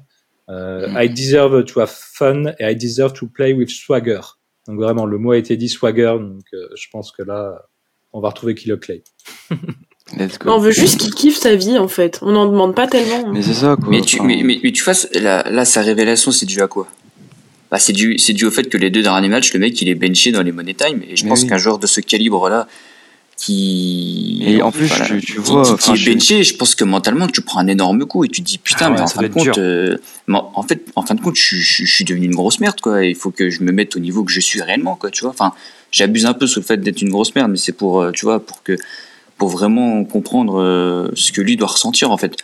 Euh, 0.51 0.88
Mm. 0.88 1.03
I 1.03 1.09
deserve 1.09 1.64
to 1.64 1.80
have 1.80 1.90
fun 1.90 2.53
et 2.59 2.70
I 2.70 2.76
deserve 2.76 3.12
to 3.14 3.26
play 3.26 3.53
with 3.55 3.70
swagger. 3.70 4.20
Donc 4.68 4.78
vraiment, 4.78 5.07
le 5.07 5.18
mot 5.18 5.32
a 5.32 5.38
été 5.38 5.57
dit 5.57 5.68
swagger. 5.68 6.16
Donc 6.20 6.42
euh, 6.53 6.68
je 6.76 6.86
pense 6.92 7.12
que 7.12 7.22
là, 7.22 7.62
on 8.12 8.20
va 8.20 8.28
retrouver 8.28 8.55
Kilo 8.55 8.76
Clay. 8.76 9.03
Let's 10.18 10.38
go. 10.38 10.51
On 10.51 10.59
veut 10.59 10.70
juste 10.70 11.01
qu'il 11.01 11.14
kiffe 11.14 11.36
sa 11.38 11.57
vie, 11.57 11.78
en 11.78 11.88
fait. 11.88 12.18
On 12.22 12.32
n'en 12.32 12.47
demande 12.47 12.74
pas 12.74 12.86
tellement. 12.86 13.32
Mais 13.32 13.40
c'est 13.42 13.55
ça, 13.55 13.76
quoi. 13.76 13.88
Mais 13.88 14.03
tu, 14.03 14.20
mais, 14.20 14.42
mais, 14.45 14.61
mais 14.62 14.70
tu 14.70 14.82
fasses, 14.82 15.09
là, 15.14 15.49
là, 15.51 15.64
sa 15.64 15.80
révélation, 15.80 16.30
c'est 16.30 16.45
dû 16.47 16.61
à 16.61 16.68
quoi? 16.68 16.86
Bah, 17.70 17.78
c'est 17.78 17.95
dû, 17.95 18.18
c'est 18.18 18.34
dû 18.34 18.45
au 18.45 18.51
fait 18.51 18.64
que 18.68 18.76
les 18.76 18.90
deux 18.90 19.03
derniers 19.03 19.30
matchs, 19.30 19.53
le 19.55 19.61
mec, 19.61 19.80
il 19.80 19.88
est 19.88 19.95
benché 19.95 20.30
dans 20.30 20.42
les 20.42 20.53
money 20.53 20.74
time. 20.74 21.03
Et 21.09 21.16
je 21.16 21.24
Mais 21.24 21.30
pense 21.30 21.42
oui. 21.42 21.49
qu'un 21.49 21.57
joueur 21.57 21.78
de 21.78 21.86
ce 21.86 22.01
calibre-là, 22.03 22.68
qui. 23.37 24.43
Et 24.47 24.62
en 24.62 24.70
plus, 24.70 24.87
voilà, 24.87 25.05
tu- 25.07 25.39
vois, 25.39 25.62
qui, 25.76 25.91
est 25.93 26.14
benché, 26.14 26.45
je 26.45 26.57
pense 26.57 26.74
que 26.74 26.85
mentalement, 26.85 27.26
tu 27.26 27.41
prends 27.41 27.61
un 27.61 27.66
énorme 27.66 28.05
coup 28.07 28.24
et 28.24 28.28
tu 28.28 28.43
te 28.43 28.47
dis, 28.47 28.59
putain, 28.59 28.87
Ah 28.87 28.91
ouais, 28.91 28.95
mais 28.97 29.01
en 29.03 29.07
fin 29.09 29.22
de 29.22 29.28
compte, 29.28 29.59
euh, 29.59 29.97
en 30.28 30.62
fait, 30.62 30.87
en 30.97 31.03
fin 31.03 31.14
de 31.14 31.20
compte, 31.20 31.37
je, 31.37 31.57
je, 31.57 31.85
je 31.85 31.93
suis 31.95 32.05
devenu 32.05 32.26
une 32.26 32.35
grosse 32.35 32.61
merde, 32.61 32.80
quoi. 32.80 33.05
Il 33.05 33.14
faut 33.14 33.30
que 33.30 33.51
je 33.51 33.62
me 33.62 33.72
mette 33.72 33.97
au 33.97 34.01
niveau 34.01 34.24
que 34.24 34.32
je 34.32 34.41
suis 34.41 34.62
réellement, 34.62 34.97
quoi, 34.97 35.11
tu 35.11 35.22
vois. 35.22 35.30
Enfin, 35.30 35.53
j'abuse 35.91 36.26
un 36.26 36.35
peu 36.35 36.47
sur 36.47 36.61
le 36.61 36.66
fait 36.66 36.76
d'être 36.78 37.03
une 37.03 37.11
grosse 37.11 37.35
merde, 37.35 37.51
mais 37.51 37.57
c'est 37.57 37.72
pour, 37.72 38.01
euh, 38.01 38.11
tu 38.12 38.24
vois, 38.24 38.45
pour 38.45 38.62
que, 38.62 38.76
pour 39.39 39.49
vraiment 39.49 40.05
comprendre 40.05 40.61
euh, 40.61 41.09
ce 41.14 41.32
que 41.32 41.41
lui 41.41 41.57
doit 41.57 41.68
ressentir, 41.68 42.11
en 42.11 42.16
fait. 42.16 42.37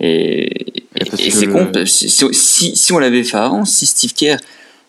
Et, 0.00 0.84
c'est 1.16 1.46
le- 1.46 1.52
con, 1.52 1.70
si 2.72 2.92
on 2.92 2.98
l'avait 2.98 3.24
fait 3.24 3.36
avant, 3.36 3.64
si 3.64 3.84
Steve 3.86 4.14
Kerr, 4.14 4.36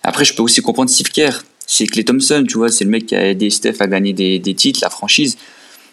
après 0.03 0.23
je 0.23 0.33
peux 0.35 0.43
aussi 0.43 0.61
comprendre 0.61 0.89
Steve 0.89 1.09
Kerr, 1.09 1.43
c'est 1.71 1.85
Clay 1.85 2.03
Thompson, 2.03 2.43
tu 2.47 2.57
vois, 2.57 2.69
c'est 2.69 2.83
le 2.83 2.89
mec 2.89 3.05
qui 3.05 3.15
a 3.15 3.29
aidé 3.29 3.51
Steph 3.51 3.75
à 3.79 3.85
gagner 3.85 4.11
des, 4.11 4.39
des 4.39 4.55
titres, 4.55 4.79
la 4.81 4.89
franchise. 4.89 5.37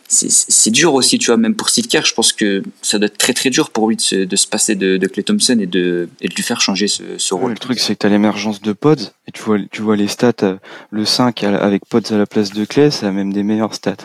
c'est 0.09 0.70
dur 0.70 0.95
aussi, 0.95 1.18
tu 1.18 1.27
vois, 1.27 1.37
même 1.37 1.55
pour 1.55 1.68
Steve 1.68 1.87
Kerr, 1.87 2.07
je 2.07 2.14
pense 2.14 2.33
que 2.33 2.62
ça 2.81 2.99
doit 2.99 3.09
être 3.09 3.18
très 3.18 3.35
très 3.35 3.51
dur 3.51 3.68
pour 3.68 3.91
lui 3.91 3.97
de 3.97 4.01
se, 4.01 4.16
de 4.16 4.37
se 4.37 4.47
passer 4.47 4.74
de, 4.74 4.97
de 4.97 5.07
Clay 5.07 5.22
Thompson 5.22 5.59
et 5.61 5.66
de, 5.66 6.09
et 6.22 6.29
de 6.29 6.35
lui 6.35 6.43
faire 6.43 6.62
changer 6.62 6.89
ce, 6.89 7.03
ce 7.18 7.35
rôle. 7.35 7.51
le 7.51 7.59
truc, 7.59 7.79
c'est 7.79 7.95
que 7.95 7.99
tu 7.99 8.07
as 8.07 8.09
l'émergence 8.09 8.62
de 8.62 8.72
Pods, 8.72 9.12
et 9.29 9.33
tu 9.33 9.43
vois, 9.43 9.59
tu 9.70 9.83
vois 9.83 9.97
les 9.97 10.09
stats, 10.09 10.33
euh, 10.45 10.57
le 10.91 11.05
5 11.05 11.45
avec 11.45 11.85
Pods 11.85 12.11
à 12.11 12.16
la 12.16 12.24
place 12.24 12.55
de 12.55 12.64
Clay, 12.64 12.91
c'est 12.91 13.05
la 13.05 13.12
même 13.12 13.35
des 13.35 13.43
meilleures 13.43 13.74
stats. 13.74 13.97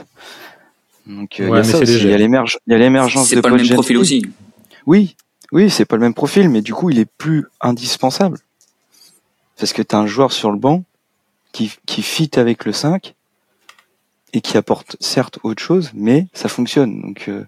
Donc, 1.08 1.40
euh, 1.40 1.48
il 1.52 1.56
y 1.56 1.58
a 1.58 1.64
ça 1.64 1.80
aussi, 1.80 2.00
il 2.00 2.10
y 2.10 2.14
a 2.14 2.18
l'émergence 2.18 3.30
de 3.30 3.36
C'est 3.36 3.42
pas 3.42 3.48
le 3.48 3.56
même 3.56 3.70
profil 3.70 3.98
aussi. 3.98 4.26
Oui, 4.86 5.16
oui, 5.54 5.70
c'est 5.70 5.86
pas 5.86 5.96
le 5.96 6.02
même 6.02 6.14
profil, 6.14 6.50
mais 6.50 6.62
du 6.62 6.74
coup, 6.74 6.90
il 6.90 7.00
est 7.00 7.10
plus 7.18 7.46
indispensable. 7.62 8.40
Parce 9.58 9.72
que 9.72 9.82
tu 9.82 9.96
as 9.96 10.00
un 10.00 10.08
joueur 10.08 10.34
sur 10.34 10.52
le 10.52 10.58
banc 10.58 10.84
qui, 11.52 11.74
qui 11.86 12.02
fit 12.02 12.32
avec 12.36 12.66
le 12.66 12.72
5, 12.72 13.14
et 14.34 14.42
qui 14.42 14.58
apporte 14.58 14.96
certes 15.00 15.40
autre 15.44 15.62
chose, 15.62 15.92
mais 15.94 16.28
ça 16.34 16.50
fonctionne. 16.50 17.02
Donc 17.02 17.28
euh, 17.28 17.44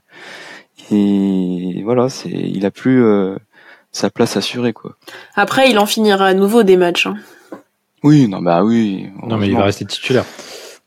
et 0.91 1.81
voilà, 1.83 2.09
c'est 2.09 2.29
il 2.29 2.65
a 2.65 2.71
plus 2.71 3.03
euh, 3.03 3.35
sa 3.91 4.09
place 4.09 4.37
assurée 4.37 4.73
quoi. 4.73 4.95
Après, 5.35 5.69
il 5.69 5.79
en 5.79 5.85
finira 5.85 6.27
à 6.27 6.33
nouveau 6.33 6.63
des 6.63 6.77
matchs. 6.77 7.07
Hein. 7.07 7.15
Oui, 8.03 8.27
non 8.27 8.41
bah 8.41 8.63
oui. 8.63 9.07
Non 9.25 9.37
mais 9.37 9.47
il 9.47 9.55
va 9.55 9.63
rester 9.63 9.85
titulaire. 9.85 10.25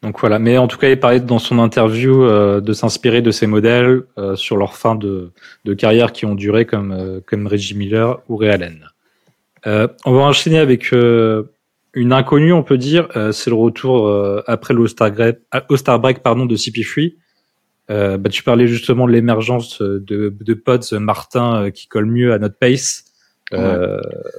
Donc 0.02 0.20
voilà, 0.20 0.38
mais 0.38 0.58
en 0.58 0.68
tout 0.68 0.76
cas, 0.76 0.90
il 0.90 1.00
parlait 1.00 1.20
dans 1.20 1.38
son 1.38 1.58
interview 1.58 2.22
euh, 2.22 2.60
de 2.60 2.72
s'inspirer 2.74 3.22
de 3.22 3.30
ces 3.30 3.46
modèles 3.46 4.02
sur 4.34 4.58
leur 4.58 4.76
fin 4.76 4.94
de, 4.94 5.32
de, 5.64 5.74
carrière 5.74 6.12
qui 6.12 6.26
ont 6.26 6.34
duré 6.34 6.66
comme 6.66 7.22
comme 7.26 7.46
Reggie 7.46 7.74
Miller 7.74 8.18
ou 8.28 8.36
Ray 8.36 8.50
Allen. 8.50 8.86
on 9.64 10.12
va 10.12 10.20
enchaîner 10.20 10.58
avec 10.58 10.92
une 11.96 12.12
inconnue, 12.12 12.52
on 12.52 12.62
peut 12.62 12.76
dire, 12.76 13.08
euh, 13.16 13.32
c'est 13.32 13.48
le 13.48 13.56
retour 13.56 14.06
euh, 14.06 14.42
après 14.46 14.74
l'All-Star 14.74 15.10
break, 15.98 16.22
pardon, 16.22 16.44
de 16.44 16.54
CP3. 16.54 17.14
Euh, 17.88 18.18
bah, 18.18 18.28
tu 18.28 18.42
parlais 18.42 18.66
justement 18.66 19.06
de 19.06 19.12
l'émergence 19.12 19.80
de, 19.80 20.36
de 20.38 20.54
pods 20.54 20.98
Martin 21.00 21.70
qui 21.70 21.88
colle 21.88 22.06
mieux 22.06 22.34
à 22.34 22.38
notre 22.38 22.58
pace 22.58 23.04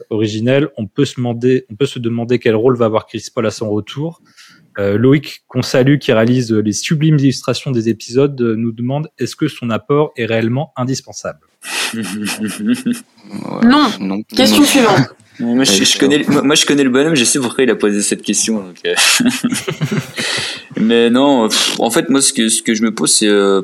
originel. 0.09 0.69
On 0.77 0.85
peut 0.85 1.05
se 1.05 1.15
demander, 1.15 1.65
on 1.71 1.75
peut 1.75 1.85
se 1.87 1.97
demander 1.97 2.37
quel 2.37 2.55
rôle 2.55 2.77
va 2.77 2.85
avoir 2.85 3.07
Chris 3.07 3.25
Paul 3.33 3.47
à 3.47 3.51
son 3.51 3.69
retour. 3.71 4.21
Loïc, 4.77 5.43
qu'on 5.47 5.61
salue, 5.61 5.97
qui 5.97 6.11
réalise 6.13 6.51
les 6.51 6.73
sublimes 6.73 7.17
illustrations 7.17 7.71
des 7.71 7.89
épisodes, 7.89 8.39
nous 8.39 8.71
demande 8.71 9.09
est-ce 9.17 9.35
que 9.35 9.47
son 9.47 9.69
apport 9.69 10.11
est 10.17 10.25
réellement 10.25 10.71
indispensable? 10.75 11.39
Non. 13.63 13.89
non. 13.99 14.23
Question 14.23 14.63
suivante. 14.63 15.09
Moi 15.39 15.65
je, 15.65 15.99
connais, 15.99 16.23
moi, 16.43 16.55
je 16.55 16.65
connais 16.65 16.83
le 16.83 16.89
bonhomme, 16.89 17.15
je 17.15 17.23
sais 17.23 17.39
pourquoi 17.39 17.63
il 17.63 17.69
a 17.69 17.75
posé 17.75 18.01
cette 18.01 18.23
question. 18.23 18.73
Euh. 18.85 18.95
Mais 20.77 21.09
non, 21.11 21.47
en 21.77 21.89
fait, 21.91 22.09
moi, 22.09 22.21
ce 22.21 22.33
que, 22.33 22.49
ce 22.49 22.63
que 22.63 22.73
je 22.73 22.81
me 22.81 22.93
pose, 22.93 23.13
c'est, 23.13 23.27
euh, 23.27 23.61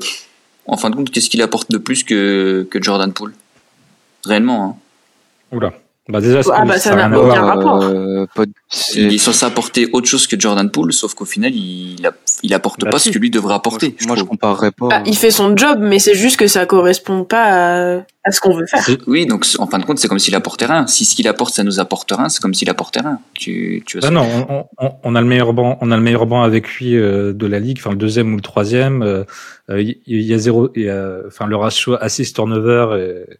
en 0.67 0.77
fin 0.77 0.91
de 0.91 0.95
compte, 0.95 1.09
qu'est-ce 1.09 1.29
qu'il 1.29 1.41
apporte 1.41 1.71
de 1.71 1.79
plus 1.79 2.03
que, 2.03 2.67
que 2.69 2.81
Jordan 2.81 3.11
Poole? 3.11 3.33
Réellement. 4.23 4.65
Hein. 4.65 5.55
Oula. 5.55 5.73
Bah 6.09 6.19
déjà, 6.19 6.41
ah 6.53 6.65
bah 6.65 6.77
ça 6.77 6.95
n'a 6.95 7.17
aucun 7.17 7.45
rapport. 7.45 7.81
Euh, 7.81 8.25
il 8.95 9.13
est 9.13 9.17
censé 9.17 9.45
apporter 9.45 9.87
autre 9.93 10.05
chose 10.05 10.27
que 10.27 10.37
Jordan 10.37 10.69
Poole, 10.69 10.91
sauf 10.91 11.13
qu'au 11.13 11.23
final, 11.23 11.55
il, 11.55 11.95
il 12.43 12.53
apporte 12.53 12.81
bah 12.81 12.89
pas 12.89 12.99
ce 12.99 13.09
que 13.09 13.17
lui 13.19 13.31
devrait 13.31 13.55
apporter. 13.55 13.95
Moi, 14.05 14.17
je, 14.17 14.23
comparerais 14.23 14.71
pas. 14.71 14.89
Bah, 14.89 15.03
il 15.05 15.15
fait 15.15 15.31
son 15.31 15.55
job, 15.55 15.79
mais 15.81 15.99
c'est 15.99 16.13
juste 16.13 16.35
que 16.35 16.47
ça 16.47 16.65
correspond 16.65 17.23
pas 17.23 18.03
à, 18.25 18.31
ce 18.31 18.41
qu'on 18.41 18.53
veut 18.53 18.65
faire. 18.65 18.85
Oui, 19.07 19.25
donc 19.25 19.45
en 19.59 19.67
fin 19.67 19.79
de 19.79 19.85
compte, 19.85 19.97
c'est 19.97 20.09
comme 20.09 20.19
s'il 20.19 20.35
apportait 20.35 20.65
rien. 20.65 20.87
Si 20.87 21.05
ce 21.05 21.15
qu'il 21.15 21.27
apporte, 21.29 21.53
ça 21.53 21.63
nous 21.63 21.79
apporte 21.79 22.11
rien, 22.11 22.27
c'est 22.27 22.41
comme 22.41 22.53
s'il 22.53 22.69
apportait 22.69 22.99
rien. 22.99 23.19
Tu, 23.33 23.81
tu 23.85 23.99
bah 23.99 24.09
non, 24.09 24.27
on, 24.49 24.65
on, 24.79 24.91
on, 25.03 25.15
a 25.15 25.21
le 25.21 25.27
meilleur 25.27 25.53
banc, 25.53 25.77
on 25.79 25.89
a 25.89 25.95
le 25.95 26.03
meilleur 26.03 26.25
banc 26.25 26.43
avec 26.43 26.67
lui 26.75 26.97
euh, 26.97 27.31
de 27.31 27.47
la 27.47 27.59
ligue, 27.59 27.77
enfin 27.79 27.91
le 27.91 27.95
deuxième 27.95 28.33
ou 28.33 28.35
le 28.35 28.41
troisième. 28.41 29.03
Euh, 29.03 29.23
il 29.69 30.01
y 30.05 30.33
a 30.33 30.37
zéro, 30.37 30.69
enfin 31.27 31.47
le 31.47 31.55
ratio 31.55 31.95
assist 32.01 32.35
turnover. 32.35 32.99
Et, 32.99 33.37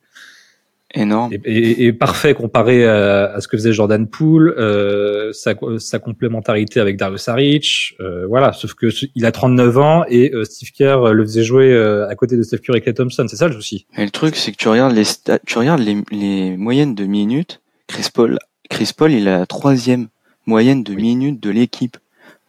énorme 0.94 1.34
et, 1.34 1.86
et, 1.86 1.94
parfait 1.94 2.34
comparé 2.34 2.86
à, 2.86 3.40
ce 3.40 3.48
que 3.48 3.58
faisait 3.58 3.74
Jordan 3.74 4.08
Poole, 4.08 4.54
euh, 4.58 5.32
sa, 5.34 5.56
sa, 5.80 6.00
complémentarité 6.00 6.80
avec 6.80 6.98
Darius 6.98 7.22
Saric, 7.22 7.96
euh, 8.00 8.26
voilà. 8.28 8.54
Sauf 8.54 8.74
que 8.74 8.88
il 9.16 9.26
a 9.26 9.32
39 9.32 9.78
ans 9.78 10.04
et 10.08 10.34
euh, 10.34 10.44
Steve 10.44 10.72
Kerr 10.72 11.14
le 11.14 11.24
faisait 11.24 11.44
jouer 11.44 11.72
euh, 11.72 12.08
à 12.08 12.16
côté 12.16 12.38
de 12.38 12.44
Steve 12.44 12.60
Curry 12.60 12.80
et 12.80 12.82
Clay 12.82 12.94
Thompson, 12.94 13.26
c'est 13.28 13.38
ça 13.38 13.48
le 13.48 13.54
souci. 13.54 13.88
Et 13.98 14.04
le 14.04 14.12
truc, 14.12 14.36
c'est 14.36 14.52
que 14.52 14.58
tu 14.58 14.68
regardes 14.68 14.96
les 14.96 15.04
tu 15.46 15.58
regardes 15.58 15.82
les, 15.82 15.98
les 16.12 16.58
moyennes 16.58 16.96
de 16.96 17.06
minutes. 17.06 17.62
Chris 17.88 18.08
Paul, 18.14 18.40
Chris 18.70 18.92
Paul, 18.96 19.12
il 19.12 19.28
a 19.28 19.40
la 19.40 19.46
troisième 19.46 20.08
moyenne 20.46 20.84
de 20.84 20.94
minutes 20.94 21.42
de 21.42 21.50
l'équipe. 21.50 21.98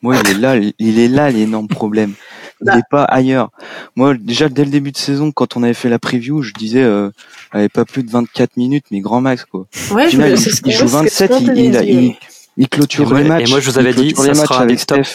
Moi, 0.03 0.17
il 0.23 0.31
est 0.31 0.39
là, 0.39 0.57
il 0.79 0.99
est 0.99 1.09
là 1.09 1.31
l'énorme 1.31 1.69
problème. 1.69 2.13
Il 2.65 2.75
n'est 2.75 2.83
pas 2.91 3.05
ailleurs. 3.05 3.51
Moi, 3.97 4.15
déjà 4.15 4.49
dès 4.49 4.65
le 4.65 4.71
début 4.71 4.93
de 4.93 4.97
saison, 4.97 5.33
quand 5.33 5.57
on 5.57 5.63
avait 5.63 5.75
fait 5.75 5.89
la 5.89 5.99
preview, 5.99 6.43
je 6.43 6.53
disais, 6.53 6.83
euh, 6.83 7.11
avait 7.53 7.69
pas 7.69 7.85
plus 7.85 8.03
de 8.03 8.11
24 8.11 8.57
minutes, 8.57 8.87
mais 8.91 9.01
grand 9.01 9.21
max 9.21 9.45
quoi. 9.45 9.67
Ouais, 9.91 10.09
Final, 10.09 10.37
il, 10.65 10.73
joue 10.73 10.87
27, 10.87 11.33
il, 11.55 12.17
il, 12.57 12.69
clôture 12.69 13.13
les 13.15 13.25
matchs. 13.25 13.49
Et 13.49 13.51
moi, 13.51 13.61
je 13.61 13.71
vous 13.71 13.79
avais 13.79 13.95
dit, 13.95 14.15
ça 14.15 14.35
sera 14.35 14.63
un 14.63 14.67
des 14.67 14.77
top. 14.77 15.07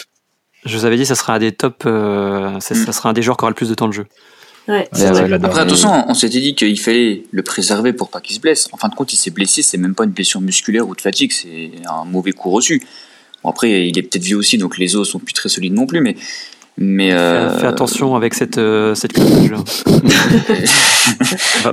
Je 0.64 0.76
vous 0.76 0.84
avais 0.84 0.96
dit, 0.96 1.06
ça 1.06 1.14
sera 1.14 1.34
un 1.34 1.38
des 1.38 1.52
top, 1.52 1.84
euh, 1.86 2.60
ça, 2.60 2.74
mm. 2.74 2.92
sera 2.92 3.10
un 3.10 3.12
des 3.12 3.22
joueurs 3.22 3.36
qui 3.36 3.44
aura 3.44 3.50
le 3.50 3.54
plus 3.54 3.68
de 3.68 3.74
temps 3.74 3.88
de 3.88 3.94
jeu. 3.94 4.06
Ouais, 4.68 4.88
Après, 4.92 5.60
attention, 5.60 6.04
on 6.08 6.14
s'était 6.14 6.40
dit 6.40 6.54
qu'il 6.54 6.78
fallait 6.78 7.24
le 7.30 7.42
préserver 7.42 7.92
pour 7.92 8.08
pas 8.08 8.20
qu'il 8.20 8.36
se 8.36 8.40
blesse. 8.40 8.68
En 8.72 8.76
fin 8.76 8.88
de 8.88 8.94
compte, 8.94 9.12
il 9.12 9.16
s'est 9.16 9.30
blessé, 9.30 9.62
c'est 9.62 9.78
même 9.78 9.94
pas 9.94 10.04
une 10.04 10.10
blessure 10.10 10.40
musculaire 10.40 10.86
ou 10.86 10.94
de 10.94 11.00
fatigue, 11.00 11.32
c'est 11.32 11.70
un 11.88 12.04
mauvais 12.04 12.32
coup 12.32 12.50
reçu. 12.50 12.82
Bon, 13.42 13.50
après, 13.50 13.88
il 13.88 13.98
est 13.98 14.02
peut-être 14.02 14.22
vieux 14.22 14.36
aussi, 14.36 14.58
donc 14.58 14.78
les 14.78 14.96
os 14.96 15.08
sont 15.08 15.18
plus 15.18 15.32
très 15.32 15.48
solides 15.48 15.72
non 15.72 15.86
plus, 15.86 16.00
mais. 16.00 16.16
Mais 16.78 17.12
euh... 17.12 17.58
fais, 17.58 17.66
attention 17.66 18.16
avec 18.16 18.32
cette 18.32 18.56
euh, 18.56 18.94
cette 18.94 19.18
là. 19.18 19.24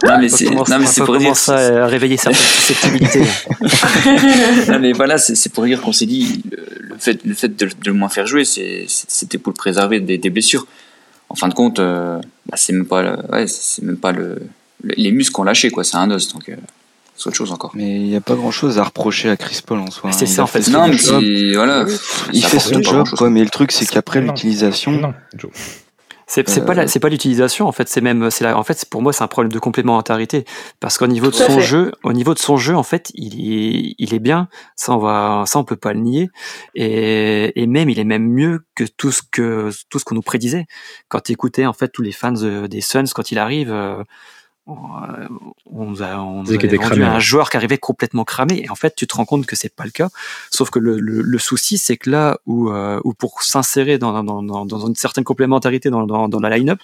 non 0.04 0.18
mais 0.20 0.28
c'est 0.28 0.50
non 0.50 0.64
mais 0.68 0.86
c'est 0.86 1.04
pour 1.04 1.18
dire 1.18 1.38
ça 1.38 1.84
à 1.84 1.88
réveiller 1.88 2.18
certaines 2.18 2.42
susceptibilités. 2.42 3.24
non 4.72 4.80
mais 4.80 4.92
voilà, 4.92 5.18
c'est 5.18 5.52
pour 5.54 5.64
dire 5.66 5.82
qu'on 5.82 5.94
s'est 5.94 6.06
dit 6.08 6.44
le, 6.52 6.98
fait 7.00 7.24
le 7.24 7.34
fait 7.34 7.56
de, 7.56 7.70
le 7.86 7.94
moins 7.94 8.10
faire 8.10 8.28
jouer, 8.28 8.44
c'était 8.46 9.38
pour 9.38 9.52
le 9.52 9.58
préserver 9.58 10.02
des, 10.02 10.18
des, 10.18 10.30
blessures. 10.30 10.68
En 11.30 11.36
fin 11.36 11.48
de 11.48 11.54
compte, 11.54 11.80
euh, 11.80 12.20
bah, 12.48 12.58
c'est 12.58 12.74
même 12.74 12.86
pas 12.86 13.18
ouais, 13.32 13.48
c'est 13.48 13.84
même 13.84 13.98
pas 13.98 14.12
le, 14.12 14.42
les 14.84 15.12
muscles 15.12 15.40
ont 15.40 15.46
lâché 15.46 15.70
quoi, 15.70 15.86
c'est 15.86 15.98
un 15.98 16.12
os 16.12 16.34
donc. 16.34 16.52
Euh, 17.18 17.20
c'est 17.20 17.28
autre 17.28 17.38
chose 17.38 17.52
encore. 17.52 17.72
Mais 17.74 17.96
il 17.96 18.08
n'y 18.08 18.16
a 18.16 18.22
pas 18.22 18.36
grand 18.36 18.52
chose 18.52 18.78
à 18.80 18.84
reprocher 18.84 19.30
à 19.30 19.38
Chris 19.38 19.62
Paul 19.66 19.80
en 19.80 19.92
soi. 19.92 20.12
C'est 20.12 20.26
hein. 20.26 20.28
ça 20.28 20.44
en 20.44 20.48
fait. 20.48 20.68
Non, 20.70 20.88
mais 20.88 21.54
voilà. 21.54 21.86
Il 22.34 22.44
fait 22.46 22.60
son 22.60 22.82
job, 22.82 23.08
quoi, 23.18 23.30
mais 23.30 23.44
le 23.44 23.50
truc 23.50 23.72
c'est 23.72 23.86
qu'après 23.86 24.22
l'utilisation. 24.22 25.14
C'est 26.30 26.44
pas 26.66 26.78
euh, 26.78 26.88
c'est 26.88 27.00
pas 27.00 27.08
l'utilisation 27.08 27.68
en 27.68 27.72
fait 27.72 27.88
c'est 27.88 28.02
même 28.02 28.30
c'est 28.30 28.46
en 28.52 28.64
fait 28.64 28.84
pour 28.90 29.02
moi 29.02 29.14
c'est 29.14 29.24
un 29.24 29.30
problème 29.30 29.52
de 29.52 29.60
complémentarité 29.60 30.44
parce 30.82 30.98
qu'au 30.98 31.08
niveau 31.08 31.28
de 31.28 31.36
son 31.36 31.62
jeu 31.62 31.94
au 32.04 32.12
niveau 32.12 32.34
de 32.34 32.40
son 32.40 32.58
jeu 32.58 32.76
en 32.76 32.84
fait 32.84 33.12
il 33.16 33.54
est 33.54 33.96
il 33.98 34.14
est 34.14 34.20
bien 34.20 34.50
ça 34.76 34.92
on 34.92 34.98
va 34.98 35.46
ça 35.48 35.58
on 35.58 35.64
peut 35.64 35.78
pas 35.78 35.94
le 35.94 36.02
nier 36.02 36.30
et, 36.76 37.62
et 37.62 37.66
même 37.66 37.90
il 37.90 37.98
est 37.98 38.04
même 38.04 38.28
mieux 38.28 38.66
que 38.76 38.84
tout 38.84 39.14
ce 39.14 39.22
que 39.32 39.72
tout 39.90 40.00
ce 40.00 40.04
qu'on 40.04 40.16
nous 40.16 40.22
prédisait 40.22 40.66
quand 41.08 41.22
tu 41.22 41.32
écoutais 41.32 41.66
en 41.66 41.72
fait 41.72 41.88
tous 41.88 42.02
les 42.02 42.12
fans 42.12 42.34
des 42.34 42.82
Suns 42.82 43.06
quand 43.16 43.32
il 43.32 43.40
arrive 43.40 43.72
euh, 43.72 44.04
on 44.68 45.86
nous 45.86 46.04
a, 46.04 46.18
on 46.18 46.44
vendu 46.44 47.04
un 47.04 47.20
joueur 47.20 47.50
qui 47.50 47.58
arrivait 47.58 47.78
complètement 47.78 48.24
cramé. 48.24 48.64
Et 48.64 48.70
en 48.70 48.76
fait 48.76 48.96
tu 48.96 49.08
te 49.08 49.16
rends 49.16 49.26
compte 49.26 49.46
que 49.46 49.56
c'est 49.56 49.74
pas 49.74 49.86
le 49.86 49.92
cas. 49.92 50.10
Sauf 50.52 50.70
que 50.70 50.80
le, 50.80 51.00
le, 51.00 51.22
le 51.22 51.40
souci 51.40 51.78
c'est 51.78 51.98
que 51.98 52.10
là 52.10 52.40
où, 52.46 52.70
euh, 52.70 53.00
où 53.04 53.14
pour 53.14 53.44
s'insérer 53.44 53.98
dans, 53.98 54.24
dans, 54.24 54.44
dans, 54.44 54.66
dans, 54.66 54.88
une 54.88 54.96
certaine 54.96 55.24
complémentarité 55.24 55.90
dans, 55.90 56.06
dans, 56.06 56.28
dans 56.28 56.40
la 56.40 56.58
line-up 56.58 56.80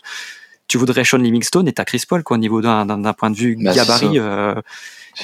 tu 0.68 0.78
voudrais 0.78 1.04
Sean 1.04 1.18
Livingstone 1.18 1.68
et 1.68 1.74
t'as 1.74 1.84
Chris 1.84 2.04
Paul 2.08 2.24
quoi 2.24 2.38
au 2.38 2.40
niveau 2.40 2.62
d'un 2.62 3.14
point 3.14 3.30
de 3.30 3.36
vue 3.36 3.58
bah, 3.60 3.74
gabarit 3.74 4.18
euh, 4.18 4.56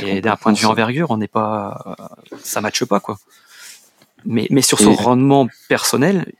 et 0.01 0.21
d'un 0.21 0.35
point 0.35 0.51
de 0.51 0.57
vue 0.57 0.65
envergure 0.65 1.11
on 1.11 1.17
n'est 1.17 1.29
pas 1.29 1.97
ça 2.43 2.59
matche 2.61 2.83
pas 2.83 2.99
quoi. 2.99 3.17
Mais 4.25 4.47
mais 4.49 4.61
sur 4.61 4.79
son 4.79 4.93
rendement 4.93 5.47
personnel 5.69 6.31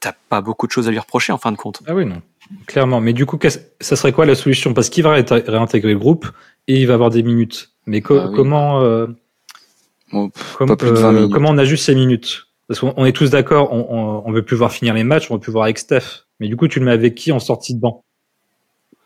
t'as 0.00 0.14
pas 0.28 0.40
beaucoup 0.40 0.66
de 0.66 0.72
choses 0.72 0.88
à 0.88 0.90
lui 0.90 0.98
reprocher 0.98 1.32
en 1.32 1.38
fin 1.38 1.52
de 1.52 1.56
compte. 1.56 1.82
Ah 1.86 1.94
oui 1.94 2.06
non 2.06 2.22
Clairement. 2.66 3.00
Mais 3.00 3.12
du 3.12 3.26
coup, 3.26 3.38
ça 3.80 3.96
serait 3.96 4.12
quoi 4.12 4.26
la 4.26 4.34
solution? 4.34 4.74
Parce 4.74 4.88
qu'il 4.88 5.04
va 5.04 5.12
réintégrer 5.12 5.92
le 5.92 5.98
groupe 5.98 6.26
et 6.68 6.80
il 6.80 6.86
va 6.86 6.94
avoir 6.94 7.10
des 7.10 7.22
minutes. 7.22 7.70
Mais 7.86 8.02
ah 8.10 8.28
comment, 8.34 8.82
euh, 8.82 9.06
euh, 10.14 10.28
comment 11.28 11.50
on 11.50 11.58
ajuste 11.58 11.84
ces 11.84 11.94
minutes? 11.94 12.46
Parce 12.68 12.80
qu'on 12.80 13.04
est 13.04 13.12
tous 13.12 13.30
d'accord, 13.30 13.72
on, 13.72 14.22
on, 14.24 14.32
veut 14.32 14.44
plus 14.44 14.56
voir 14.56 14.70
finir 14.70 14.94
les 14.94 15.02
matchs, 15.02 15.30
on 15.30 15.34
veut 15.34 15.40
plus 15.40 15.50
voir 15.50 15.64
avec 15.64 15.78
Steph. 15.78 16.26
Mais 16.38 16.46
du 16.46 16.56
coup, 16.56 16.68
tu 16.68 16.78
le 16.78 16.84
mets 16.84 16.92
avec 16.92 17.16
qui 17.16 17.32
en 17.32 17.40
sortie 17.40 17.74
de 17.74 17.80
banc? 17.80 18.04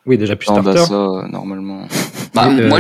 Oui, 0.07 0.19
déjà 0.19 0.37
plus 0.37 0.47
starter. 0.47 0.63
Bah 0.63 0.77
ça, 0.77 1.29
normalement. 1.31 1.89
Bah, 2.35 2.49
euh, 2.49 2.69
moi, 2.69 2.79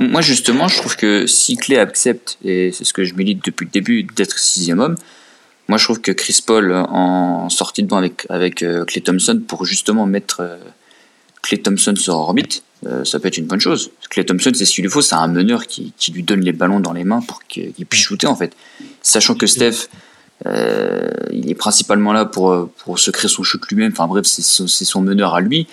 moi, 0.00 0.20
justement, 0.22 0.66
je 0.66 0.78
trouve 0.78 0.96
que 0.96 1.26
si 1.26 1.56
Clé 1.56 1.78
accepte, 1.78 2.38
et 2.42 2.72
c'est 2.72 2.84
ce 2.84 2.92
que 2.92 3.04
je 3.04 3.14
milite 3.14 3.44
depuis 3.44 3.66
le 3.66 3.70
début, 3.70 4.02
d'être 4.02 4.38
sixième 4.38 4.80
homme, 4.80 4.96
moi, 5.68 5.78
je 5.78 5.84
trouve 5.84 6.00
que 6.00 6.12
Chris 6.12 6.40
Paul 6.46 6.72
en 6.72 7.48
sortie 7.48 7.82
de 7.82 7.88
banc 7.88 7.98
avec 7.98 8.26
avec 8.28 8.62
euh, 8.62 8.84
Clay 8.84 9.00
Thompson 9.00 9.40
pour 9.46 9.64
justement 9.64 10.06
mettre 10.06 10.40
euh, 10.40 10.56
Clay 11.42 11.58
Thompson 11.58 11.94
sur 11.96 12.14
orbite, 12.14 12.62
euh, 12.86 13.04
ça 13.04 13.18
peut 13.18 13.28
être 13.28 13.38
une 13.38 13.46
bonne 13.46 13.60
chose. 13.60 13.90
Clay 14.10 14.24
Thompson, 14.24 14.50
c'est 14.54 14.64
ce 14.64 14.74
qu'il 14.74 14.84
lui 14.84 14.90
faut, 14.90 15.02
c'est 15.02 15.14
un 15.14 15.28
meneur 15.28 15.66
qui, 15.66 15.92
qui 15.96 16.12
lui 16.12 16.22
donne 16.22 16.40
les 16.40 16.52
ballons 16.52 16.80
dans 16.80 16.92
les 16.92 17.04
mains 17.04 17.20
pour 17.20 17.42
qu'il 17.44 17.86
puisse 17.86 18.02
shooter 18.02 18.26
en 18.26 18.36
fait. 18.36 18.54
Sachant 19.02 19.34
que 19.34 19.46
Steph, 19.46 19.88
Euh, 20.46 21.08
il 21.32 21.50
est 21.50 21.54
principalement 21.54 22.12
là 22.12 22.24
pour, 22.26 22.68
pour 22.84 22.98
se 22.98 23.10
créer 23.10 23.28
son 23.28 23.42
shoot 23.42 23.62
lui-même. 23.68 23.92
Enfin 23.92 24.06
bref, 24.06 24.26
c'est 24.26 24.42
son, 24.84 25.00
meneur 25.00 25.34
à 25.34 25.40
lui. 25.40 25.66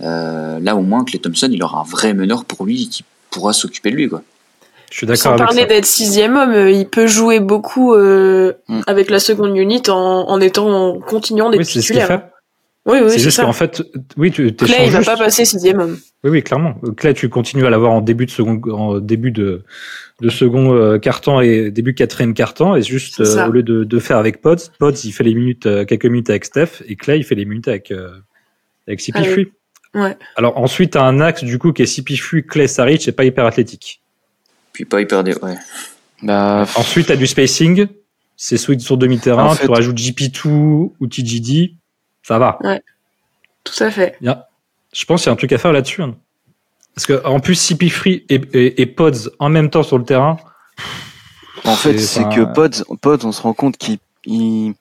Euh, 0.00 0.58
là, 0.60 0.76
au 0.76 0.82
moins, 0.82 1.04
Clay 1.04 1.18
Thompson, 1.18 1.48
il 1.50 1.62
aura 1.62 1.80
un 1.80 1.84
vrai 1.84 2.14
meneur 2.14 2.44
pour 2.44 2.66
lui 2.66 2.88
qui 2.88 3.04
pourra 3.30 3.52
s'occuper 3.52 3.90
de 3.90 3.96
lui. 3.96 4.08
Quoi. 4.08 4.22
Je 4.90 4.96
suis 4.96 5.06
d'accord 5.06 5.22
Sans 5.22 5.30
avec 5.34 5.44
parler 5.46 5.66
d'être 5.66 5.86
sixième 5.86 6.36
homme, 6.36 6.52
euh, 6.52 6.70
il 6.70 6.88
peut 6.88 7.06
jouer 7.06 7.40
beaucoup 7.40 7.94
euh, 7.94 8.52
Mm. 8.68 8.80
avec 8.86 9.10
la 9.10 9.18
seconde 9.18 9.56
unit 9.56 9.82
en, 9.88 9.94
en 9.94 10.40
étant 10.40 10.68
en 10.68 10.98
continuant 11.00 11.50
d'être 11.50 11.60
Oui, 11.60 11.64
c'est 11.66 11.80
ce 11.82 11.86
qu'il 11.92 11.96
titulaire. 11.96 12.06
fait. 12.08 12.24
Oui, 12.86 12.98
oui, 13.02 13.10
c'est 13.10 13.18
c'est 13.18 13.24
juste 13.24 13.40
qu'en 13.42 13.52
fait, 13.52 13.82
oui, 14.16 14.30
tu 14.30 14.50
Clay, 14.54 14.86
il 14.86 14.90
va 14.90 15.00
juste. 15.00 15.10
pas 15.10 15.16
passer 15.18 15.44
sixième 15.44 15.78
homme. 15.78 15.98
Oui, 16.24 16.30
oui, 16.30 16.42
clairement. 16.42 16.74
Clay, 16.96 17.12
tu 17.12 17.28
continues 17.28 17.66
à 17.66 17.70
l'avoir 17.70 17.92
en 17.92 18.00
début 18.00 18.24
de 18.24 18.30
second, 18.30 18.58
en 18.72 18.98
début 18.98 19.30
de, 19.30 19.62
de 20.22 20.28
second 20.30 20.74
euh, 20.74 20.98
carton 20.98 21.40
et 21.42 21.70
début 21.70 21.94
quatrième 21.94 22.32
carton, 22.32 22.74
et 22.74 22.80
juste 22.82 23.22
C'est 23.22 23.38
euh, 23.40 23.48
au 23.48 23.52
lieu 23.52 23.62
de, 23.62 23.84
de 23.84 23.98
faire 23.98 24.16
avec 24.16 24.40
Pods, 24.40 24.70
Pods 24.78 24.92
il 25.04 25.12
fait 25.12 25.22
les 25.24 25.34
minutes, 25.34 25.66
euh, 25.66 25.84
quelques 25.84 26.06
minutes 26.06 26.30
avec 26.30 26.46
Steph, 26.46 26.82
et 26.86 26.96
Clay 26.96 27.18
il 27.18 27.24
fait 27.24 27.34
les 27.34 27.44
minutes 27.44 27.68
avec 27.68 27.90
euh, 27.90 28.08
avec 28.86 29.00
CP 29.00 29.18
Avec- 29.18 29.30
Free. 29.32 29.52
Ouais. 29.94 30.16
Alors 30.36 30.56
ensuite, 30.56 30.92
t'as 30.92 31.02
un 31.02 31.20
axe 31.20 31.44
du 31.44 31.58
coup 31.58 31.72
qui 31.74 31.82
est 31.82 32.16
Free, 32.16 32.42
Clay, 32.46 32.68
Saric, 32.68 33.06
et 33.06 33.12
pas 33.12 33.24
hyper 33.24 33.44
athlétique. 33.44 34.00
Puis 34.78 34.84
pas 34.84 35.00
hyper 35.00 35.24
dé... 35.24 35.34
ouais. 35.42 35.56
Bah, 36.22 36.64
Ensuite, 36.76 37.08
t'as 37.08 37.16
du 37.16 37.26
spacing, 37.26 37.88
c'est 38.36 38.56
switch 38.56 38.80
sur 38.84 38.96
demi-terrain, 38.96 39.46
En 39.46 39.54
fait- 39.56 39.64
tu 39.66 39.70
rajoutes 39.72 39.98
GP2 39.98 40.48
ou 41.00 41.06
TGD, 41.10 41.74
ça 42.22 42.38
va. 42.38 42.60
Tout 43.64 43.82
à 43.82 43.90
fait. 43.90 44.16
Je 44.20 45.04
pense 45.04 45.22
qu'il 45.22 45.26
y 45.26 45.30
a 45.30 45.32
un 45.32 45.36
truc 45.36 45.52
à 45.52 45.58
faire 45.58 45.72
là-dessus. 45.72 46.00
hein. 46.04 46.14
Parce 46.94 47.06
que 47.06 47.26
en 47.26 47.40
plus, 47.40 47.56
CP 47.56 47.88
Free 47.88 48.24
et, 48.28 48.40
et, 48.52 48.80
et 48.82 48.86
Pods 48.86 49.30
en 49.40 49.48
même 49.48 49.68
temps 49.68 49.82
sur 49.82 49.98
le 49.98 50.04
terrain, 50.04 50.36
En 51.64 51.74
fait, 51.74 51.98
C'est- 51.98 52.20
enfin, 52.20 52.28
que 52.28 52.42
Pods, 52.54 52.84
Pods, 53.02 53.24
on 53.26 53.32
se 53.32 53.42
rend 53.42 53.52
compte 53.54 53.76
qu'il 53.78 53.98
il, 54.26 54.74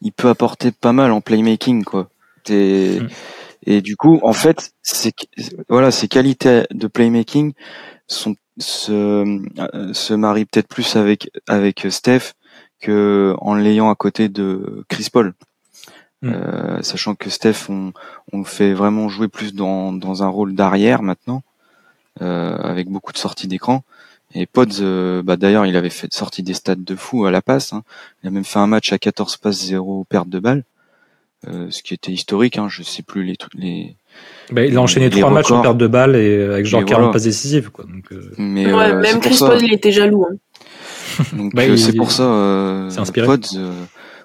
il 0.00 0.12
peut 0.12 0.30
apporter 0.30 0.72
pas 0.72 0.92
mal 0.94 1.12
en 1.12 1.20
playmaking, 1.20 1.84
quoi. 1.84 2.08
T'es- 2.44 3.00
Mm. 3.02 3.08
Et 3.66 3.80
du 3.82 3.96
coup, 3.96 4.18
en 4.22 4.32
fait, 4.32 4.70
c'est 4.82 5.12
voilà, 5.68 5.90
ses 5.90 6.08
qualités 6.08 6.62
de 6.70 6.86
playmaking 6.86 7.52
sont 8.06 8.34
se, 8.58 8.92
euh, 8.92 9.92
se 9.92 10.14
marient 10.14 10.46
peut-être 10.46 10.68
plus 10.68 10.96
avec 10.96 11.30
avec 11.46 11.86
Steph 11.90 12.32
que 12.80 13.34
en 13.38 13.54
l'ayant 13.54 13.90
à 13.90 13.94
côté 13.94 14.28
de 14.28 14.84
Chris 14.88 15.08
Paul. 15.12 15.34
Mm. 16.22 16.28
Euh, 16.32 16.82
sachant 16.82 17.14
que 17.14 17.30
Steph, 17.30 17.68
on, 17.68 17.92
on 18.32 18.44
fait 18.44 18.72
vraiment 18.72 19.08
jouer 19.08 19.28
plus 19.28 19.54
dans, 19.54 19.92
dans 19.92 20.22
un 20.22 20.28
rôle 20.28 20.54
d'arrière 20.54 21.02
maintenant, 21.02 21.42
euh, 22.22 22.56
avec 22.56 22.88
beaucoup 22.88 23.12
de 23.12 23.18
sorties 23.18 23.48
d'écran. 23.48 23.82
Et 24.34 24.46
Pods, 24.46 24.80
euh, 24.80 25.22
bah 25.22 25.36
d'ailleurs, 25.36 25.66
il 25.66 25.76
avait 25.76 25.90
fait 25.90 26.12
sorti 26.12 26.42
des 26.42 26.54
stats 26.54 26.74
de 26.74 26.96
fou 26.96 27.26
à 27.26 27.30
la 27.30 27.42
passe. 27.42 27.72
hein. 27.72 27.84
Il 28.22 28.28
a 28.28 28.30
même 28.30 28.44
fait 28.44 28.58
un 28.58 28.66
match 28.66 28.92
à 28.92 28.98
14 28.98 29.36
passes, 29.36 29.66
0 29.66 30.04
perte 30.04 30.28
de 30.28 30.40
balle, 30.40 30.64
euh, 31.46 31.70
ce 31.70 31.82
qui 31.82 31.94
était 31.94 32.12
historique. 32.12 32.58
Hein. 32.58 32.68
Je 32.68 32.82
sais 32.82 33.02
plus 33.02 33.24
les 33.24 33.36
les. 33.54 33.96
Bah, 34.52 34.64
il 34.64 34.76
a 34.76 34.80
enchaîné 34.80 35.10
trois 35.10 35.30
matchs 35.30 35.50
en 35.50 35.60
perte 35.62 35.78
de 35.78 35.86
balles 35.86 36.16
et 36.16 36.36
euh, 36.38 36.52
avec 36.54 36.66
genre 36.66 36.82
Et 36.82 36.84
40 36.84 37.00
voilà. 37.00 37.12
passes 37.12 37.24
décisives. 37.24 37.70
Quoi. 37.70 37.84
Donc, 37.84 38.04
euh, 38.12 38.30
Mais 38.38 38.66
ouais, 38.72 38.90
euh, 38.92 39.00
même 39.00 39.20
Chris. 39.20 39.36
Paul, 39.38 39.58
il 39.62 39.72
était 39.72 39.92
jaloux. 39.92 40.24
hein. 40.30 40.36
Donc 41.32 41.52
Bah, 41.54 41.62
euh, 41.62 41.76
c'est 41.76 41.94
pour 41.94 42.10
ça. 42.12 42.24
Euh. 42.24 42.90
Pods, 43.24 43.56
euh, 43.56 43.72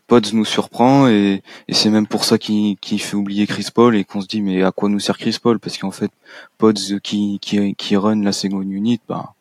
Pods 0.08 0.34
nous 0.34 0.44
surprend 0.46 1.08
et, 1.08 1.42
et 1.68 1.74
c'est 1.74 1.89
même 1.89 2.06
pour 2.08 2.26
ça 2.26 2.38
qu'il 2.38 2.78
fait 2.84 3.16
oublier 3.16 3.48
Chris 3.48 3.68
Paul 3.74 3.96
et 3.96 4.04
qu'on 4.04 4.22
se 4.22 4.28
dit 4.28 4.42
mais 4.42 4.62
à 4.64 4.72
quoi 4.72 4.89
nous 4.89 5.00
sert 5.00 5.18
Chris 5.18 5.38
Paul? 5.42 5.58
Parce 5.60 5.78
qu'en 5.78 5.92
fait 5.92 6.12
Pods 6.58 7.00
qui 7.02 7.39
qui 7.42 7.76
qui 7.76 7.96
run 7.96 8.22
la 8.24 8.32
seconde 8.34 8.70
unit, 8.72 9.00
bah 9.08 9.34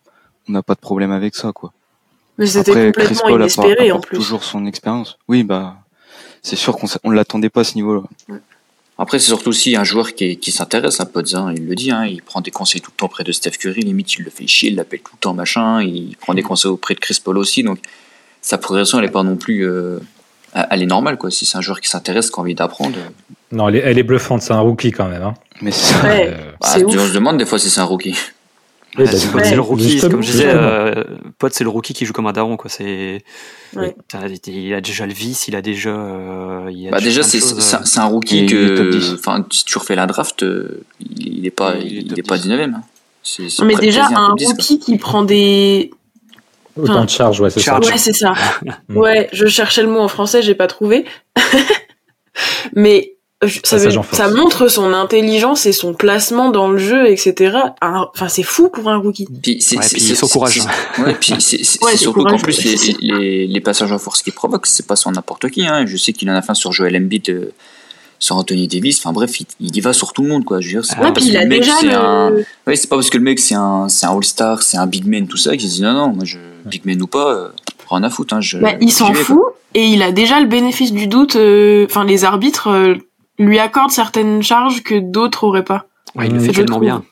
on 0.48 0.52
n'a 0.52 0.62
pas 0.62 0.74
de 0.74 0.80
problème 0.80 1.10
avec 1.10 1.34
ça 1.34 1.50
quoi. 1.52 1.72
Mais 2.38 2.46
c'était 2.46 2.70
Après, 2.70 2.92
Chris 2.92 3.16
complètement 3.16 3.28
Paul 3.30 3.40
inespéré 3.40 3.92
en 3.92 4.00
plus. 4.00 4.16
toujours 4.16 4.44
son 4.44 4.64
expérience. 4.64 5.18
Oui, 5.28 5.42
bah, 5.44 5.76
c'est 6.42 6.56
sûr 6.56 6.76
qu'on 6.76 6.86
on 7.04 7.10
l'attendait 7.10 7.50
pas 7.50 7.60
à 7.62 7.64
ce 7.64 7.74
niveau-là. 7.74 8.02
Après, 9.00 9.18
c'est 9.18 9.28
surtout 9.28 9.48
aussi 9.48 9.76
un 9.76 9.82
joueur 9.82 10.14
qui, 10.14 10.52
s'intéresse 10.52 11.00
à 11.00 11.06
Pods, 11.06 11.34
hein, 11.34 11.54
il 11.56 11.66
le 11.66 11.74
dit, 11.74 11.90
hein, 11.90 12.04
il 12.04 12.20
prend 12.20 12.42
des 12.42 12.50
conseils 12.50 12.82
tout 12.82 12.90
le 12.94 12.96
temps 12.98 13.06
auprès 13.06 13.24
de 13.24 13.32
Steph 13.32 13.52
Curry, 13.52 13.80
limite 13.80 14.12
il 14.16 14.24
le 14.24 14.30
fait 14.30 14.46
chier, 14.46 14.68
il 14.68 14.76
l'appelle 14.76 15.00
tout 15.00 15.14
le 15.14 15.20
temps 15.20 15.32
machin, 15.32 15.80
il 15.80 16.18
prend 16.20 16.34
des 16.34 16.42
conseils 16.42 16.70
auprès 16.70 16.94
de 16.94 17.00
Chris 17.00 17.18
Paul 17.24 17.38
aussi, 17.38 17.62
donc 17.62 17.78
sa 18.42 18.58
progression 18.58 18.98
elle 18.98 19.06
est 19.06 19.10
pas 19.10 19.22
non 19.22 19.36
plus, 19.36 19.66
euh, 19.66 20.00
elle 20.52 20.82
est 20.82 20.86
normale 20.86 21.16
quoi. 21.16 21.30
Si 21.30 21.46
c'est 21.46 21.56
un 21.56 21.62
joueur 21.62 21.80
qui 21.80 21.88
s'intéresse, 21.88 22.30
qui 22.30 22.38
a 22.38 22.42
envie 22.42 22.54
d'apprendre, 22.54 22.98
euh, 22.98 23.34
non, 23.52 23.70
elle 23.70 23.76
est, 23.76 23.78
elle 23.78 23.98
est 23.98 24.02
bluffante, 24.02 24.42
c'est 24.42 24.52
un 24.52 24.60
rookie 24.60 24.92
quand 24.92 25.08
même. 25.08 25.22
Hein. 25.22 25.34
Mais 25.62 25.70
c'est 25.70 25.94
ça. 25.94 26.02
Ouais. 26.02 26.28
Euh, 26.34 26.52
bah, 26.60 26.68
on 26.84 27.06
se 27.06 27.14
demande 27.14 27.38
des 27.38 27.46
fois 27.46 27.58
si 27.58 27.70
c'est 27.70 27.80
un 27.80 27.84
rookie. 27.84 28.18
Oui, 28.98 29.04
bah, 29.04 29.10
c'est 29.44 29.54
le 29.54 29.60
rookie, 29.60 30.00
comme 30.00 30.22
je 30.22 30.30
disais, 30.32 30.48
euh, 30.52 31.04
Pod, 31.38 31.52
c'est 31.52 31.64
le 31.64 31.70
rookie 31.70 31.92
qui 31.94 32.04
joue 32.06 32.12
comme 32.12 32.26
un 32.26 32.32
daron, 32.32 32.56
quoi. 32.56 32.68
C'est, 32.70 33.22
Ouais. 33.76 33.94
T'as- 34.08 34.26
il 34.48 34.74
a 34.74 34.80
déjà 34.80 35.06
le 35.06 35.12
vice, 35.12 35.46
il 35.46 35.54
a 35.54 35.62
déjà, 35.62 35.90
euh, 35.90 36.68
il 36.72 36.88
a 36.88 36.90
Bah 36.90 37.00
déjà 37.00 37.22
c'est 37.22 37.38
c'est 37.40 37.54
euh, 37.76 37.78
un- 37.80 37.84
c'est 37.84 38.00
un 38.00 38.06
rookie 38.06 38.46
que, 38.46 38.90
10. 38.90 39.14
enfin 39.14 39.46
si 39.52 39.64
tu 39.64 39.78
refais 39.78 39.94
la 39.94 40.06
draft, 40.06 40.42
euh, 40.42 40.82
il, 40.98 41.38
il 41.38 41.46
est 41.46 41.50
pas, 41.52 41.76
Il 41.76 42.18
est 42.18 42.26
pas 42.26 42.36
10. 42.36 42.48
19ème. 42.48 42.74
hein. 42.78 42.82
C'est- 43.22 43.48
c'est 43.48 43.64
Mais 43.64 43.76
déjà, 43.76 44.06
un 44.06 44.30
top 44.30 44.38
10, 44.38 44.44
quoi. 44.46 44.52
rookie 44.54 44.78
qui 44.80 44.98
prend 44.98 45.22
des. 45.22 45.90
Autant 46.76 47.04
de 47.04 47.10
charge, 47.10 47.40
ouais, 47.40 47.50
c'est 47.50 47.60
ça. 47.60 47.78
Ouais, 47.78 47.96
c'est 47.98 48.12
ça. 48.12 48.32
Ouais, 48.88 49.28
je 49.32 49.46
cherchais 49.46 49.82
le 49.82 49.88
mot 49.90 50.00
en 50.00 50.08
français, 50.08 50.42
j'ai 50.42 50.54
pas 50.54 50.66
trouvé. 50.66 51.04
Mais 52.74 53.14
ça, 53.64 53.76
veut- 53.78 53.90
ça 54.12 54.28
montre 54.28 54.68
son 54.68 54.92
intelligence 54.92 55.64
et 55.66 55.72
son 55.72 55.94
placement 55.94 56.50
dans 56.50 56.68
le 56.70 56.78
jeu, 56.78 57.08
etc. 57.08 57.56
Enfin, 57.80 58.28
c'est 58.28 58.42
fou 58.42 58.68
pour 58.68 58.88
un 58.90 58.96
rookie. 58.98 59.26
Puis 59.42 59.58
c'est 59.60 59.76
Ouais, 59.76 59.82
c'est- 59.82 59.96
puis 59.96 60.00
c'est- 60.04 60.14
son 60.14 60.28
courage. 60.28 60.60
Ouais, 60.98 61.14
puis 61.18 61.34
c'est 61.40 61.58
Ouais, 61.82 61.96
surtout 61.96 62.24
qu'en 62.24 62.36
plus 62.38 62.62
les, 62.64 62.76
les, 63.00 63.46
les 63.46 63.60
passages 63.60 63.92
en 63.92 63.98
force 63.98 64.22
qu'il 64.22 64.32
provoque, 64.34 64.66
c'est 64.66 64.86
pas 64.86 64.96
sur 64.96 65.10
n'importe 65.10 65.48
qui. 65.50 65.66
Hein. 65.66 65.86
Je 65.86 65.96
sais 65.96 66.12
qu'il 66.12 66.28
en 66.30 66.34
a 66.34 66.42
fait 66.42 66.50
un 66.50 66.54
sur 66.54 66.72
Joel 66.72 66.96
Embiid, 66.96 67.30
euh, 67.30 67.52
sur 68.18 68.36
Anthony 68.36 68.68
Davis. 68.68 68.98
Enfin 68.98 69.12
bref, 69.14 69.40
il, 69.40 69.46
il 69.60 69.74
y 69.74 69.80
va 69.80 69.94
sur 69.94 70.12
tout 70.12 70.22
le 70.22 70.28
monde 70.28 70.44
quoi. 70.44 70.60
Je 70.60 70.66
veux 70.66 70.72
dire, 70.72 70.84
c'est 70.84 70.92
Ah, 70.96 71.00
pas 71.00 71.06
Ouais, 71.06 71.12
parce 71.14 71.24
puis 71.24 71.28
il 71.30 71.32
que 71.34 71.38
a 71.38 71.42
le 71.44 71.48
mec 71.48 71.60
déjà 71.62 71.72
c'est 71.80 71.92
un, 71.94 72.30
ouais, 72.66 72.76
c'est 72.76 72.88
pas 72.88 72.96
parce 72.96 73.08
que 73.08 73.16
le 73.16 73.24
mec 73.24 73.38
c'est 73.38 73.54
un, 73.54 73.88
c'est 73.88 74.04
un 74.04 74.14
All-Star, 74.14 74.62
c'est 74.62 74.76
un 74.76 74.86
big 74.86 75.06
man 75.06 75.26
tout 75.26 75.38
ça 75.38 75.56
qu'il 75.56 75.70
se 75.70 75.76
dit 75.76 75.82
non 75.82 75.94
non, 75.94 76.08
moi 76.08 76.24
je 76.26 76.36
big 76.66 76.84
man 76.84 77.00
ou 77.00 77.06
pas, 77.06 77.32
euh, 77.32 77.48
rien 77.88 78.02
à 78.02 78.10
foutre. 78.10 78.34
Hein, 78.34 78.42
je, 78.42 78.58
Bah, 78.58 78.72
il 78.82 78.92
s'en 78.92 79.12
quoi. 79.12 79.24
fout 79.24 79.40
et 79.74 79.84
il 79.86 80.02
a 80.02 80.12
déjà 80.12 80.38
le 80.40 80.46
bénéfice 80.46 80.92
du 80.92 81.06
doute. 81.06 81.36
euh, 81.36 81.86
Enfin, 81.88 82.04
les 82.04 82.24
arbitres 82.24 82.68
euh, 82.68 82.96
lui 83.44 83.58
accordent 83.58 83.90
certaines 83.90 84.42
charges 84.42 84.82
que 84.82 84.98
d'autres 84.98 85.44
auraient 85.44 85.64
pas. 85.64 85.86
Ouais, 86.14 86.26
il 86.26 86.32
le 86.34 86.38
Mm. 86.38 86.44
fait 86.44 86.52
Je 86.52 86.62
tellement 86.62 86.78
bien. 86.78 87.02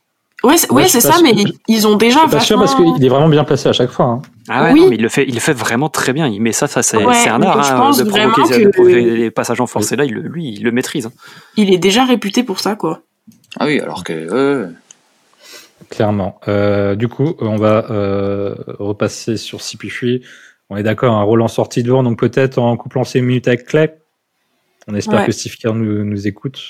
Ouais, 0.45 0.57
c'est 0.57 0.71
Ouais, 0.71 0.77
ouais, 0.77 0.83
je 0.85 0.89
suis 0.91 1.01
c'est 1.01 1.09
pas 1.09 1.15
ça, 1.15 1.19
sûr- 1.21 1.29
mais 1.35 1.37
je- 1.43 1.53
ils 1.67 1.87
ont 1.89 1.93
Je 1.93 1.97
déjà 1.99 2.21
suis 2.21 2.29
pas 2.31 2.39
sûr 2.41 2.59
parce 2.61 2.75
qu'il 2.77 3.05
est 3.05 3.09
vraiment 3.09 3.29
bien 3.29 3.43
placé 3.43 3.69
à 3.69 3.73
chaque 3.73 3.91
fois. 3.91 4.07
Hein. 4.07 4.23
Ah 4.49 4.65
ouais, 4.65 4.73
Oui. 4.73 4.81
non, 4.83 4.89
mais 4.91 4.95
il 4.97 5.03
le 5.03 5.09
fait, 5.09 5.25
il 5.27 5.35
le 5.35 5.41
fait 5.41 5.53
vraiment 5.53 5.89
très 5.89 6.13
bien. 6.13 6.29
Il 6.29 6.41
met 6.41 6.53
ça, 6.53 6.69
ça 6.69 6.83
c'est 6.85 6.97
un 6.97 7.43
art 7.43 7.65
je 7.65 7.73
hein, 7.73 7.77
pense 7.77 7.99
de 7.99 8.05
provoquer, 8.05 8.43
que- 8.43 8.65
de 8.67 8.69
provoquer 8.71 9.01
les 9.17 9.31
passages 9.33 9.61
en 9.61 9.67
force. 9.67 9.91
Et 9.91 9.97
là, 9.97 10.05
il, 10.05 10.13
lui, 10.15 10.53
il 10.55 10.63
le 10.63 10.71
maîtrise. 10.71 11.07
hein. 11.07 11.13
Il 11.57 11.73
est 11.75 11.79
déjà 11.79 12.05
réputé 12.05 12.45
pour 12.45 12.61
ça, 12.61 12.77
quoi. 12.77 13.01
Ah 13.59 13.67
oui, 13.67 13.81
alors 13.81 14.05
que. 14.05 14.69
Clairement. 15.91 16.39
Euh, 16.49 16.95
du 16.95 17.09
coup, 17.09 17.35
on 17.41 17.57
va 17.57 17.87
euh, 17.91 18.55
repasser 18.79 19.37
sur 19.37 19.61
CP3. 19.61 20.21
On 20.71 20.77
est 20.77 20.83
d'accord, 20.83 21.15
un 21.15 21.23
rôle 21.23 21.41
en 21.41 21.49
sortie 21.49 21.83
devant, 21.83 22.03
donc 22.03 22.19
peut-être 22.19 22.59
en 22.59 22.77
couplant 22.77 23.05
ses 23.05 23.21
minutes 23.23 23.49
avec 23.49 23.65
Clay. 23.65 23.95
On 24.89 24.95
espère 24.95 25.21
Ouais. 25.21 25.27
que 25.27 25.33
Steve 25.33 25.57
Kerr 25.57 25.75
nous, 25.75 26.05
nous 26.05 26.27
écoute. 26.27 26.61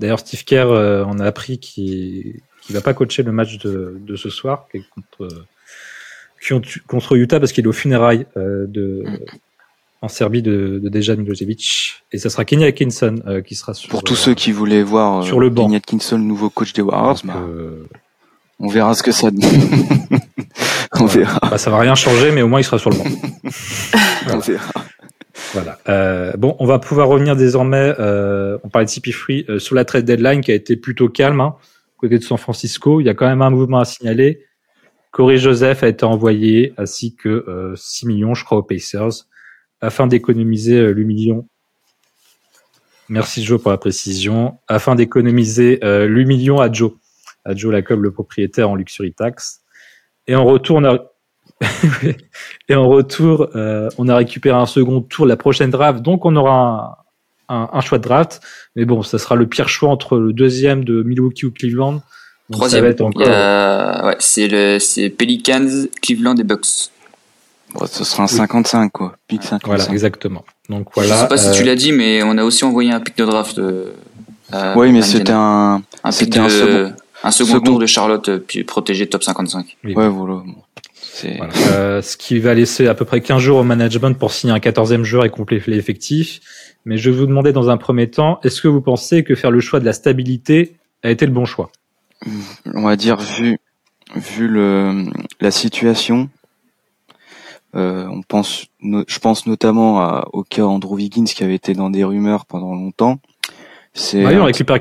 D'ailleurs, 0.00 0.18
Steve 0.20 0.44
Kerr, 0.44 0.66
euh, 0.70 1.04
on 1.06 1.18
a 1.20 1.26
appris 1.26 1.58
qu'il 1.58 2.40
ne 2.70 2.74
va 2.74 2.80
pas 2.80 2.94
coacher 2.94 3.22
le 3.22 3.32
match 3.32 3.58
de, 3.58 3.96
de 4.00 4.16
ce 4.16 4.30
soir 4.30 4.66
qui 4.70 4.78
est 4.78 4.84
contre, 4.94 5.28
qui 6.42 6.52
ont- 6.54 6.62
contre 6.88 7.16
Utah 7.16 7.38
parce 7.38 7.52
qu'il 7.52 7.64
est 7.64 7.68
au 7.68 7.72
funérailles 7.72 8.26
euh, 8.36 8.66
de, 8.66 9.04
en 10.00 10.08
Serbie 10.08 10.42
de, 10.42 10.80
de 10.82 10.88
Dejan 10.88 11.16
Milosevic. 11.16 12.02
Et 12.12 12.18
ça 12.18 12.30
sera 12.30 12.44
Kenny 12.44 12.64
Atkinson 12.64 13.16
euh, 13.26 13.42
qui 13.42 13.54
sera 13.54 13.74
sur, 13.74 13.90
Pour 13.90 14.02
tous 14.02 14.14
euh, 14.14 14.24
ceux 14.24 14.34
qui 14.34 14.50
voulaient 14.50 14.82
voir 14.82 15.18
euh, 15.20 15.22
sur 15.22 15.38
le 15.38 15.50
banc. 15.50 15.64
Kenny 15.64 15.76
Atkinson, 15.76 16.16
le 16.16 16.24
nouveau 16.24 16.50
coach 16.50 16.72
des 16.72 16.82
Warriors, 16.82 17.14
donc, 17.16 17.26
bah, 17.26 17.36
euh, 17.46 17.84
on 18.58 18.68
verra 18.68 18.94
ce 18.94 19.02
que 19.02 19.12
ça 19.12 19.30
donne. 19.30 19.40
on 20.94 21.06
verra. 21.06 21.38
Bah, 21.50 21.58
ça 21.58 21.70
va 21.70 21.78
rien 21.78 21.94
changer, 21.94 22.32
mais 22.32 22.42
au 22.42 22.48
moins 22.48 22.60
il 22.60 22.64
sera 22.64 22.78
sur 22.78 22.90
le 22.90 22.96
banc. 22.96 23.04
On 24.30 24.38
verra. 24.38 24.81
Voilà. 25.52 25.78
Euh, 25.88 26.32
bon, 26.36 26.56
on 26.58 26.66
va 26.66 26.78
pouvoir 26.78 27.08
revenir 27.08 27.36
désormais. 27.36 27.94
Euh, 27.98 28.58
on 28.64 28.68
parlait 28.68 28.86
de 28.86 28.90
CP 28.90 29.12
Free 29.12 29.44
euh, 29.48 29.58
sur 29.58 29.74
la 29.74 29.84
trade 29.84 30.04
deadline 30.04 30.40
qui 30.40 30.50
a 30.50 30.54
été 30.54 30.76
plutôt 30.76 31.08
calme 31.08 31.40
hein, 31.40 31.56
côté 31.98 32.18
de 32.18 32.24
San 32.24 32.38
Francisco. 32.38 33.00
Il 33.00 33.06
y 33.06 33.10
a 33.10 33.14
quand 33.14 33.28
même 33.28 33.42
un 33.42 33.50
mouvement 33.50 33.78
à 33.78 33.84
signaler. 33.84 34.46
Corey 35.12 35.36
Joseph 35.36 35.82
a 35.82 35.88
été 35.88 36.04
envoyé 36.04 36.72
ainsi 36.78 37.14
que 37.14 37.28
euh, 37.28 37.74
6 37.76 38.06
millions, 38.06 38.34
je 38.34 38.44
crois, 38.44 38.58
aux 38.58 38.62
Pacers 38.62 39.26
afin 39.82 40.06
d'économiser 40.06 40.78
euh, 40.78 40.92
8 40.92 41.04
millions. 41.04 41.48
Merci 43.08 43.44
Joe 43.44 43.60
pour 43.60 43.70
la 43.70 43.78
précision. 43.78 44.58
Afin 44.68 44.94
d'économiser 44.94 45.80
euh, 45.84 46.06
8 46.06 46.24
millions 46.24 46.60
à 46.60 46.72
Joe, 46.72 46.92
à 47.44 47.54
Joe 47.54 47.72
Lacob, 47.72 48.02
le 48.02 48.10
propriétaire 48.10 48.70
en 48.70 48.74
luxury 48.74 49.12
tax. 49.12 49.60
Et 50.26 50.34
on 50.34 50.84
a 50.84 51.11
et 52.68 52.74
en 52.74 52.88
retour, 52.88 53.48
euh, 53.54 53.88
on 53.98 54.08
a 54.08 54.16
récupéré 54.16 54.56
un 54.56 54.66
second 54.66 55.00
tour 55.00 55.26
la 55.26 55.36
prochaine 55.36 55.70
draft, 55.70 56.02
donc 56.02 56.24
on 56.24 56.34
aura 56.36 56.98
un, 57.48 57.54
un, 57.54 57.68
un 57.72 57.80
choix 57.80 57.98
de 57.98 58.02
draft. 58.04 58.40
Mais 58.76 58.84
bon, 58.84 59.02
ça 59.02 59.18
sera 59.18 59.34
le 59.36 59.46
pire 59.46 59.68
choix 59.68 59.90
entre 59.90 60.16
le 60.18 60.32
deuxième 60.32 60.84
de 60.84 61.02
Milwaukee 61.02 61.46
ou 61.46 61.50
Cleveland. 61.52 61.92
Donc 61.92 62.02
ça 62.50 62.56
Troisième. 62.58 62.84
va 62.84 62.90
être 62.90 63.00
Il 63.00 63.04
y 63.04 63.24
encore. 63.24 63.28
a- 63.34 64.06
ouais, 64.08 64.16
c'est 64.18 64.48
le 64.48 64.78
c'est 64.78 65.08
Pelicans, 65.10 65.86
Cleveland 66.02 66.36
et 66.36 66.44
Bucks. 66.44 66.90
Bon, 67.74 67.86
ce 67.86 68.04
sera 68.04 68.24
un 68.24 68.26
55 68.26 68.92
quoi, 68.92 69.16
pick 69.28 69.42
55. 69.42 69.66
Voilà, 69.66 69.84
exactement. 69.92 70.44
Donc 70.68 70.88
Je 70.90 70.94
voilà. 71.00 71.16
sais 71.22 71.28
pas 71.28 71.38
si 71.38 71.48
euh, 71.48 71.52
tu 71.52 71.64
l'as 71.64 71.74
dit, 71.76 71.92
mais 71.92 72.22
on 72.22 72.36
a 72.36 72.44
aussi 72.44 72.64
envoyé 72.64 72.92
un 72.92 73.00
pick 73.00 73.16
de 73.16 73.24
draft. 73.24 73.58
euh, 73.58 73.92
oui, 74.76 74.92
mais 74.92 75.00
c'était 75.00 75.32
un, 75.32 75.82
un 76.04 76.10
pick 76.10 76.18
c'était 76.18 76.38
de 76.40 76.44
un 76.44 76.48
second. 76.50 76.92
un 77.24 77.30
second 77.30 77.52
second. 77.54 77.64
tour 77.64 77.78
de 77.78 77.86
Charlotte 77.86 78.28
euh, 78.28 78.38
puis 78.46 78.64
protégé 78.64 79.06
top 79.08 79.22
55. 79.24 79.78
oui. 79.84 79.94
Ouais, 79.94 80.08
voilà. 80.08 80.34
Bon, 80.44 80.54
Voilà. 81.36 81.52
Euh, 81.72 82.02
ce 82.02 82.16
qui 82.16 82.38
va 82.38 82.54
laisser 82.54 82.86
à 82.86 82.94
peu 82.94 83.04
près 83.04 83.20
15 83.20 83.40
jours 83.40 83.58
au 83.58 83.64
management 83.64 84.18
pour 84.18 84.32
signer 84.32 84.52
un 84.52 84.58
14e 84.58 85.02
joueur 85.02 85.24
et 85.24 85.30
compléter 85.30 85.70
l'effectif. 85.70 86.40
Mais 86.84 86.96
je 86.96 87.10
vais 87.10 87.16
vous 87.16 87.26
demander 87.26 87.52
dans 87.52 87.70
un 87.70 87.76
premier 87.76 88.10
temps, 88.10 88.40
est-ce 88.42 88.60
que 88.60 88.68
vous 88.68 88.80
pensez 88.80 89.22
que 89.22 89.34
faire 89.34 89.50
le 89.50 89.60
choix 89.60 89.78
de 89.78 89.84
la 89.84 89.92
stabilité 89.92 90.76
a 91.02 91.10
été 91.10 91.26
le 91.26 91.32
bon 91.32 91.44
choix? 91.44 91.70
On 92.74 92.82
va 92.82 92.96
dire 92.96 93.18
vu, 93.18 93.58
vu 94.16 94.48
le, 94.48 95.04
la 95.40 95.50
situation, 95.50 96.28
euh, 97.74 98.06
on 98.10 98.22
pense, 98.22 98.66
no- 98.80 99.04
je 99.06 99.18
pense 99.18 99.46
notamment 99.46 100.00
à, 100.00 100.28
au 100.32 100.42
cas 100.42 100.62
Andrew 100.64 100.94
Wiggins 100.96 101.24
qui 101.24 101.42
avait 101.42 101.54
été 101.54 101.72
dans 101.72 101.90
des 101.90 102.04
rumeurs 102.04 102.46
pendant 102.46 102.74
longtemps. 102.74 103.20
C'est 103.94 104.24
Ah 104.24 104.30
oui, 104.30 104.36
on 104.38 104.44
récupère 104.44 104.78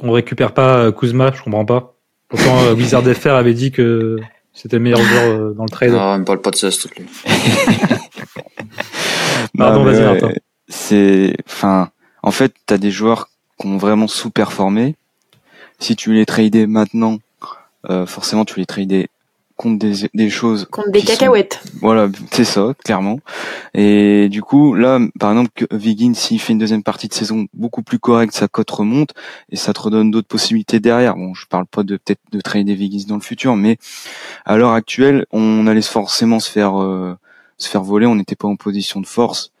on 0.00 0.12
récupère 0.12 0.52
pas 0.54 0.78
euh, 0.78 0.92
Kuzma, 0.92 1.32
je 1.34 1.42
comprends 1.42 1.64
pas. 1.64 1.96
Pourtant, 2.28 2.58
euh, 2.64 2.74
Wizard 2.74 3.04
FR 3.14 3.30
avait 3.30 3.54
dit 3.54 3.70
que 3.70 4.18
c'était 4.60 4.76
le 4.76 4.82
meilleur 4.82 5.00
joueur 5.00 5.22
euh, 5.22 5.54
dans 5.54 5.62
le 5.62 5.68
trade. 5.68 5.94
Ah, 5.96 6.18
ne 6.18 6.24
parle 6.24 6.40
pas 6.40 6.50
de 6.50 6.56
ça, 6.56 6.72
s'il 6.72 6.90
te 6.90 6.96
plaît. 6.96 7.06
Pardon, 9.56 9.84
vas-y, 9.84 10.02
Martin. 10.02 10.32
C'est, 10.68 11.36
enfin, 11.46 11.90
en 12.24 12.32
fait, 12.32 12.52
t'as 12.66 12.76
des 12.76 12.90
joueurs 12.90 13.28
qui 13.56 13.68
ont 13.68 13.78
vraiment 13.78 14.08
sous-performé. 14.08 14.96
Si 15.78 15.94
tu 15.94 16.12
les 16.12 16.26
tradais 16.26 16.66
maintenant, 16.66 17.18
euh, 17.88 18.04
forcément, 18.04 18.44
tu 18.44 18.58
les 18.58 18.66
tradais 18.66 19.06
contre 19.58 19.78
des, 19.78 20.08
des 20.14 20.30
choses. 20.30 20.66
Contre 20.70 20.90
des 20.90 21.00
sont- 21.00 21.06
cacahuètes. 21.06 21.60
Voilà, 21.82 22.08
c'est 22.30 22.44
ça, 22.44 22.72
clairement. 22.84 23.20
Et 23.74 24.30
du 24.30 24.40
coup, 24.40 24.74
là, 24.74 24.98
par 25.20 25.32
exemple, 25.32 25.50
que 25.54 25.66
s'il 26.14 26.40
fait 26.40 26.54
une 26.54 26.58
deuxième 26.58 26.82
partie 26.82 27.08
de 27.08 27.12
saison 27.12 27.46
beaucoup 27.52 27.82
plus 27.82 27.98
correcte, 27.98 28.32
sa 28.32 28.48
cote 28.48 28.70
remonte 28.70 29.12
et 29.50 29.56
ça 29.56 29.74
te 29.74 29.80
redonne 29.80 30.10
d'autres 30.10 30.28
possibilités 30.28 30.80
derrière. 30.80 31.16
Bon, 31.16 31.34
je 31.34 31.46
parle 31.46 31.66
pas 31.66 31.82
de 31.82 31.96
peut-être 31.98 32.20
de 32.32 32.40
trader 32.40 32.74
Wiggins 32.74 33.04
dans 33.06 33.16
le 33.16 33.20
futur, 33.20 33.56
mais 33.56 33.76
à 34.46 34.56
l'heure 34.56 34.72
actuelle, 34.72 35.26
on 35.32 35.66
allait 35.66 35.82
forcément 35.82 36.40
se 36.40 36.50
faire 36.50 36.80
euh, 36.80 37.14
se 37.58 37.68
faire 37.68 37.82
voler. 37.82 38.06
On 38.06 38.14
n'était 38.14 38.36
pas 38.36 38.48
en 38.48 38.56
position 38.56 39.00
de 39.00 39.06
force. 39.06 39.52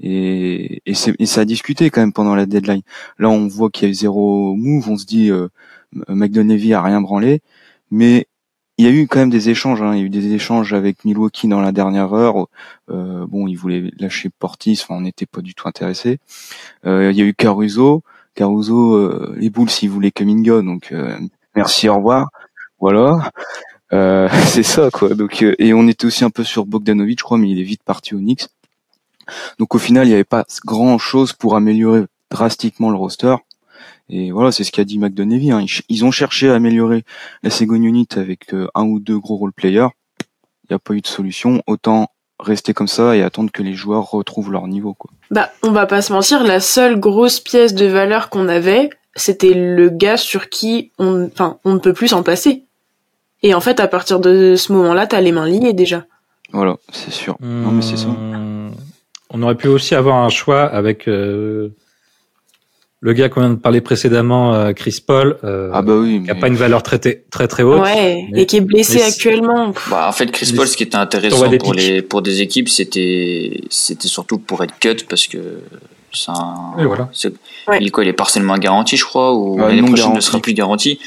Et, 0.00 0.82
et, 0.86 0.94
et 1.20 1.26
ça 1.26 1.40
a 1.40 1.44
discuté 1.44 1.88
quand 1.90 2.00
même 2.00 2.12
pendant 2.12 2.34
la 2.34 2.46
deadline. 2.46 2.82
Là, 3.20 3.30
on 3.30 3.46
voit 3.46 3.70
qu'il 3.70 3.84
y 3.84 3.86
a 3.86 3.90
eu 3.92 3.94
zéro 3.94 4.54
move. 4.56 4.90
On 4.90 4.96
se 4.98 5.06
dit, 5.06 5.30
euh, 5.30 5.48
McDonough 6.08 6.72
a 6.72 6.82
rien 6.82 7.00
branlé, 7.00 7.40
mais 7.92 8.26
il 8.76 8.84
y 8.84 8.88
a 8.88 8.90
eu 8.90 9.06
quand 9.06 9.20
même 9.20 9.30
des 9.30 9.50
échanges. 9.50 9.82
Hein. 9.82 9.94
Il 9.94 10.00
y 10.00 10.02
a 10.02 10.06
eu 10.06 10.10
des 10.10 10.32
échanges 10.32 10.72
avec 10.72 11.04
Milwaukee 11.04 11.46
dans 11.48 11.60
la 11.60 11.72
dernière 11.72 12.12
heure. 12.12 12.48
Euh, 12.90 13.26
bon, 13.26 13.46
ils 13.46 13.54
voulaient 13.54 13.90
lâcher 13.98 14.30
Portis. 14.30 14.80
Enfin, 14.82 14.96
on 14.96 15.02
n'était 15.02 15.26
pas 15.26 15.42
du 15.42 15.54
tout 15.54 15.68
intéressé. 15.68 16.18
Euh, 16.84 17.10
il 17.12 17.18
y 17.18 17.22
a 17.22 17.24
eu 17.24 17.34
Caruso. 17.34 18.02
Caruso, 18.34 18.94
euh, 18.94 19.34
les 19.38 19.50
Bulls, 19.50 19.70
ils 19.82 19.90
voulaient 19.90 20.10
Kuminga. 20.10 20.62
Donc, 20.62 20.90
euh, 20.90 21.16
merci, 21.54 21.88
au 21.88 21.96
revoir. 21.96 22.28
Voilà. 22.80 23.30
C'est 24.46 24.64
ça, 24.64 24.90
quoi. 24.90 25.14
Donc, 25.14 25.42
et 25.42 25.72
on 25.72 25.86
était 25.86 26.06
aussi 26.06 26.24
un 26.24 26.30
peu 26.30 26.42
sur 26.42 26.66
Bogdanovic, 26.66 27.20
je 27.20 27.24
crois, 27.24 27.38
mais 27.38 27.48
il 27.48 27.60
est 27.60 27.64
vite 27.64 27.84
parti 27.84 28.16
au 28.16 28.18
Knicks. 28.18 28.48
Donc, 29.60 29.76
au 29.76 29.78
final, 29.78 30.04
il 30.04 30.08
n'y 30.08 30.14
avait 30.14 30.24
pas 30.24 30.44
grand 30.64 30.98
chose 30.98 31.32
pour 31.32 31.54
améliorer 31.54 32.06
drastiquement 32.28 32.90
le 32.90 32.96
roster. 32.96 33.36
Et 34.08 34.30
voilà, 34.30 34.52
c'est 34.52 34.64
ce 34.64 34.72
qu'a 34.72 34.84
dit 34.84 34.98
McDonough. 34.98 35.50
Hein. 35.50 35.64
Ils, 35.88 36.04
ont 36.04 36.10
cherché 36.10 36.50
à 36.50 36.54
améliorer 36.54 37.04
la 37.42 37.50
second 37.50 37.74
unit 37.74 38.08
avec 38.16 38.52
euh, 38.52 38.68
un 38.74 38.84
ou 38.84 39.00
deux 39.00 39.18
gros 39.18 39.36
role 39.36 39.52
players. 39.52 39.88
Il 40.64 40.72
n'y 40.72 40.76
a 40.76 40.78
pas 40.78 40.94
eu 40.94 41.00
de 41.00 41.06
solution. 41.06 41.62
Autant 41.66 42.10
rester 42.38 42.74
comme 42.74 42.88
ça 42.88 43.16
et 43.16 43.22
attendre 43.22 43.50
que 43.50 43.62
les 43.62 43.74
joueurs 43.74 44.10
retrouvent 44.10 44.52
leur 44.52 44.66
niveau. 44.66 44.94
Quoi. 44.94 45.10
Bah, 45.30 45.50
on 45.62 45.70
va 45.70 45.86
pas 45.86 46.02
se 46.02 46.12
mentir, 46.12 46.44
la 46.44 46.60
seule 46.60 46.98
grosse 46.98 47.40
pièce 47.40 47.74
de 47.74 47.86
valeur 47.86 48.28
qu'on 48.28 48.48
avait, 48.48 48.90
c'était 49.14 49.54
le 49.54 49.88
gars 49.88 50.16
sur 50.16 50.48
qui 50.48 50.90
on, 50.98 51.26
enfin, 51.26 51.58
on 51.64 51.74
ne 51.74 51.78
peut 51.78 51.92
plus 51.92 52.08
s'en 52.08 52.22
passer. 52.22 52.64
Et 53.42 53.54
en 53.54 53.60
fait, 53.60 53.78
à 53.78 53.88
partir 53.88 54.20
de 54.20 54.56
ce 54.56 54.72
moment-là, 54.72 55.06
t'as 55.06 55.20
les 55.20 55.32
mains 55.32 55.46
liées 55.46 55.72
déjà. 55.72 56.06
Voilà, 56.52 56.76
c'est 56.92 57.12
sûr. 57.12 57.36
Non, 57.40 57.72
mais 57.72 57.82
c'est 57.82 57.96
ça. 57.96 58.08
Hum, 58.08 58.72
On 59.30 59.42
aurait 59.42 59.56
pu 59.56 59.68
aussi 59.68 59.94
avoir 59.94 60.16
un 60.24 60.28
choix 60.28 60.62
avec 60.62 61.08
euh, 61.08 61.74
le 63.06 63.12
gars 63.12 63.28
qu'on 63.28 63.40
vient 63.40 63.50
de 63.50 63.56
parler 63.56 63.82
précédemment, 63.82 64.54
euh, 64.54 64.72
Chris 64.72 64.98
Paul, 65.06 65.36
euh, 65.44 65.68
Ah 65.74 65.82
bah 65.82 65.92
oui, 65.94 66.22
qui 66.24 66.30
a 66.30 66.34
mais- 66.34 66.40
pas 66.40 66.48
une 66.48 66.54
valeur 66.56 66.82
très 66.82 66.98
très, 66.98 67.46
très 67.48 67.62
haute. 67.62 67.82
ouais, 67.82 68.26
mais- 68.32 68.42
et 68.42 68.46
qui 68.46 68.56
est 68.56 68.60
blessé 68.62 68.96
mais 68.96 69.02
actuellement. 69.02 69.74
Bah, 69.90 70.06
en 70.08 70.12
fait, 70.12 70.30
Chris 70.32 70.50
Paul, 70.56 70.66
ce 70.66 70.74
qui 70.74 70.84
était 70.84 70.96
intéressant 70.96 71.50
pour 71.58 71.74
les 71.74 72.00
pour 72.00 72.22
des 72.22 72.40
équipes, 72.40 72.70
c'était 72.70 73.60
c'était 73.68 74.08
surtout 74.08 74.38
pour 74.38 74.64
être 74.64 74.78
cut 74.80 75.04
parce 75.06 75.26
que 75.26 75.38
c'est 76.14 76.30
un. 76.30 76.72
Voilà. 76.78 77.10
Ouais. 77.68 77.78
Il 77.80 77.86
est 77.88 77.90
quoi 77.90 78.04
Il 78.04 78.08
est 78.08 78.14
partiellement 78.14 78.56
garanti, 78.56 78.96
je 78.96 79.04
crois, 79.04 79.34
ou 79.34 79.56
Ouais, 79.60 79.68
l'année 79.76 79.86
prochaine 79.86 80.14
ne 80.14 80.20
sera 80.20 80.38
plus 80.40 80.54
garanti. 80.54 80.98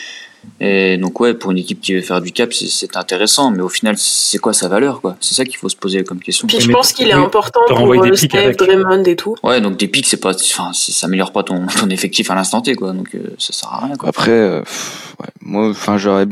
Et 0.60 0.98
donc 0.98 1.20
ouais, 1.20 1.34
pour 1.34 1.52
une 1.52 1.58
équipe 1.58 1.82
qui 1.82 1.94
veut 1.94 2.02
faire 2.02 2.22
du 2.22 2.32
cap, 2.32 2.54
c'est- 2.54 2.96
intéressant, 2.98 3.52
mais 3.52 3.62
au 3.62 3.70
final, 3.70 3.96
c'est 3.98 4.38
quoi 4.40 4.54
sa 4.54 4.68
valeur, 4.70 5.02
quoi? 5.02 5.18
C'est 5.20 5.36
ça 5.36 5.46
qu'il 5.46 5.58
faut 5.58 5.70
se 5.70 5.76
poser 5.76 6.04
comme 6.04 6.20
question. 6.20 6.48
Puis 6.48 6.60
je 6.60 6.68
mais- 6.68 6.74
pense 6.74 6.94
qu'il 6.94 7.08
est 7.10 7.14
important 7.14 7.60
pour 7.68 7.92
des 8.02 8.10
euh, 8.12 8.16
Steph, 8.16 8.38
avec. 8.38 8.58
Draymond 8.58 9.04
et 9.04 9.16
tout. 9.16 9.36
Ouais, 9.44 9.62
donc 9.62 9.78
des 9.78 9.88
pics, 9.88 10.08
c'est 10.08 10.18
pas, 10.22 10.34
enfin, 10.34 10.72
ça 10.74 11.06
améliore 11.08 11.32
pas 11.32 11.44
ton, 11.44 11.68
ton 11.68 11.90
effectif 11.90 12.32
à 12.32 12.36
l'instant 12.36 12.62
T, 12.62 12.76
quoi. 12.76 12.94
Donc 12.94 13.14
euh, 13.16 13.36
ça 13.38 13.54
sert 13.54 13.72
à 13.74 13.86
rien, 13.86 13.96
quoi. 13.98 14.10
Après, 14.10 14.32
euh, 14.32 14.62
pff, 14.62 15.16
ouais, 15.20 15.28
moi, 15.42 15.70
enfin, 15.70 15.98
j'aurais 15.98 16.26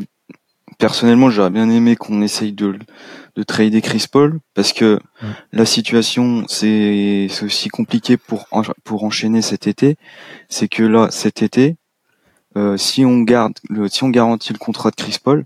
personnellement, 0.78 1.30
j'aurais 1.30 1.50
bien 1.50 1.70
aimé 1.70 1.96
qu'on 1.96 2.22
essaye 2.22 2.52
de 2.52 2.76
de 3.36 3.44
trader 3.44 3.82
Chris 3.82 4.06
Paul 4.10 4.40
parce 4.54 4.72
que 4.72 4.98
la 5.52 5.66
situation 5.66 6.46
c'est 6.48 7.28
c'est 7.30 7.44
aussi 7.46 7.68
compliqué 7.68 8.16
pour 8.16 8.48
pour 8.86 9.04
enchaîner 9.04 9.42
cet 9.42 9.68
été. 9.68 9.98
C'est 10.50 10.68
que 10.70 10.84
là, 10.84 11.10
cet 11.12 11.42
été, 11.42 11.76
euh, 12.58 12.78
si 12.78 13.06
on 13.06 13.22
garde 13.22 13.54
le, 13.70 13.88
si 13.88 14.04
on 14.04 14.10
garantit 14.10 14.54
le 14.54 14.60
contrat 14.60 14.90
de 14.92 14.96
Chris 14.96 15.18
Paul, 15.24 15.46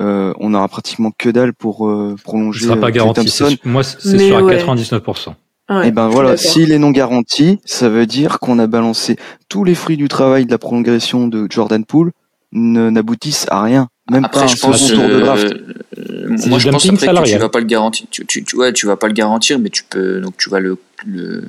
euh, 0.00 0.32
on 0.38 0.54
aura 0.54 0.68
pratiquement 0.68 1.10
que 1.16 1.28
dalle 1.28 1.52
pour 1.52 1.88
euh, 1.88 2.14
Il 2.16 2.22
prolonger. 2.22 2.66
sera 2.66 2.76
pas 2.76 2.88
euh, 2.88 2.90
garanti. 2.90 3.20
Thompson. 3.20 3.56
Moi, 3.64 3.82
c'est 3.82 4.12
Mais 4.12 4.28
sûr 4.28 4.36
à 4.38 4.42
ouais. 4.42 4.56
99%. 4.64 5.34
Ouais, 5.70 5.88
Et 5.88 5.90
ben 5.90 6.04
je 6.04 6.08
suis 6.08 6.14
voilà, 6.14 6.36
s'il 6.38 6.72
est 6.72 6.78
non 6.78 6.90
garanti, 6.90 7.60
ça 7.66 7.90
veut 7.90 8.06
dire 8.06 8.38
qu'on 8.38 8.58
a 8.58 8.66
balancé 8.66 9.16
tous 9.50 9.64
les 9.64 9.74
fruits 9.74 9.98
du 9.98 10.08
travail 10.08 10.46
de 10.46 10.50
la 10.50 10.56
prolongation 10.56 11.28
de 11.28 11.46
Jordan 11.50 11.84
Poole 11.84 12.12
ne- 12.52 12.88
n'aboutissent 12.88 13.46
à 13.50 13.60
rien, 13.62 13.88
même 14.10 14.22
pas 14.22 14.28
Après, 14.28 14.44
un 14.44 14.46
je 14.46 14.58
pense, 14.58 14.86
tour 14.86 15.06
de 15.06 15.20
draft. 15.20 15.52
euh, 15.52 16.36
moi, 16.46 16.58
je 16.58 16.70
pense 16.70 16.86
après 16.86 16.96
que 16.96 17.24
tu 17.24 17.38
vas 17.38 17.48
pas 17.50 17.60
le 17.60 17.66
garantir. 17.66 18.06
Tu, 18.10 18.24
tu, 18.24 18.44
tu- 18.44 18.56
ouais, 18.56 18.72
tu 18.72 18.86
vas 18.86 18.96
pas 18.96 19.08
le 19.08 19.12
garantir, 19.12 19.58
mais 19.58 19.68
tu 19.68 19.84
peux, 19.84 20.20
donc 20.22 20.38
tu 20.38 20.48
vas 20.48 20.58
le, 20.60 20.78
le, 21.06 21.44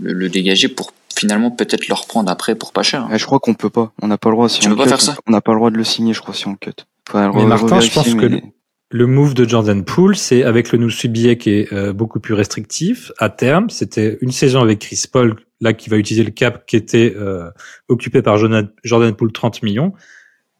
le, 0.00 0.12
le 0.12 0.28
dégager 0.28 0.68
pour 0.68 0.92
finalement 1.16 1.50
peut-être 1.50 1.88
le 1.88 1.94
reprendre 1.94 2.30
après 2.30 2.54
pour 2.54 2.72
pas 2.72 2.82
cher. 2.82 3.08
Ouais, 3.10 3.18
je 3.18 3.24
crois 3.24 3.38
qu'on 3.38 3.54
peut 3.54 3.70
pas, 3.70 3.92
on 4.02 4.08
n'a 4.08 4.18
pas 4.18 4.30
le 4.30 4.34
droit 4.34 4.48
si 4.48 4.60
Tu 4.60 4.68
on 4.68 4.70
peux 4.70 4.76
pas 4.76 4.88
faire 4.88 5.00
ça? 5.00 5.16
on 5.26 5.32
n'a 5.32 5.40
pas 5.40 5.52
le 5.52 5.58
droit 5.58 5.70
de 5.70 5.76
le 5.76 5.84
signer, 5.84 6.12
je 6.12 6.20
crois 6.20 6.34
si 6.34 6.46
on 6.46 6.52
le 6.52 6.56
cut. 6.56 6.72
Mais 7.12 7.44
Martin, 7.46 7.80
je 7.80 7.92
pense 7.92 8.14
que 8.14 8.40
Le 8.90 9.06
move 9.06 9.34
de 9.34 9.48
Jordan 9.48 9.84
Poole, 9.84 10.16
c'est 10.16 10.42
avec 10.42 10.72
le 10.72 10.78
new 10.78 10.90
billet 11.10 11.36
qui 11.36 11.50
est 11.50 11.72
euh, 11.72 11.92
beaucoup 11.92 12.20
plus 12.20 12.34
restrictif 12.34 13.12
à 13.18 13.28
terme. 13.28 13.70
C'était 13.70 14.18
une 14.20 14.30
saison 14.32 14.60
avec 14.60 14.80
Chris 14.80 15.04
Paul, 15.10 15.36
là 15.60 15.72
qui 15.72 15.90
va 15.90 15.96
utiliser 15.96 16.24
le 16.24 16.30
cap 16.30 16.66
qui 16.66 16.76
était 16.76 17.14
euh, 17.16 17.50
occupé 17.88 18.22
par 18.22 18.38
Jordan, 18.38 18.70
Jordan 18.82 19.14
Poole 19.14 19.32
30 19.32 19.62
millions. 19.62 19.92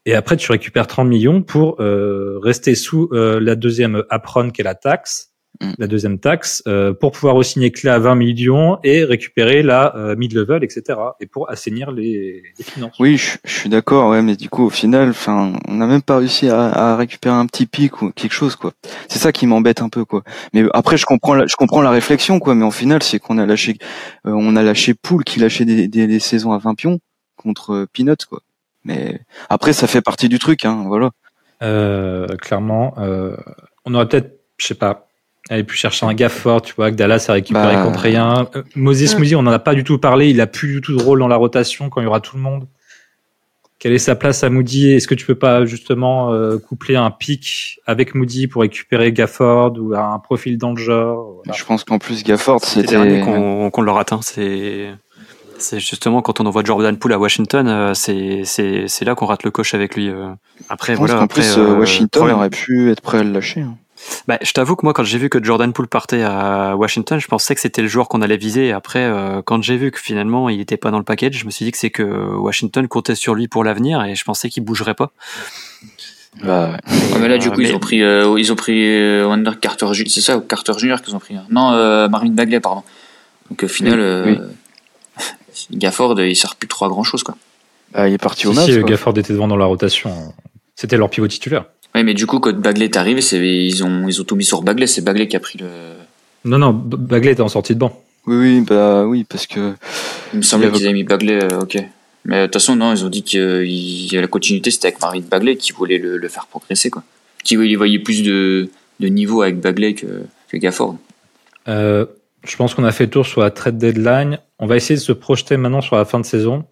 Et 0.05 0.13
après, 0.13 0.37
tu 0.37 0.51
récupères 0.51 0.85
30 0.87 1.07
millions 1.07 1.41
pour 1.41 1.81
euh, 1.81 2.37
rester 2.39 2.75
sous 2.75 3.09
euh, 3.11 3.39
la 3.39 3.55
deuxième 3.55 4.03
apron 4.09 4.51
qui 4.51 4.61
est 4.61 4.63
la 4.63 4.75
taxe. 4.75 5.31
La 5.77 5.87
deuxième 5.87 6.19
taxe, 6.19 6.63
euh, 6.67 6.93
pour 6.93 7.11
pouvoir 7.11 7.35
re-signer 7.35 7.71
Clé 7.71 7.89
à 7.89 7.99
20 7.99 8.15
millions 8.15 8.77
et 8.83 9.03
récupérer 9.03 9.63
la 9.63 9.95
euh, 9.95 10.15
mid-level, 10.15 10.63
etc. 10.63 10.99
Et 11.19 11.25
pour 11.25 11.49
assainir 11.49 11.91
les, 11.91 12.43
les 12.57 12.63
finances. 12.63 12.95
Oui, 12.99 13.17
je, 13.17 13.37
je 13.43 13.53
suis 13.53 13.69
d'accord, 13.69 14.11
ouais, 14.11 14.21
mais 14.21 14.35
du 14.35 14.49
coup, 14.49 14.65
au 14.65 14.69
final, 14.69 15.09
enfin, 15.09 15.53
on 15.67 15.75
n'a 15.75 15.87
même 15.87 16.01
pas 16.01 16.17
réussi 16.17 16.49
à, 16.49 16.93
à 16.93 16.95
récupérer 16.95 17.35
un 17.35 17.45
petit 17.45 17.65
pic 17.65 18.01
ou 18.01 18.11
quelque 18.11 18.33
chose, 18.33 18.55
quoi. 18.55 18.73
C'est 19.07 19.19
ça 19.19 19.31
qui 19.31 19.47
m'embête 19.47 19.81
un 19.81 19.89
peu, 19.89 20.05
quoi. 20.05 20.23
Mais 20.53 20.63
après, 20.73 20.97
je 20.97 21.05
comprends, 21.05 21.33
la, 21.33 21.45
je 21.47 21.55
comprends 21.55 21.81
la 21.81 21.91
réflexion, 21.91 22.39
quoi. 22.39 22.55
Mais 22.55 22.65
au 22.65 22.71
final, 22.71 23.03
c'est 23.03 23.19
qu'on 23.19 23.37
a 23.37 23.45
lâché, 23.45 23.77
euh, 24.25 24.31
on 24.31 24.55
a 24.55 24.63
lâché 24.63 24.93
Poul 24.93 25.23
qui 25.23 25.39
lâchait 25.39 25.65
des, 25.65 25.87
des, 25.87 26.07
des 26.07 26.19
saisons 26.19 26.51
à 26.51 26.57
20 26.57 26.75
pions 26.75 26.99
contre 27.35 27.73
euh, 27.73 27.87
Peanuts, 27.91 28.25
quoi. 28.29 28.41
Mais 28.83 29.19
après, 29.49 29.73
ça 29.73 29.87
fait 29.87 30.01
partie 30.01 30.29
du 30.29 30.39
truc, 30.39 30.63
hein, 30.63 30.83
voilà. 30.87 31.09
Euh, 31.63 32.27
clairement, 32.37 32.93
euh, 32.99 33.35
on 33.85 33.93
aurait 33.93 34.07
peut-être, 34.07 34.39
je 34.57 34.67
sais 34.67 34.75
pas, 34.75 35.04
aller 35.49 35.63
pu 35.63 35.75
chercher 35.75 36.05
un 36.05 36.13
gars 36.13 36.29
fort, 36.29 36.61
tu 36.61 36.73
vois, 36.75 36.89
que 36.91 36.95
Dallas 36.95 37.25
a 37.29 37.33
récupéré 37.33 37.75
Bah. 37.75 37.83
contre 37.83 37.99
rien. 37.99 38.47
Euh, 38.55 38.63
Moses 38.75 39.13
Mm. 39.15 39.17
Moody, 39.19 39.35
on 39.35 39.39
en 39.39 39.47
a 39.47 39.59
pas 39.59 39.75
du 39.75 39.83
tout 39.83 39.97
parlé, 39.99 40.29
il 40.29 40.41
a 40.41 40.47
plus 40.47 40.67
du 40.73 40.81
tout 40.81 40.95
de 40.97 41.01
rôle 41.03 41.19
dans 41.19 41.27
la 41.27 41.35
rotation 41.35 41.89
quand 41.89 42.01
il 42.01 42.05
y 42.05 42.07
aura 42.07 42.19
tout 42.19 42.35
le 42.35 42.41
monde. 42.41 42.67
Quelle 43.77 43.91
est 43.93 43.99
sa 43.99 44.15
place 44.15 44.43
à 44.43 44.49
Moody? 44.49 44.93
Est-ce 44.93 45.07
que 45.07 45.13
tu 45.13 45.25
peux 45.25 45.35
pas 45.35 45.65
justement 45.65 46.33
euh, 46.33 46.57
coupler 46.57 46.95
un 46.95 47.11
pic 47.11 47.79
avec 47.85 48.15
Moody 48.15 48.47
pour 48.47 48.61
récupérer 48.63 49.11
Gafford 49.11 49.73
ou 49.77 49.93
un 49.93 50.17
profil 50.17 50.57
dans 50.57 50.71
le 50.71 50.77
genre? 50.81 51.41
Voilà. 51.45 51.55
Je 51.57 51.63
pense 51.65 51.83
qu'en 51.83 51.99
plus, 51.99 52.23
Gafford, 52.23 52.61
C'est 52.63 52.81
c'était. 52.81 52.95
dernier 52.95 53.19
qu'on 53.21 53.69
qu'on 53.69 53.81
leur 53.81 53.99
atteint. 53.99 54.21
C'est 54.23 54.89
c'est 55.59 55.79
justement 55.79 56.21
quand 56.21 56.39
on 56.39 56.45
envoie 56.47 56.63
Jordan 56.63 56.97
Poole 56.97 57.13
à 57.13 57.19
Washington, 57.19 57.67
euh, 57.67 57.93
c'est 57.93 58.41
c'est 58.45 58.85
c'est 58.87 59.05
là 59.05 59.13
qu'on 59.13 59.25
rate 59.27 59.43
le 59.43 59.51
coche 59.51 59.73
avec 59.75 59.95
lui. 59.95 60.09
Après 60.69 60.93
Je 60.93 60.97
pense 60.97 61.09
voilà. 61.09 61.23
après, 61.23 61.41
plus, 61.41 61.57
euh, 61.57 61.75
Washington 61.77 62.21
problème- 62.21 62.37
aurait 62.37 62.49
pu 62.49 62.89
être 62.91 63.01
prêt 63.01 63.19
à 63.19 63.23
le 63.23 63.31
lâcher. 63.31 63.61
hein. 63.61 63.77
Bah, 64.27 64.37
je 64.41 64.51
t'avoue 64.51 64.75
que 64.75 64.85
moi, 64.85 64.93
quand 64.93 65.03
j'ai 65.03 65.17
vu 65.17 65.29
que 65.29 65.41
Jordan 65.43 65.71
Poole 65.71 65.87
partait 65.87 66.21
à 66.23 66.75
Washington, 66.75 67.19
je 67.19 67.27
pensais 67.27 67.55
que 67.55 67.61
c'était 67.61 67.81
le 67.81 67.87
joueur 67.87 68.07
qu'on 68.09 68.21
allait 68.21 68.35
viser. 68.37 68.71
Après, 68.73 69.03
euh, 69.03 69.41
quand 69.43 69.63
j'ai 69.63 69.77
vu 69.77 69.89
que 69.91 69.99
finalement 69.99 70.49
il 70.49 70.57
n'était 70.57 70.77
pas 70.77 70.91
dans 70.91 70.97
le 70.97 71.03
package, 71.05 71.37
je 71.37 71.45
me 71.45 71.51
suis 71.51 71.63
dit 71.65 71.71
que 71.71 71.77
c'est 71.77 71.89
que 71.91 72.03
Washington 72.03 72.87
comptait 72.87 73.15
sur 73.15 73.35
lui 73.35 73.47
pour 73.47 73.63
l'avenir 73.63 74.03
et 74.03 74.15
je 74.15 74.23
pensais 74.25 74.49
qu'il 74.49 74.63
bougerait 74.63 74.95
pas. 74.95 75.11
Bah, 76.43 76.71
ouais. 76.71 76.73
Ouais, 77.13 77.19
mais 77.21 77.27
là, 77.29 77.37
du 77.37 77.49
coup, 77.49 77.55
mais- 77.57 77.69
ils 77.69 77.75
ont 77.75 77.79
pris, 77.79 78.01
euh, 78.03 78.35
ils 78.37 78.51
ont 78.51 78.55
pris 78.57 78.85
euh, 78.85 79.25
Wonder 79.27 79.51
Carter, 79.61 79.87
Ju- 79.93 80.07
c'est 80.09 80.19
ça, 80.21 80.37
ou 80.37 80.41
Carter 80.41 80.73
Junior 80.77 81.01
qu'ils 81.01 81.15
ont 81.15 81.19
pris. 81.19 81.35
hein. 81.35 81.45
Non, 81.49 81.71
euh, 81.71 82.09
Marvin 82.09 82.29
Bagley, 82.31 82.59
pardon. 82.59 82.83
Donc 83.49 83.63
au 83.63 83.67
final, 83.69 83.93
Oui, 83.99 84.05
euh, 84.05 84.25
oui. 85.19 85.27
Gafford, 85.77 86.19
il 86.19 86.35
sert 86.35 86.55
plus 86.57 86.67
trop 86.67 86.85
à 86.85 86.89
grand 86.89 87.03
chose, 87.03 87.23
quoi. 87.23 87.35
Bah, 87.93 88.09
il 88.09 88.13
est 88.13 88.17
parti 88.17 88.41
Si, 88.41 88.47
au 88.47 88.53
si, 88.53 88.71
euh, 88.73 88.81
quoi. 88.81 88.89
Gafford 88.89 89.17
était 89.17 89.31
devant 89.31 89.47
dans 89.47 89.55
la 89.55 89.65
rotation. 89.65 90.33
C'était 90.75 90.97
leur 90.97 91.09
pivot 91.09 91.27
titulaire. 91.29 91.65
Ouais, 91.95 92.03
mais 92.03 92.13
du 92.13 92.27
coup, 92.27 92.39
quand 92.39 92.53
Bagley 92.53 92.85
est 92.85 92.97
arrivé, 92.97 93.21
c'est, 93.21 93.39
ils 93.39 93.83
ont, 93.83 94.07
ils 94.07 94.21
ont 94.21 94.25
tout 94.25 94.35
mis 94.35 94.43
sur 94.43 94.61
Bagley. 94.61 94.85
C'est 94.85 95.01
Bagley 95.01 95.27
qui 95.27 95.37
a 95.37 95.39
pris 95.39 95.57
le. 95.57 95.67
Non, 96.43 96.59
non, 96.59 96.73
Bagley 96.73 97.31
était 97.31 97.41
en 97.41 97.47
sortie 97.47 97.73
de 97.73 97.79
banc. 97.79 98.03
Oui, 98.27 98.35
oui, 98.35 98.61
bah 98.61 99.05
oui, 99.05 99.23
parce 99.23 99.47
que 99.47 99.73
Il 100.33 100.37
me 100.37 100.43
semblait 100.43 100.69
qu'ils 100.71 100.85
avaient 100.85 100.93
mis 100.93 101.03
Bagley, 101.03 101.41
euh, 101.41 101.61
ok. 101.61 101.77
Mais 102.25 102.41
de 102.41 102.45
toute 102.45 102.55
façon, 102.55 102.75
non, 102.75 102.93
ils 102.93 103.05
ont 103.05 103.09
dit 103.09 103.23
que 103.23 103.63
la 104.19 104.27
continuité 104.27 104.71
c'était 104.71 104.87
avec 104.87 104.99
Marvin 104.99 105.21
Bagley 105.21 105.55
qui 105.55 105.71
voulait 105.71 105.99
le, 105.99 106.17
le 106.17 106.27
faire 106.27 106.47
progresser, 106.47 106.89
quoi. 106.89 107.03
Qui 107.43 107.53
il 107.53 107.75
voyait 107.77 107.99
plus 107.99 108.23
de, 108.23 108.69
de 108.99 109.07
niveau 109.07 109.43
avec 109.43 109.61
Bagley 109.61 109.93
que, 109.93 110.23
que 110.49 110.57
Gafford. 110.57 110.97
Euh, 111.67 112.05
je 112.45 112.55
pense 112.55 112.73
qu'on 112.73 112.83
a 112.83 112.91
fait 112.91 113.05
le 113.05 113.11
tour 113.11 113.25
sur 113.25 113.41
la 113.41 113.51
trade 113.51 113.77
deadline. 113.77 114.39
On 114.59 114.65
va 114.65 114.75
essayer 114.75 114.95
de 114.95 115.03
se 115.03 115.11
projeter 115.11 115.55
maintenant 115.57 115.81
sur 115.81 115.95
la 115.95 116.05
fin 116.05 116.19
de 116.19 116.25
saison. 116.25 116.65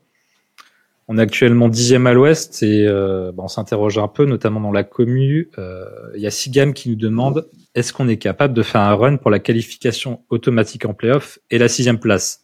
On 1.09 1.17
est 1.17 1.21
actuellement 1.21 1.67
dixième 1.67 2.07
à 2.07 2.13
l'ouest 2.13 2.63
et 2.63 2.87
euh, 2.87 3.31
bah, 3.33 3.43
on 3.43 3.47
s'interroge 3.49 3.97
un 3.97 4.07
peu, 4.07 4.25
notamment 4.25 4.61
dans 4.61 4.71
la 4.71 4.83
commu. 4.83 5.49
Euh, 5.57 5.83
Il 6.15 6.21
y 6.21 6.27
a 6.27 6.31
Sigam 6.31 6.73
qui 6.73 6.89
nous 6.89 6.95
demande 6.95 7.47
est-ce 7.75 7.91
qu'on 7.91 8.07
est 8.07 8.17
capable 8.17 8.53
de 8.53 8.63
faire 8.63 8.81
un 8.81 8.93
run 8.93 9.17
pour 9.17 9.29
la 9.31 9.39
qualification 9.39 10.21
automatique 10.29 10.85
en 10.85 10.93
playoff 10.93 11.39
et 11.51 11.57
la 11.57 11.67
sixième 11.67 11.99
place? 11.99 12.41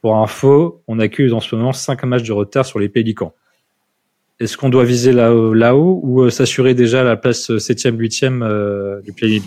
Pour 0.00 0.16
info, 0.16 0.82
on 0.88 0.98
accuse 0.98 1.32
en 1.32 1.40
ce 1.40 1.54
moment 1.54 1.72
cinq 1.72 2.02
matchs 2.04 2.24
de 2.24 2.32
retard 2.32 2.66
sur 2.66 2.78
les 2.78 2.88
Pélicans. 2.88 3.32
Est-ce 4.40 4.56
qu'on 4.56 4.68
doit 4.68 4.84
viser 4.84 5.12
là-haut 5.12 5.54
là-haut 5.54 6.00
ou 6.02 6.22
euh, 6.22 6.30
s'assurer 6.30 6.74
déjà 6.74 7.04
la 7.04 7.16
place 7.16 7.56
septième, 7.58 7.98
huitième 7.98 8.42
euh, 8.42 9.00
du 9.02 9.12
play-in? 9.12 9.42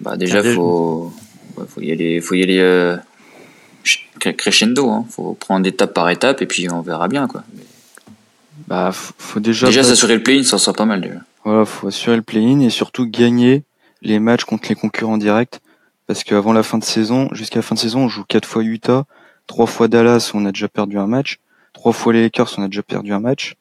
Bah, 0.00 0.16
déjà, 0.16 0.40
déjà- 0.40 0.54
faut, 0.54 1.12
ouais, 1.58 1.64
faut 1.68 1.80
y 1.82 1.92
aller, 1.92 2.20
faut 2.22 2.34
y 2.34 2.42
aller 2.42 2.58
euh, 2.58 2.96
crescendo, 4.38 4.88
hein. 4.88 5.04
Faut 5.10 5.34
prendre 5.34 5.66
étape 5.66 5.92
par 5.92 6.08
étape 6.08 6.40
et 6.40 6.46
puis 6.46 6.70
on 6.72 6.80
verra 6.80 7.06
bien, 7.08 7.28
quoi. 7.28 7.44
Bah 8.66 8.92
faut, 8.92 9.14
faut 9.18 9.40
déjà 9.40 9.66
Déjà, 9.66 9.82
s'assurer 9.82 10.16
le 10.16 10.22
play-in, 10.22 10.42
ça 10.42 10.58
sera 10.58 10.74
pas 10.74 10.84
mal, 10.84 11.00
déjà. 11.00 11.20
Voilà, 11.44 11.64
faut 11.64 11.88
assurer 11.88 12.16
le 12.16 12.22
play-in 12.22 12.60
et 12.60 12.70
surtout 12.70 13.06
gagner 13.06 13.64
les 14.02 14.18
matchs 14.18 14.44
contre 14.44 14.68
les 14.68 14.74
concurrents 14.74 15.18
directs. 15.18 15.60
Parce 16.06 16.22
qu'avant 16.22 16.52
la 16.52 16.62
fin 16.62 16.78
de 16.78 16.84
saison, 16.84 17.28
jusqu'à 17.32 17.56
la 17.56 17.62
fin 17.62 17.74
de 17.74 17.80
saison, 17.80 18.00
on 18.00 18.08
joue 18.08 18.24
quatre 18.24 18.46
fois 18.46 18.62
Utah, 18.62 19.04
trois 19.46 19.66
fois 19.66 19.88
Dallas, 19.88 20.32
où 20.34 20.38
on 20.38 20.44
a 20.44 20.52
déjà 20.52 20.68
perdu 20.68 20.98
un 20.98 21.06
match, 21.06 21.38
trois 21.72 21.92
fois 21.92 22.12
les 22.12 22.22
Lakers, 22.22 22.52
où 22.56 22.60
on 22.60 22.64
a 22.64 22.68
déjà 22.68 22.82
perdu 22.82 23.12
un 23.12 23.20
match, 23.20 23.56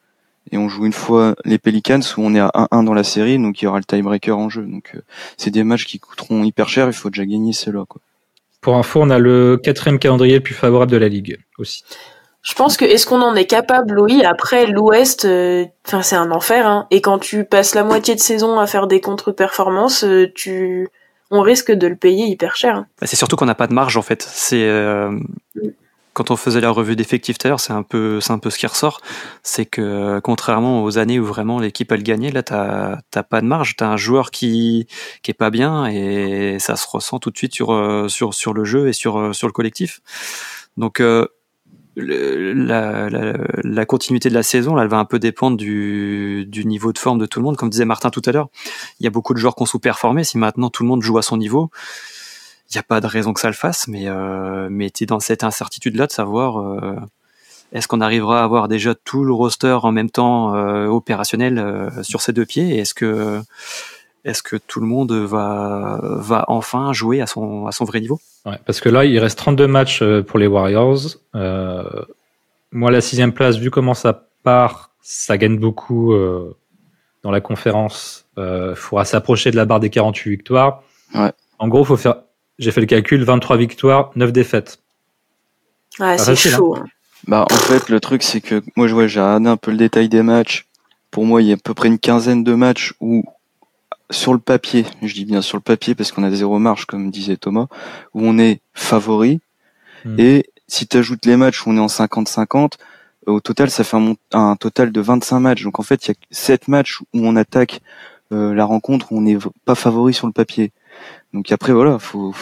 et 0.52 0.58
on 0.58 0.68
joue 0.68 0.86
une 0.86 0.94
fois 0.94 1.36
les 1.46 1.58
Pelicans, 1.58 2.02
où 2.18 2.22
on 2.22 2.36
est 2.36 2.40
à 2.40 2.52
1-1 2.54 2.84
dans 2.84 2.94
la 2.94 3.04
série, 3.04 3.38
donc 3.38 3.62
il 3.62 3.66
y 3.66 3.68
aura 3.68 3.78
le 3.78 3.86
tiebreaker 3.86 4.38
en 4.38 4.50
jeu. 4.50 4.64
Donc 4.64 4.92
euh, 4.96 5.02
c'est 5.38 5.52
des 5.52 5.64
matchs 5.64 5.86
qui 5.86 6.00
coûteront 6.00 6.44
hyper 6.44 6.68
cher, 6.68 6.88
il 6.88 6.94
faut 6.94 7.10
déjà 7.10 7.26
gagner 7.26 7.54
ceux-là. 7.54 7.86
Quoi. 7.88 8.02
Pour 8.60 8.76
info, 8.76 9.02
on 9.02 9.10
a 9.10 9.20
le 9.20 9.58
quatrième 9.62 10.00
calendrier 10.00 10.36
le 10.36 10.44
plus 10.44 10.54
favorable 10.54 10.92
de 10.92 10.98
la 10.98 11.08
ligue 11.08 11.38
aussi. 11.58 11.84
Je 12.44 12.54
pense 12.56 12.76
que 12.78 12.84
est-ce 12.86 13.06
qu'on 13.08 13.22
en 13.22 13.36
est 13.36 13.46
capable, 13.46 14.00
oui. 14.00 14.24
Après, 14.24 14.66
l'Ouest, 14.68 15.24
euh, 15.26 15.66
enfin 15.88 16.02
c'est 16.02 16.18
un 16.18 16.30
enfer. 16.32 16.68
Hein. 16.68 16.88
Et 16.92 17.02
quand 17.02 17.18
tu 17.18 17.46
passes 17.46 17.74
la 17.74 17.84
moitié 17.86 18.16
de 18.16 18.20
saison 18.20 18.60
à 18.60 18.68
faire 18.68 18.88
des 18.88 19.00
contre-performances, 19.00 20.04
euh, 20.04 20.30
tu, 20.36 20.90
on 21.32 21.42
risque 21.42 21.72
de 21.72 21.88
le 21.88 21.96
payer 21.96 22.26
hyper 22.26 22.56
cher. 22.58 22.76
hein. 22.76 22.88
Bah, 23.00 23.08
c'est 23.08 23.16
surtout 23.16 23.38
qu'on 23.38 23.46
n'a 23.46 23.56
pas 23.56 23.68
de 23.68 23.74
marge 23.74 23.96
en 23.96 24.02
fait. 24.02 24.22
C'est 24.22 24.68
euh, 24.68 25.18
quand 26.14 26.32
on 26.32 26.36
faisait 26.36 26.60
la 26.60 26.70
revue 26.70 26.98
d'effectifs 26.98 27.38
tout 27.38 27.48
à 27.48 27.50
l'heure, 27.50 27.60
c'est 27.62 27.72
un 27.74 27.82
peu, 27.82 28.20
c'est 28.20 28.34
un 28.34 28.40
peu 28.40 28.50
ce 28.50 28.60
qui 28.60 28.68
ressort, 28.68 29.00
c'est 29.42 29.66
que 29.66 30.20
contrairement 30.20 30.84
aux 30.84 30.98
années 30.98 31.20
où 31.20 31.26
vraiment 31.26 31.60
l'équipe 31.60 31.92
elle 31.94 32.04
gagnait, 32.04 32.30
là 32.30 32.44
t'as 32.44 32.98
t'as 33.10 33.24
pas 33.24 33.40
de 33.40 33.48
marge, 33.48 33.78
t'as 33.78 33.88
un 33.88 33.98
joueur 33.98 34.32
qui 34.32 34.86
qui 35.24 35.32
est 35.32 35.34
pas 35.34 35.50
bien 35.50 35.86
et 35.88 36.58
ça 36.60 36.76
se 36.76 36.88
ressent 36.88 37.20
tout 37.20 37.32
de 37.32 37.38
suite 37.38 37.56
sur 37.56 37.72
euh, 37.74 38.10
sur 38.10 38.34
sur 38.34 38.54
le 38.54 38.64
jeu 38.66 38.90
et 38.90 38.94
sur 38.94 39.18
euh, 39.18 39.34
sur 39.34 39.48
le 39.48 39.54
collectif. 39.54 40.02
Donc 40.78 41.00
euh, 41.00 41.26
la, 41.96 43.10
la, 43.10 43.34
la 43.64 43.86
continuité 43.86 44.30
de 44.30 44.34
la 44.34 44.44
saison, 44.44 44.76
là, 44.76 44.84
elle 44.84 44.90
va 44.90 44.98
un 44.98 45.06
peu 45.06 45.20
dépendre 45.20 45.58
du, 45.58 46.46
du 46.48 46.66
niveau 46.66 46.92
de 46.92 46.98
forme 46.98 47.20
de 47.20 47.26
tout 47.26 47.40
le 47.40 47.46
monde. 47.46 47.58
Comme 47.58 47.70
disait 47.70 47.86
Martin 47.86 48.10
tout 48.10 48.22
à 48.26 48.32
l'heure, 48.32 48.50
il 49.00 49.04
y 49.04 49.08
a 49.08 49.10
beaucoup 49.10 49.34
de 49.34 49.40
joueurs 49.40 49.56
qui 49.56 49.64
ont 49.64 49.68
sous-performé. 49.68 50.24
Si 50.24 50.38
maintenant 50.38 50.70
tout 50.70 50.84
le 50.84 50.90
monde 50.90 51.02
joue 51.02 51.18
à 51.18 51.22
son 51.22 51.38
niveau, 51.38 51.70
il 52.70 52.78
n'y 52.78 52.80
a 52.80 52.84
pas 52.84 53.02
de 53.02 53.08
raison 53.08 53.34
que 53.34 53.40
ça 53.40 53.48
le 53.48 53.54
fasse, 53.54 53.88
mais, 53.88 54.08
euh, 54.08 54.68
mais 54.72 54.90
tu 54.90 55.06
dans 55.06 55.20
cette 55.20 55.44
incertitude-là 55.44 56.08
de 56.08 56.12
savoir 56.12 56.60
euh, 56.60 56.96
est-ce 57.72 57.88
qu'on 57.88 58.02
arrivera 58.02 58.42
à 58.42 58.44
avoir 58.44 58.68
déjà 58.68 58.96
tout 58.96 59.24
le 59.24 59.34
roster 59.34 59.78
en 59.84 59.92
même 59.92 60.10
temps 60.10 60.56
euh, 60.56 60.88
opérationnel 60.88 61.60
euh, 61.60 61.90
sur 62.02 62.22
ses 62.22 62.34
deux 62.34 62.46
pieds? 62.46 62.80
Est-ce 62.80 62.96
que, 62.96 63.42
est-ce 64.26 64.42
que 64.44 64.56
tout 64.56 64.80
le 64.80 64.86
monde 64.88 65.12
va, 65.12 66.00
va 66.02 66.46
enfin 66.48 66.94
jouer 66.94 67.22
à 67.22 67.28
son, 67.28 67.68
à 67.68 67.72
son 67.72 67.86
vrai 67.86 68.00
niveau? 68.00 68.20
Ouais, 68.46 68.58
parce 68.66 68.80
que 68.82 68.90
là, 68.90 69.06
il 69.06 69.18
reste 69.20 69.38
32 69.38 69.68
matchs 69.68 70.02
euh, 70.02 70.22
pour 70.24 70.40
les 70.40 70.48
Warriors. 70.48 71.00
Euh, 71.36 71.84
moi, 72.72 72.92
la 72.92 73.02
sixième 73.02 73.34
place, 73.34 73.58
vu 73.58 73.70
comment 73.70 73.94
ça 73.94 74.28
part, 74.44 74.92
ça 75.02 75.38
gagne 75.38 75.58
beaucoup 75.58 76.14
euh, 76.14 76.56
dans 77.24 77.32
la 77.32 77.42
conférence. 77.42 78.26
Il 78.38 78.74
faudra 78.76 79.06
s'approcher 79.06 79.52
de 79.52 79.56
la 79.56 79.66
barre 79.66 79.80
des 79.80 79.90
48 79.90 80.30
victoires. 80.30 80.82
Ouais. 81.14 81.32
En 81.60 81.68
gros, 81.68 81.84
faut 81.84 81.98
faire. 81.98 82.16
J'ai 82.60 82.72
fait 82.72 82.82
le 82.82 82.88
calcul 82.88 83.24
23 83.24 83.58
victoires, 83.58 84.12
9 84.16 84.32
défaites. 84.32 84.80
Ouais, 86.00 86.18
c'est 86.18 86.26
facile, 86.32 86.52
chaud. 86.52 86.76
hein. 86.78 86.86
Bah 87.26 87.46
en 87.50 87.56
fait 87.56 87.88
le 87.88 88.02
truc 88.02 88.22
c'est 88.22 88.42
que 88.42 88.62
moi 88.76 88.88
je 88.88 88.94
vois 88.94 89.08
j'ai 89.08 89.22
regardé 89.22 89.48
un 89.48 89.56
peu 89.56 89.72
le 89.72 89.78
détail 89.78 90.10
des 90.10 90.24
matchs. 90.24 90.68
Pour 91.10 91.24
moi 91.26 91.42
il 91.42 91.48
y 91.48 91.52
a 91.52 91.56
à 91.56 91.58
peu 91.58 91.74
près 91.74 91.88
une 91.88 91.98
quinzaine 91.98 92.44
de 92.44 92.54
matchs 92.54 92.94
où 93.00 93.24
sur 94.10 94.34
le 94.34 94.40
papier, 94.40 94.86
je 95.02 95.14
dis 95.14 95.26
bien 95.26 95.42
sur 95.42 95.58
le 95.58 95.62
papier 95.62 95.96
parce 95.96 96.12
qu'on 96.12 96.24
a 96.24 96.32
zéro 96.32 96.60
marge 96.60 96.86
comme 96.86 97.10
disait 97.12 97.38
Thomas, 97.38 97.68
où 98.14 98.22
on 98.24 98.38
est 98.38 98.62
favori. 98.74 99.40
Hmm. 100.06 100.20
Et 100.20 100.50
si 100.68 100.88
tu 100.88 100.98
ajoutes 100.98 101.26
les 101.26 101.38
matchs 101.38 101.66
où 101.66 101.70
on 101.70 101.78
est 101.78 101.80
en 101.80 101.88
50-50, 101.88 102.74
au 103.26 103.40
total 103.40 103.70
ça 103.70 103.84
fait 103.84 103.98
un, 103.98 104.16
un 104.34 104.56
total 104.56 104.92
de 104.92 105.02
25 105.02 105.40
matchs. 105.40 105.64
Donc 105.64 105.80
en 105.80 105.84
fait 105.84 106.06
il 106.06 106.10
y 106.10 106.12
a 106.12 106.16
7 106.32 106.68
matchs 106.68 107.00
où 107.02 107.06
on 107.14 107.36
attaque 107.36 107.82
euh, 108.32 108.54
la 108.54 108.66
rencontre 108.66 109.12
où 109.12 109.18
on 109.18 109.22
n'est 109.22 109.38
pas 109.66 109.76
favori 109.76 110.14
sur 110.14 110.28
le 110.28 110.34
papier. 110.34 110.72
Donc 111.34 111.52
après 111.52 111.74
voilà, 111.74 112.00
faut 112.00 112.34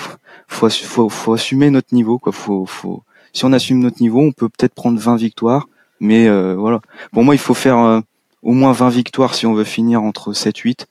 faut, 0.48 0.70
faut, 0.70 1.10
faut 1.10 1.34
assumer 1.34 1.70
notre 1.70 1.94
niveau 1.94 2.20
quoi. 2.20 2.34
Faut, 2.34 2.66
faut 2.66 3.04
si 3.34 3.46
on 3.46 3.54
assume 3.54 3.80
notre 3.80 4.02
niveau, 4.02 4.20
on 4.20 4.32
peut 4.32 4.50
peut-être 4.50 4.74
prendre 4.74 5.00
20 5.00 5.16
victoires, 5.16 5.68
mais 6.00 6.28
euh, 6.28 6.56
voilà. 6.56 6.82
Pour 7.12 7.24
moi, 7.24 7.36
il 7.36 7.38
faut 7.38 7.54
faire 7.54 7.78
euh, 7.78 8.02
au 8.42 8.52
moins 8.54 8.74
20 8.74 8.90
victoires 8.90 9.36
si 9.36 9.46
on 9.46 9.54
veut 9.54 9.64
finir 9.64 10.04
entre 10.04 10.34
7 10.34 10.58
8 10.58 10.88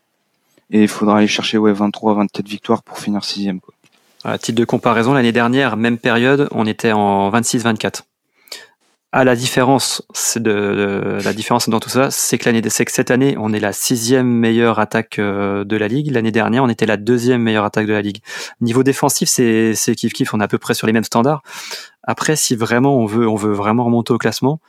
et 0.70 0.82
il 0.82 0.88
faudra 0.88 1.18
aller 1.18 1.26
chercher 1.26 1.59
ouais 1.59 1.72
23 1.72 2.14
24 2.14 2.48
victoires 2.48 2.82
pour 2.82 2.98
finir 2.98 3.24
sixième 3.24 3.60
quoi. 3.60 3.74
À 4.22 4.36
titre 4.36 4.59
de 4.59 4.66
comparaison, 4.66 5.14
l'année 5.14 5.32
dernière, 5.32 5.78
même 5.78 5.97
période, 5.97 6.48
on 6.51 6.66
était 6.66 6.92
en 6.92 7.30
26-24. 7.30 8.02
Ah, 9.12 9.24
la 9.24 9.34
différence, 9.34 10.02
c'est 10.14 10.47
la 10.47 11.32
différence 11.32 11.68
dans 11.68 11.80
tout 11.80 11.88
ça, 11.88 12.12
c'est 12.12 12.38
que 12.38 12.44
l'année, 12.48 12.62
c'est 12.68 12.84
que 12.84 12.92
cette 12.92 13.10
année, 13.10 13.34
on 13.38 13.52
est 13.52 13.59
la 13.59 13.72
sixième 13.72 14.28
meilleure 14.28 14.78
attaque 14.78 15.18
euh, 15.18 15.64
de 15.64 15.76
la 15.76 15.88
ligue. 15.88 16.12
L'année 16.12 16.30
dernière, 16.30 16.62
on 16.62 16.68
était 16.68 16.86
la 16.86 16.97
deuxième 16.97 17.42
meilleure 17.42 17.64
attaque 17.64 17.86
de 17.86 17.92
la 17.92 18.02
ligue. 18.02 18.18
Niveau 18.60 18.84
défensif, 18.84 19.28
c'est, 19.28 19.74
c'est 19.74 19.97
kiff 19.97 20.12
kiff. 20.12 20.32
On 20.32 20.40
est 20.40 20.44
à 20.44 20.48
peu 20.48 20.59
près 20.59 20.74
sur 20.74 20.86
les 20.86 20.92
mêmes 20.92 21.02
standards. 21.02 21.42
Après, 22.05 22.36
si 22.36 22.55
vraiment 22.55 22.97
on 22.97 23.06
veut, 23.06 23.26
on 23.26 23.34
veut 23.34 23.52
vraiment 23.52 23.84
remonter 23.84 24.12
au 24.12 24.18
classement, 24.18 24.60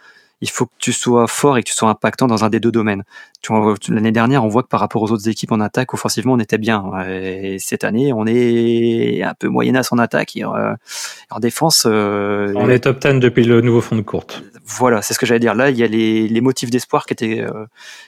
il 0.42 0.50
faut 0.50 0.66
que 0.66 0.72
tu 0.80 0.92
sois 0.92 1.28
fort 1.28 1.58
et 1.58 1.64
que 1.64 1.68
tu 1.70 1.74
sois 1.76 1.90
impactant 1.90 2.28
dans 2.28 2.44
un 2.44 2.50
des 2.50 2.60
deux 2.60 2.72
domaines. 2.72 3.04
Tu 3.42 3.52
l'année 3.90 4.12
dernière, 4.12 4.44
on 4.44 4.48
voit 4.50 4.64
que 4.64 4.68
par 4.68 4.80
rapport 4.80 5.02
aux 5.02 5.12
autres 5.12 5.28
équipes 5.30 5.52
en 5.52 5.60
attaque, 5.60 5.94
offensivement, 5.94 6.34
on 6.34 6.40
était 6.40 6.58
bien. 6.58 6.84
Et 7.08 7.58
cette 7.60 7.84
année, 7.84 8.12
on 8.14 8.26
est 8.28 9.24
un 9.24 9.34
peu 9.34 9.48
moyenasse 9.48 9.92
en 9.92 9.98
attaque 9.98 10.36
et 10.36 10.44
euh, 10.44 10.74
en 11.32 11.40
défense. 11.40 11.86
euh, 11.88 12.54
On 12.56 12.70
est 12.70 12.80
top 12.80 13.00
10 13.00 13.20
depuis 13.20 13.44
le 13.44 13.62
nouveau 13.62 13.82
fond 13.82 13.96
de 13.96 14.02
courte. 14.02 14.44
voilà, 14.66 15.02
c'est 15.02 15.14
ce 15.14 15.20
que 15.20 15.26
j'allais 15.26 15.40
dire. 15.40 15.56
Là, 15.56 15.70
il 15.72 15.78
y 15.78 15.84
a 15.84 15.88
les, 15.88 16.28
les 16.28 16.42
motifs 16.42 16.70
d'espoir 16.70 17.06
qui 17.06 17.14
étaient 17.14 17.42
euh, 17.42 17.66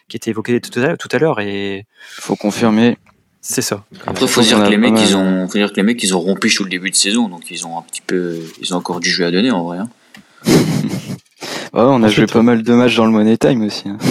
qui 0.07 0.17
étaient 0.17 0.29
évoqués 0.31 0.59
tout 0.61 0.79
à, 0.79 0.97
tout 0.97 1.09
à 1.11 1.17
l'heure 1.19 1.39
et 1.39 1.85
Faut 2.19 2.35
confirmer. 2.35 2.97
c'est 3.41 3.61
ça. 3.63 3.83
Après, 4.05 4.27
faut 4.27 4.41
dire 4.41 4.63
que 4.63 4.69
les 4.69 4.77
mecs, 4.77 4.99
ils 4.99 5.15
ont, 5.17 5.47
faut 5.47 5.57
dire 5.57 5.71
que 5.71 5.77
les 5.77 5.83
mecs, 5.83 6.01
ils 6.03 6.15
ont 6.15 6.19
rompu 6.19 6.53
tout 6.53 6.63
le 6.63 6.69
début 6.69 6.89
de 6.91 6.95
saison, 6.95 7.27
donc 7.27 7.49
ils 7.51 7.65
ont 7.65 7.77
un 7.77 7.81
petit 7.81 8.01
peu, 8.05 8.39
ils 8.61 8.73
ont 8.73 8.77
encore 8.77 8.99
du 8.99 9.09
jeu 9.09 9.25
à 9.25 9.31
donner 9.31 9.51
en 9.51 9.63
vrai. 9.63 9.79
hein. 9.79 9.89
Ouais, 11.73 11.81
on 11.81 12.03
a 12.03 12.07
Ensuite, 12.07 12.15
joué 12.15 12.25
pas 12.27 12.41
mal 12.43 12.61
de 12.63 12.73
matchs 12.73 12.95
dans 12.95 13.05
le 13.05 13.11
Money 13.11 13.37
Time 13.37 13.63
aussi. 13.65 13.89
hein. 13.89 13.97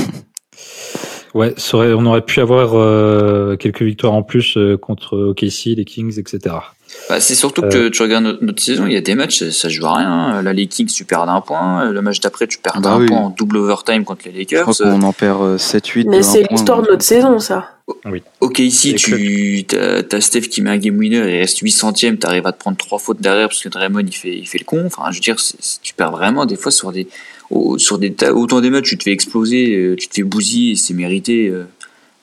Ouais, 1.34 1.55
ça 1.56 1.78
aurait- 1.78 1.94
on 1.94 2.05
aurait 2.05 2.20
pu 2.26 2.40
avoir 2.40 2.74
euh, 2.74 3.56
quelques 3.56 3.80
victoires 3.80 4.12
en 4.12 4.22
plus 4.22 4.59
euh, 4.59 4.76
contre 4.76 5.16
OKC, 5.16 5.74
les 5.74 5.86
Kings, 5.86 6.18
etc. 6.18 6.56
Bah, 7.09 7.20
c'est 7.20 7.34
surtout 7.34 7.62
que 7.62 7.89
tu 7.89 8.02
regardes 8.02 8.24
notre, 8.24 8.44
notre 8.44 8.62
saison, 8.62 8.84
il 8.86 8.93
y 8.93 8.98
a 8.98 9.01
des 9.01 9.14
matchs, 9.14 9.43
ça, 9.48 9.70
joue 9.70 9.86
à 9.86 9.97
rien. 9.97 10.10
hein. 10.12 10.43
Là, 10.43 10.52
les 10.52 10.66
Kings, 10.66 10.89
tu 10.93 11.06
perds 11.06 11.24
d'un 11.24 11.40
point. 11.40 11.90
Le 11.90 12.02
match 12.02 12.20
d'après, 12.20 12.47
tu 12.47 12.59
perds 12.59 12.82
Bah 12.82 12.90
d'un 12.90 12.98
oui. 13.01 13.06
point 13.06 13.16
en 13.16 13.30
double 13.30 13.56
overtime 13.56 14.05
contre 14.05 14.26
les 14.26 14.32
Je 14.32 14.39
Lakers. 14.40 14.62
crois 14.66 14.74
qu'on 14.74 15.01
en 15.01 15.14
perd 15.14 15.56
7 15.59 15.86
8 15.86 16.06
Mais 16.09 16.22
c'est 16.22 16.43
l'histoire 16.51 16.82
de 16.82 16.90
notre 16.90 17.02
saison, 17.02 17.39
ça. 17.39 17.66
Oui. 18.05 18.22
Ok, 18.40 18.59
ici, 18.59 18.90
Et 18.90 18.94
tu 18.97 19.78
as, 19.78 20.02
as 20.14 20.20
Steph 20.20 20.43
qui 20.43 20.60
met 20.60 20.68
un 20.68 20.76
game 20.76 20.98
winner 20.98 21.16
et 21.30 21.36
il 21.36 21.40
reste 21.40 21.60
8 21.60 21.70
centièmes, 21.70 22.18
tu 22.18 22.26
arrives 22.26 22.47
à 22.47 22.52
te 22.52 22.59
prendre 22.59 22.76
trois 22.76 22.98
fautes 22.98 23.22
derrière 23.22 23.48
parce 23.48 23.62
que 23.62 23.70
Draymond 23.70 24.01
il 24.01 24.12
fait, 24.14 24.36
il 24.36 24.47
fait 24.47 24.59
le 24.59 24.64
con. 24.66 24.82
Enfin, 24.84 25.05
je 25.12 25.16
veux 25.16 25.20
dire, 25.22 25.36
tu 25.82 25.94
perds 25.94 26.10
vraiment 26.12 26.44
des 26.44 26.56
fois 26.56 26.70
sur 26.70 26.93
des. 26.93 27.09
Sur 27.79 27.99
des 27.99 28.12
ta- 28.12 28.33
autant 28.35 28.61
des 28.61 28.70
matchs, 28.70 28.89
tu 28.91 28.99
te 28.99 29.05
fais 29.05 29.12
exploser, 29.12 29.74
euh, 29.77 29.97
tu 29.97 30.09
te 30.09 30.15
fais 30.15 30.23
bousiller 30.23 30.73
et 30.73 30.77
c'est 30.77 30.95
mérité. 30.95 31.49
euh, 31.49 31.65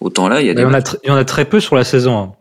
Autant 0.01 0.29
là, 0.29 0.39
il 0.41 0.47
y 0.47 0.49
a 0.49 0.53
des 0.53 0.63
en 0.63 0.67
a 0.69 0.71
matchs- 0.79 0.93
tr- 0.93 0.99
il 1.03 1.09
y 1.09 1.11
en 1.11 1.15
a 1.17 1.25
très 1.25 1.43
peu 1.45 1.59
sur 1.59 1.75
la 1.75 1.83
saison. 1.83 2.17
hein. 2.17 2.31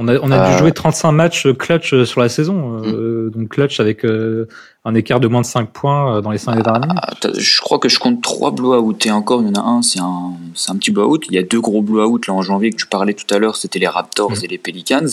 On 0.00 0.06
a, 0.06 0.16
on 0.20 0.30
a 0.30 0.36
Ah. 0.38 0.52
dû 0.52 0.58
jouer 0.58 0.70
35 0.72 1.10
matchs 1.10 1.48
clutch 1.58 1.92
euh, 1.94 2.04
sur 2.04 2.20
la 2.20 2.28
saison. 2.28 2.82
euh, 2.84 3.30
Donc 3.34 3.48
clutch 3.48 3.80
avec 3.80 4.04
euh, 4.04 4.46
un 4.84 4.94
écart 4.94 5.18
de 5.18 5.26
moins 5.26 5.40
de 5.40 5.46
5 5.46 5.70
points 5.72 6.20
dans 6.20 6.30
les 6.30 6.38
5 6.38 6.62
dernières 6.62 6.82
minutes. 6.82 6.98
Ah, 7.02 7.14
t'as- 7.20 7.32
je 7.36 7.60
crois 7.60 7.78
que 7.80 7.88
je 7.88 7.98
compte 7.98 8.22
trois 8.22 8.50
blowouts 8.52 8.94
et 9.06 9.10
encore 9.10 9.40
il 9.42 9.48
y 9.48 9.50
en 9.50 9.54
a 9.60 9.64
un 9.64 9.82
c'est 9.82 9.98
un 10.00 10.32
c'est 10.54 10.70
un 10.70 10.76
petit 10.76 10.90
blowout 10.92 11.18
il 11.30 11.34
y 11.34 11.38
a 11.38 11.42
deux 11.42 11.60
gros 11.60 11.82
blowouts 11.82 12.20
là 12.28 12.34
en 12.34 12.42
janvier 12.42 12.70
que 12.70 12.76
tu 12.76 12.86
parlais 12.86 13.14
tout 13.14 13.26
à 13.34 13.38
l'heure 13.38 13.56
c'était 13.56 13.78
les 13.80 13.88
Raptors 13.88 14.30
Mhm. 14.32 14.38
et 14.44 14.46
les 14.46 14.58
Pelicans 14.58 15.06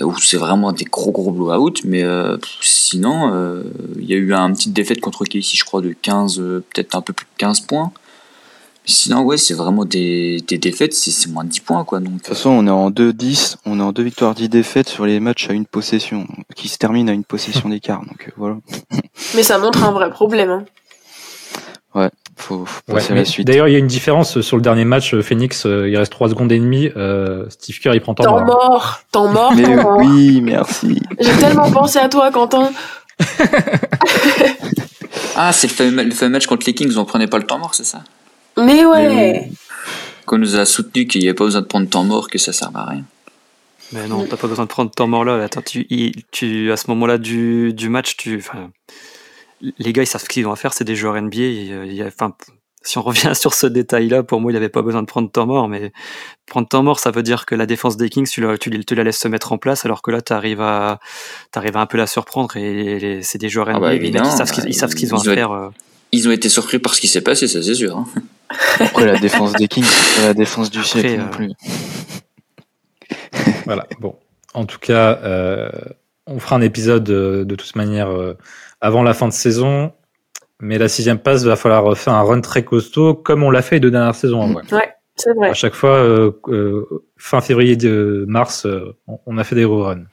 où 0.00 0.18
c'est 0.18 0.36
vraiment 0.36 0.72
des 0.72 0.84
gros 0.84 1.10
gros 1.10 1.32
blowouts 1.32 1.82
mais 1.84 2.02
euh, 2.02 2.36
sinon 2.60 3.32
euh, 3.32 3.64
il 3.98 4.04
y 4.04 4.14
a 4.14 4.16
eu 4.16 4.32
un 4.34 4.52
petite 4.52 4.72
défaite 4.72 5.00
contre 5.00 5.24
Casey 5.24 5.56
je 5.56 5.64
crois 5.64 5.80
de 5.80 5.92
15 5.92 6.40
euh, 6.40 6.64
peut-être 6.72 6.94
un 6.94 7.00
peu 7.00 7.12
plus 7.12 7.26
de 7.26 7.38
15 7.38 7.60
points 7.60 7.92
mais 8.84 8.92
sinon 8.92 9.22
ouais 9.22 9.36
c'est 9.36 9.54
vraiment 9.54 9.84
des, 9.84 10.42
des 10.46 10.58
défaites 10.58 10.94
c'est 10.94 11.28
moins 11.28 11.44
de 11.44 11.50
10 11.50 11.60
points 11.60 11.84
quoi 11.84 12.00
donc 12.00 12.14
De 12.14 12.18
toute 12.18 12.28
façon, 12.28 12.50
on 12.50 12.66
est 12.66 12.70
en 12.70 12.90
2-10, 12.90 13.56
on 13.66 13.78
est 13.78 13.82
en 13.82 13.92
2 13.92 14.02
victoires, 14.02 14.34
10 14.34 14.48
défaites 14.48 14.88
sur 14.88 15.06
les 15.06 15.20
matchs 15.20 15.50
à 15.50 15.52
une 15.52 15.66
possession, 15.66 16.26
qui 16.56 16.68
se 16.68 16.78
terminent 16.78 17.10
à 17.10 17.14
une 17.14 17.24
possession 17.24 17.68
d'écart. 17.68 18.00
Donc 18.00 18.28
euh, 18.28 18.32
voilà, 18.36 18.56
Mais 19.34 19.42
ça 19.42 19.58
montre 19.58 19.84
un 19.84 19.92
vrai 19.92 20.10
problème. 20.10 20.64
Hein. 21.94 22.10
Faut, 22.40 22.64
faut 22.66 22.80
Ouais, 22.92 23.02
à 23.10 23.14
la 23.14 23.24
suite. 23.24 23.46
D'ailleurs, 23.46 23.68
il 23.68 23.72
y 23.72 23.76
a 23.76 23.78
une 23.78 23.86
différence 23.86 24.36
euh, 24.36 24.42
sur 24.42 24.56
le 24.56 24.62
dernier 24.62 24.84
match. 24.84 25.14
euh, 25.14 25.22
Phoenix, 25.22 25.64
euh, 25.66 25.88
il 25.88 25.96
reste 25.96 26.12
3 26.12 26.30
secondes 26.30 26.50
et 26.52 26.58
demie. 26.58 26.90
euh, 26.96 27.44
Steve 27.50 27.78
Kerr, 27.80 27.94
il 27.94 28.00
prend 28.00 28.14
temps 28.14 28.24
Temps 28.24 28.44
mort. 28.44 28.46
mort, 28.46 29.00
temps 29.12 29.28
mort, 29.28 29.52
Mais 29.54 29.62
temps 29.62 29.76
mort. 29.82 29.98
oui, 29.98 30.40
merci. 30.40 31.00
J'ai 31.20 31.32
tellement 31.38 31.70
pensé 31.70 31.98
à 31.98 32.08
toi, 32.08 32.30
Quentin. 32.30 32.70
ah 35.36 35.52
c'est 35.52 35.66
le 35.68 35.72
fameux, 35.72 36.02
le 36.04 36.10
fameux 36.10 36.32
match 36.32 36.46
contre 36.46 36.66
les 36.66 36.74
Kings 36.74 36.96
on 36.96 37.04
prenait 37.04 37.26
pas 37.26 37.36
le 37.38 37.44
temps 37.46 37.58
mort 37.58 37.74
c'est 37.74 37.84
ça? 37.84 38.02
Mais 38.56 38.84
ouais. 38.86 39.50
qu'on 40.26 40.38
nous 40.38 40.56
a 40.56 40.64
soutenu 40.64 41.06
qu'il 41.06 41.20
n'y 41.20 41.28
avait 41.28 41.34
pas 41.34 41.44
besoin 41.44 41.60
de 41.60 41.66
prendre 41.66 41.88
temps 41.88 42.04
mort 42.04 42.28
que 42.28 42.38
ça 42.38 42.52
sert 42.52 42.70
à 42.74 42.84
rien 42.86 43.02
Mais 43.92 44.06
non, 44.08 44.26
t'as 44.28 44.36
pas 44.36 44.48
besoin 44.48 44.64
de 44.64 44.70
prendre 44.70 44.90
temps 44.90 45.06
mort 45.06 45.24
là. 45.24 45.42
Attends, 45.42 45.62
tu, 45.62 46.70
à 46.72 46.76
ce 46.76 46.84
moment-là 46.88 47.18
du, 47.18 47.72
du 47.72 47.88
match, 47.88 48.16
tu, 48.16 48.42
les 49.78 49.92
gars, 49.92 50.02
ils 50.02 50.06
savent 50.06 50.22
ce 50.22 50.28
qu'ils 50.28 50.44
vont 50.44 50.56
faire. 50.56 50.72
C'est 50.72 50.84
des 50.84 50.96
joueurs 50.96 51.16
NBA. 51.20 51.36
et, 51.40 51.72
euh, 51.72 51.86
il 51.86 51.94
y 51.94 52.02
a- 52.02 52.06
enfin, 52.06 52.34
si 52.82 52.96
on 52.98 53.02
revient 53.30 53.32
sur 53.34 53.52
ce 53.54 53.66
détail-là, 53.66 54.22
pour 54.22 54.40
moi, 54.40 54.52
il 54.52 54.56
avait 54.56 54.68
pas 54.68 54.82
besoin 54.82 55.02
de 55.02 55.06
prendre 55.06 55.30
temps 55.30 55.46
mort. 55.46 55.68
Mais 55.68 55.92
prendre 56.46 56.66
temps 56.68 56.82
mort, 56.82 56.98
ça 56.98 57.10
veut 57.10 57.22
dire 57.22 57.44
que 57.46 57.54
la 57.54 57.66
défense 57.66 57.96
des 57.96 58.08
Kings, 58.08 58.26
tu, 58.28 58.40
la, 58.40 58.56
tu 58.58 58.70
laisses 58.70 59.18
se 59.18 59.28
mettre 59.28 59.52
en 59.52 59.58
place, 59.58 59.84
alors 59.84 60.00
que 60.02 60.10
là, 60.10 60.20
t'arrives 60.22 60.60
à, 60.62 60.98
t'arrives 61.52 61.76
à 61.76 61.80
un 61.80 61.86
peu 61.86 61.98
la 61.98 62.06
surprendre. 62.06 62.56
Et 62.56 62.98
les- 62.98 63.22
c'est 63.22 63.38
des 63.38 63.48
joueurs 63.48 63.68
NBA. 63.68 63.76
Ah 63.76 63.80
bah, 63.80 63.92
les 63.94 64.10
mecs, 64.10 64.22
ils 64.24 64.30
savent 64.30 64.46
ce 64.48 64.52
qu'ils, 64.52 64.68
ils 64.68 64.74
savent 64.74 64.90
ce 64.90 64.96
qu'ils 64.96 65.14
ont 65.14 65.18
à 65.18 65.20
ont- 65.20 65.24
faire. 65.34 65.52
euh. 65.52 65.68
ils 66.12 66.26
ont 66.28 66.32
été 66.32 66.48
surpris 66.48 66.78
par 66.78 66.94
ce 66.94 67.00
qui 67.00 67.06
s'est 67.06 67.20
passé 67.20 67.46
ça 67.46 67.62
c'est 67.62 67.74
sûr 67.74 67.96
hein. 67.96 68.04
Après 68.80 69.04
la 69.06 69.16
défense 69.18 69.52
des 69.52 69.68
Kings, 69.68 69.84
c'est 69.84 70.20
pas 70.22 70.26
la 70.28 70.34
défense 70.34 70.70
du 70.70 70.82
siècle 70.82 71.20
Après, 71.20 71.46
non 71.46 71.52
euh, 71.52 71.54
plus. 71.54 71.54
Voilà. 73.64 73.86
Bon. 74.00 74.16
En 74.54 74.64
tout 74.64 74.78
cas, 74.80 75.18
euh, 75.22 75.70
on 76.26 76.40
fera 76.40 76.56
un 76.56 76.60
épisode 76.60 77.08
euh, 77.10 77.44
de 77.44 77.54
toute 77.54 77.76
manière 77.76 78.08
euh, 78.10 78.36
avant 78.80 79.02
la 79.02 79.14
fin 79.14 79.28
de 79.28 79.32
saison. 79.32 79.92
Mais 80.62 80.76
la 80.78 80.88
sixième 80.88 81.18
passe, 81.18 81.44
va 81.44 81.56
falloir 81.56 81.96
faire 81.96 82.12
un 82.12 82.22
run 82.22 82.40
très 82.42 82.64
costaud, 82.64 83.14
comme 83.14 83.42
on 83.42 83.50
l'a 83.50 83.62
fait 83.62 83.76
les 83.76 83.80
deux 83.80 83.90
dernières 83.90 84.14
saisons. 84.14 84.40
En 84.42 84.52
vrai. 84.52 84.62
Ouais, 84.72 84.88
c'est 85.16 85.32
vrai. 85.34 85.48
À 85.50 85.54
chaque 85.54 85.74
fois, 85.74 85.94
euh, 85.96 86.32
euh, 86.48 86.84
fin 87.16 87.40
février 87.40 87.76
de 87.76 88.24
mars, 88.28 88.66
euh, 88.66 88.94
on- 89.06 89.18
on 89.26 89.38
a 89.38 89.44
fait 89.44 89.54
des 89.54 89.64
reruns. 89.64 90.04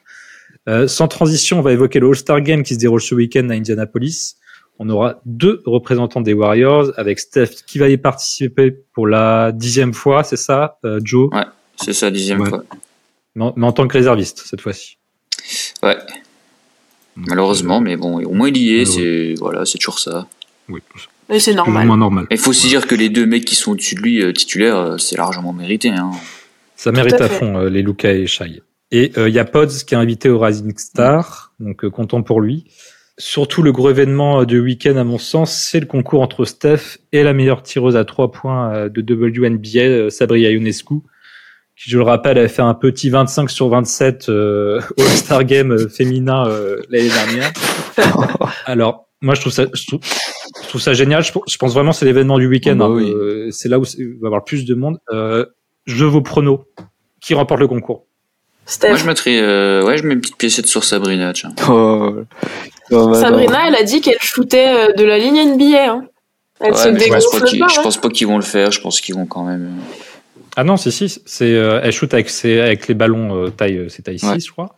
Euh, 0.70 0.88
sans 0.88 1.08
transition, 1.10 1.60
on 1.60 1.62
va 1.62 1.74
évoquer 1.74 2.00
le 2.00 2.08
All-Star 2.08 2.42
Game 2.42 2.64
qui 2.64 2.76
se 2.76 2.80
déroule 2.80 3.02
ce 3.02 3.14
week-end 3.16 3.50
à 3.50 3.54
Indianapolis. 3.54 4.36
On 4.80 4.90
aura 4.90 5.20
deux 5.26 5.62
représentants 5.66 6.22
des 6.22 6.34
Warriors 6.34 6.92
avec 6.98 7.20
Steph 7.20 7.64
qui 7.66 7.80
va 7.80 7.90
y 7.90 7.98
participer 7.98 8.72
pour 8.72 9.08
la 9.08 9.52
dixième 9.52 9.94
fois, 9.94 10.24
c'est 10.24 10.38
ça, 10.38 10.78
euh, 10.86 11.00
Joe? 11.04 11.30
Ouais. 11.34 11.44
c'est 11.78 11.94
ça 11.94 12.10
dixième 12.12 12.42
Ouais. 12.42 12.50
fois 12.50 12.64
mais 13.36 13.44
en, 13.46 13.54
mais 13.56 13.66
en 13.68 13.72
tant 13.72 13.88
que 13.88 13.94
réserviste 13.94 14.44
cette 14.46 14.62
fois-ci. 14.62 14.98
Ouais, 15.84 15.98
malheureusement, 17.18 17.82
mais 17.82 17.96
bon, 17.96 18.24
au 18.24 18.34
moins 18.34 18.50
il 18.50 18.58
y 18.58 18.80
est, 18.80 18.86
c'est 18.86 19.34
voilà, 19.38 19.66
c'est 19.66 19.78
toujours 19.78 20.00
ça. 20.00 20.28
Oui, 20.70 20.82
Mais 21.30 21.40
c'est 21.40 21.54
normal. 21.54 21.88
moins 21.88 21.98
normal. 21.98 22.28
Et 22.30 22.36
il 22.36 22.40
faut 22.40 22.52
aussi 22.52 22.68
dire 22.68 22.88
que 22.88 22.96
les 22.96 23.10
deux 23.10 23.26
mecs 23.26 23.46
qui 23.46 23.56
sont 23.56 23.72
au-dessus 23.72 23.96
de 23.96 24.02
lui, 24.02 24.22
euh, 24.22 24.34
titulaires, 24.34 24.78
euh, 24.78 24.98
c'est 24.98 25.18
largement 25.18 25.54
mérité. 25.54 25.90
Hein. 25.90 26.12
Ça 26.76 26.92
mérite 26.92 27.22
à 27.22 27.30
fond 27.30 27.58
euh, 27.58 27.70
les 27.70 27.82
Luca 27.82 28.14
et 28.14 28.28
Shai. 28.28 28.62
Et 28.92 29.12
il 29.18 29.34
y 29.34 29.40
a 29.40 29.46
Pods 29.46 29.68
qui 29.86 29.96
est 29.96 29.98
invité 29.98 30.30
au 30.30 30.40
Rising 30.40 30.78
Star, 30.78 31.54
donc 31.60 31.84
euh, 31.84 31.90
content 31.90 32.22
pour 32.22 32.40
lui. 32.40 32.66
Surtout 33.20 33.64
le 33.64 33.72
gros 33.72 33.90
événement 33.90 34.42
euh, 34.42 34.46
du 34.46 34.60
week-end, 34.60 34.96
à 34.96 35.04
mon 35.04 35.18
sens, 35.18 35.52
c'est 35.52 35.80
le 35.80 35.88
concours 35.88 36.22
entre 36.22 36.46
Steph 36.46 37.00
et 37.12 37.24
la 37.24 37.34
meilleure 37.34 37.64
tireuse 37.64 37.96
à 37.96 38.06
trois 38.06 38.32
points 38.32 38.72
euh, 38.74 38.90
de 38.90 39.02
WNBA, 39.02 39.80
euh, 39.80 40.10
Sabrina 40.12 40.52
Ionescu, 40.52 41.02
qui, 41.78 41.90
je 41.92 41.98
le 41.98 42.04
rappelle, 42.04 42.38
avait 42.38 42.48
fait 42.48 42.62
un 42.62 42.74
petit 42.74 43.10
25 43.10 43.50
sur 43.50 43.70
27 43.70 44.30
euh, 44.30 44.82
au 44.98 45.02
All-Star 45.04 45.44
Game 45.44 45.72
euh, 45.72 45.88
féminin 45.88 46.48
euh, 46.48 46.82
l'année 46.90 47.10
dernière. 47.10 47.52
Alors, 48.66 49.08
moi, 49.22 49.34
je 49.34 49.42
trouve 49.42 49.54
ça, 49.54 49.66
je 49.74 49.86
trouve, 49.88 50.00
je 50.64 50.68
trouve 50.68 50.82
ça 50.82 50.94
génial. 50.94 51.24
Je, 51.24 51.32
je 51.48 51.58
pense 51.58 51.74
vraiment 51.74 51.92
que 51.92 51.98
c'est 51.98 52.06
l'événement 52.06 52.38
du 52.38 52.48
week-end. 52.48 52.76
Oh 52.76 52.78
bah 52.78 52.86
hein. 52.86 52.92
oui. 52.92 53.12
Euh, 53.12 53.50
c'est 53.52 53.70
là 53.70 53.80
où 53.80 53.84
il 53.98 54.06
va 54.06 54.12
y 54.12 54.26
avoir 54.26 54.40
le 54.42 54.46
plus 54.46 54.66
de 54.66 54.76
monde. 54.76 55.00
Euh, 55.12 55.46
je 55.86 56.04
veux 56.04 56.10
vos 56.10 56.22
pronos. 56.22 56.60
Qui 57.20 57.34
remporte 57.34 57.60
le 57.60 57.68
concours? 57.68 58.06
Steph. 58.66 58.90
Moi, 58.90 58.98
je 58.98 59.06
mettrais, 59.06 59.40
euh, 59.40 59.84
ouais, 59.84 59.98
je 59.98 60.04
mets 60.04 60.14
une 60.14 60.22
petite 60.22 60.38
piécette 60.38 60.68
sur 60.68 60.84
Sabrina, 60.84 61.34
tiens. 61.34 61.54
Oh, 61.68 62.18
oh, 62.92 63.08
bah, 63.08 63.20
Sabrina, 63.20 63.68
elle 63.68 63.76
a 63.76 63.84
dit 63.84 64.02
qu'elle 64.02 64.20
shootait 64.22 64.94
de 64.94 65.04
la 65.04 65.18
ligne 65.18 65.56
NBA. 65.56 65.92
Hein. 65.92 66.06
Elle 66.60 66.74
Ouais, 66.74 66.78
se 66.78 66.90
je 66.90 67.10
pense, 67.10 67.32
pas 67.32 67.40
pas. 67.40 67.48
je 67.48 67.80
hein. 67.80 67.84
pense 67.84 67.98
pas 67.98 68.10
qu'ils 68.10 68.28
vont 68.28 68.38
le 68.38 68.44
faire. 68.44 68.72
Je 68.72 68.82
pense 68.82 69.02
qu'ils 69.02 69.16
vont 69.16 69.26
quand 69.26 69.44
même. 69.46 69.72
Ah 70.58 70.64
non, 70.64 70.76
si, 70.76 70.92
si. 70.92 71.22
C'est, 71.26 71.54
euh, 71.54 71.80
elle 71.84 71.92
shoot 71.94 72.14
avec, 72.14 72.30
ses, 72.30 72.60
avec 72.60 72.88
les 72.88 72.96
ballons 72.96 73.46
euh, 73.46 73.50
taille, 73.50 73.78
euh, 73.78 73.90
c'est 73.90 74.02
taille 74.02 74.20
6, 74.20 74.26
Ouais. 74.28 74.40
je 74.40 74.52
crois. 74.52 74.76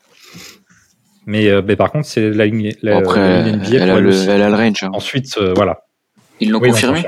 Mais, 1.25 1.47
euh, 1.47 1.61
mais 1.65 1.75
par 1.75 1.91
contre, 1.91 2.07
c'est 2.07 2.29
la 2.31 2.45
ligne, 2.45 2.73
la, 2.81 2.97
Après, 2.97 3.19
la 3.19 3.41
ligne 3.43 3.55
NBA 3.57 3.77
elle, 3.83 3.89
a 3.89 3.99
le, 3.99 4.09
aussi. 4.09 4.27
elle 4.29 4.41
a 4.41 4.49
le 4.49 4.55
range. 4.55 4.83
hein. 4.83 4.89
Ensuite, 4.93 5.37
euh, 5.37 5.53
voilà. 5.55 5.83
Ils 6.39 6.49
l'ont 6.51 6.59
Oui, 6.59 6.69
confirmé. 6.69 7.03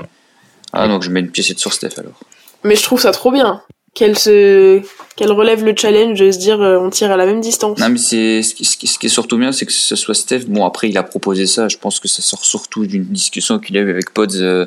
Ah, 0.73 0.87
donc 0.87 1.03
je 1.03 1.09
mets 1.09 1.19
une 1.19 1.31
piécette 1.31 1.59
sur 1.59 1.73
Steph 1.73 1.97
alors. 1.97 2.19
Mais 2.63 2.75
je 2.75 2.83
trouve 2.83 2.99
ça 3.01 3.11
trop 3.11 3.31
bien 3.31 3.61
qu'elle 3.93 4.17
se 4.17 4.81
qu'elle 5.17 5.31
relève 5.33 5.65
le 5.65 5.73
challenge 5.75 6.17
de 6.19 6.31
se 6.31 6.37
dire 6.37 6.61
euh, 6.61 6.77
on 6.77 6.89
tire 6.89 7.11
à 7.11 7.17
la 7.17 7.25
même 7.25 7.41
distance. 7.41 7.77
Non, 7.79 7.89
mais 7.89 7.97
c'est 7.97 8.41
ce 8.43 8.53
qui, 8.55 8.63
ce 8.63 8.77
qui- 8.77 8.87
ce 8.87 8.97
qui 8.99 9.07
est 9.07 9.09
surtout 9.09 9.37
bien, 9.37 9.51
c'est 9.51 9.65
que 9.65 9.71
ce 9.73 9.95
soit 9.97 10.13
Steph. 10.15 10.45
Bon, 10.47 10.65
après, 10.65 10.87
il 10.89 10.97
a 10.97 11.03
proposé 11.03 11.45
ça. 11.45 11.67
Je 11.67 11.77
pense 11.77 11.99
que 11.99 12.07
ça 12.07 12.21
sort 12.21 12.45
surtout 12.45 12.85
d'une 12.85 13.03
discussion 13.05 13.59
qu'il 13.59 13.77
a 13.77 13.81
eu 13.81 13.89
avec 13.89 14.13
Pods 14.13 14.27
euh, 14.35 14.65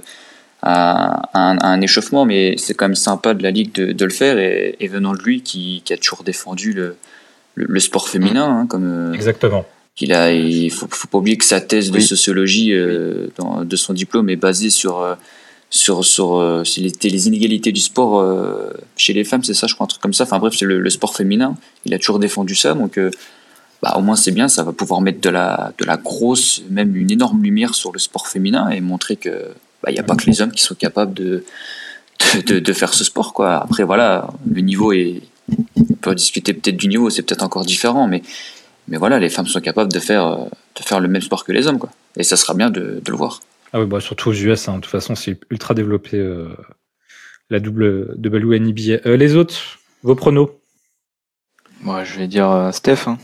à, 0.66 1.28
à 1.34 1.50
un, 1.50 1.58
à 1.58 1.66
un 1.68 1.80
échauffement, 1.82 2.24
mais 2.24 2.56
c'est 2.56 2.72
quand 2.74 2.86
même 2.86 2.94
sympa 2.94 3.34
de 3.34 3.42
la 3.42 3.50
ligue 3.50 3.72
de, 3.74 3.92
de 3.92 4.04
le 4.04 4.10
faire 4.10 4.38
et, 4.38 4.74
et 4.80 4.88
venant 4.88 5.12
de 5.12 5.18
lui 5.22 5.42
qui, 5.42 5.82
qui 5.84 5.92
a 5.92 5.96
toujours 5.98 6.24
défendu 6.24 6.72
le, 6.72 6.96
le, 7.54 7.66
le 7.68 7.80
sport 7.80 8.08
féminin, 8.08 8.46
hein, 8.62 8.66
comme 8.66 8.84
euh, 8.86 9.12
Exactement. 9.12 9.64
qu'il 9.94 10.12
a. 10.14 10.32
Il 10.32 10.70
faut, 10.70 10.86
faut 10.90 11.08
pas 11.08 11.18
oublier 11.18 11.36
que 11.36 11.44
sa 11.44 11.60
thèse 11.60 11.90
de 11.90 12.00
sociologie 12.00 12.72
euh, 12.72 13.28
dans- 13.36 13.64
de 13.64 13.76
son 13.76 13.92
diplôme 13.92 14.28
est 14.30 14.36
basée 14.36 14.70
sur 14.70 15.00
euh, 15.02 15.14
sur 15.70 16.04
sur, 16.04 16.36
euh, 16.38 16.62
les, 16.78 16.92
les 17.10 17.26
inégalités 17.28 17.72
du 17.72 17.80
sport 17.80 18.20
euh, 18.20 18.70
chez 18.96 19.12
les 19.12 19.24
femmes, 19.24 19.42
c'est 19.44 19.54
ça, 19.54 19.66
je 19.66 19.74
crois, 19.74 19.84
un 19.84 19.88
truc 19.88 20.00
comme 20.02 20.14
ça. 20.14 20.24
Enfin 20.24 20.38
bref, 20.38 20.54
c'est 20.56 20.66
le, 20.66 20.78
le 20.80 20.90
sport 20.90 21.14
féminin. 21.14 21.56
Il 21.84 21.92
a 21.94 21.98
toujours 21.98 22.18
défendu 22.20 22.54
ça, 22.54 22.74
donc 22.74 22.96
euh, 22.96 23.10
bah, 23.82 23.94
au 23.98 24.00
moins 24.00 24.16
c'est 24.16 24.30
bien. 24.32 24.48
Ça 24.48 24.62
va 24.62 24.72
pouvoir 24.72 25.00
mettre 25.02 25.20
de 25.20 25.30
la 25.30 25.72
de 25.78 25.84
la 25.84 25.96
grosse, 25.98 26.62
même 26.70 26.96
une 26.96 27.10
énorme 27.10 27.42
lumière 27.42 27.74
sur 27.74 27.92
le 27.92 27.98
sport 27.98 28.28
féminin 28.28 28.70
et 28.70 28.80
montrer 28.80 29.16
que 29.16 29.30
bah, 29.84 29.90
il 29.90 29.94
n'y 29.94 30.00
a 30.00 30.04
pas 30.04 30.16
que 30.16 30.26
les 30.26 30.40
hommes 30.40 30.52
qui 30.52 30.62
sont 30.62 30.74
capables 30.74 31.14
de 31.14 31.44
de, 32.34 32.40
de, 32.40 32.58
de 32.60 32.72
faire 32.72 32.94
ce 32.94 33.04
sport 33.04 33.32
quoi. 33.34 33.56
Après 33.56 33.82
voilà, 33.84 34.28
le 34.50 34.60
niveau 34.60 34.92
est 34.92 35.22
on 35.76 35.94
peut 36.00 36.14
discuter 36.14 36.54
peut-être 36.54 36.76
du 36.76 36.88
niveau, 36.88 37.10
c'est 37.10 37.22
peut-être 37.22 37.42
encore 37.42 37.64
différent, 37.64 38.06
mais 38.08 38.22
mais 38.88 38.96
voilà, 38.96 39.18
les 39.18 39.28
femmes 39.30 39.46
sont 39.46 39.60
capables 39.60 39.92
de 39.92 39.98
faire 39.98 40.38
de 40.38 40.82
faire 40.82 41.00
le 41.00 41.08
même 41.08 41.22
sport 41.22 41.44
que 41.44 41.52
les 41.52 41.66
hommes 41.66 41.78
quoi. 41.78 41.90
Et 42.16 42.22
ça 42.22 42.36
sera 42.36 42.54
bien 42.54 42.70
de, 42.70 43.00
de 43.04 43.10
le 43.10 43.16
voir. 43.16 43.40
Ah 43.72 43.80
oui, 43.80 43.86
bah, 43.86 44.00
surtout 44.00 44.30
aux 44.30 44.32
US, 44.34 44.68
hein. 44.68 44.76
de 44.76 44.80
toute 44.82 44.90
façon, 44.90 45.16
c'est 45.16 45.38
ultra 45.50 45.74
développé 45.74 46.16
euh, 46.16 46.48
la 47.50 47.58
double 47.58 48.14
WNBA. 48.24 49.00
Euh, 49.04 49.16
les 49.16 49.34
autres, 49.34 49.56
vos 50.04 50.14
pronos? 50.14 50.50
Moi, 51.80 52.04
je 52.04 52.18
vais 52.20 52.28
dire 52.28 52.48
euh, 52.50 52.70
Steph. 52.70 53.08
hein. 53.08 53.18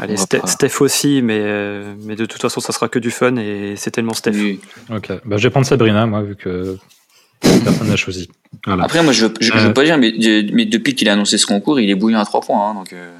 Allez, 0.00 0.16
Ste- 0.16 0.40
pas- 0.40 0.46
Steph 0.46 0.80
aussi, 0.80 1.22
mais, 1.22 1.38
euh, 1.40 1.94
mais 2.04 2.16
de 2.16 2.24
toute 2.26 2.40
façon, 2.42 2.60
ça 2.60 2.72
sera 2.72 2.88
que 2.88 2.98
du 2.98 3.10
fun 3.10 3.36
et 3.36 3.74
c'est 3.76 3.90
tellement 3.92 4.14
Steph. 4.14 4.32
Oui. 4.34 4.60
Ok, 4.94 5.12
bah, 5.24 5.36
je 5.36 5.42
vais 5.44 5.50
prendre 5.50 5.66
Sabrina, 5.66 6.04
moi, 6.06 6.22
vu 6.22 6.34
que 6.36 6.76
personne 7.40 7.88
n'a 7.88 7.96
choisi. 7.96 8.28
Voilà. 8.66 8.84
Après, 8.84 9.02
moi, 9.02 9.12
je, 9.12 9.26
je, 9.40 9.52
je 9.52 9.52
Euh. 9.56 9.60
veux 9.68 9.72
pas 9.72 9.84
dire, 9.84 9.96
mais, 9.98 10.12
mais 10.52 10.64
depuis 10.66 10.94
qu'il 10.94 11.08
a 11.08 11.12
annoncé 11.12 11.38
ce 11.38 11.46
concours, 11.46 11.78
il 11.78 11.88
est 11.90 11.94
bouillant 11.94 12.20
à 12.20 12.24
3 12.24 12.40
points. 12.40 12.70
hein, 12.70 12.74
donc, 12.74 12.92
euh, 12.92 13.10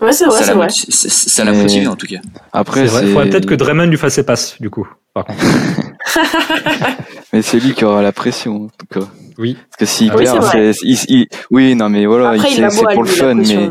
Ouais, 0.00 0.12
c'est 0.12 0.26
vrai, 0.26 0.38
ça 0.38 0.44
c'est 0.44 0.50
l'a 0.50 0.56
vrai. 0.56 0.68
ça- 0.70 1.44
l'a 1.44 1.52
motivé 1.52 1.86
en 1.86 1.96
tout 1.96 2.06
cas. 2.06 2.18
Après, 2.52 2.82
C'est 2.82 2.86
vrai. 2.92 3.00
c'est 3.02 3.06
Faudrait 3.12 3.30
peut-être 3.30 3.46
que 3.46 3.54
Draymond 3.54 3.86
lui 3.86 3.96
fasse 3.96 4.14
ses 4.14 4.24
passes, 4.26 4.56
du 4.60 4.68
coup. 4.68 4.86
Par 5.14 5.24
contre. 5.24 5.38
mais 7.32 7.40
c'est 7.42 7.58
lui 7.60 7.72
qui 7.72 7.84
aura 7.84 8.02
la 8.02 8.12
pression 8.12 8.64
en 8.64 8.68
tout 8.68 9.00
cas. 9.00 9.06
Oui. 9.38 9.54
Parce 9.70 9.76
que 9.78 9.86
s'il 9.86 10.10
Ah 10.10 10.16
oui, 10.16 10.24
perd, 10.24 10.42
c'est 10.42 10.48
vrai. 10.58 10.72
c'est, 10.72 10.86
il- 10.86 10.98
il- 11.08 11.26
oui, 11.50 11.74
non, 11.74 11.88
mais 11.88 12.04
voilà, 12.06 12.36
il 12.36 12.42
il 12.42 12.70
c'est 12.70 12.82
pour 12.92 13.02
le 13.02 13.08
fun, 13.08 13.34
mais... 13.34 13.68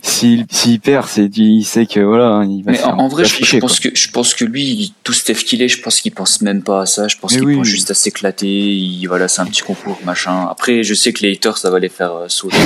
s'il, 0.00 0.46
s'il 0.50 0.80
perd, 0.80 1.06
c'est, 1.06 1.26
il 1.36 1.64
sait 1.64 1.86
que 1.86 2.00
voilà, 2.00 2.26
hein, 2.28 2.44
il 2.48 2.62
va 2.64 2.72
Mais 2.72 2.78
en, 2.80 2.82
faire 2.84 2.98
en 3.00 3.08
vrai, 3.08 3.24
je, 3.24 3.58
pense 3.58 3.78
quoi. 3.80 3.90
que 3.90 3.96
je 3.96 4.10
pense 4.10 4.34
que 4.34 4.44
lui, 4.44 4.94
tout 5.04 5.12
Steph 5.12 5.34
qu'il 5.44 5.60
est, 5.62 5.68
je 5.68 5.80
pense 5.82 6.00
qu'il 6.00 6.12
pense 6.12 6.40
même 6.40 6.62
pas 6.62 6.82
à 6.82 6.86
ça. 6.86 7.08
Je 7.08 7.16
pense 7.16 7.32
qu'il 7.32 7.44
oui. 7.44 7.56
pense 7.56 7.66
juste 7.66 7.90
à 7.90 7.94
s'éclater. 7.94 8.46
Il- 8.46 9.06
Voilà, 9.06 9.28
c'est 9.28 9.40
un 9.42 9.46
petit 9.46 9.62
concours, 9.62 9.98
machin. 10.04 10.46
Après, 10.50 10.82
je 10.82 10.94
sais 10.94 11.12
que 11.12 11.22
les 11.26 11.32
haters, 11.32 11.58
ça 11.58 11.70
va 11.70 11.78
les 11.78 11.88
faire 11.88 12.12
euh, 12.14 12.28
sauter. 12.28 12.56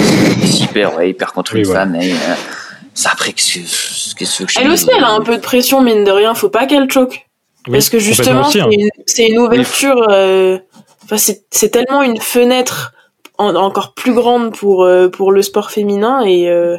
S'il 0.45 0.69
perd, 0.75 0.95
ouais, 0.97 1.11
il 1.11 1.15
perd 1.15 1.33
contre 1.33 1.55
Oui, 1.55 1.61
une 1.61 1.67
voilà. 1.67 1.81
femme. 1.81 1.93
Mais, 1.93 2.13
euh, 2.13 2.35
ça 2.95 3.11
après, 3.13 3.33
qu'est-ce 3.33 3.55
que, 4.15 4.19
qu'est-ce 4.19 4.45
que 4.45 4.51
je 4.53 4.61
Elle 4.61 4.71
aussi, 4.71 4.89
elle 4.97 5.05
a 5.05 5.11
un 5.11 5.21
peu 5.21 5.37
de 5.37 5.43
pression, 5.43 5.83
mine 5.83 6.05
de 6.05 6.11
rien. 6.11 6.35
Faut 6.35 6.49
pas 6.49 6.67
qu'elle 6.67 6.91
choque. 6.91 7.27
Oui, 7.67 7.73
Parce 7.73 7.89
que 7.91 7.99
justement, 7.99 8.47
hein. 8.47 8.91
c'est 9.07 9.27
une, 9.27 9.33
une 9.35 9.39
ouverture. 9.41 10.07
euh, 10.11 10.59
Enfin, 11.05 11.19
c'est 11.19 11.45
c'est 11.53 11.69
tellement 11.71 12.03
une 12.03 12.21
fenêtre 12.21 12.93
en- 13.39 13.55
encore 13.55 13.95
plus 13.95 14.13
grande 14.15 14.53
pour 14.57 14.83
euh, 14.85 15.09
pour 15.09 15.31
le 15.31 15.41
sport 15.43 15.71
féminin 15.71 16.23
et 16.25 16.49
euh, 16.49 16.77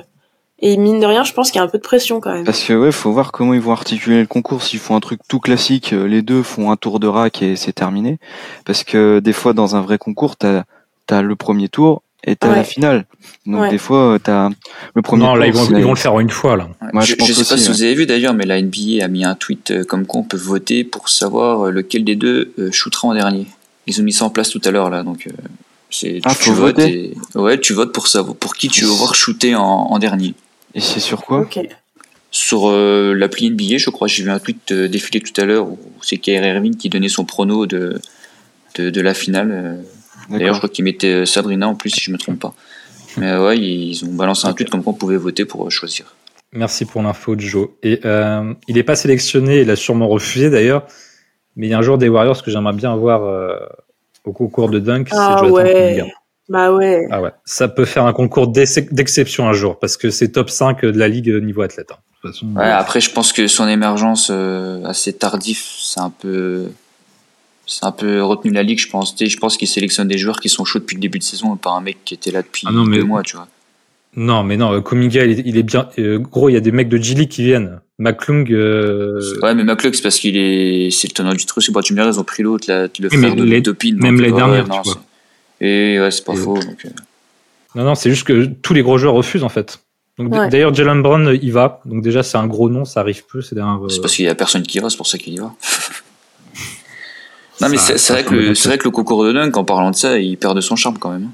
et 0.59 0.75
mine 0.77 0.99
de 0.99 1.05
rien, 1.05 1.23
je 1.23 1.33
pense 1.33 1.51
qu'il 1.51 1.59
y 1.59 1.61
a 1.61 1.63
un 1.65 1.67
peu 1.69 1.77
de 1.77 1.83
pression 1.83 2.19
quand 2.19 2.33
même. 2.33 2.43
Parce 2.43 2.63
que 2.63 2.73
ouais, 2.73 2.91
faut 2.91 3.11
voir 3.11 3.31
comment 3.31 3.53
ils 3.53 3.61
vont 3.61 3.71
articuler 3.71 4.21
le 4.21 4.27
concours. 4.27 4.63
S'ils 4.63 4.79
font 4.79 4.95
un 4.95 4.99
truc 4.99 5.19
tout 5.27 5.39
classique, 5.39 5.93
euh, 5.93 6.07
les 6.07 6.21
deux 6.21 6.41
font 6.43 6.71
un 6.71 6.75
tour 6.77 6.99
de 6.99 7.07
rack 7.07 7.41
et 7.41 7.55
c'est 7.55 7.73
terminé. 7.73 8.17
Parce 8.65 8.83
que 8.83 9.19
des 9.19 9.33
fois, 9.33 9.53
dans 9.53 9.75
un 9.75 9.81
vrai 9.81 9.97
concours, 9.97 10.35
t'as 10.35 10.63
as 11.09 11.21
le 11.21 11.35
premier 11.35 11.69
tour 11.69 12.01
et 12.25 12.35
t'as 12.35 12.49
Ouais. 12.49 12.55
la 12.57 12.63
finale. 12.63 13.05
Donc 13.45 13.61
Ouais. 13.61 13.69
des 13.69 13.77
fois, 13.77 14.13
euh, 14.15 14.19
t'as 14.19 14.49
le 14.95 15.01
premier 15.01 15.23
Non, 15.23 15.29
tour. 15.29 15.37
là, 15.37 15.47
ils 15.47 15.53
vont, 15.53 15.65
ils 15.77 15.83
vont 15.83 15.91
le 15.91 15.95
faire 15.95 16.13
en 16.13 16.19
une 16.19 16.29
fois, 16.31 16.57
là. 16.57 16.67
Ouais. 16.81 16.89
Moi, 16.91 17.03
je, 17.03 17.11
je 17.11 17.15
pense 17.15 17.27
je 17.27 17.33
sais 17.33 17.43
pas 17.45 17.57
si 17.57 17.67
ouais. 17.69 17.73
vous 17.75 17.83
avez 17.83 17.93
vu 17.95 18.05
d'ailleurs, 18.05 18.33
mais 18.33 18.45
la 18.45 18.59
NBA 18.61 19.03
a 19.03 19.07
mis 19.07 19.23
un 19.23 19.35
tweet 19.35 19.71
euh, 19.71 19.83
comme 19.83 20.05
quoi 20.05 20.21
on 20.21 20.23
peut 20.23 20.37
voter 20.37 20.83
pour 20.83 21.07
savoir 21.09 21.71
lequel 21.71 22.03
des 22.03 22.15
deux 22.15 22.51
shootera 22.71 23.07
en 23.09 23.13
dernier. 23.13 23.45
Ils 23.85 24.01
ont 24.01 24.03
mis 24.03 24.11
ça 24.11 24.25
en 24.25 24.29
place 24.29 24.49
tout 24.49 24.59
à 24.65 24.71
l'heure 24.71 24.89
là, 24.89 25.03
donc 25.03 25.27
euh, 25.27 25.31
c'est 25.89 26.19
Ah, 26.25 26.33
tu, 26.35 26.49
votes 26.51 26.79
et- 26.79 27.13
ouais, 27.35 27.57
tu 27.57 27.71
votes 27.73 27.93
pour 27.93 28.07
savoir 28.07 28.35
pour 28.35 28.55
qui 28.55 28.67
tu 28.67 28.83
veux 28.83 28.91
voir 28.91 29.15
shooter 29.15 29.55
en, 29.55 29.61
en 29.63 29.99
dernier. 29.99 30.33
Et 30.73 30.79
c'est 30.81 30.99
sur 30.99 31.21
quoi 31.21 31.39
Ok. 31.41 31.59
Sur 32.29 32.67
euh, 32.67 33.13
l'appli 33.13 33.49
NBA, 33.49 33.77
je 33.77 33.89
crois, 33.89 34.07
j'ai 34.07 34.23
vu 34.23 34.29
un 34.29 34.39
tweet 34.39 34.71
euh, 34.71 34.87
défiler 34.87 35.21
tout 35.21 35.39
à 35.41 35.45
l'heure 35.45 35.67
où 35.67 35.79
c'est 36.01 36.17
Kyrie 36.17 36.47
Irving 36.47 36.75
qui 36.75 36.89
donnait 36.89 37.09
son 37.09 37.25
prono 37.25 37.65
de 37.65 37.99
de, 38.75 38.89
de 38.89 39.01
la 39.01 39.13
finale. 39.13 39.51
euh. 39.51 39.81
D'ailleurs, 40.29 40.53
je 40.55 40.59
crois 40.59 40.69
qu'il 40.69 40.83
mettait 40.83 41.07
euh, 41.07 41.25
Sabrina 41.25 41.67
en 41.69 41.75
plus, 41.75 41.89
si 41.89 42.01
je 42.01 42.11
me 42.11 42.17
trompe 42.17 42.39
pas. 42.39 42.53
Mais 43.15 43.27
euh, 43.31 43.47
ouais, 43.47 43.57
ils 43.57 44.03
ont 44.05 44.13
balancé 44.13 44.45
un 44.45 44.53
tweet 44.53 44.69
comme 44.69 44.83
quoi 44.83 44.91
on 44.93 44.95
pouvait 44.95 45.15
voter 45.17 45.45
pour 45.45 45.65
euh, 45.65 45.69
choisir. 45.69 46.15
Merci 46.51 46.85
pour 46.85 47.01
l'info, 47.01 47.35
Joe. 47.39 47.69
Et 47.81 48.01
euh, 48.05 48.53
il 48.67 48.75
n'est 48.75 48.83
pas 48.83 48.95
sélectionné, 48.97 49.61
il 49.61 49.69
a 49.71 49.75
sûrement 49.77 50.07
refusé 50.09 50.49
d'ailleurs. 50.49 50.85
Mais 51.55 51.67
il 51.67 51.69
y 51.69 51.73
a 51.73 51.77
un 51.77 51.81
joueur 51.81 51.97
des 51.97 52.09
Warriors 52.09 52.43
que 52.43 52.51
j'aimerais 52.51 52.73
bien 52.73 52.95
voir 52.95 53.23
euh, 53.23 53.55
au 54.25 54.33
concours 54.33 54.69
de 54.69 54.79
dunk, 54.79 55.07
c'est 55.09 55.15
Ah 55.17 55.37
Jonathan 55.39 55.55
ouais. 55.55 55.93
Kuminga. 55.95 56.13
Bah 56.49 56.73
ouais. 56.73 57.05
Ah 57.11 57.21
ouais, 57.21 57.31
ça 57.45 57.67
peut 57.67 57.85
faire 57.85 58.05
un 58.05 58.13
concours 58.13 58.47
d'ex- 58.47 58.79
d'exception 58.91 59.47
un 59.49 59.53
jour 59.53 59.79
parce 59.79 59.97
que 59.97 60.09
c'est 60.09 60.29
top 60.29 60.49
5 60.49 60.81
de 60.85 60.97
la 60.97 61.07
ligue 61.07 61.29
niveau 61.43 61.61
athlète. 61.61 61.89
hein. 61.91 61.97
De 62.23 62.29
toute 62.29 62.35
façon, 62.39 62.47
Ouais, 62.55 62.63
après, 62.71 63.01
je 63.01 63.11
pense 63.11 63.33
que 63.33 63.47
son 63.47 63.67
émergence 63.67 64.29
euh, 64.31 64.83
assez 64.85 65.13
tardif, 65.13 65.75
c'est 65.79 65.99
un 65.99 66.09
peu, 66.09 66.65
c'est 67.65 67.83
un 67.85 67.91
peu 67.91 68.23
retenu 68.23 68.51
la 68.51 68.63
ligue, 68.63 68.79
je 68.79 68.89
pense. 68.89 69.13
Je 69.19 69.37
pense 69.37 69.57
qu'il 69.57 69.67
sélectionne 69.67 70.07
des 70.07 70.17
joueurs 70.17 70.39
qui 70.39 70.49
sont 70.49 70.63
chauds 70.65 70.79
depuis 70.79 70.95
le 70.95 71.01
début 71.01 71.19
de 71.19 71.23
saison, 71.23 71.55
et 71.55 71.57
pas 71.59 71.71
un 71.71 71.81
mec 71.81 71.97
qui 72.05 72.13
était 72.13 72.31
là 72.31 72.41
depuis 72.41 72.63
Ah 72.67 72.71
non, 72.71 72.85
mais- 72.85 72.97
deux 72.97 73.03
mois, 73.03 73.21
tu 73.23 73.35
vois. 73.35 73.47
Non, 74.15 74.43
mais 74.43 74.57
non, 74.57 74.73
euh, 74.73 74.81
Kuminga, 74.81 75.25
il 75.25 75.39
est, 75.39 75.43
il 75.45 75.57
est 75.57 75.63
bien. 75.63 75.89
euh, 75.99 76.17
gros, 76.17 76.49
il 76.49 76.53
y 76.53 76.57
a 76.57 76.59
des 76.61 76.71
mecs 76.71 76.89
de 76.89 76.97
G-League 76.97 77.29
qui 77.29 77.43
viennent. 77.43 77.81
McClung, 77.99 78.51
euh, 78.51 79.19
Ouais, 79.43 79.53
mais 79.53 79.63
McCluck, 79.63 79.93
c'est 79.93 80.01
parce 80.01 80.17
qu'il 80.17 80.37
est, 80.37 80.89
c'est 80.91 81.07
le 81.09 81.13
tenant 81.13 81.33
du 81.33 81.45
truc. 81.45 81.63
C'est 81.63 81.71
pas 81.71 81.81
tu 81.83 81.93
me 81.93 81.99
diras, 81.99 82.09
ils 82.11 82.19
ont 82.19 82.23
pris 82.23 82.41
l'autre, 82.41 82.65
là, 82.67 82.87
le 82.99 83.09
frère 83.09 83.21
mais 83.21 83.35
de 83.35 83.43
les- 83.43 83.61
Topin. 83.61 83.91
même 83.95 84.19
l'année 84.19 84.31
ouais, 84.33 84.37
dernière, 84.37 84.67
non, 84.67 84.81
tu 84.81 84.89
vois. 84.89 85.01
Et 85.61 85.99
ouais, 85.99 86.11
c'est 86.11 86.23
pas 86.23 86.33
Et- 86.33 86.37
faux. 86.37 86.55
Donc, 86.55 86.85
euh, 86.85 86.89
non, 87.75 87.83
non, 87.83 87.95
c'est 87.95 88.09
juste 88.09 88.25
que 88.25 88.45
tous 88.45 88.73
les 88.73 88.81
gros 88.81 88.97
joueurs 88.97 89.13
refusent 89.13 89.43
en 89.43 89.49
fait. 89.49 89.79
Donc 90.17 90.33
Ouais. 90.33 90.49
d'ailleurs, 90.49 90.73
Jalen 90.73 91.01
Brown, 91.03 91.27
euh, 91.27 91.37
il 91.41 91.51
va. 91.51 91.81
Donc 91.85 92.01
déjà, 92.01 92.23
c'est 92.23 92.37
un 92.37 92.47
gros 92.47 92.69
nom, 92.69 92.85
ça 92.85 93.01
arrive 93.01 93.23
peu. 93.25 93.41
C'est 93.41 93.55
c'est 93.89 94.01
parce 94.01 94.15
qu'il 94.15 94.25
y 94.25 94.29
a 94.29 94.35
personne 94.35 94.63
qui 94.63 94.79
va, 94.79 94.89
c'est 94.89 94.97
pour 94.97 95.05
ça 95.07 95.17
qu'il 95.19 95.33
y 95.33 95.37
va. 95.37 95.53
non, 97.61 97.69
mais 97.69 97.77
c'est 97.77 98.13
vrai, 98.13 98.23
que 98.23 98.53
c'est 98.53 98.69
vrai 98.69 98.77
que 98.77 98.85
le 98.85 98.91
concours 98.91 99.23
de 99.25 99.33
dunk, 99.33 99.55
en 99.57 99.63
parlant 99.63 99.91
de 99.91 99.95
ça, 99.95 100.17
il 100.19 100.37
perd 100.37 100.55
de 100.55 100.61
son 100.61 100.75
charme 100.75 100.97
quand 100.97 101.09
même. 101.11 101.29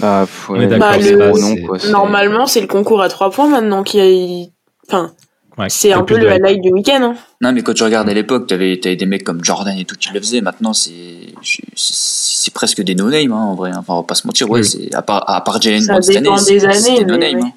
Bah, 0.00 0.26
On 0.48 0.56
est 0.56 0.60
ouais, 0.60 0.66
d'accord, 0.66 0.90
Bah, 0.90 0.96
c'est 1.00 1.12
le- 1.12 1.28
gros 1.30 1.38
nom, 1.38 1.54
c'est- 1.54 1.62
quoi. 1.62 1.78
Normalement, 1.90 2.46
c'est 2.46 2.60
le 2.60 2.66
concours 2.66 3.00
à 3.00 3.08
trois 3.08 3.30
points 3.30 3.48
maintenant 3.48 3.82
qui 3.84 4.00
a. 4.00 4.48
Enfin, 4.88 5.12
Ouais, 5.56 5.68
c'est 5.68 5.92
un 5.92 6.02
peu 6.02 6.18
le 6.18 6.28
highlight 6.30 6.60
du 6.60 6.72
week-end. 6.72 7.00
Hein. 7.00 7.16
Non, 7.40 7.52
mais 7.52 7.62
quand 7.62 7.74
tu 7.74 7.84
regardes 7.84 8.08
à 8.08 8.14
l'époque, 8.14 8.48
t'avais 8.48 8.80
avais 8.84 8.96
des 8.96 9.06
mecs 9.06 9.22
comme 9.24 9.44
Jordan 9.44 9.76
et 9.78 9.84
tout 9.84 9.94
qui 9.94 10.12
le 10.12 10.18
faisaient. 10.20 10.40
Maintenant, 10.40 10.72
c'est 10.74 12.50
presque 12.54 12.82
des 12.82 12.94
no-name, 12.94 13.32
hein, 13.32 13.36
en 13.36 13.54
vrai. 13.54 13.70
Enfin, 13.74 13.94
on 13.94 13.96
va 13.98 14.02
pas 14.02 14.14
se 14.14 14.26
mentir. 14.26 14.50
Ouais, 14.50 14.60
Oui. 14.60 14.66
c'est 14.66 14.94
à 14.94 15.02
part, 15.02 15.28
à 15.28 15.42
part 15.44 15.60
Jalen 15.62 15.86
Brown 15.86 16.02
cette 16.02 16.16
année, 16.16 16.28
c'est 16.38 16.54
des 16.54 16.60
c'est 16.60 16.66
années, 16.90 16.98
des 16.98 17.04
mais 17.04 17.12
no-name. 17.12 17.36
ouais. 17.36 17.42
hein. 17.48 17.52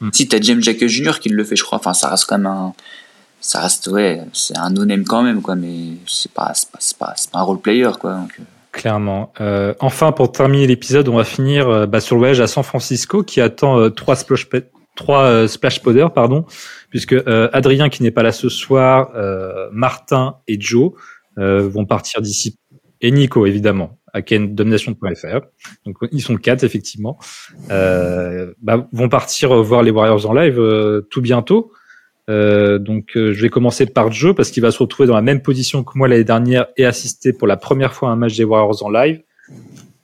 Mm. 0.00 0.10
Si 0.12 0.28
t'as 0.28 0.40
James 0.40 0.62
Jack 0.62 0.84
Jr. 0.86 1.18
qui 1.20 1.28
le 1.28 1.44
fait, 1.44 1.56
je 1.56 1.64
crois. 1.64 1.78
Enfin, 1.78 1.94
ça 1.94 2.08
reste 2.08 2.26
quand 2.26 2.38
même 2.38 2.46
un. 2.46 2.72
Ça 3.40 3.60
reste, 3.60 3.88
ouais, 3.88 4.22
c'est 4.32 4.56
un 4.56 4.70
no-name 4.70 5.04
quand 5.04 5.22
même, 5.22 5.42
quoi. 5.42 5.54
Mais 5.54 5.74
c'est 6.06 6.32
pas, 6.32 6.52
c'est 6.54 6.70
pas, 6.70 6.78
c'est 6.80 6.96
pas, 6.96 7.14
pas 7.32 7.38
un 7.38 7.42
role 7.42 7.60
player, 7.60 7.90
quoi. 8.00 8.12
Donc, 8.14 8.32
euh, 8.38 8.42
Clairement. 8.72 9.32
Euh, 9.40 9.74
enfin, 9.80 10.10
pour 10.12 10.32
terminer 10.32 10.66
l'épisode, 10.66 11.08
on 11.08 11.16
va 11.16 11.24
finir 11.24 11.68
euh, 11.68 11.86
bah, 11.86 12.00
sur 12.00 12.16
le 12.16 12.20
voyage 12.20 12.40
à 12.40 12.46
San 12.46 12.64
Francisco 12.64 13.22
qui 13.22 13.40
attend 13.40 13.78
euh, 13.78 13.90
trois 13.90 14.16
splash, 14.16 14.48
trois 14.96 15.22
euh, 15.24 15.46
splash 15.46 15.80
poders, 15.80 16.12
pardon, 16.12 16.44
puisque 16.94 17.12
euh, 17.12 17.48
Adrien 17.52 17.88
qui 17.88 18.04
n'est 18.04 18.12
pas 18.12 18.22
là 18.22 18.30
ce 18.30 18.48
soir, 18.48 19.10
euh, 19.16 19.68
Martin 19.72 20.36
et 20.46 20.60
Joe 20.60 20.92
euh, 21.38 21.68
vont 21.68 21.86
partir 21.86 22.22
d'ici 22.22 22.60
et 23.00 23.10
Nico 23.10 23.46
évidemment 23.46 23.98
à 24.12 24.22
kendomination.fr. 24.22 25.40
Donc 25.84 25.96
ils 26.12 26.22
sont 26.22 26.36
quatre 26.36 26.62
effectivement. 26.62 27.18
Euh, 27.72 28.54
bah, 28.62 28.86
vont 28.92 29.08
partir 29.08 29.60
voir 29.60 29.82
les 29.82 29.90
Warriors 29.90 30.30
en 30.30 30.34
live 30.34 30.60
euh, 30.60 31.00
tout 31.10 31.20
bientôt. 31.20 31.72
Euh, 32.30 32.78
donc 32.78 33.10
je 33.16 33.42
vais 33.42 33.48
commencer 33.48 33.86
par 33.86 34.12
Joe 34.12 34.32
parce 34.32 34.52
qu'il 34.52 34.62
va 34.62 34.70
se 34.70 34.78
retrouver 34.78 35.08
dans 35.08 35.16
la 35.16 35.22
même 35.22 35.42
position 35.42 35.82
que 35.82 35.98
moi 35.98 36.06
l'année 36.06 36.22
dernière 36.22 36.66
et 36.76 36.86
assister 36.86 37.32
pour 37.32 37.48
la 37.48 37.56
première 37.56 37.92
fois 37.92 38.10
à 38.10 38.12
un 38.12 38.16
match 38.16 38.36
des 38.36 38.44
Warriors 38.44 38.84
en 38.84 38.90
live. 38.90 39.20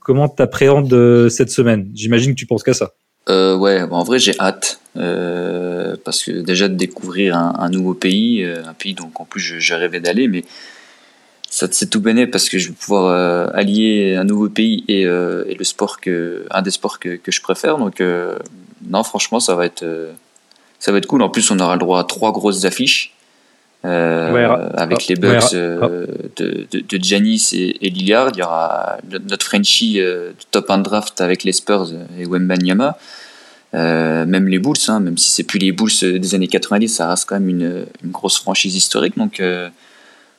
Comment 0.00 0.28
t'appréhendes 0.28 1.28
cette 1.28 1.50
semaine? 1.50 1.88
J'imagine 1.94 2.32
que 2.32 2.40
tu 2.40 2.46
penses 2.46 2.64
qu'à 2.64 2.74
ça. 2.74 2.94
Euh, 3.28 3.56
ouais, 3.56 3.86
bon, 3.86 3.96
en 3.96 4.02
vrai 4.02 4.18
j'ai 4.18 4.38
hâte 4.40 4.80
euh, 4.96 5.94
parce 6.04 6.24
que 6.24 6.32
déjà 6.32 6.68
de 6.68 6.74
découvrir 6.74 7.36
un, 7.36 7.68
nouveau 7.68 7.94
pays, 7.94 8.42
euh, 8.42 8.64
un 8.66 8.74
pays 8.74 8.94
donc 8.94 9.20
en 9.20 9.24
plus 9.24 9.40
je, 9.40 9.58
je 9.58 9.74
rêvais 9.74 10.00
d'aller, 10.00 10.26
mais 10.26 10.44
ça 11.48 11.68
c'est 11.70 11.90
tout 11.90 12.00
béné 12.00 12.26
parce 12.26 12.48
que 12.48 12.58
je 12.58 12.68
vais 12.68 12.74
pouvoir 12.74 13.06
euh, 13.06 13.46
allier 13.52 14.16
un 14.16 14.24
nouveau 14.24 14.48
pays 14.48 14.84
et, 14.88 15.04
le 15.04 15.64
sport 15.64 16.00
que 16.00 16.46
un 16.50 16.62
des 16.62 16.70
sports 16.70 16.98
que, 16.98 17.20
je 17.26 17.40
préfère. 17.42 17.78
Donc 17.78 18.02
non, 18.88 19.02
franchement 19.04 19.38
ça 19.38 19.54
va 19.54 19.66
être 19.66 19.84
ça 20.78 20.90
va 20.90 20.98
être 20.98 21.06
cool. 21.06 21.22
En 21.22 21.28
plus 21.28 21.50
on 21.50 21.58
aura 21.60 21.74
le 21.74 21.80
droit 21.80 22.00
à 22.00 22.04
trois 22.04 22.32
grosses 22.32 22.64
affiches. 22.64 23.14
Euh, 23.84 24.32
Ouais, 24.32 24.44
avec 24.76 25.06
les 25.08 25.14
ouais, 25.16 25.20
Bucks 25.34 25.42
ra- 25.42 25.54
euh, 25.54 26.06
de, 26.36 26.66
de, 26.70 26.80
de 26.80 27.02
Giannis 27.02 27.50
et, 27.52 27.86
et 27.86 27.90
Lillard, 27.90 28.30
il 28.34 28.38
y 28.38 28.42
aura 28.42 28.98
notre 29.28 29.46
Frenchie 29.46 30.00
euh, 30.00 30.32
top 30.50 30.70
1 30.70 30.78
draft 30.78 31.20
avec 31.20 31.44
les 31.44 31.52
Spurs 31.52 31.88
et 32.18 32.26
Wembanyama. 32.26 32.98
Euh, 33.72 34.26
même 34.26 34.48
les 34.48 34.58
Bulls, 34.58 34.74
hein, 34.88 34.98
même 35.00 35.16
si 35.16 35.30
c'est 35.30 35.44
plus 35.44 35.58
les 35.60 35.72
Bulls 35.72 35.90
euh, 36.02 36.18
des 36.18 36.34
années 36.34 36.48
90, 36.48 36.88
ça 36.88 37.08
reste 37.08 37.26
quand 37.28 37.36
même 37.38 37.48
une, 37.48 37.86
une 38.04 38.10
grosse 38.10 38.36
franchise 38.38 38.74
historique. 38.74 39.16
Donc, 39.16 39.40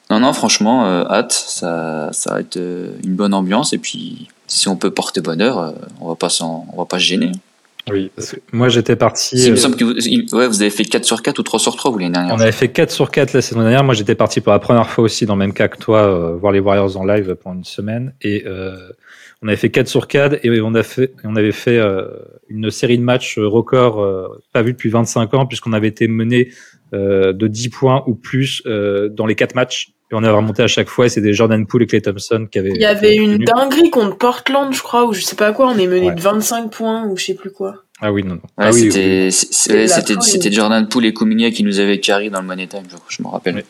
non, 0.10 0.20
non, 0.20 0.34
franchement, 0.34 0.86
hâte, 1.10 1.32
ça, 1.32 2.10
ça 2.12 2.34
va 2.34 2.40
être 2.42 2.58
une 2.58 3.16
bonne 3.16 3.34
ambiance. 3.34 3.72
Et 3.72 3.78
puis, 3.78 4.28
si 4.48 4.68
on 4.68 4.76
peut 4.76 4.92
porter 4.92 5.22
bonheur, 5.22 5.74
on 6.02 6.10
va 6.10 6.16
pas 6.16 6.28
on 6.42 6.78
va 6.78 6.86
pas 6.86 7.00
se 7.00 7.06
gêner. 7.06 7.32
Oui. 7.90 8.12
Parce 8.16 8.34
que 8.34 8.40
moi 8.52 8.70
j'étais 8.70 8.96
parti. 8.96 9.36
Il 9.36 9.52
me 9.52 9.58
euh, 9.58 9.60
semble 9.60 9.76
que 9.76 9.84
vous, 9.84 9.94
il- 9.98 10.28
ouais, 10.34 10.48
vous 10.48 10.62
avez 10.62 10.70
fait 10.70 10.84
4 10.86 11.04
sur 11.06 11.22
4 11.22 11.40
ou 11.40 11.44
3 11.44 11.60
sur 11.60 11.76
3 11.76 11.92
vous 11.92 11.98
l'année 11.98 12.12
dernière. 12.14 12.36
On 12.36 12.40
avait 12.40 12.52
fait 12.52 12.70
4 12.70 12.92
sur 12.92 13.10
4 13.12 13.34
la 13.34 13.42
saison 13.42 13.62
dernière. 13.62 13.84
Moi, 13.84 13.94
j'étais 13.96 14.16
parti 14.16 14.40
pour 14.42 14.52
la 14.54 14.60
première 14.60 14.88
fois 14.90 15.04
aussi 15.04 15.26
dans 15.26 15.36
le 15.36 15.40
même 15.40 15.54
cas 15.54 15.68
que 15.68 15.78
toi, 15.78 16.00
euh, 16.06 16.36
voir 16.36 16.52
les 16.52 16.60
Warriors 16.60 16.96
en 16.98 17.06
live 17.06 17.36
pendant 17.36 17.58
une 17.58 17.64
semaine. 17.64 18.14
Et 18.22 18.44
euh, 18.46 18.76
on 19.42 19.48
avait 19.48 19.58
fait 19.58 19.70
4 19.72 19.88
sur 19.88 20.08
4 20.08 20.46
et 20.46 20.62
on, 20.62 20.76
a 20.76 20.84
fait, 20.84 21.14
on 21.24 21.36
avait 21.36 21.52
fait 21.52 21.78
euh, 21.78 22.06
une 22.50 22.70
série 22.70 22.98
de 23.00 23.04
matchs 23.04 23.40
euh, 23.40 23.48
record 23.48 24.00
euh, 24.00 24.28
pas 24.54 24.62
vu 24.62 24.74
depuis 24.74 24.90
25 24.90 25.34
ans 25.34 25.46
puisqu'on 25.48 25.74
avait 25.74 25.88
été 25.88 26.08
mené 26.08 26.50
euh, 26.94 27.34
de 27.34 27.48
10 27.48 27.70
points 27.70 28.04
ou 28.06 28.14
plus 28.16 28.62
euh, 28.68 29.10
dans 29.10 29.26
les 29.26 29.36
4 29.36 29.56
matchs. 29.56 29.94
Et 30.12 30.16
on 30.16 30.24
avait 30.24 30.30
remonté 30.36 30.62
à 30.62 30.68
chaque 30.68 30.90
fois 30.90 31.06
et 31.06 31.10
c'est 31.10 31.22
des 31.22 31.34
Jordan 31.34 31.66
Poole 31.66 31.84
et 31.84 31.88
Clay 31.88 32.02
Thompson 32.02 32.46
qui 32.52 32.60
avaient... 32.60 32.72
Il 32.76 32.82
y 32.82 32.86
avait 32.86 33.16
une 33.16 33.36
tenu. 33.36 33.46
dinguerie 33.46 33.90
contre 33.90 34.18
Portland, 34.18 34.74
je 34.74 34.82
crois, 34.84 35.06
ou 35.06 35.14
je 35.14 35.22
sais 35.22 35.38
pas 35.38 35.54
quoi. 35.54 35.68
On 35.70 35.78
est 35.78 35.88
mené 35.88 36.08
Ouais. 36.08 36.16
de 36.16 36.20
25 36.22 36.70
points 36.70 37.06
ou 37.08 37.16
je 37.18 37.24
sais 37.26 37.34
plus 37.34 37.52
quoi. 37.52 37.76
Ah 38.02 38.12
oui, 38.12 38.24
non, 38.24 38.36
non. 38.36 38.42
Ah 38.58 38.72
oui, 38.74 38.90
oui, 38.94 39.32
c'était 39.32 39.86
oui. 39.86 39.88
c'était 40.22 40.52
Jordan 40.52 40.88
Poole 40.90 41.06
et 41.06 41.14
Kuminga 41.14 41.52
qui 41.52 41.64
nous 41.64 41.80
avaient 41.80 42.00
carry 42.00 42.30
dans 42.30 42.42
le 42.42 42.48
Money 42.48 42.68
Time, 42.68 42.84
je, 42.90 42.98
je 43.08 43.24
me 43.24 43.28
rappelle. 43.30 43.56
Oui. 43.56 43.62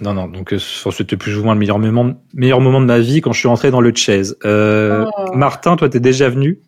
Non, 0.00 0.14
non, 0.14 0.26
donc 0.28 0.52
euh, 0.52 0.58
c'était 0.58 1.16
plus 1.16 1.36
ou 1.38 1.42
moins 1.44 1.54
le 1.54 1.60
meilleur 1.60 1.78
moment, 1.78 2.14
meilleur 2.32 2.60
moment 2.60 2.80
de 2.80 2.86
ma 2.86 2.98
vie 3.00 3.20
quand 3.20 3.32
je 3.32 3.38
suis 3.40 3.48
rentré 3.48 3.70
dans 3.70 3.80
le 3.80 3.92
chase. 3.94 4.36
Euh, 4.44 5.04
Oh. 5.18 5.34
Martin, 5.34 5.76
toi, 5.76 5.88
t'es 5.88 6.00
déjà 6.00 6.28
venu 6.28 6.60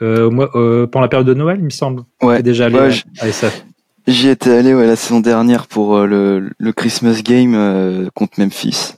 euh, 0.00 0.28
moi, 0.30 0.50
euh, 0.54 0.86
pendant 0.86 1.02
la 1.02 1.08
période 1.08 1.26
de 1.28 1.34
Noël, 1.34 1.58
il 1.60 1.64
me 1.64 1.70
semble? 1.70 2.02
Ouais. 2.22 2.38
T'es 2.38 2.42
déjà 2.42 2.66
allé 2.66 2.74
Ouais, 2.76 2.80
à- 2.86 2.90
j- 2.90 3.04
à 3.20 3.28
SF. 3.28 3.64
J'y 4.06 4.28
étais 4.28 4.50
allé 4.50 4.74
ouais, 4.74 4.86
la 4.86 4.96
saison 4.96 5.20
dernière 5.20 5.66
pour 5.68 5.96
euh, 5.96 6.06
le, 6.06 6.50
le 6.58 6.72
Christmas 6.72 7.22
Game 7.22 7.54
euh, 7.54 8.08
contre 8.14 8.40
Memphis. 8.40 8.94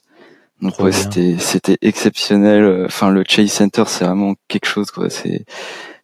Donc 0.62 0.72
Trop 0.74 0.84
ouais, 0.84 0.92
c'était 0.92 1.36
c'était 1.38 1.76
exceptionnel. 1.82 2.84
Enfin 2.86 3.10
le 3.10 3.22
Chase 3.26 3.50
Center 3.52 3.84
c'est 3.86 4.04
vraiment 4.04 4.34
quelque 4.48 4.66
chose 4.66 4.90
quoi. 4.90 5.10
C'est 5.10 5.44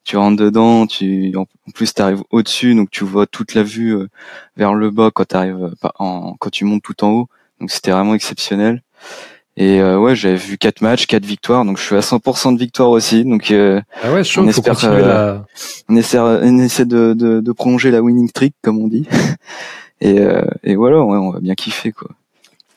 tu 0.04 0.16
rentres 0.16 0.42
dedans, 0.42 0.86
tu 0.86 1.32
en 1.36 1.46
plus 1.72 1.94
t'arrives 1.94 2.22
au-dessus 2.30 2.74
donc 2.74 2.90
tu 2.90 3.04
vois 3.04 3.26
toute 3.26 3.54
la 3.54 3.62
vue 3.62 3.94
euh, 3.94 4.08
vers 4.56 4.74
le 4.74 4.90
bas 4.90 5.10
quand 5.14 5.24
t'arrives 5.24 5.64
euh, 5.84 5.88
en 5.98 6.34
quand 6.38 6.50
tu 6.50 6.64
montes 6.64 6.82
tout 6.82 7.04
en 7.04 7.10
haut. 7.10 7.28
Donc 7.60 7.70
c'était 7.70 7.92
vraiment 7.92 8.14
exceptionnel. 8.14 8.82
Et 9.56 9.80
euh, 9.80 9.98
ouais, 9.98 10.14
j'avais 10.16 10.36
vu 10.36 10.56
quatre 10.56 10.80
matchs, 10.80 11.06
quatre 11.06 11.24
victoires, 11.26 11.64
donc 11.64 11.76
je 11.78 11.82
suis 11.82 11.96
à 11.96 12.00
100% 12.00 12.54
de 12.54 12.58
victoire 12.58 12.90
aussi. 12.90 13.24
Donc 13.24 13.50
euh, 13.50 13.80
Ah 14.02 14.12
ouais, 14.12 14.24
chaud, 14.24 14.42
On 14.42 14.48
espère, 14.48 14.82
euh, 14.84 15.00
la... 15.00 15.44
on 15.88 15.96
essaie, 15.96 16.18
on 16.18 16.58
essaie 16.58 16.86
de, 16.86 17.12
de, 17.14 17.40
de 17.40 17.52
prolonger 17.52 17.90
la 17.90 18.00
winning 18.00 18.28
streak, 18.28 18.54
comme 18.62 18.78
on 18.78 18.88
dit. 18.88 19.06
Et, 20.02 20.18
euh, 20.18 20.40
et 20.64 20.76
voilà, 20.76 21.02
ouais, 21.02 21.18
on 21.18 21.30
va 21.30 21.40
bien 21.40 21.54
kiffer, 21.54 21.92
quoi. 21.92 22.08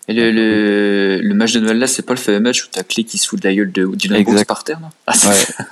Et 0.10 0.14
le, 0.14 0.30
le, 0.32 1.22
le 1.22 1.34
match 1.34 1.54
de 1.54 1.62
Noël 1.62 1.78
là, 1.80 1.88
c'est 1.88 2.02
pas 2.06 2.12
le 2.12 2.20
fameux 2.20 2.42
match 2.42 2.66
où 2.66 2.68
t'as 2.70 2.84
Clé 2.84 3.06
qui 3.06 3.18
se 3.18 3.26
fout 3.26 3.42
de 3.42 3.48
la 3.48 3.56
gueule 3.56 3.72
de 3.72 3.86
Dylan. 3.96 4.22
Brooks 4.24 4.44
par 4.44 4.66
terre, 4.66 4.82
non 4.82 4.90
ah. 5.08 5.14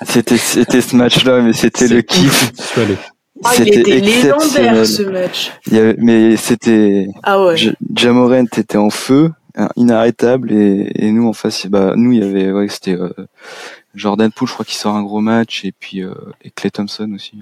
C'était, 0.08 0.38
c'était 0.38 0.80
ce 0.80 0.96
match-là, 0.96 1.42
mais 1.42 1.52
c'était 1.52 1.90
le 1.90 2.02
kiff. 2.04 2.54
allé. 2.78 2.96
Ah, 3.44 3.50
il 3.58 3.66
C'était 3.66 3.80
était 3.82 4.00
légendaire 4.00 4.80
exceptionnel. 4.80 4.88
ce 4.88 5.02
match. 5.02 5.52
Il 5.68 5.74
y 5.74 5.80
avait- 5.80 5.96
mais 5.98 6.38
c'était, 6.38 7.08
Ah 7.24 7.44
ouais. 7.44 7.56
Jamorant 7.96 8.46
était 8.56 8.78
en 8.78 8.90
feu, 8.90 9.32
inarrêtable, 9.76 10.52
et, 10.52 11.12
nous 11.12 11.28
en 11.28 11.34
face, 11.34 11.68
bah, 11.68 11.94
nous 11.96 12.12
il 12.12 12.20
y 12.20 12.24
avait, 12.24 12.52
ouais, 12.52 12.68
c'était 12.68 12.96
euh, 12.96 13.10
Jordan 13.96 14.32
Poole, 14.32 14.48
je 14.48 14.54
crois 14.54 14.66
qu'il 14.66 14.76
sort 14.76 14.96
un 14.96 15.04
gros 15.04 15.22
match, 15.22 15.66
et 15.66 15.72
puis 15.72 16.02
euh, 16.04 16.14
et 16.44 16.52
Clay 16.52 16.72
Thompson 16.72 17.12
aussi. 17.16 17.42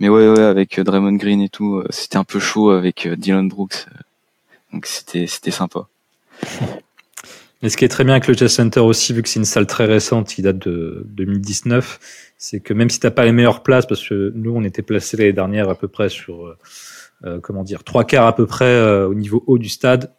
Mais 0.00 0.08
ouais, 0.08 0.28
ouais, 0.28 0.42
avec 0.42 0.78
euh, 0.78 0.84
Draymond 0.84 1.16
Green 1.16 1.40
et 1.40 1.48
tout, 1.48 1.82
c'était 1.90 2.16
un 2.16 2.24
peu 2.24 2.38
chaud 2.38 2.70
avec 2.70 3.08
Dylan 3.08 3.48
Brooks, 3.48 3.86
donc 4.72 4.86
c'était, 4.86 5.26
c'était 5.26 5.50
sympa. 5.50 5.86
Mais 7.62 7.70
ce 7.70 7.78
qui 7.78 7.86
est 7.86 7.88
très 7.88 8.04
bien 8.04 8.12
avec 8.12 8.26
le 8.26 8.34
Chess 8.34 8.52
Center 8.52 8.80
aussi, 8.80 9.14
vu 9.14 9.22
que 9.22 9.28
c'est 9.28 9.38
une 9.38 9.46
salle 9.46 9.66
très 9.66 9.86
récente 9.86 10.28
qui 10.28 10.42
date 10.42 10.58
de 10.58 11.06
2019, 11.06 11.98
c'est 12.36 12.60
que 12.60 12.74
même 12.74 12.90
si 12.90 13.00
t'as 13.00 13.10
pas 13.10 13.24
les 13.24 13.32
meilleures 13.32 13.62
places, 13.62 13.86
parce 13.86 14.06
que 14.06 14.32
nous 14.34 14.54
on 14.54 14.62
était 14.64 14.82
placés 14.82 15.16
l'année 15.16 15.32
dernière 15.32 15.70
à 15.70 15.74
peu 15.74 15.88
près 15.88 16.10
sur, 16.10 16.54
comment 17.40 17.64
dire, 17.64 17.82
trois 17.82 18.04
quarts 18.04 18.26
à 18.26 18.34
peu 18.34 18.44
près 18.44 18.82
au 19.04 19.14
niveau 19.14 19.42
haut 19.46 19.56
du 19.56 19.70
stade, 19.70 20.12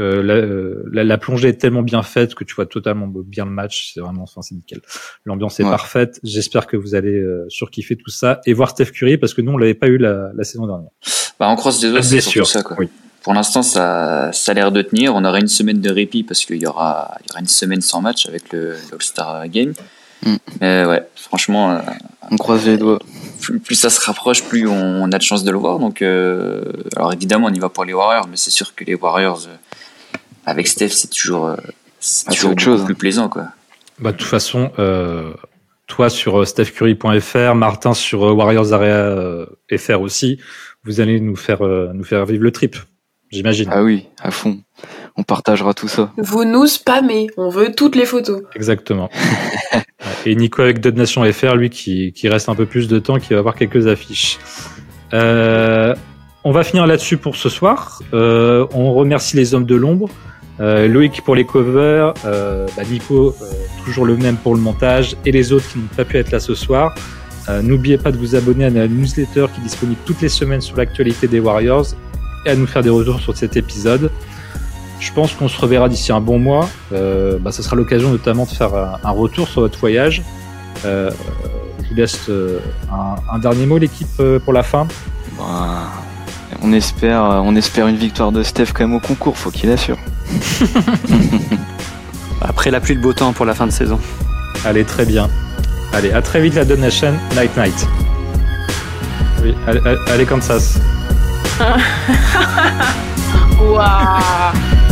euh, 0.00 0.22
la, 0.22 0.34
euh, 0.34 0.84
la, 0.92 1.04
la 1.04 1.18
plongée 1.18 1.48
est 1.48 1.60
tellement 1.60 1.82
bien 1.82 2.02
faite 2.02 2.34
que 2.34 2.44
tu 2.44 2.54
vois 2.54 2.66
totalement 2.66 3.06
bien 3.08 3.44
le 3.44 3.50
match. 3.50 3.92
C'est 3.94 4.00
vraiment, 4.00 4.22
enfin 4.24 4.42
c'est 4.42 4.54
nickel. 4.54 4.80
L'ambiance 5.24 5.60
est 5.60 5.64
Ouais. 5.64 5.70
parfaite. 5.70 6.20
J'espère 6.24 6.66
que 6.66 6.76
vous 6.76 6.94
allez 6.94 7.18
euh, 7.18 7.46
surkiffer 7.48 7.96
tout 7.96 8.10
ça 8.10 8.40
et 8.46 8.52
voir 8.52 8.70
Steph 8.70 8.86
Curry 8.92 9.16
parce 9.18 9.34
que 9.34 9.40
nous 9.40 9.52
on 9.52 9.56
l'avait 9.56 9.74
pas 9.74 9.86
eu 9.88 9.98
la, 9.98 10.30
la 10.34 10.44
saison 10.44 10.66
dernière. 10.66 10.90
Bah, 11.38 11.48
on 11.50 11.56
croise 11.56 11.82
les 11.82 11.90
doigts, 11.90 12.00
de 12.00 12.04
c'est 12.04 12.20
surtout 12.20 12.38
blessure. 12.40 12.46
ça, 12.46 12.62
quoi. 12.62 12.76
Oui. 12.78 12.88
Pour 13.22 13.32
l'instant, 13.32 13.62
ça, 13.62 14.30
ça 14.32 14.52
a 14.52 14.54
l'air 14.54 14.70
de 14.70 14.82
tenir. 14.82 15.14
On 15.14 15.24
aura 15.24 15.40
une 15.40 15.48
semaine 15.48 15.80
de 15.80 15.90
répit 15.90 16.22
parce 16.24 16.44
qu'il 16.44 16.60
y 16.60 16.66
aura, 16.66 17.16
il 17.20 17.30
y 17.30 17.32
aura 17.32 17.40
une 17.40 17.48
semaine 17.48 17.80
sans 17.80 18.02
match 18.02 18.26
avec 18.28 18.52
le 18.52 18.74
l'All-Star 18.90 19.48
Game. 19.48 19.72
Mm. 20.26 20.34
Mais 20.60 20.84
ouais, 20.84 21.02
franchement, 21.16 21.72
euh, 21.72 21.78
On 22.30 22.36
croise 22.36 22.66
les 22.66 22.76
doigts. 22.76 22.98
plus, 23.40 23.58
plus 23.60 23.74
ça 23.76 23.88
se 23.90 24.00
rapproche, 24.00 24.42
plus 24.44 24.66
on, 24.68 24.74
on 25.02 25.10
a 25.10 25.16
de 25.18 25.22
chances 25.22 25.42
de 25.42 25.50
le 25.50 25.56
voir. 25.58 25.78
Donc, 25.78 26.02
euh, 26.02 26.64
alors 26.96 27.12
évidemment, 27.14 27.46
on 27.48 27.52
y 27.54 27.58
va 27.58 27.70
pour 27.70 27.84
les 27.86 27.94
Warriors, 27.94 28.26
mais 28.28 28.36
c'est 28.36 28.50
sûr 28.50 28.74
que 28.74 28.84
les 28.84 28.94
Warriors, 28.94 29.46
euh, 29.48 29.56
avec 30.46 30.68
Steph, 30.68 30.88
c'est 30.90 31.10
toujours, 31.10 31.46
euh, 31.46 31.56
c'est 32.00 32.26
Ah, 32.26 32.30
c'est 32.30 32.36
toujours 32.36 32.52
autre 32.52 32.62
chose, 32.62 32.82
hein. 32.82 32.84
plus 32.84 32.94
plaisant, 32.94 33.28
quoi. 33.28 33.48
Bah, 34.00 34.12
de 34.12 34.16
toute 34.16 34.26
façon, 34.26 34.72
euh, 34.78 35.32
toi 35.86 36.10
sur 36.10 36.40
euh, 36.40 36.44
stephcurry.fr, 36.44 37.54
Martin 37.54 37.94
sur 37.94 38.22
Warriors 38.22 38.72
Area 38.72 39.46
FR 39.76 40.00
aussi, 40.00 40.38
vous 40.84 41.00
allez 41.00 41.20
nous 41.20 41.36
faire 41.36 41.62
euh, 41.62 41.92
nous 41.94 42.04
faire 42.04 42.26
vivre 42.26 42.42
le 42.42 42.50
trip, 42.50 42.76
j'imagine. 43.30 43.68
Ah 43.72 43.82
oui, 43.82 44.08
à 44.20 44.30
fond. 44.30 44.58
On 45.16 45.22
partagera 45.22 45.74
tout 45.74 45.86
ça. 45.88 46.12
Vous 46.18 46.44
nous 46.44 46.66
spammez. 46.66 47.28
On 47.36 47.48
veut 47.48 47.72
toutes 47.74 47.94
les 47.94 48.04
photos. 48.04 48.42
Exactement. 48.56 49.08
Et 50.26 50.34
Nico 50.34 50.60
avec 50.62 50.80
Dub 50.80 50.96
Nation 50.96 51.22
FR, 51.32 51.54
lui 51.54 51.70
qui, 51.70 52.12
qui 52.12 52.28
reste 52.28 52.48
un 52.48 52.54
peu 52.54 52.66
plus 52.66 52.88
de 52.88 52.98
temps, 52.98 53.18
qui 53.20 53.32
va 53.32 53.38
avoir 53.38 53.54
quelques 53.54 53.86
affiches. 53.86 54.38
Euh, 55.12 55.94
on 56.42 56.50
va 56.50 56.64
finir 56.64 56.86
là-dessus 56.86 57.16
pour 57.16 57.36
ce 57.36 57.48
soir. 57.48 58.02
Euh, 58.12 58.66
on 58.72 58.92
remercie 58.92 59.36
les 59.36 59.54
hommes 59.54 59.66
de 59.66 59.74
l'ombre. 59.76 60.10
Euh, 60.60 60.86
Loïc 60.86 61.22
pour 61.22 61.34
les 61.34 61.44
covers, 61.44 62.14
euh, 62.24 62.66
bah 62.76 62.82
Nico 62.88 63.34
euh, 63.42 63.44
toujours 63.84 64.04
le 64.04 64.16
même 64.16 64.36
pour 64.36 64.54
le 64.54 64.60
montage 64.60 65.16
et 65.24 65.32
les 65.32 65.52
autres 65.52 65.68
qui 65.68 65.78
n'ont 65.78 65.88
pas 65.96 66.04
pu 66.04 66.16
être 66.16 66.30
là 66.30 66.38
ce 66.38 66.54
soir. 66.54 66.94
Euh, 67.48 67.60
N'oubliez 67.60 67.98
pas 67.98 68.12
de 68.12 68.16
vous 68.16 68.36
abonner 68.36 68.64
à 68.66 68.70
la 68.70 68.86
newsletter 68.86 69.46
qui 69.52 69.60
est 69.60 69.64
disponible 69.64 70.00
toutes 70.06 70.20
les 70.20 70.28
semaines 70.28 70.60
sur 70.60 70.76
l'actualité 70.76 71.26
des 71.26 71.40
Warriors 71.40 71.86
et 72.46 72.50
à 72.50 72.56
nous 72.56 72.66
faire 72.66 72.82
des 72.82 72.90
retours 72.90 73.20
sur 73.20 73.36
cet 73.36 73.56
épisode. 73.56 74.10
Je 75.00 75.12
pense 75.12 75.34
qu'on 75.34 75.48
se 75.48 75.60
reverra 75.60 75.88
d'ici 75.88 76.12
un 76.12 76.20
bon 76.20 76.38
mois. 76.38 76.68
Euh, 76.92 77.38
bah, 77.38 77.50
ça 77.52 77.62
sera 77.62 77.74
l'occasion 77.76 78.10
notamment 78.10 78.44
de 78.44 78.50
faire 78.50 78.74
un, 78.74 78.98
un 79.02 79.10
retour 79.10 79.48
sur 79.48 79.60
votre 79.60 79.78
voyage. 79.78 80.22
Euh, 80.84 81.10
je 81.82 81.88
vous 81.88 81.94
laisse 81.94 82.28
euh, 82.28 82.60
un, 83.30 83.38
dernier 83.38 83.66
mot 83.66 83.78
l'équipe 83.78 84.08
euh, 84.20 84.38
pour 84.38 84.52
la 84.52 84.62
fin. 84.62 84.86
Bah, 85.38 85.92
on 86.64 86.72
espère, 86.72 87.22
on 87.44 87.54
espère 87.56 87.88
une 87.88 87.96
victoire 87.96 88.32
de 88.32 88.42
Steph 88.42 88.68
quand 88.74 88.84
même 88.84 88.94
au 88.94 89.00
concours, 89.00 89.36
faut 89.36 89.50
qu'il 89.50 89.70
assure. 89.70 89.98
Après 92.40 92.70
la 92.70 92.80
pluie 92.80 92.96
de 92.96 93.02
beau 93.02 93.12
temps 93.12 93.34
pour 93.34 93.44
la 93.44 93.54
fin 93.54 93.66
de 93.66 93.72
saison. 93.72 94.00
Allez, 94.64 94.84
très 94.84 95.04
bien. 95.04 95.28
Allez, 95.92 96.12
à 96.12 96.22
très 96.22 96.40
vite 96.40 96.54
la 96.54 96.64
Donation. 96.64 97.12
Night 97.36 97.54
night. 97.56 97.86
Oui, 99.42 99.54
allez, 99.66 99.80
allez, 99.84 99.98
allez 100.08 100.24
Kansas. 100.24 100.78
Waouh 103.60 104.83